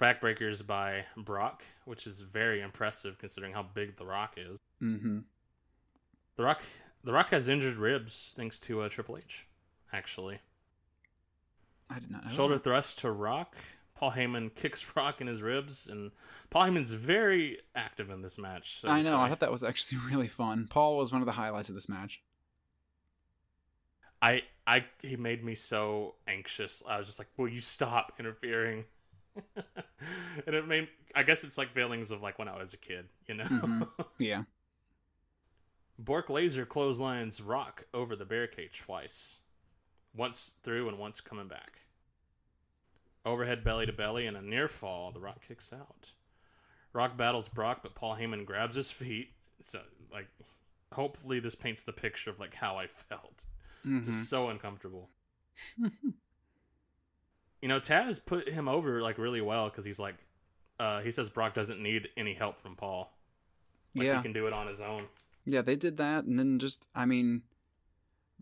[0.00, 4.58] Backbreakers by Brock, which is very impressive considering how big the Rock is.
[4.82, 5.18] mm-hmm.
[6.36, 6.62] The Rock,
[7.02, 9.46] the Rock has injured ribs thanks to uh, Triple H.
[9.92, 10.38] Actually,
[11.90, 12.30] I did not know.
[12.30, 12.64] shoulder that.
[12.64, 13.56] thrust to Rock.
[13.98, 16.12] Paul Heyman kicks Rock in his ribs, and
[16.50, 18.80] Paul Heyman's very active in this match.
[18.80, 19.18] so I know.
[19.18, 20.68] I thought that was actually really fun.
[20.70, 22.22] Paul was one of the highlights of this match.
[24.22, 26.80] I I he made me so anxious.
[26.88, 28.84] I was just like, "Will you stop interfering?"
[29.56, 33.06] and it made I guess it's like feelings of like when I was a kid,
[33.26, 33.44] you know.
[33.44, 33.88] Mhm.
[34.18, 34.42] Yeah.
[35.98, 39.38] Brock Lesnar clotheslines Rock over the barricade twice,
[40.14, 41.80] once through and once coming back.
[43.28, 45.12] Overhead belly to belly and a near fall.
[45.12, 46.10] The Rock kicks out.
[46.92, 49.30] Rock battles Brock, but Paul Heyman grabs his feet.
[49.60, 49.80] So
[50.12, 50.28] like,
[50.92, 53.44] hopefully this paints the picture of like how I felt.
[53.86, 54.06] Mhm.
[54.06, 55.10] Just so uncomfortable.
[57.62, 60.14] you know, Taz put him over like really well because he's like,
[60.78, 63.12] uh, he says Brock doesn't need any help from Paul.
[63.94, 64.16] Like Yeah.
[64.16, 65.06] he can do it on his own.
[65.44, 67.42] Yeah, they did that, and then just, I mean,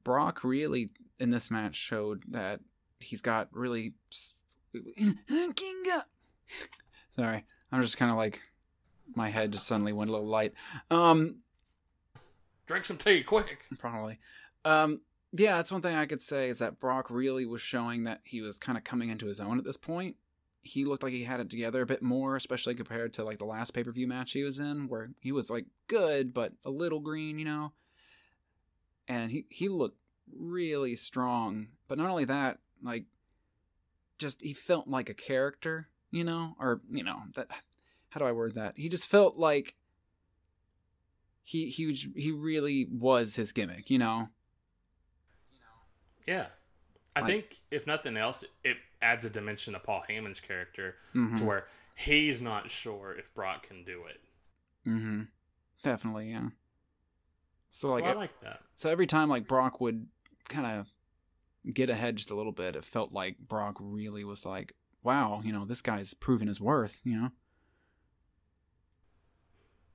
[0.02, 0.90] Brock really
[1.20, 2.60] in this match showed that
[3.00, 3.94] he's got really.
[4.96, 5.14] S-
[7.14, 8.42] Sorry, I'm just kind of like,
[9.14, 10.52] my head just suddenly went a little light.
[10.90, 11.36] Um,
[12.66, 13.58] Drink some tea, quick.
[13.78, 14.18] probably.
[14.64, 15.00] Um,
[15.32, 18.40] yeah, that's one thing I could say is that Brock really was showing that he
[18.40, 20.16] was kind of coming into his own at this point.
[20.62, 23.44] He looked like he had it together a bit more, especially compared to like the
[23.44, 26.70] last pay per view match he was in, where he was like good but a
[26.70, 27.72] little green, you know.
[29.06, 29.98] And he he looked
[30.36, 31.68] really strong.
[31.86, 33.04] But not only that, like,
[34.18, 37.48] just he felt like a character, you know, or you know that.
[38.10, 38.74] How do I word that?
[38.78, 39.74] He just felt like
[41.42, 44.28] he he was- he really was his gimmick, you know.
[46.26, 46.48] Yeah.
[47.14, 51.36] I Like- think if nothing else, it adds a dimension to Paul Heyman's character Mhm.
[51.38, 54.20] to where he's not sure if Brock can do it.
[54.86, 55.22] Mm-hmm.
[55.82, 56.48] Definitely, yeah.
[57.70, 58.62] So So like, I like that.
[58.74, 60.08] so every time like Brock would
[60.48, 60.88] kind of
[61.72, 65.52] get ahead just a little bit, it felt like Brock really was like, "Wow, you
[65.52, 67.30] know, this guy's proven his worth," you know.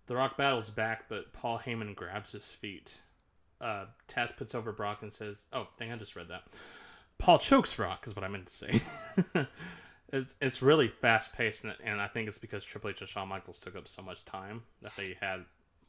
[0.07, 3.01] The Rock battles back, but Paul Heyman grabs his feet.
[3.61, 6.43] Uh, Taz puts over Brock and says, "Oh, dang, I just read that."
[7.17, 8.81] Paul chokes Rock, is what I meant to say.
[10.11, 13.27] it's it's really fast paced, and, and I think it's because Triple H and Shawn
[13.27, 15.45] Michaels took up so much time that they had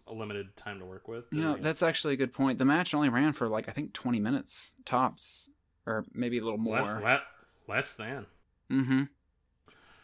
[0.06, 1.24] a limited time to work with.
[1.32, 2.58] You know, that's actually a good point.
[2.58, 5.48] The match only ran for like I think twenty minutes tops,
[5.86, 6.80] or maybe a little more.
[6.80, 8.26] less, le- less than.
[8.70, 9.02] Mm-hmm.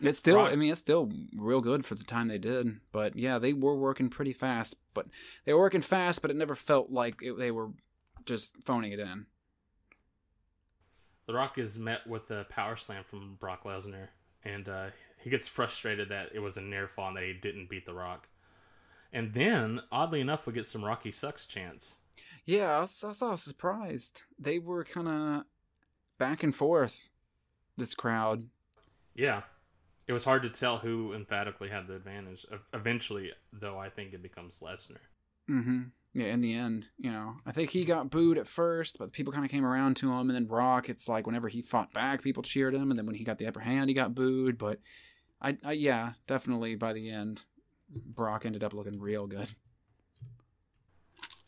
[0.00, 2.78] It's still, Rock- I mean, it's still real good for the time they did.
[2.92, 4.76] But yeah, they were working pretty fast.
[4.94, 5.06] But
[5.44, 7.70] they were working fast, but it never felt like it, they were
[8.24, 9.26] just phoning it in.
[11.26, 14.08] The Rock is met with a power slam from Brock Lesnar,
[14.44, 14.86] and uh,
[15.18, 17.92] he gets frustrated that it was a near fall and that he didn't beat The
[17.92, 18.28] Rock.
[19.12, 21.96] And then, oddly enough, we get some Rocky sucks chants.
[22.44, 24.22] Yeah, I was, I was, I was surprised.
[24.38, 25.42] They were kind of
[26.18, 27.08] back and forth.
[27.76, 28.48] This crowd.
[29.14, 29.42] Yeah,
[30.06, 32.44] it was hard to tell who emphatically had the advantage.
[32.72, 34.98] Eventually, though, I think it becomes Lesnar.
[35.48, 35.82] Mm-hmm.
[36.14, 39.32] Yeah, in the end, you know, I think he got booed at first, but people
[39.32, 40.28] kind of came around to him.
[40.28, 43.14] And then Brock, it's like whenever he fought back, people cheered him, and then when
[43.14, 44.58] he got the upper hand, he got booed.
[44.58, 44.80] But
[45.40, 47.44] I, I yeah, definitely by the end,
[47.90, 49.48] Brock ended up looking real good.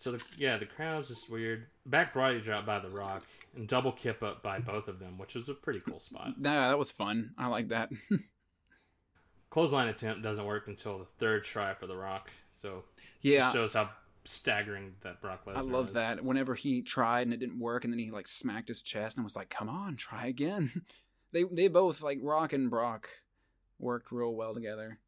[0.00, 1.66] So the, yeah, the crowd's just weird.
[1.84, 3.22] Back body drop by The Rock
[3.54, 6.40] and double kip up by both of them, which is a pretty cool spot.
[6.40, 7.32] Nah, that was fun.
[7.36, 7.90] I like that.
[9.50, 12.30] Clothesline attempt doesn't work until the third try for The Rock.
[12.52, 12.84] So
[13.20, 13.50] Yeah.
[13.50, 13.90] it shows how
[14.24, 15.56] staggering that Brock Lesnar.
[15.58, 15.92] I loved was.
[15.94, 16.24] that.
[16.24, 19.24] Whenever he tried and it didn't work, and then he like smacked his chest and
[19.24, 20.70] was like, "Come on, try again."
[21.32, 23.08] they they both like Rock and Brock
[23.78, 24.98] worked real well together.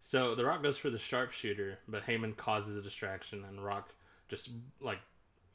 [0.00, 3.94] So The Rock goes for the sharpshooter, but Heyman causes a distraction, and Rock
[4.28, 4.98] just like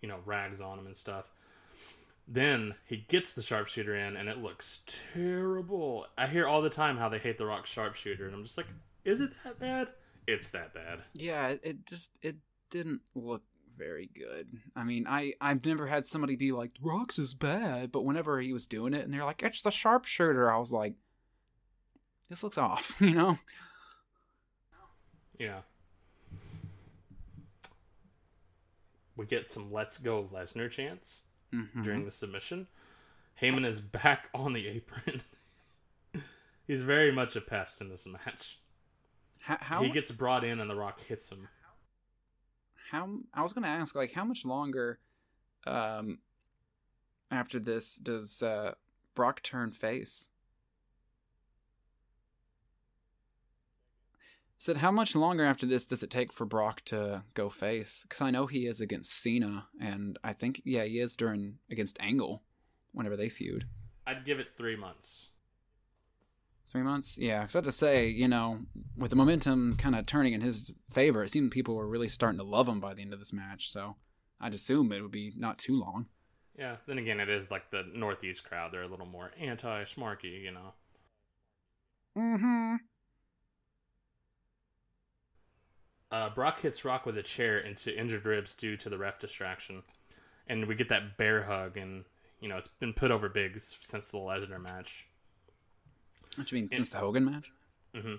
[0.02, 1.26] you know rags on him and stuff.
[2.28, 4.84] Then he gets the sharpshooter in, and it looks
[5.14, 6.08] terrible.
[6.18, 8.68] I hear all the time how they hate the Rock sharpshooter, and I'm just like,
[9.04, 9.90] is it that bad?
[10.28, 11.00] It's that bad.
[11.14, 12.38] Yeah, it, just it
[12.72, 13.44] didn't look
[13.78, 14.48] very good.
[14.76, 18.54] I mean, I I've never had somebody be like Rock's is bad, but whenever he
[18.54, 20.94] was doing it and they're like it's the sharpshooter, I was like,
[22.30, 23.38] this looks off, you know.
[25.40, 25.62] Yeah.
[29.16, 31.22] We get some "Let's Go Lesnar" chants
[31.54, 31.84] Mhm.
[31.84, 32.68] during the submission.
[33.42, 35.22] Heyman is back on the apron.
[36.68, 38.60] He's very much a pest in this match.
[39.40, 41.48] How, how He gets brought in, and The Rock hits him.
[42.92, 45.00] how I was gonna ask like how much longer
[45.66, 46.20] um
[47.32, 48.76] after this does uh
[49.16, 50.30] Brock turn face?
[54.58, 58.06] Said how much longer after this does it take for Brock to go face?
[58.08, 61.98] Because I know he is against Cena, and I think yeah he is during against
[62.00, 62.42] Angle,
[62.92, 63.66] whenever they feud.
[64.08, 65.28] I'd give it three months.
[66.70, 67.42] Three months, yeah.
[67.42, 68.60] Because I have to say, you know,
[68.98, 72.40] with the momentum kind of turning in his favor, it seemed people were really starting
[72.40, 73.70] to love him by the end of this match.
[73.70, 73.96] So
[74.42, 76.08] I'd assume it would be not too long.
[76.58, 76.78] Yeah.
[76.88, 78.72] Then again, it is like the Northeast crowd.
[78.72, 80.74] They're a little more anti-smarky, you know.
[82.18, 82.76] Mm-hmm.
[86.16, 89.84] Uh, Brock hits Rock with a chair into injured ribs due to the ref distraction,
[90.48, 92.06] and we get that bear hug, and
[92.40, 95.08] you know it's been put over big since the Lesnar match.
[96.38, 97.52] What you mean since the Hogan match?
[97.94, 98.16] Mm-hmm.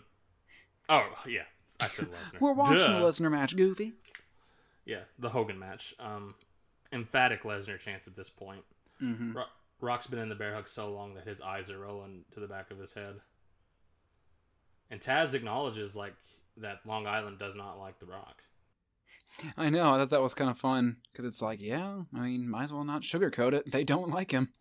[0.91, 1.45] Oh yeah,
[1.81, 2.39] I said Lesnar.
[2.41, 2.99] We're watching Duh.
[3.01, 3.95] the Lesnar match, Goofy.
[4.85, 5.95] Yeah, the Hogan match.
[5.99, 6.35] Um,
[6.93, 8.65] emphatic Lesnar chance at this point.
[9.03, 9.35] Mhm.
[9.35, 9.45] Ro-
[9.81, 12.47] Rock's been in the bear hug so long that his eyes are rolling to the
[12.47, 13.21] back of his head.
[14.91, 16.13] And Taz acknowledges like
[16.57, 18.43] that Long Island does not like the Rock.
[19.57, 19.93] I know.
[19.93, 22.73] I thought that was kind of fun because it's like, yeah, I mean, might as
[22.73, 23.71] well not sugarcoat it.
[23.71, 24.53] They don't like him.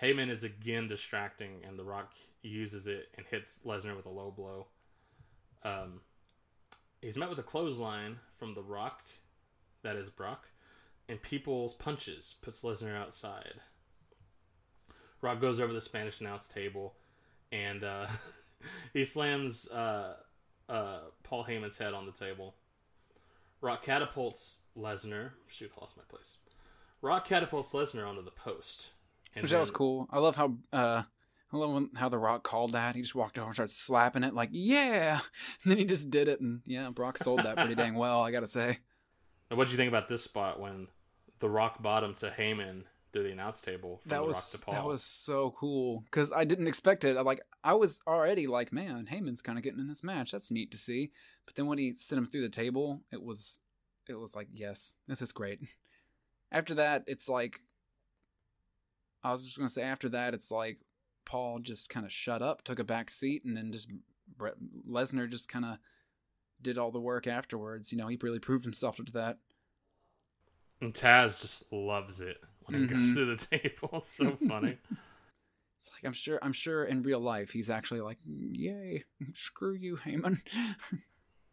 [0.00, 4.30] Heyman is again distracting, and The Rock uses it and hits Lesnar with a low
[4.30, 4.66] blow.
[5.64, 6.00] Um,
[7.00, 9.02] he's met with a clothesline from The Rock,
[9.82, 10.46] that is Brock,
[11.08, 13.54] and People's punches puts Lesnar outside.
[15.22, 16.94] Rock goes over the Spanish announce table,
[17.50, 18.06] and uh,
[18.92, 20.16] he slams uh,
[20.68, 22.54] uh, Paul Heyman's head on the table.
[23.60, 25.30] Rock catapults Lesnar.
[25.48, 26.36] Shoot, I lost my place.
[27.02, 28.88] Rock catapults Lesnar onto the post.
[29.34, 30.08] and Which that was cool.
[30.10, 31.02] I love how uh
[31.52, 32.96] I love when- how the Rock called that.
[32.96, 35.20] He just walked over and started slapping it like, yeah.
[35.62, 38.20] And then he just did it, and yeah, Brock sold that pretty dang well.
[38.22, 38.78] I gotta say.
[39.48, 40.88] What did you think about this spot when
[41.38, 42.82] the Rock bottom to Heyman
[43.16, 44.74] through the announce table from That the was Rock to Paul?
[44.74, 47.16] that was so cool because I didn't expect it.
[47.16, 50.32] I, like I was already like, man, Heyman's kind of getting in this match.
[50.32, 51.10] That's neat to see.
[51.46, 53.58] But then when he sent him through the table, it was
[54.08, 55.60] it was like, yes, this is great.
[56.52, 57.60] After that, it's like
[59.24, 59.82] I was just gonna say.
[59.82, 60.78] After that, it's like
[61.24, 63.88] Paul just kind of shut up, took a back seat, and then just
[64.36, 64.54] Brett
[64.88, 65.78] Lesnar just kind of
[66.62, 67.90] did all the work afterwards.
[67.92, 69.38] You know, he really proved himself to that.
[70.80, 72.36] and Taz just loves it
[72.66, 73.14] when he goes Mhm.
[73.14, 74.00] through the table.
[74.04, 74.78] So funny.
[75.78, 79.04] It's like I'm sure I'm sure in real life he's actually like, yay,
[79.34, 80.40] screw you, Heyman.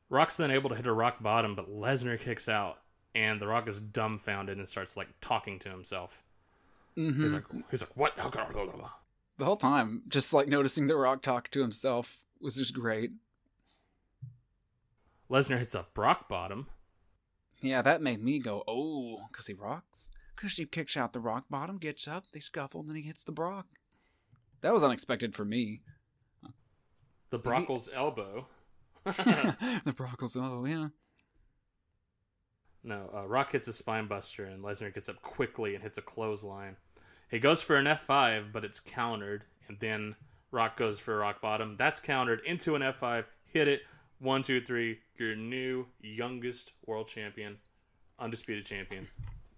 [0.09, 2.79] Rock's then able to hit a rock bottom, but Lesnar kicks out,
[3.15, 6.21] and the Rock is dumbfounded and starts like talking to himself.
[6.97, 7.21] Mhm.
[7.21, 8.15] He's like, he's like, what?
[8.15, 13.11] the whole time, just like noticing the Rock talk to himself was just great.
[15.29, 16.67] Lesnar hits a Brock bottom.
[17.61, 20.09] Yeah, that made me go, oh, because he rocks.
[20.35, 23.23] Because he kicks out the rock bottom, gets up, they scuffle, and then he hits
[23.23, 23.67] the Brock.
[24.61, 25.81] That was unexpected for me.
[27.29, 28.47] The Is he- Brockles elbow.
[29.05, 30.87] the Brockles, elbow, yeah.
[32.83, 36.01] No, uh, Rock hits a spine buster, and Lesnar gets up quickly and hits a
[36.01, 36.75] clothesline.
[37.29, 40.15] He goes for an F5, but it's countered, and then
[40.51, 41.75] Rock goes for a rock bottom.
[41.77, 43.25] That's countered into an F5.
[43.45, 43.81] Hit it.
[44.19, 44.99] One, two, three.
[45.17, 47.57] Your new youngest world champion,
[48.19, 49.07] undisputed champion,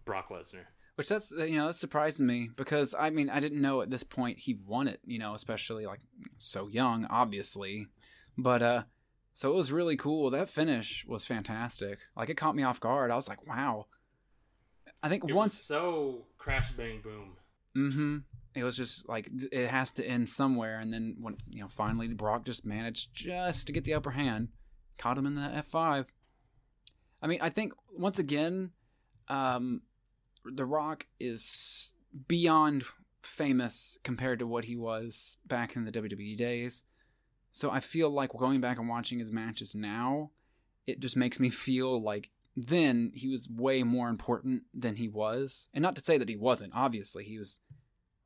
[0.05, 0.65] Brock Lesnar.
[0.95, 4.03] Which that's you know that surprised me because I mean I didn't know at this
[4.03, 5.99] point he won it you know especially like
[6.37, 7.87] so young obviously,
[8.37, 8.83] but uh
[9.33, 13.11] so it was really cool that finish was fantastic like it caught me off guard
[13.11, 13.87] I was like wow
[15.03, 17.35] I think It once was so crash bang boom.
[17.77, 18.17] Mm-hmm.
[18.55, 22.07] It was just like it has to end somewhere, and then when you know finally
[22.07, 24.47] Brock just managed just to get the upper hand,
[24.97, 26.07] caught him in the F five.
[27.21, 28.71] I mean, I think once again,
[29.27, 29.81] um,
[30.45, 31.95] The Rock is
[32.27, 32.83] beyond
[33.21, 36.83] famous compared to what he was back in the WWE days.
[37.51, 40.31] So I feel like going back and watching his matches now,
[40.85, 45.69] it just makes me feel like then he was way more important than he was.
[45.73, 47.59] And not to say that he wasn't, obviously, he was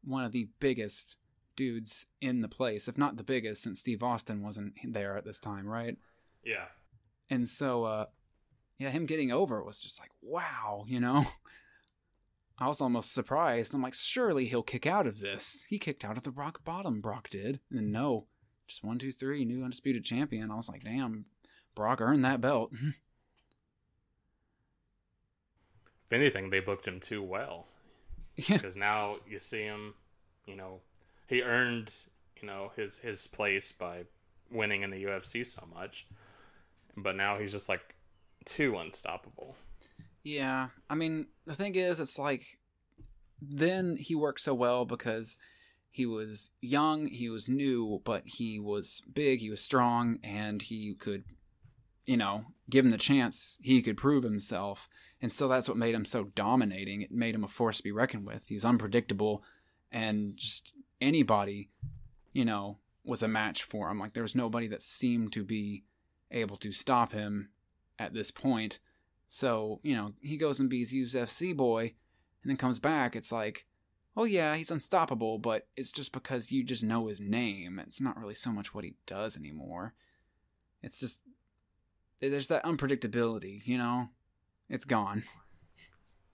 [0.03, 1.17] one of the biggest
[1.55, 5.39] dudes in the place, if not the biggest, since Steve Austin wasn't there at this
[5.39, 5.97] time, right?
[6.43, 6.65] Yeah.
[7.29, 8.05] And so, uh,
[8.77, 11.25] yeah, him getting over was just like, wow, you know?
[12.59, 13.73] I was almost surprised.
[13.73, 15.65] I'm like, surely he'll kick out of this.
[15.69, 17.61] He kicked out of the rock bottom, Brock did.
[17.71, 18.25] And no,
[18.67, 20.51] just one, two, three, new undisputed champion.
[20.51, 21.25] I was like, damn,
[21.73, 22.71] Brock earned that belt.
[26.09, 27.67] If anything, they booked him too well.
[28.35, 28.57] Yeah.
[28.57, 29.93] Because now you see him,
[30.47, 30.79] you know,
[31.27, 31.93] he earned,
[32.41, 34.05] you know, his his place by
[34.49, 36.07] winning in the UFC so much,
[36.97, 37.95] but now he's just like
[38.45, 39.55] too unstoppable.
[40.23, 42.59] Yeah, I mean, the thing is, it's like
[43.41, 45.37] then he worked so well because
[45.89, 50.93] he was young, he was new, but he was big, he was strong, and he
[50.93, 51.23] could,
[52.05, 54.87] you know, given the chance, he could prove himself.
[55.21, 57.01] And so that's what made him so dominating.
[57.01, 58.47] It made him a force to be reckoned with.
[58.47, 59.43] He was unpredictable,
[59.91, 61.69] and just anybody,
[62.33, 63.99] you know, was a match for him.
[63.99, 65.83] Like there was nobody that seemed to be
[66.31, 67.49] able to stop him
[67.97, 68.79] at this point.
[69.29, 71.93] So, you know, he goes and beats UFC boy
[72.43, 73.15] and then comes back.
[73.15, 73.65] It's like,
[74.17, 77.79] oh yeah, he's unstoppable, but it's just because you just know his name.
[77.79, 79.93] It's not really so much what he does anymore.
[80.81, 81.19] It's just,
[82.19, 84.09] there's that unpredictability, you know?
[84.67, 85.23] It's gone.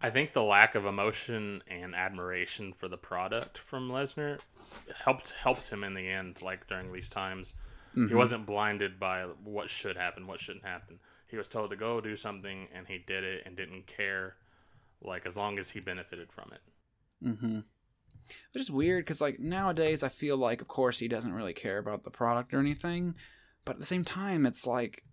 [0.02, 4.40] I think the lack of emotion and admiration for the product from Lesnar
[5.04, 6.42] helped helped him in the end.
[6.42, 7.54] Like during these times,
[7.94, 8.16] he Mhm.
[8.16, 11.00] wasn't blinded by what should happen, what shouldn't happen.
[11.36, 14.36] He was told to go do something, and he did it, and didn't care.
[15.02, 16.62] Like as long as he benefited from it.
[17.28, 17.60] Mm-hmm.
[18.54, 21.78] Which is weird because, like, nowadays I feel like, of course, he doesn't really care
[21.78, 23.16] about the product or anything.
[23.66, 25.04] But at the same time, it's like,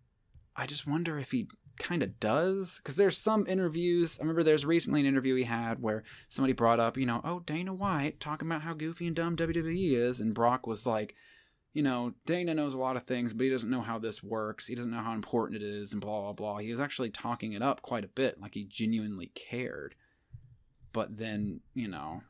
[0.54, 1.48] I just wonder if he
[1.80, 2.78] kind of does.
[2.78, 4.16] Because there's some interviews.
[4.20, 7.40] I remember there's recently an interview he had where somebody brought up, you know, oh,
[7.40, 10.20] Dana White talking about how goofy and dumb WWE is.
[10.20, 11.16] And Brock was like,
[11.72, 14.66] you know, Dana knows a lot of things, but he doesn't know how this works.
[14.66, 16.58] He doesn't know how important it is, and blah, blah, blah.
[16.58, 19.94] He was actually talking it up quite a bit, like he genuinely cared.
[20.92, 22.22] But then, you know,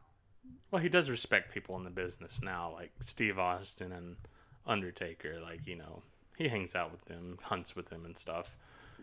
[0.71, 4.17] Well, he does respect people in the business now, like Steve Austin and
[4.67, 5.41] Undertaker.
[5.41, 6.03] Like you know,
[6.39, 8.57] he hangs out with them, hunts with them, and stuff.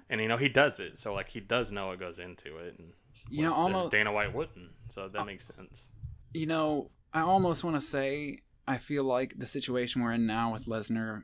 [0.09, 2.76] And you know, he does it, so like he does know what goes into it.
[2.80, 2.93] And
[3.30, 5.90] You know, almost- Dana White wouldn't, so that uh, makes sense.
[6.34, 10.53] You know, I almost want to say I feel like the situation we're in now
[10.53, 11.23] with Lesnar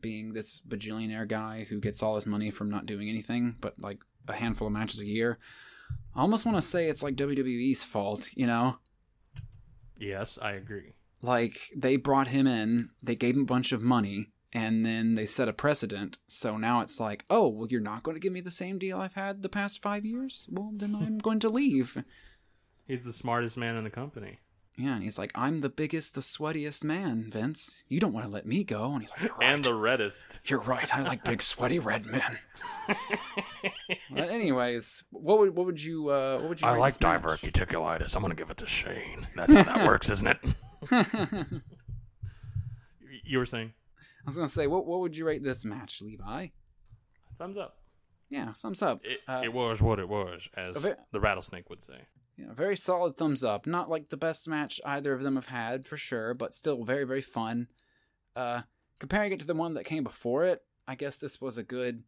[0.00, 3.98] being this bajillionaire guy who gets all his money from not doing anything but like
[4.26, 5.38] a handful of matches a year.
[6.14, 8.78] I almost want to say it's like WWE's fault, you know?
[9.98, 10.94] Yes, I agree.
[11.20, 15.26] Like they brought him in, they gave him a bunch of money, and then they
[15.26, 16.16] set a precedent.
[16.26, 18.98] So now it's like, oh, well, you're not going to give me the same deal
[18.98, 20.46] I've had the past five years?
[20.50, 22.02] Well, then I'm going to leave.
[22.86, 24.38] He's the smartest man in the company.
[24.78, 27.82] Yeah, and he's like, I'm the biggest, the sweatiest man, Vince.
[27.88, 28.92] You don't want to let me go.
[28.92, 29.52] And he's like, You're right.
[29.52, 30.38] And the reddest.
[30.44, 30.96] You're right.
[30.96, 32.38] I like big, sweaty red men.
[34.10, 36.68] but anyways, what would what would you uh, what would you?
[36.68, 38.14] I like this diverticulitis.
[38.14, 39.26] I'm gonna give it to Shane.
[39.34, 40.38] That's how that works, isn't it?
[43.24, 43.72] you were saying
[44.24, 46.48] I was gonna say, what what would you rate this match, Levi?
[47.38, 47.76] thumbs up.
[48.30, 49.00] Yeah, thumbs up.
[49.04, 52.00] It, Uh, it was what it was, as ve- the rattlesnake would say.
[52.38, 53.66] Very solid thumbs up.
[53.66, 57.04] Not like the best match either of them have had for sure, but still very
[57.04, 57.68] very fun.
[58.36, 58.62] Uh,
[58.98, 62.04] comparing it to the one that came before it, I guess this was a good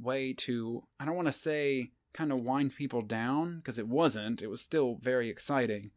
[0.00, 0.84] way to.
[0.98, 4.42] I don't want to say kind of wind people down because it wasn't.
[4.42, 5.90] It was still very exciting,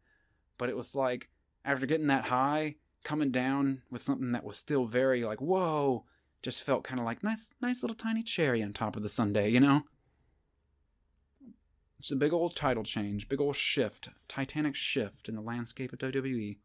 [0.58, 1.30] but it was like
[1.64, 6.04] after getting that high, coming down with something that was still very like whoa.
[6.42, 9.48] Just felt kind of like nice, nice little tiny cherry on top of the sundae,
[9.48, 9.84] you know.
[11.98, 15.98] It's a big old title change, big old shift, titanic shift in the landscape of.
[15.98, 16.58] WWE.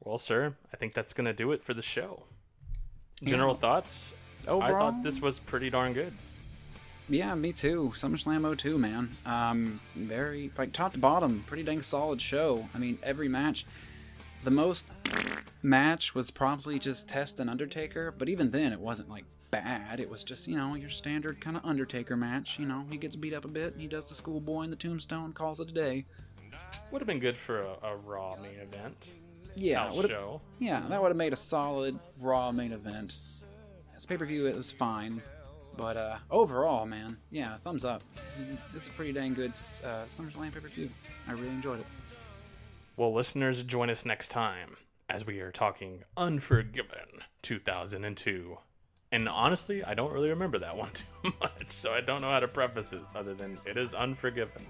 [0.00, 2.24] Well, sir, I think that's gonna do it for the show.
[3.24, 3.60] General Yeah.
[3.60, 4.12] thoughts?
[4.46, 6.12] I Overall- thought this was pretty darn good.
[7.08, 7.92] Yeah, me too.
[7.94, 9.10] SummerSlam 02, man.
[9.24, 12.68] Um, very like top to bottom, pretty dang solid show.
[12.74, 13.64] I mean, every match.
[14.44, 14.86] The most
[15.62, 19.24] match was probably just Test and Undertaker, but even then, it wasn't like
[19.64, 20.00] bad.
[20.00, 22.58] It was just you know your standard kind of Undertaker match.
[22.58, 25.32] You know, he gets beat up a bit, he does the schoolboy in the tombstone,
[25.32, 26.04] calls it a day.
[26.90, 29.10] Would have been good for a, a Raw main event.
[29.54, 30.42] Yeah, show.
[30.58, 33.16] Yeah, that would have made a solid Raw main event.
[33.94, 35.22] As pay per view, it was fine.
[35.76, 38.02] But uh, overall, man, yeah, thumbs up.
[38.14, 40.90] This is, this is a pretty dang good uh, SummerSlam pay per view.
[41.28, 41.86] I really enjoyed it.
[42.96, 44.76] Well, listeners, join us next time
[45.08, 48.58] as we are talking Unforgiven 2002.
[49.12, 52.40] And honestly, I don't really remember that one too much, so I don't know how
[52.40, 54.66] to preface it other than it is Unforgiven.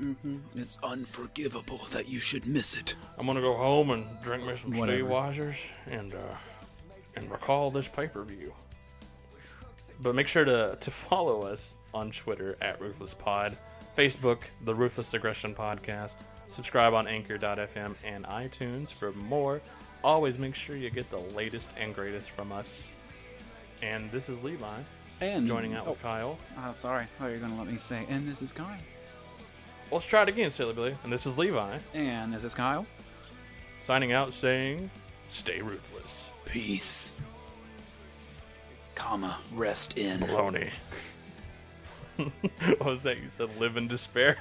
[0.00, 0.38] Mm-hmm.
[0.56, 2.94] It's unforgivable that you should miss it.
[3.18, 5.02] I'm gonna go home and drink me some Whatever.
[5.02, 5.56] Steveweisers
[5.90, 6.36] and uh,
[7.16, 8.54] and recall this pay per view.
[10.00, 13.58] But make sure to to follow us on Twitter at Ruthless Pod,
[13.96, 16.14] Facebook the Ruthless Aggression Podcast.
[16.48, 19.60] Subscribe on Anchor.fm and iTunes for more.
[20.02, 22.90] Always make sure you get the latest and greatest from us.
[23.82, 24.78] And this is Levi.
[25.20, 25.90] And joining out oh.
[25.90, 26.02] with oh.
[26.02, 26.38] Kyle.
[26.58, 27.06] Oh, sorry.
[27.20, 28.06] Oh, you're gonna let me say.
[28.08, 28.78] And this is Kyle.
[29.90, 30.96] Let's try it again, Silly Billy.
[31.04, 31.78] And this is Levi.
[31.94, 32.86] And this is Kyle.
[33.80, 34.90] Signing out saying,
[35.28, 36.30] stay ruthless.
[36.44, 37.12] Peace.
[38.94, 39.38] Comma.
[39.52, 40.20] Rest in.
[40.20, 40.70] Baloney.
[42.78, 43.20] what was that?
[43.20, 44.38] You said live in despair?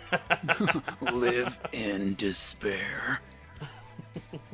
[1.14, 3.22] Live in despair.